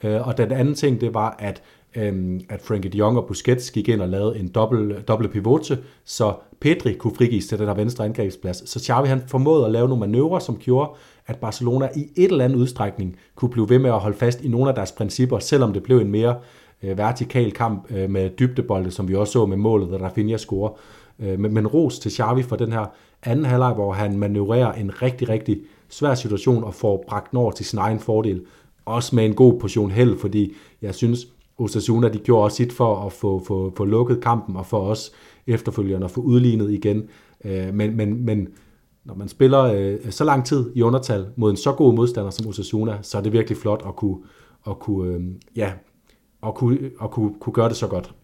Øh, 0.04 0.26
og 0.28 0.38
den 0.38 0.52
anden 0.52 0.74
ting, 0.74 1.00
det 1.00 1.14
var, 1.14 1.36
at 1.38 1.62
øh, 1.96 2.40
at 2.48 2.62
Frankie 2.62 2.90
de 2.90 2.98
Jong 2.98 3.18
og 3.18 3.26
Busquets 3.26 3.70
gik 3.70 3.88
ind 3.88 4.00
og 4.00 4.08
lavede 4.08 4.38
en 4.38 4.48
dobbelt, 4.48 5.08
dobbelt 5.08 5.32
pivote, 5.32 5.78
så 6.04 6.34
Pedri 6.60 6.92
kunne 6.92 7.14
frigives 7.14 7.46
til 7.46 7.58
den 7.58 7.66
her 7.66 7.74
venstre 7.74 8.04
angrebsplads. 8.04 8.70
Så 8.70 8.84
Xavi 8.84 9.08
han 9.08 9.22
formåede 9.26 9.66
at 9.66 9.72
lave 9.72 9.88
nogle 9.88 10.00
manøvrer, 10.00 10.38
som 10.38 10.56
gjorde, 10.56 10.90
at 11.26 11.36
Barcelona 11.36 11.88
i 11.96 12.08
et 12.16 12.30
eller 12.30 12.44
andet 12.44 12.56
udstrækning 12.56 13.16
kunne 13.34 13.50
blive 13.50 13.68
ved 13.68 13.78
med 13.78 13.90
at 13.90 13.98
holde 13.98 14.16
fast 14.16 14.40
i 14.40 14.48
nogle 14.48 14.68
af 14.68 14.74
deres 14.74 14.92
principper, 14.92 15.38
selvom 15.38 15.72
det 15.72 15.82
blev 15.82 15.98
en 15.98 16.10
mere 16.10 16.36
øh, 16.82 16.98
vertikal 16.98 17.52
kamp 17.52 17.90
øh, 17.90 18.10
med 18.10 18.30
dybdebolde, 18.30 18.90
som 18.90 19.08
vi 19.08 19.14
også 19.14 19.32
så 19.32 19.46
med 19.46 19.56
målet, 19.56 19.90
da 19.90 19.96
Rafinha 19.96 20.36
scorer. 20.36 20.70
Øh, 21.18 21.40
men, 21.40 21.54
men 21.54 21.66
ros 21.66 21.98
til 21.98 22.12
Xavi 22.12 22.42
for 22.42 22.56
den 22.56 22.72
her 22.72 22.84
anden 23.22 23.44
halvleg, 23.44 23.72
hvor 23.72 23.92
han 23.92 24.18
manøvrerer 24.18 24.72
en 24.72 25.02
rigtig, 25.02 25.28
rigtig 25.28 25.60
svær 25.88 26.14
situation 26.14 26.64
og 26.64 26.74
får 26.74 27.04
bragt 27.08 27.30
den 27.30 27.38
over 27.38 27.50
til 27.50 27.66
sin 27.66 27.78
egen 27.78 28.00
fordel. 28.00 28.42
Også 28.84 29.16
med 29.16 29.24
en 29.24 29.34
god 29.34 29.60
portion 29.60 29.90
held, 29.90 30.18
fordi 30.18 30.54
jeg 30.82 30.94
synes, 30.94 31.26
Osasuna 31.58 32.08
de 32.08 32.18
gjorde 32.18 32.44
også 32.44 32.56
sit 32.56 32.72
for 32.72 33.06
at 33.06 33.12
få, 33.12 33.44
få, 33.46 33.72
få 33.76 33.84
lukket 33.84 34.20
kampen, 34.20 34.56
og 34.56 34.66
for 34.66 34.80
os 34.80 35.12
efterfølgende 35.46 36.04
at 36.04 36.10
få 36.10 36.20
udlignet 36.20 36.70
igen. 36.70 37.08
Øh, 37.44 37.74
men, 37.74 37.96
men, 37.96 38.24
men 38.24 38.48
når 39.04 39.14
man 39.14 39.28
spiller 39.28 39.62
øh, 39.62 40.10
så 40.10 40.24
lang 40.24 40.44
tid 40.44 40.72
i 40.74 40.82
undertal 40.82 41.26
mod 41.36 41.50
en 41.50 41.56
så 41.56 41.72
god 41.72 41.94
modstander 41.94 42.30
som 42.30 42.46
Osasuna, 42.46 42.98
så 43.02 43.18
er 43.18 43.22
det 43.22 43.32
virkelig 43.32 43.58
flot 43.58 43.82
at 43.88 43.96
kunne, 43.96 44.16
at 44.70 44.78
kunne, 44.78 45.14
øh, 45.14 45.20
ja, 45.56 45.72
at 46.46 46.54
kunne, 46.54 46.78
at 47.02 47.10
kunne, 47.10 47.34
kunne 47.40 47.52
gøre 47.52 47.68
det 47.68 47.76
så 47.76 47.86
godt. 47.86 48.14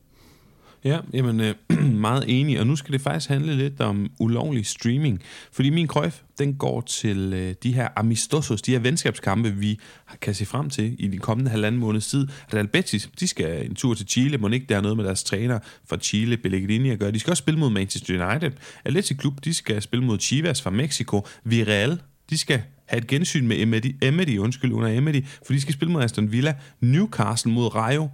Ja, 0.85 0.99
jamen 1.13 1.41
øh, 1.41 1.55
meget 2.09 2.25
enig, 2.29 2.61
og 2.61 2.67
nu 2.67 2.77
skal 2.77 2.93
det 2.93 3.01
faktisk 3.01 3.29
handle 3.29 3.57
lidt 3.57 3.81
om 3.81 4.11
ulovlig 4.21 4.67
streaming, 4.67 5.23
fordi 5.53 5.71
min 5.71 5.87
krøjf, 5.87 6.21
den 6.39 6.55
går 6.55 6.81
til 6.81 7.33
øh, 7.35 7.55
de 7.63 7.73
her 7.73 7.89
amistosos, 7.97 8.63
de 8.63 8.73
her 8.73 8.79
venskabskampe, 8.79 9.51
vi 9.51 9.81
kan 10.21 10.35
se 10.35 10.47
frem 10.47 10.71
til 10.71 10.97
i 10.99 11.09
de 11.09 11.19
kommende 11.19 11.51
halvanden 11.51 11.81
måneds 11.81 12.07
tid. 12.07 12.27
Real 12.55 12.69
Betis, 12.69 13.11
de 13.21 13.29
skal 13.29 13.67
en 13.67 13.75
tur 13.75 13.95
til 13.95 14.07
Chile, 14.09 14.39
må 14.39 14.49
ikke 14.49 14.67
der 14.69 14.77
er 14.77 14.81
noget 14.81 14.97
med 14.97 15.05
deres 15.05 15.25
træner 15.25 15.59
fra 15.89 15.97
Chile, 15.97 16.37
Pellegrini 16.37 16.91
at 16.91 16.99
gøre. 16.99 17.11
De 17.11 17.21
skal 17.21 17.31
også 17.31 17.41
spille 17.43 17.61
mod 17.61 17.71
Manchester 17.71 18.31
United. 18.31 18.53
Atletico 18.85 19.21
Klub, 19.21 19.45
de 19.45 19.55
skal 19.55 19.83
spille 19.83 20.05
mod 20.05 20.19
Chivas 20.19 20.63
fra 20.63 20.71
Mexico. 20.71 21.27
Villarreal, 21.45 22.01
de 22.31 22.39
skal 22.39 22.63
have 22.87 22.99
et 22.99 23.07
gensyn 23.07 23.47
med 23.47 23.61
Emery, 23.61 23.95
Emedi 24.03 24.39
undskyld, 24.39 24.73
under 24.73 24.89
Emedi, 24.89 25.27
for 25.47 25.53
de 25.53 25.61
skal 25.61 25.75
spille 25.75 25.93
mod 25.93 26.03
Aston 26.03 26.33
Villa, 26.33 26.55
Newcastle 26.81 27.53
mod 27.53 27.75
Rayo, 27.75 28.09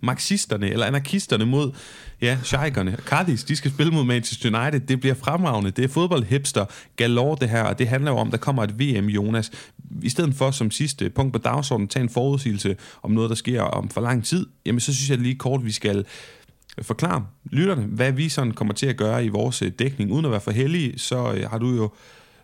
marxisterne 0.00 0.70
eller 0.70 0.86
anarkisterne 0.86 1.46
mod 1.46 1.72
ja, 2.22 2.38
sheikerne. 2.42 2.96
Cardis, 3.06 3.44
de 3.44 3.56
skal 3.56 3.70
spille 3.70 3.92
mod 3.92 4.04
Manchester 4.04 4.60
United. 4.60 4.80
Det 4.80 5.00
bliver 5.00 5.14
fremragende. 5.14 5.70
Det 5.70 5.84
er 5.84 5.88
fodboldhipster 5.88 6.64
galore 6.96 7.36
det 7.40 7.48
her, 7.48 7.62
og 7.62 7.78
det 7.78 7.88
handler 7.88 8.10
jo 8.10 8.16
om, 8.16 8.30
der 8.30 8.38
kommer 8.38 8.62
et 8.62 8.80
VM, 8.80 9.06
Jonas. 9.06 9.50
I 10.02 10.08
stedet 10.08 10.34
for 10.34 10.50
som 10.50 10.70
sidste 10.70 11.10
punkt 11.10 11.32
på 11.32 11.38
dagsordenen, 11.38 11.88
tage 11.88 12.02
en 12.02 12.08
forudsigelse 12.08 12.76
om 13.02 13.10
noget, 13.10 13.30
der 13.30 13.36
sker 13.36 13.62
om 13.62 13.88
for 13.88 14.00
lang 14.00 14.24
tid, 14.24 14.46
jamen 14.66 14.80
så 14.80 14.94
synes 14.94 15.10
jeg 15.10 15.18
lige 15.18 15.34
kort, 15.34 15.64
vi 15.64 15.72
skal 15.72 16.04
forklare 16.82 17.26
lytterne, 17.44 17.82
hvad 17.82 18.12
vi 18.12 18.28
sådan 18.28 18.52
kommer 18.52 18.74
til 18.74 18.86
at 18.86 18.96
gøre 18.96 19.24
i 19.24 19.28
vores 19.28 19.62
øh, 19.62 19.72
dækning. 19.78 20.12
Uden 20.12 20.24
at 20.24 20.30
være 20.30 20.40
for 20.40 20.50
heldige, 20.50 20.98
så 20.98 21.32
øh, 21.32 21.50
har 21.50 21.58
du 21.58 21.70
jo 21.74 21.90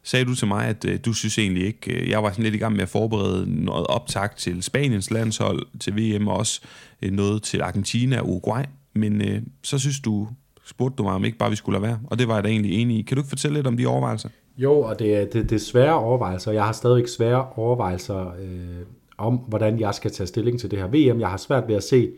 sagde 0.05 0.25
du 0.25 0.35
til 0.35 0.49
mig, 0.49 0.67
at 0.67 0.85
øh, 0.85 0.99
du 1.05 1.13
synes 1.13 1.39
egentlig 1.39 1.67
ikke, 1.67 1.93
øh, 1.93 2.11
jeg 2.11 2.23
var 2.23 2.31
sådan 2.31 2.45
lidt 2.45 2.55
i 2.55 2.59
gang 2.59 2.75
med 2.75 2.83
at 2.83 2.89
forberede 2.89 3.65
noget 3.65 3.87
optag 3.87 4.37
til 4.37 4.63
Spaniens 4.63 5.11
landshold, 5.11 5.67
til 5.81 5.97
VM 5.97 6.29
og 6.29 6.37
også 6.37 6.61
øh, 7.03 7.13
noget 7.13 7.43
til 7.43 7.61
Argentina 7.61 8.21
og 8.21 8.29
Uruguay, 8.29 8.63
men 8.95 9.23
øh, 9.23 9.43
så 9.63 9.79
synes 9.79 10.01
du, 10.01 10.29
spurgte 10.67 10.97
du 10.97 11.03
mig, 11.03 11.13
om 11.13 11.25
ikke 11.25 11.39
bare 11.39 11.51
vi 11.51 11.57
skulle 11.57 11.81
lade 11.81 11.91
være, 11.91 12.01
og 12.07 12.19
det 12.19 12.29
var 12.29 12.35
jeg 12.35 12.45
da 12.45 12.49
egentlig 12.49 12.73
enig 12.81 12.99
i. 12.99 13.03
Kan 13.03 13.17
du 13.17 13.21
ikke 13.21 13.29
fortælle 13.29 13.55
lidt 13.55 13.67
om 13.67 13.77
de 13.77 13.87
overvejelser? 13.87 14.29
Jo, 14.57 14.81
og 14.81 14.99
det 14.99 15.17
er, 15.17 15.25
det, 15.25 15.51
det 15.51 15.53
er 15.53 15.61
svære 15.61 15.95
overvejelser. 15.95 16.53
Jeg 16.53 16.65
har 16.65 16.73
stadigvæk 16.73 17.09
svære 17.09 17.47
overvejelser 17.57 18.27
øh, 18.41 18.87
om, 19.19 19.37
hvordan 19.37 19.81
jeg 19.81 19.95
skal 19.95 20.11
tage 20.11 20.27
stilling 20.27 20.61
til 20.61 20.71
det 20.71 20.79
her 20.79 20.87
VM. 20.87 21.21
Jeg 21.21 21.29
har 21.29 21.37
svært 21.37 21.69
ved 21.69 21.75
at 21.75 21.83
se 21.83 22.11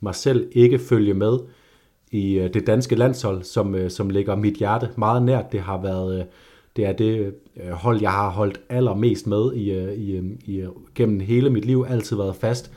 mig 0.00 0.14
selv 0.14 0.48
ikke 0.52 0.78
følge 0.78 1.14
med 1.14 1.38
i 2.10 2.34
øh, 2.34 2.54
det 2.54 2.66
danske 2.66 2.96
landshold, 2.96 3.42
som, 3.42 3.74
øh, 3.74 3.90
som 3.90 4.10
ligger 4.10 4.36
mit 4.36 4.54
hjerte 4.54 4.90
meget 4.96 5.22
nært. 5.22 5.52
Det 5.52 5.60
har 5.60 5.82
været... 5.82 6.20
Øh, 6.20 6.24
det 6.76 6.86
er 6.86 6.92
det 6.92 7.34
øh, 7.56 7.70
hold, 7.70 8.00
jeg 8.00 8.10
har 8.10 8.30
holdt 8.30 8.60
allermest 8.68 9.26
med 9.26 9.52
i, 9.54 9.70
øh, 9.70 9.92
i, 9.94 10.16
øh, 10.16 10.24
i, 10.44 10.64
gennem 10.94 11.20
hele 11.20 11.50
mit 11.50 11.64
liv, 11.64 11.86
altid 11.88 12.16
været 12.16 12.36
fast 12.36 12.72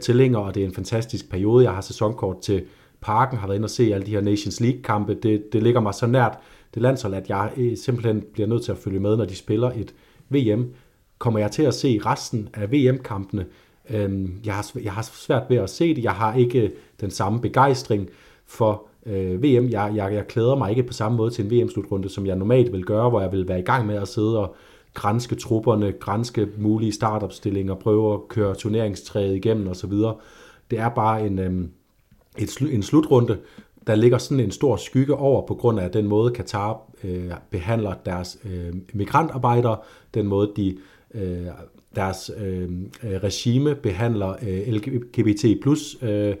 til 0.00 0.16
længere, 0.16 0.42
og 0.42 0.54
det 0.54 0.62
er 0.62 0.66
en 0.66 0.74
fantastisk 0.74 1.30
periode. 1.30 1.64
Jeg 1.64 1.74
har 1.74 1.80
sæsonkort 1.80 2.40
til 2.40 2.64
Parken, 3.00 3.38
har 3.38 3.46
været 3.46 3.56
inde 3.56 3.66
og 3.66 3.70
se 3.70 3.94
alle 3.94 4.06
de 4.06 4.10
her 4.10 4.20
Nations 4.20 4.60
League-kampe. 4.60 5.14
Det, 5.14 5.52
det 5.52 5.62
ligger 5.62 5.80
mig 5.80 5.94
så 5.94 6.06
nært 6.06 6.38
det 6.74 6.82
landshold, 6.82 7.14
at 7.14 7.28
jeg 7.28 7.52
simpelthen 7.74 8.24
bliver 8.32 8.46
nødt 8.46 8.64
til 8.64 8.72
at 8.72 8.78
følge 8.78 9.00
med, 9.00 9.16
når 9.16 9.24
de 9.24 9.36
spiller 9.36 9.70
et 9.70 9.94
VM. 10.28 10.74
kommer 11.18 11.40
jeg 11.40 11.50
til 11.50 11.62
at 11.62 11.74
se 11.74 12.00
resten 12.06 12.48
af 12.54 12.72
VM-kampene? 12.72 13.46
Øhm, 13.90 14.40
jeg, 14.44 14.54
har, 14.54 14.70
jeg 14.82 14.92
har 14.92 15.02
svært 15.02 15.42
ved 15.48 15.56
at 15.56 15.70
se 15.70 15.94
det. 15.94 16.04
Jeg 16.04 16.12
har 16.12 16.34
ikke 16.34 16.72
den 17.00 17.10
samme 17.10 17.40
begejstring 17.40 18.08
for 18.46 18.88
øh, 19.06 19.42
VM. 19.42 19.68
Jeg, 19.68 19.92
jeg, 19.94 20.14
jeg 20.14 20.26
klæder 20.28 20.54
mig 20.54 20.70
ikke 20.70 20.82
på 20.82 20.92
samme 20.92 21.16
måde 21.16 21.30
til 21.30 21.44
en 21.44 21.50
VM-slutrunde, 21.50 22.08
som 22.08 22.26
jeg 22.26 22.36
normalt 22.36 22.72
vil 22.72 22.84
gøre, 22.84 23.10
hvor 23.10 23.20
jeg 23.20 23.32
vil 23.32 23.48
være 23.48 23.58
i 23.58 23.62
gang 23.62 23.86
med 23.86 23.94
at 23.94 24.08
sidde 24.08 24.38
og 24.38 24.54
grænske 24.94 25.34
trupperne, 25.34 25.92
grænske 25.92 26.48
mulige 26.58 26.92
startopstillinger, 26.92 27.74
prøve 27.74 28.14
at 28.14 28.20
køre 28.28 28.54
turneringstræet 28.54 29.36
igennem 29.36 29.68
osv. 29.68 29.92
Det 30.70 30.78
er 30.78 30.88
bare 30.88 31.26
en, 31.26 31.38
øh, 31.38 31.68
et, 32.38 32.60
en 32.72 32.82
slutrunde, 32.82 33.38
der 33.86 33.94
ligger 33.94 34.18
sådan 34.18 34.44
en 34.44 34.50
stor 34.50 34.76
skygge 34.76 35.14
over 35.14 35.46
på 35.46 35.54
grund 35.54 35.80
af 35.80 35.90
den 35.90 36.08
måde, 36.08 36.32
Katar 36.32 36.80
øh, 37.04 37.30
behandler 37.50 37.94
deres 38.06 38.38
øh, 38.44 38.72
migrantarbejdere, 38.92 39.76
den 40.14 40.26
måde, 40.26 40.52
de 40.56 40.78
øh, 41.14 41.46
deres 41.94 42.30
øh, 42.38 42.62
øh 43.02 43.22
regime 43.22 43.74
behandler 43.74 44.34
øh, 44.42 44.74
LGBT 44.74 45.62
plus 45.62 45.96
øh, 46.02 46.34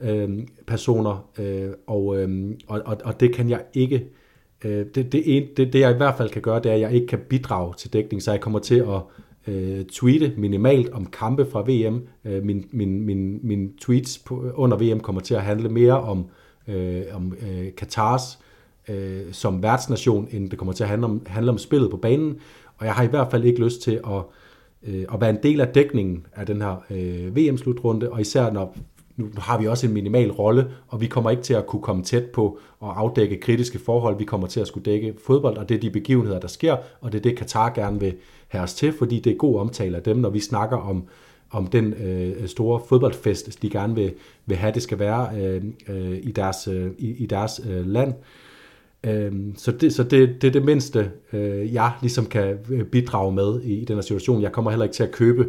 øh, 0.00 0.38
personer, 0.66 1.30
øh, 1.38 1.70
og, 1.86 2.18
øh, 2.18 2.50
og, 2.68 2.96
og 3.04 3.20
det 3.20 3.34
kan 3.34 3.50
jeg 3.50 3.62
ikke, 3.74 4.06
øh, 4.64 4.86
det, 4.94 5.12
det, 5.12 5.22
en, 5.36 5.48
det, 5.56 5.72
det 5.72 5.80
jeg 5.80 5.90
i 5.90 5.96
hvert 5.96 6.16
fald 6.16 6.30
kan 6.30 6.42
gøre, 6.42 6.60
det 6.62 6.70
er, 6.70 6.74
at 6.74 6.80
jeg 6.80 6.92
ikke 6.92 7.06
kan 7.06 7.18
bidrage 7.28 7.74
til 7.78 7.92
dækning, 7.92 8.22
så 8.22 8.30
jeg 8.30 8.40
kommer 8.40 8.58
til 8.58 8.78
at 8.78 9.00
øh, 9.46 9.84
tweete 9.84 10.32
minimalt 10.36 10.90
om 10.90 11.06
kampe 11.06 11.46
fra 11.46 11.60
VM. 11.60 12.02
Øh, 12.24 12.44
min, 12.44 12.64
min, 12.70 13.02
min, 13.02 13.40
min 13.42 13.72
tweets 13.80 14.18
på, 14.18 14.44
under 14.54 14.76
VM 14.76 15.00
kommer 15.00 15.20
til 15.20 15.34
at 15.34 15.42
handle 15.42 15.68
mere 15.68 16.00
om, 16.00 16.26
øh, 16.68 17.02
om 17.12 17.34
øh, 17.42 17.74
Katars 17.76 18.38
øh, 18.88 19.32
som 19.32 19.62
værtsnation, 19.62 20.28
end 20.30 20.50
det 20.50 20.58
kommer 20.58 20.72
til 20.72 20.82
at 20.84 20.90
handle 20.90 21.06
om, 21.06 21.22
handle 21.26 21.50
om 21.50 21.58
spillet 21.58 21.90
på 21.90 21.96
banen. 21.96 22.36
Og 22.76 22.86
jeg 22.86 22.94
har 22.94 23.02
i 23.02 23.06
hvert 23.06 23.30
fald 23.30 23.44
ikke 23.44 23.64
lyst 23.64 23.82
til 23.82 24.00
at, 24.06 24.22
øh, 24.82 25.04
at 25.14 25.20
være 25.20 25.30
en 25.30 25.38
del 25.42 25.60
af 25.60 25.68
dækningen 25.68 26.26
af 26.34 26.46
den 26.46 26.62
her 26.62 26.84
øh, 26.90 27.36
VM-slutrunde, 27.36 28.10
og 28.10 28.20
især 28.20 28.50
når 28.50 28.76
nu 29.20 29.28
har 29.38 29.58
vi 29.58 29.66
også 29.66 29.86
en 29.86 29.92
minimal 29.92 30.30
rolle, 30.30 30.66
og 30.88 31.00
vi 31.00 31.06
kommer 31.06 31.30
ikke 31.30 31.42
til 31.42 31.54
at 31.54 31.66
kunne 31.66 31.82
komme 31.82 32.02
tæt 32.02 32.24
på 32.24 32.58
og 32.80 33.00
afdække 33.00 33.40
kritiske 33.40 33.78
forhold. 33.78 34.18
Vi 34.18 34.24
kommer 34.24 34.46
til 34.46 34.60
at 34.60 34.66
skulle 34.66 34.84
dække 34.84 35.14
fodbold, 35.26 35.56
og 35.56 35.68
det 35.68 35.74
er 35.74 35.80
de 35.80 35.90
begivenheder, 35.90 36.40
der 36.40 36.48
sker, 36.48 36.76
og 37.00 37.12
det 37.12 37.18
er 37.18 37.22
det, 37.22 37.36
Katar 37.36 37.74
gerne 37.74 38.00
vil 38.00 38.14
have 38.48 38.62
os 38.62 38.74
til, 38.74 38.92
fordi 38.92 39.20
det 39.20 39.32
er 39.32 39.36
god 39.36 39.60
omtale 39.60 39.96
af 39.96 40.02
dem, 40.02 40.16
når 40.16 40.30
vi 40.30 40.40
snakker 40.40 40.76
om, 40.76 41.04
om 41.50 41.66
den 41.66 41.92
øh, 41.92 42.48
store 42.48 42.80
fodboldfest, 42.88 43.62
de 43.62 43.70
gerne 43.70 43.94
vil, 43.94 44.12
vil 44.46 44.56
have, 44.56 44.72
det 44.72 44.82
skal 44.82 44.98
være 44.98 45.28
øh, 45.40 45.62
øh, 45.88 46.18
i 46.22 46.32
deres, 46.32 46.68
øh, 46.68 46.90
i, 46.98 47.10
i 47.10 47.26
deres 47.26 47.60
øh, 47.70 47.86
land. 47.86 48.14
Øh, 49.04 49.32
så 49.56 49.72
det, 49.72 49.94
så 49.94 50.02
det, 50.02 50.42
det 50.42 50.48
er 50.48 50.52
det 50.52 50.64
mindste, 50.64 51.10
øh, 51.32 51.74
jeg 51.74 51.92
ligesom 52.00 52.26
kan 52.26 52.58
øh, 52.70 52.84
bidrage 52.84 53.32
med 53.32 53.60
i, 53.62 53.74
i 53.74 53.84
den 53.84 53.96
her 53.96 54.02
situation. 54.02 54.42
Jeg 54.42 54.52
kommer 54.52 54.70
heller 54.70 54.84
ikke 54.84 54.94
til 54.94 55.02
at 55.02 55.12
købe 55.12 55.46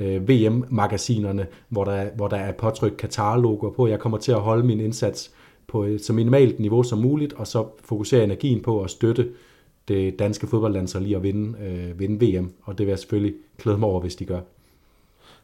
øh, 0.00 0.28
VM-magasinerne, 0.28 1.46
hvor 1.68 1.84
der, 1.84 2.06
hvor 2.16 2.28
der 2.28 2.36
er 2.36 2.52
påtrykt 2.52 2.96
Katar-logoer 2.96 3.70
på. 3.70 3.86
Jeg 3.86 3.98
kommer 3.98 4.18
til 4.18 4.32
at 4.32 4.40
holde 4.40 4.66
min 4.66 4.80
indsats 4.80 5.30
på 5.66 5.84
et 5.84 6.04
så 6.04 6.12
minimalt 6.12 6.60
niveau 6.60 6.82
som 6.82 6.98
muligt, 6.98 7.32
og 7.32 7.46
så 7.46 7.66
fokusere 7.84 8.24
energien 8.24 8.62
på 8.62 8.82
at 8.82 8.90
støtte 8.90 9.28
det 9.88 10.18
danske 10.18 10.46
fodboldlandshold 10.46 11.04
lige 11.04 11.16
at 11.16 11.22
vinde, 11.22 11.58
øh, 11.58 11.98
vinde 12.00 12.26
VM, 12.26 12.52
og 12.62 12.78
det 12.78 12.86
vil 12.86 12.90
jeg 12.90 12.98
selvfølgelig 12.98 13.34
klæde 13.58 13.78
mig 13.78 13.88
over, 13.88 14.00
hvis 14.00 14.16
de 14.16 14.24
gør. 14.24 14.40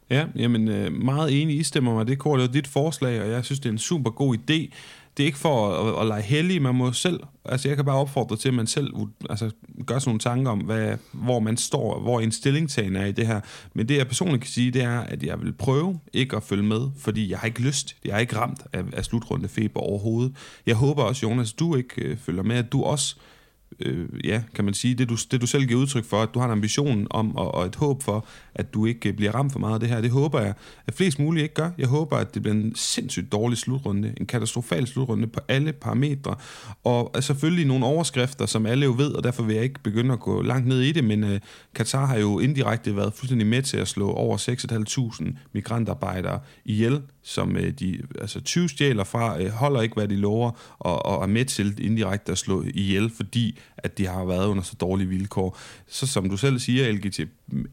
Ja, 0.09 0.25
jamen 0.35 0.67
øh, 0.67 0.93
meget 0.93 1.41
enig, 1.41 1.57
I 1.57 1.63
stemmer 1.63 1.93
mig. 1.93 2.07
Det 2.07 2.19
er 2.19 2.23
det 2.23 2.41
var 2.41 2.47
dit 2.47 2.67
forslag, 2.67 3.21
og 3.21 3.29
jeg 3.29 3.45
synes, 3.45 3.59
det 3.59 3.69
er 3.69 3.73
en 3.73 3.77
super 3.77 4.09
god 4.09 4.35
idé 4.35 4.73
det 5.17 5.23
er 5.23 5.27
ikke 5.27 5.37
for 5.37 5.69
at, 5.69 5.87
at, 5.87 6.01
at 6.01 6.07
lege 6.07 6.21
heldig, 6.21 6.61
man 6.61 6.75
må 6.75 6.91
selv, 6.91 7.19
altså 7.45 7.67
jeg 7.67 7.75
kan 7.77 7.85
bare 7.85 7.95
opfordre 7.95 8.35
til, 8.35 8.47
at 8.47 8.53
man 8.53 8.67
selv 8.67 8.93
altså, 9.29 9.51
gør 9.85 9.99
sådan 9.99 10.09
nogle 10.09 10.19
tanker 10.19 10.51
om, 10.51 10.59
hvad, 10.59 10.97
hvor 11.11 11.39
man 11.39 11.57
står, 11.57 11.99
hvor 11.99 12.19
en 12.19 12.31
stillingtagen 12.31 12.95
er 12.95 13.05
i 13.05 13.11
det 13.11 13.27
her. 13.27 13.41
Men 13.73 13.89
det 13.89 13.97
jeg 13.97 14.07
personligt 14.07 14.41
kan 14.41 14.51
sige, 14.51 14.71
det 14.71 14.81
er, 14.81 14.99
at 14.99 15.23
jeg 15.23 15.41
vil 15.41 15.53
prøve 15.53 15.99
ikke 16.13 16.35
at 16.35 16.43
følge 16.43 16.63
med, 16.63 16.89
fordi 16.97 17.29
jeg 17.29 17.39
har 17.39 17.47
ikke 17.47 17.61
lyst, 17.61 17.95
jeg 18.05 18.15
er 18.15 18.19
ikke 18.19 18.37
ramt 18.37 18.61
af, 18.73 18.83
af 18.93 19.05
slutrunde 19.05 19.47
feber 19.47 19.79
overhovedet. 19.79 20.35
Jeg 20.65 20.75
håber 20.75 21.03
også, 21.03 21.27
Jonas, 21.27 21.53
du 21.53 21.75
ikke 21.75 22.01
øh, 22.01 22.17
følger 22.17 22.43
med, 22.43 22.55
at 22.55 22.71
du 22.71 22.83
også 22.83 23.15
øh, 23.17 23.40
øh, 23.79 24.07
ja, 24.23 24.43
kan 24.55 24.65
man 24.65 24.73
sige, 24.73 24.95
det 24.95 25.09
du, 25.09 25.17
det 25.31 25.41
du 25.41 25.47
selv 25.47 25.65
giver 25.65 25.79
udtryk 25.79 26.05
for, 26.05 26.21
at 26.23 26.29
du 26.33 26.39
har 26.39 26.45
en 26.45 26.51
ambition 26.51 27.07
om 27.09 27.35
og, 27.35 27.53
og 27.53 27.65
et 27.65 27.75
håb 27.75 28.03
for, 28.03 28.25
at 28.55 28.73
du 28.73 28.85
ikke 28.85 29.09
øh, 29.09 29.15
bliver 29.15 29.31
ramt 29.31 29.51
for 29.51 29.59
meget 29.59 29.73
af 29.73 29.79
det 29.79 29.89
her. 29.89 30.01
Det 30.01 30.11
håber 30.11 30.39
jeg, 30.39 30.53
at 30.87 30.93
flest 30.93 31.19
muligt 31.19 31.43
ikke 31.43 31.55
gør. 31.55 31.69
Jeg 31.77 31.87
håber, 31.87 32.17
at 32.17 32.33
det 32.33 32.41
bliver 32.41 32.55
en 32.55 32.75
sindssygt 32.75 33.31
dårlig 33.31 33.57
slutrunde, 33.57 34.13
en 34.17 34.25
katastrofal 34.25 34.87
slutrunde 34.87 35.27
på 35.27 35.39
alle 35.47 35.73
parametre, 35.73 36.35
og 36.83 37.11
øh, 37.15 37.23
selvfølgelig 37.23 37.65
nogle 37.65 37.85
overskrifter, 37.85 38.45
som 38.45 38.65
alle 38.65 38.85
jo 38.85 38.93
ved, 38.97 39.11
og 39.11 39.23
derfor 39.23 39.43
vil 39.43 39.55
jeg 39.55 39.63
ikke 39.63 39.79
begynde 39.83 40.13
at 40.13 40.19
gå 40.19 40.41
langt 40.41 40.67
ned 40.67 40.81
i 40.81 40.91
det, 40.91 41.03
men 41.03 41.23
øh, 41.23 41.39
Katar 41.75 42.05
har 42.05 42.17
jo 42.17 42.39
indirekte 42.39 42.95
været 42.95 43.13
fuldstændig 43.13 43.47
med 43.47 43.61
til 43.61 43.77
at 43.77 43.87
slå 43.87 44.11
over 44.11 44.37
6.500 44.37 45.37
migrantarbejdere 45.53 46.39
ihjel, 46.65 47.01
som 47.23 47.57
øh, 47.57 47.71
de 47.71 48.01
altså 48.21 48.41
20 48.41 48.69
stjæler 48.69 49.03
fra, 49.03 49.41
øh, 49.41 49.49
holder 49.49 49.81
ikke, 49.81 49.95
hvad 49.95 50.07
de 50.07 50.15
lover, 50.15 50.51
og, 50.79 51.05
og 51.05 51.23
er 51.23 51.27
med 51.27 51.45
til 51.45 51.85
indirekte 51.85 52.31
at 52.31 52.37
slå 52.37 52.63
ihjel, 52.73 53.09
fordi 53.09 53.59
at 53.77 53.97
de 53.97 54.07
har 54.07 54.25
været 54.25 54.47
under 54.47 54.63
så 54.63 54.75
dårlige 54.75 55.07
vilkår. 55.07 55.57
Så 55.87 56.07
som 56.07 56.29
du 56.29 56.37
selv 56.37 56.59
siger, 56.59 56.91
LGBT, 56.91 57.19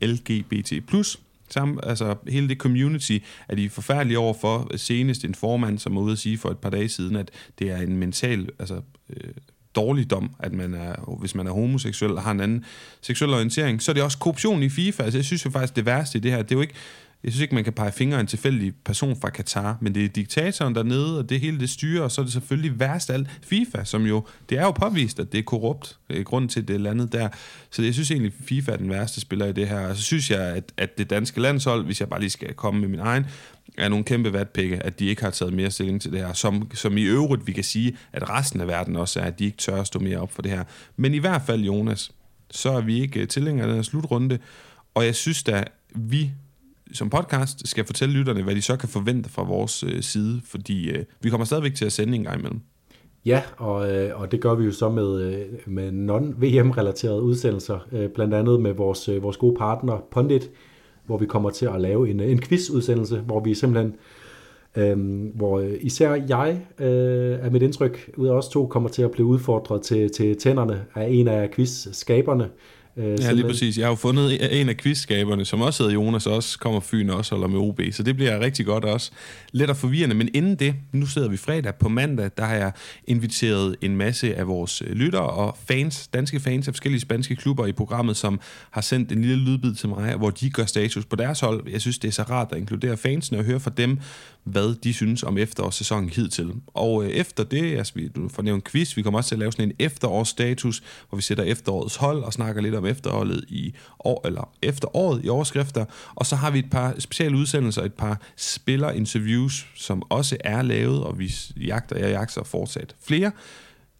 LGBT+, 0.02 0.72
Sammen, 1.50 1.78
altså 1.82 2.16
hele 2.28 2.48
det 2.48 2.58
community 2.58 3.18
er 3.48 3.54
de 3.54 3.70
forfærdelige 3.70 4.18
over 4.18 4.34
for. 4.40 4.68
Øh, 4.70 4.78
senest 4.78 5.24
en 5.24 5.34
formand, 5.34 5.78
som 5.78 5.96
er 5.96 6.00
ude 6.00 6.12
at 6.12 6.18
sige 6.18 6.38
for 6.38 6.50
et 6.50 6.58
par 6.58 6.70
dage 6.70 6.88
siden, 6.88 7.16
at 7.16 7.30
det 7.58 7.70
er 7.70 7.76
en 7.76 7.96
mental 7.96 8.48
altså, 8.58 8.80
øh, 9.10 9.30
dårligdom, 9.76 10.30
at 10.38 10.52
man 10.52 10.74
er, 10.74 11.16
hvis 11.20 11.34
man 11.34 11.46
er 11.46 11.52
homoseksuel 11.52 12.12
og 12.12 12.22
har 12.22 12.30
en 12.30 12.40
anden 12.40 12.64
seksuel 13.00 13.34
orientering. 13.34 13.82
Så 13.82 13.92
er 13.92 13.94
det 13.94 14.02
også 14.02 14.18
korruption 14.18 14.62
i 14.62 14.68
FIFA. 14.68 15.02
Altså, 15.02 15.18
jeg 15.18 15.24
synes 15.24 15.44
jo 15.44 15.50
faktisk, 15.50 15.76
det 15.76 15.86
værste 15.86 16.18
i 16.18 16.20
det 16.20 16.30
her, 16.30 16.42
det 16.42 16.50
er 16.52 16.56
jo 16.56 16.60
ikke 16.60 16.74
jeg 17.24 17.32
synes 17.32 17.42
ikke, 17.42 17.54
man 17.54 17.64
kan 17.64 17.72
pege 17.72 17.92
fingre 17.92 18.16
af 18.16 18.20
en 18.20 18.26
tilfældig 18.26 18.72
person 18.84 19.20
fra 19.20 19.30
Katar, 19.30 19.78
men 19.80 19.94
det 19.94 20.04
er 20.04 20.08
diktatoren 20.08 20.74
dernede, 20.74 21.18
og 21.18 21.28
det 21.28 21.40
hele 21.40 21.60
det 21.60 21.70
styrer, 21.70 22.02
og 22.02 22.10
så 22.10 22.20
er 22.20 22.24
det 22.24 22.32
selvfølgelig 22.32 22.80
værst 22.80 23.10
alt 23.10 23.28
FIFA, 23.42 23.84
som 23.84 24.06
jo, 24.06 24.26
det 24.48 24.58
er 24.58 24.62
jo 24.62 24.70
påvist, 24.70 25.20
at 25.20 25.32
det 25.32 25.38
er 25.38 25.42
korrupt, 25.42 25.98
øh, 26.10 26.24
grund 26.24 26.48
til 26.48 26.68
det 26.68 26.80
landet 26.80 27.12
der. 27.12 27.28
Så 27.70 27.82
jeg 27.82 27.94
synes 27.94 28.10
egentlig, 28.10 28.32
FIFA 28.44 28.72
er 28.72 28.76
den 28.76 28.90
værste 28.90 29.20
spiller 29.20 29.46
i 29.46 29.52
det 29.52 29.68
her. 29.68 29.88
Og 29.88 29.96
så 29.96 30.02
synes 30.02 30.30
jeg, 30.30 30.40
at, 30.40 30.72
at 30.76 30.98
det 30.98 31.10
danske 31.10 31.40
landshold, 31.40 31.84
hvis 31.84 32.00
jeg 32.00 32.08
bare 32.08 32.20
lige 32.20 32.30
skal 32.30 32.54
komme 32.54 32.80
med 32.80 32.88
min 32.88 33.00
egen, 33.00 33.26
er 33.78 33.88
nogle 33.88 34.04
kæmpe 34.04 34.32
vatpikke, 34.32 34.86
at 34.86 34.98
de 34.98 35.06
ikke 35.06 35.22
har 35.22 35.30
taget 35.30 35.52
mere 35.52 35.70
stilling 35.70 36.02
til 36.02 36.12
det 36.12 36.20
her, 36.20 36.32
som, 36.32 36.70
som 36.74 36.96
i 36.98 37.02
øvrigt 37.02 37.46
vi 37.46 37.52
kan 37.52 37.64
sige, 37.64 37.96
at 38.12 38.30
resten 38.30 38.60
af 38.60 38.66
verden 38.66 38.96
også 38.96 39.20
er, 39.20 39.24
at 39.24 39.38
de 39.38 39.44
ikke 39.44 39.56
tør 39.56 39.80
at 39.80 39.86
stå 39.86 39.98
mere 39.98 40.18
op 40.18 40.32
for 40.32 40.42
det 40.42 40.50
her. 40.50 40.64
Men 40.96 41.14
i 41.14 41.18
hvert 41.18 41.42
fald, 41.46 41.60
Jonas, 41.60 42.10
så 42.50 42.70
er 42.70 42.80
vi 42.80 43.00
ikke 43.00 43.20
øh, 43.20 43.28
tilhængere 43.28 43.64
af 43.64 43.68
den 43.68 43.76
her 43.76 43.82
slutrunde, 43.82 44.38
og 44.94 45.04
jeg 45.04 45.14
synes 45.14 45.42
da, 45.42 45.64
vi 45.94 46.30
som 46.92 47.10
podcast 47.10 47.68
skal 47.68 47.84
fortælle 47.84 48.14
lytterne, 48.14 48.42
hvad 48.42 48.54
de 48.54 48.62
så 48.62 48.76
kan 48.76 48.88
forvente 48.88 49.30
fra 49.30 49.42
vores 49.42 49.82
øh, 49.82 50.02
side, 50.02 50.40
fordi 50.44 50.90
øh, 50.90 51.04
vi 51.20 51.30
kommer 51.30 51.44
stadigvæk 51.44 51.74
til 51.74 51.84
at 51.84 51.92
sende 51.92 52.14
en 52.14 52.24
gang 52.24 52.38
imellem. 52.38 52.60
Ja, 53.26 53.42
og, 53.56 53.92
øh, 53.92 54.20
og 54.20 54.32
det 54.32 54.40
gør 54.40 54.54
vi 54.54 54.64
jo 54.64 54.72
så 54.72 54.88
med, 54.88 55.20
øh, 55.22 55.46
med 55.66 55.92
non-VM-relaterede 55.92 57.22
udsendelser, 57.22 57.78
øh, 57.92 58.08
blandt 58.08 58.34
andet 58.34 58.60
med 58.60 58.72
vores, 58.72 59.08
øh, 59.08 59.22
vores 59.22 59.36
gode 59.36 59.56
partner 59.56 59.98
Pondit, 60.10 60.50
hvor 61.06 61.18
vi 61.18 61.26
kommer 61.26 61.50
til 61.50 61.66
at 61.66 61.80
lave 61.80 62.10
en, 62.10 62.20
øh, 62.20 62.30
en 62.30 62.40
quiz-udsendelse, 62.40 63.18
hvor 63.18 63.40
vi 63.40 63.54
simpelthen, 63.54 63.94
øh, 64.76 65.26
hvor 65.34 65.58
øh, 65.58 65.74
især 65.80 66.14
jeg, 66.28 66.66
øh, 66.78 67.38
er 67.40 67.50
mit 67.50 67.62
indtryk, 67.62 68.10
ud 68.16 68.26
af 68.26 68.32
os 68.32 68.48
to, 68.48 68.66
kommer 68.66 68.88
til 68.88 69.02
at 69.02 69.10
blive 69.10 69.26
udfordret 69.26 69.82
til, 69.82 70.10
til 70.10 70.36
tænderne 70.36 70.84
af 70.94 71.08
en 71.10 71.28
af 71.28 71.50
quiz-skaberne, 71.50 72.44
Øh, 72.44 72.50
ja, 72.98 73.32
lige 73.32 73.46
præcis. 73.46 73.78
Jeg 73.78 73.86
har 73.86 73.90
jo 73.90 73.96
fundet 73.96 74.60
en 74.60 74.68
af 74.68 74.76
quizskaberne, 74.76 75.44
som 75.44 75.60
også 75.60 75.82
hedder 75.82 75.94
Jonas, 75.94 76.26
og 76.26 76.34
også 76.34 76.58
kommer 76.58 76.80
Fyn 76.80 77.10
også 77.10 77.34
holder 77.34 77.48
med 77.48 77.58
OB, 77.58 77.80
så 77.92 78.02
det 78.02 78.16
bliver 78.16 78.40
rigtig 78.40 78.66
godt 78.66 78.84
også. 78.84 79.10
Lidt 79.52 79.70
og 79.70 79.76
forvirrende, 79.76 80.14
men 80.14 80.28
inden 80.34 80.56
det, 80.56 80.74
nu 80.92 81.06
sidder 81.06 81.28
vi 81.28 81.36
fredag 81.36 81.74
på 81.74 81.88
mandag, 81.88 82.30
der 82.36 82.44
har 82.44 82.54
jeg 82.54 82.72
inviteret 83.06 83.76
en 83.80 83.96
masse 83.96 84.34
af 84.34 84.46
vores 84.46 84.82
øh, 84.82 84.90
lyttere 84.90 85.26
og 85.26 85.56
fans, 85.68 86.08
danske 86.08 86.40
fans 86.40 86.68
af 86.68 86.74
forskellige 86.74 87.00
spanske 87.00 87.36
klubber 87.36 87.66
i 87.66 87.72
programmet, 87.72 88.16
som 88.16 88.40
har 88.70 88.80
sendt 88.80 89.12
en 89.12 89.22
lille 89.22 89.44
lydbid 89.44 89.74
til 89.74 89.88
mig, 89.88 90.14
hvor 90.14 90.30
de 90.30 90.50
gør 90.50 90.64
status 90.64 91.04
på 91.04 91.16
deres 91.16 91.40
hold. 91.40 91.70
Jeg 91.70 91.80
synes, 91.80 91.98
det 91.98 92.08
er 92.08 92.12
så 92.12 92.22
rart 92.22 92.48
at 92.52 92.58
inkludere 92.58 92.96
fansene 92.96 93.38
og 93.38 93.44
høre 93.44 93.60
fra 93.60 93.70
dem, 93.76 93.98
hvad 94.44 94.74
de 94.74 94.92
synes 94.92 95.22
om 95.22 95.38
efterårssæsonen 95.38 96.08
hidtil. 96.08 96.52
Og 96.66 97.04
øh, 97.04 97.10
efter 97.10 97.44
det, 97.44 97.76
altså 97.76 97.92
vi, 97.96 98.10
får 98.28 98.42
nævnt 98.42 98.64
quiz, 98.64 98.96
vi 98.96 99.02
kommer 99.02 99.18
også 99.18 99.28
til 99.28 99.34
at 99.34 99.38
lave 99.38 99.52
sådan 99.52 99.68
en 99.68 99.76
efterårsstatus, 99.78 100.82
hvor 101.08 101.16
vi 101.16 101.22
sætter 101.22 101.44
efterårets 101.44 101.96
hold 101.96 102.22
og 102.22 102.32
snakker 102.32 102.62
lidt 102.62 102.74
om 102.74 102.86
efterholdet 102.88 103.44
i 103.48 103.74
år, 103.98 104.26
eller 104.26 104.52
efteråret 104.62 105.24
i 105.24 105.28
overskrifter. 105.28 105.84
Og 106.14 106.26
så 106.26 106.36
har 106.36 106.50
vi 106.50 106.58
et 106.58 106.70
par 106.70 106.94
speciale 106.98 107.36
udsendelser, 107.36 107.82
et 107.82 107.94
par 107.94 108.20
spillerinterviews, 108.36 109.66
som 109.74 110.02
også 110.08 110.36
er 110.40 110.62
lavet, 110.62 111.04
og 111.04 111.18
vi 111.18 111.34
jagter, 111.56 111.98
jeg 111.98 112.10
jagter 112.10 112.44
fortsat 112.44 112.94
flere 113.00 113.30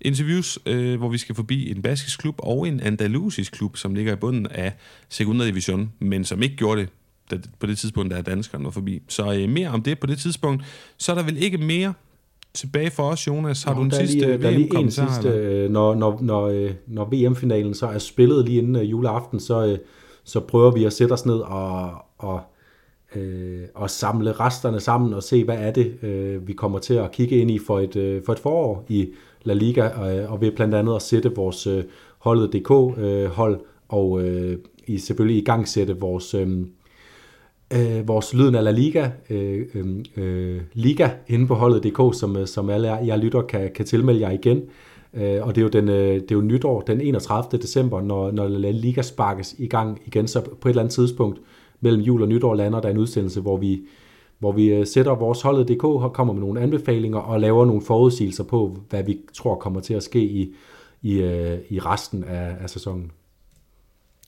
interviews, 0.01 0.59
øh, 0.67 0.99
hvor 0.99 1.09
vi 1.09 1.19
skal 1.19 1.35
forbi 1.35 1.71
en 1.71 1.83
baskisk 1.83 2.21
klub 2.21 2.35
og 2.39 2.69
en 2.69 2.81
andalusisk 2.81 3.53
klub, 3.53 3.77
som 3.77 3.95
ligger 3.95 4.13
i 4.13 4.17
bunden 4.17 4.47
af 4.47 4.73
Segunda 5.09 5.47
Division, 5.47 5.93
men 5.99 6.25
som 6.25 6.43
ikke 6.43 6.57
gjorde 6.57 6.81
det 6.81 6.91
på 7.59 7.67
det 7.67 7.79
tidspunkt, 7.79 8.11
der 8.11 8.17
er 8.17 8.23
danskerne 8.23 8.65
var 8.65 8.71
forbi. 8.71 9.03
Så 9.09 9.33
øh, 9.33 9.49
mere 9.49 9.69
om 9.69 9.83
det 9.83 9.99
på 9.99 10.07
det 10.07 10.19
tidspunkt. 10.19 10.65
Så 10.99 11.13
er 11.13 11.17
der 11.17 11.23
vel 11.23 11.37
ikke 11.37 11.59
mere 11.59 11.95
tilbage 12.55 12.91
for 12.91 13.03
os, 13.03 13.27
Jonas. 13.27 13.63
Har 13.63 13.75
Nå, 13.75 13.79
du 13.79 13.85
en 13.85 13.91
sidste 13.91 14.19
lige, 14.19 14.39
Der 14.39 14.49
er 14.49 14.51
lige 14.51 14.79
en 14.79 14.91
sidste, 14.91 15.29
øh, 15.29 15.71
når, 15.71 15.95
når, 15.95 16.19
når, 16.21 16.47
øh, 16.47 16.71
når 16.87 17.05
VM-finalen 17.05 17.75
så 17.75 17.87
er 17.87 17.99
spillet 17.99 18.45
lige 18.45 18.59
inden 18.59 18.77
øh, 18.77 18.91
juleaften, 18.91 19.41
så, 19.41 19.79
så 20.25 20.41
prøver 20.41 20.71
vi 20.71 20.85
at 20.85 20.93
sætte 20.93 21.13
os 21.13 21.27
ned 21.27 21.37
og, 21.37 21.91
og, 22.19 22.41
øh, 23.17 23.63
og 23.75 23.91
samle 23.91 24.33
resterne 24.33 24.81
sammen 24.81 25.15
og 25.15 25.23
se, 25.23 25.45
hvad 25.45 25.59
er 25.59 25.71
det, 25.71 26.05
øh, 26.05 26.49
vi 26.49 26.53
kommer 26.53 26.79
til 26.79 26.95
at 26.95 27.13
kigge 27.13 27.37
ind 27.37 27.51
i 27.51 27.59
for 27.59 27.81
et, 27.81 27.97
øh, 27.97 28.23
for 28.27 28.33
et 28.33 28.39
forår 28.39 28.85
i 28.89 29.09
La 29.43 29.53
Liga, 29.55 29.89
og, 29.89 30.33
og 30.33 30.41
ved 30.41 30.53
blandt 30.53 30.75
andet 30.75 30.97
at 30.97 31.03
sætte 31.03 31.35
vores 31.35 31.67
øh, 31.67 31.85
holdet 32.19 32.53
DK-hold, 32.53 33.55
øh, 33.55 33.61
og 33.89 34.23
øh, 34.23 34.59
i, 34.87 34.99
selvfølgelig 34.99 35.43
i 35.43 35.45
gang 35.45 35.69
sætte 35.69 36.01
vores... 36.01 36.35
Øh, 36.35 36.59
øh, 37.75 38.09
vores 38.09 38.35
Lyden 38.35 38.55
af 38.55 38.65
La 38.65 38.71
Liga, 38.71 39.11
øh, 39.31 39.67
øhm, 39.75 40.05
øh, 40.17 40.61
Liga 40.73 41.11
inde 41.29 41.47
på 41.47 41.55
holdet.dk, 41.55 42.19
som, 42.19 42.37
øh, 42.37 42.47
som 42.47 42.71
alle 42.71 42.93
jer 42.93 43.17
lytter 43.17 43.43
kan, 43.43 43.71
kan 43.75 43.85
tilmelde 43.85 44.21
jer 44.21 44.31
igen. 44.31 44.63
Øh, 45.15 45.47
og 45.47 45.55
det 45.55 45.61
er, 45.61 45.63
jo 45.63 45.69
den, 45.69 45.89
øh, 45.89 46.15
det 46.15 46.31
er 46.31 46.35
jo 46.35 46.41
nytår 46.41 46.81
den 46.81 47.01
31. 47.01 47.59
december, 47.59 48.01
når, 48.01 48.31
når 48.31 48.49
La 48.49 48.71
Liga 48.71 49.03
sparkes 49.03 49.55
i 49.59 49.67
gang 49.67 50.01
igen, 50.07 50.29
så 50.29 50.41
på 50.41 50.69
et 50.69 50.73
eller 50.73 50.83
andet 50.83 50.95
tidspunkt 50.95 51.41
mellem 51.81 52.03
jul 52.03 52.23
og 52.23 52.29
nytår 52.29 52.55
lander 52.55 52.81
der 52.81 52.89
en 52.89 52.99
udsendelse, 52.99 53.41
hvor 53.41 53.57
vi, 53.57 53.81
hvor 54.39 54.53
vi 54.53 54.67
øh, 54.67 54.87
sætter 54.87 55.15
vores 55.15 55.43
holdet.dk, 55.43 55.85
og 55.85 56.13
kommer 56.13 56.35
med 56.35 56.41
nogle 56.41 56.61
anbefalinger 56.61 57.19
og 57.19 57.41
laver 57.41 57.65
nogle 57.65 57.83
forudsigelser 57.83 58.45
på, 58.45 58.77
hvad 58.91 59.03
vi 59.03 59.19
tror 59.35 59.55
kommer 59.55 59.81
til 59.81 59.95
at 59.95 60.03
ske 60.03 60.23
i, 60.23 60.55
i, 61.03 61.21
øh, 61.21 61.59
i 61.69 61.79
resten 61.79 62.25
af, 62.25 62.57
af 62.61 62.71
sæsonen. 62.71 63.11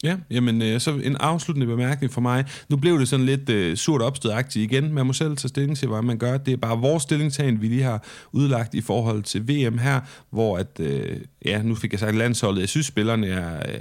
Ja, 0.04 0.16
jamen 0.30 0.62
øh, 0.62 0.80
så 0.80 0.90
en 0.90 1.16
afsluttende 1.16 1.66
bemærkning 1.66 2.12
for 2.12 2.20
mig. 2.20 2.44
Nu 2.68 2.76
blev 2.76 2.98
det 2.98 3.08
sådan 3.08 3.26
lidt 3.26 3.50
øh, 3.50 3.76
surt 3.76 4.02
opstødagtigt 4.02 4.72
igen. 4.72 4.92
Man 4.92 5.06
må 5.06 5.12
selv 5.12 5.36
tage 5.36 5.48
stilling 5.48 5.76
til, 5.76 5.88
hvad 5.88 6.02
man 6.02 6.18
gør. 6.18 6.36
Det 6.36 6.52
er 6.52 6.56
bare 6.56 6.78
vores 6.78 7.02
stillingtagen, 7.02 7.62
vi 7.62 7.66
lige 7.68 7.82
har 7.82 8.04
udlagt 8.32 8.74
i 8.74 8.80
forhold 8.80 9.22
til 9.22 9.48
VM 9.48 9.78
her, 9.78 10.00
hvor 10.30 10.58
at, 10.58 10.80
øh, 10.80 11.16
ja, 11.44 11.62
nu 11.62 11.74
fik 11.74 11.92
jeg 11.92 12.00
sagt 12.00 12.16
landsholdet. 12.16 12.60
Jeg 12.60 12.68
synes, 12.68 12.86
spillerne 12.86 13.26
er, 13.26 13.56
øh, 13.56 13.80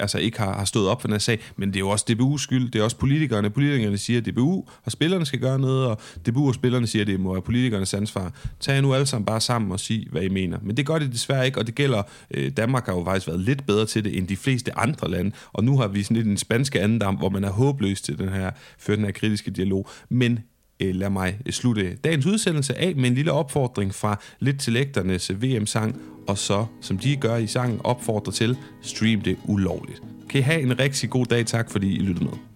altså 0.00 0.18
ikke 0.18 0.38
har, 0.38 0.58
har 0.58 0.64
stået 0.64 0.88
op 0.88 1.00
for 1.00 1.08
den 1.08 1.14
her 1.14 1.18
sag, 1.18 1.40
men 1.56 1.68
det 1.68 1.76
er 1.76 1.80
jo 1.80 1.88
også 1.88 2.04
DBU's 2.10 2.42
skyld. 2.42 2.70
Det 2.70 2.78
er 2.78 2.84
også 2.84 2.96
politikerne. 2.96 3.50
Politikerne 3.50 3.98
siger, 3.98 4.20
at 4.20 4.26
DBU 4.26 4.64
og 4.84 4.92
spillerne 4.92 5.26
skal 5.26 5.40
gøre 5.40 5.58
noget, 5.58 5.86
og 5.86 6.00
DBU 6.26 6.48
og 6.48 6.54
spillerne 6.54 6.86
siger, 6.86 7.02
at 7.02 7.06
det 7.06 7.20
må 7.20 7.32
være 7.32 7.42
politikernes 7.42 7.94
ansvar. 7.94 8.32
Tag 8.60 8.82
nu 8.82 8.94
alle 8.94 9.06
sammen 9.06 9.26
bare 9.26 9.40
sammen 9.40 9.72
og 9.72 9.80
sig, 9.80 10.06
hvad 10.10 10.22
I 10.22 10.28
mener. 10.28 10.58
Men 10.62 10.76
det 10.76 10.86
gør 10.86 10.98
det 10.98 11.12
desværre 11.12 11.46
ikke, 11.46 11.58
og 11.58 11.66
det 11.66 11.74
gælder, 11.74 12.02
øh, 12.30 12.52
Danmark 12.56 12.86
har 12.86 12.92
jo 12.92 13.04
faktisk 13.04 13.26
været 13.26 13.40
lidt 13.40 13.66
bedre 13.66 13.86
til 13.86 14.04
det, 14.04 14.18
end 14.18 14.28
de 14.28 14.36
fleste 14.36 14.78
andre 14.78 15.10
lande. 15.10 15.32
Og 15.52 15.64
nu 15.64 15.78
har 15.78 15.88
vi 15.88 16.02
sådan 16.02 16.16
lidt 16.16 16.26
en 16.26 16.36
spanske 16.36 16.80
andendam, 16.80 17.14
hvor 17.14 17.28
man 17.28 17.44
er 17.44 17.50
håbløs 17.50 18.02
til 18.02 18.18
den 18.18 18.28
her, 18.28 18.50
før 18.78 18.96
den 18.96 19.04
her 19.04 19.12
kritiske 19.12 19.50
dialog. 19.50 19.88
Men 20.08 20.38
øh, 20.80 20.94
lad 20.94 21.10
mig 21.10 21.38
øh, 21.46 21.52
slutte 21.52 21.96
dagens 21.96 22.26
udsendelse 22.26 22.78
af 22.78 22.96
med 22.96 23.08
en 23.08 23.14
lille 23.14 23.32
opfordring 23.32 23.94
fra 23.94 24.20
lidt 24.40 24.60
til 24.60 24.72
lægternes 24.72 25.32
VM-sang, 25.42 26.00
og 26.28 26.38
så, 26.38 26.66
som 26.80 26.98
de 26.98 27.16
gør 27.16 27.36
i 27.36 27.46
sangen, 27.46 27.80
opfordrer 27.84 28.32
til, 28.32 28.56
stream 28.82 29.20
det 29.20 29.36
ulovligt. 29.44 30.02
Kan 30.30 30.38
I 30.38 30.42
have 30.42 30.60
en 30.60 30.78
rigtig 30.78 31.10
god 31.10 31.26
dag. 31.26 31.46
Tak 31.46 31.70
fordi 31.70 31.96
I 31.96 31.98
lyttede 31.98 32.24
med. 32.24 32.51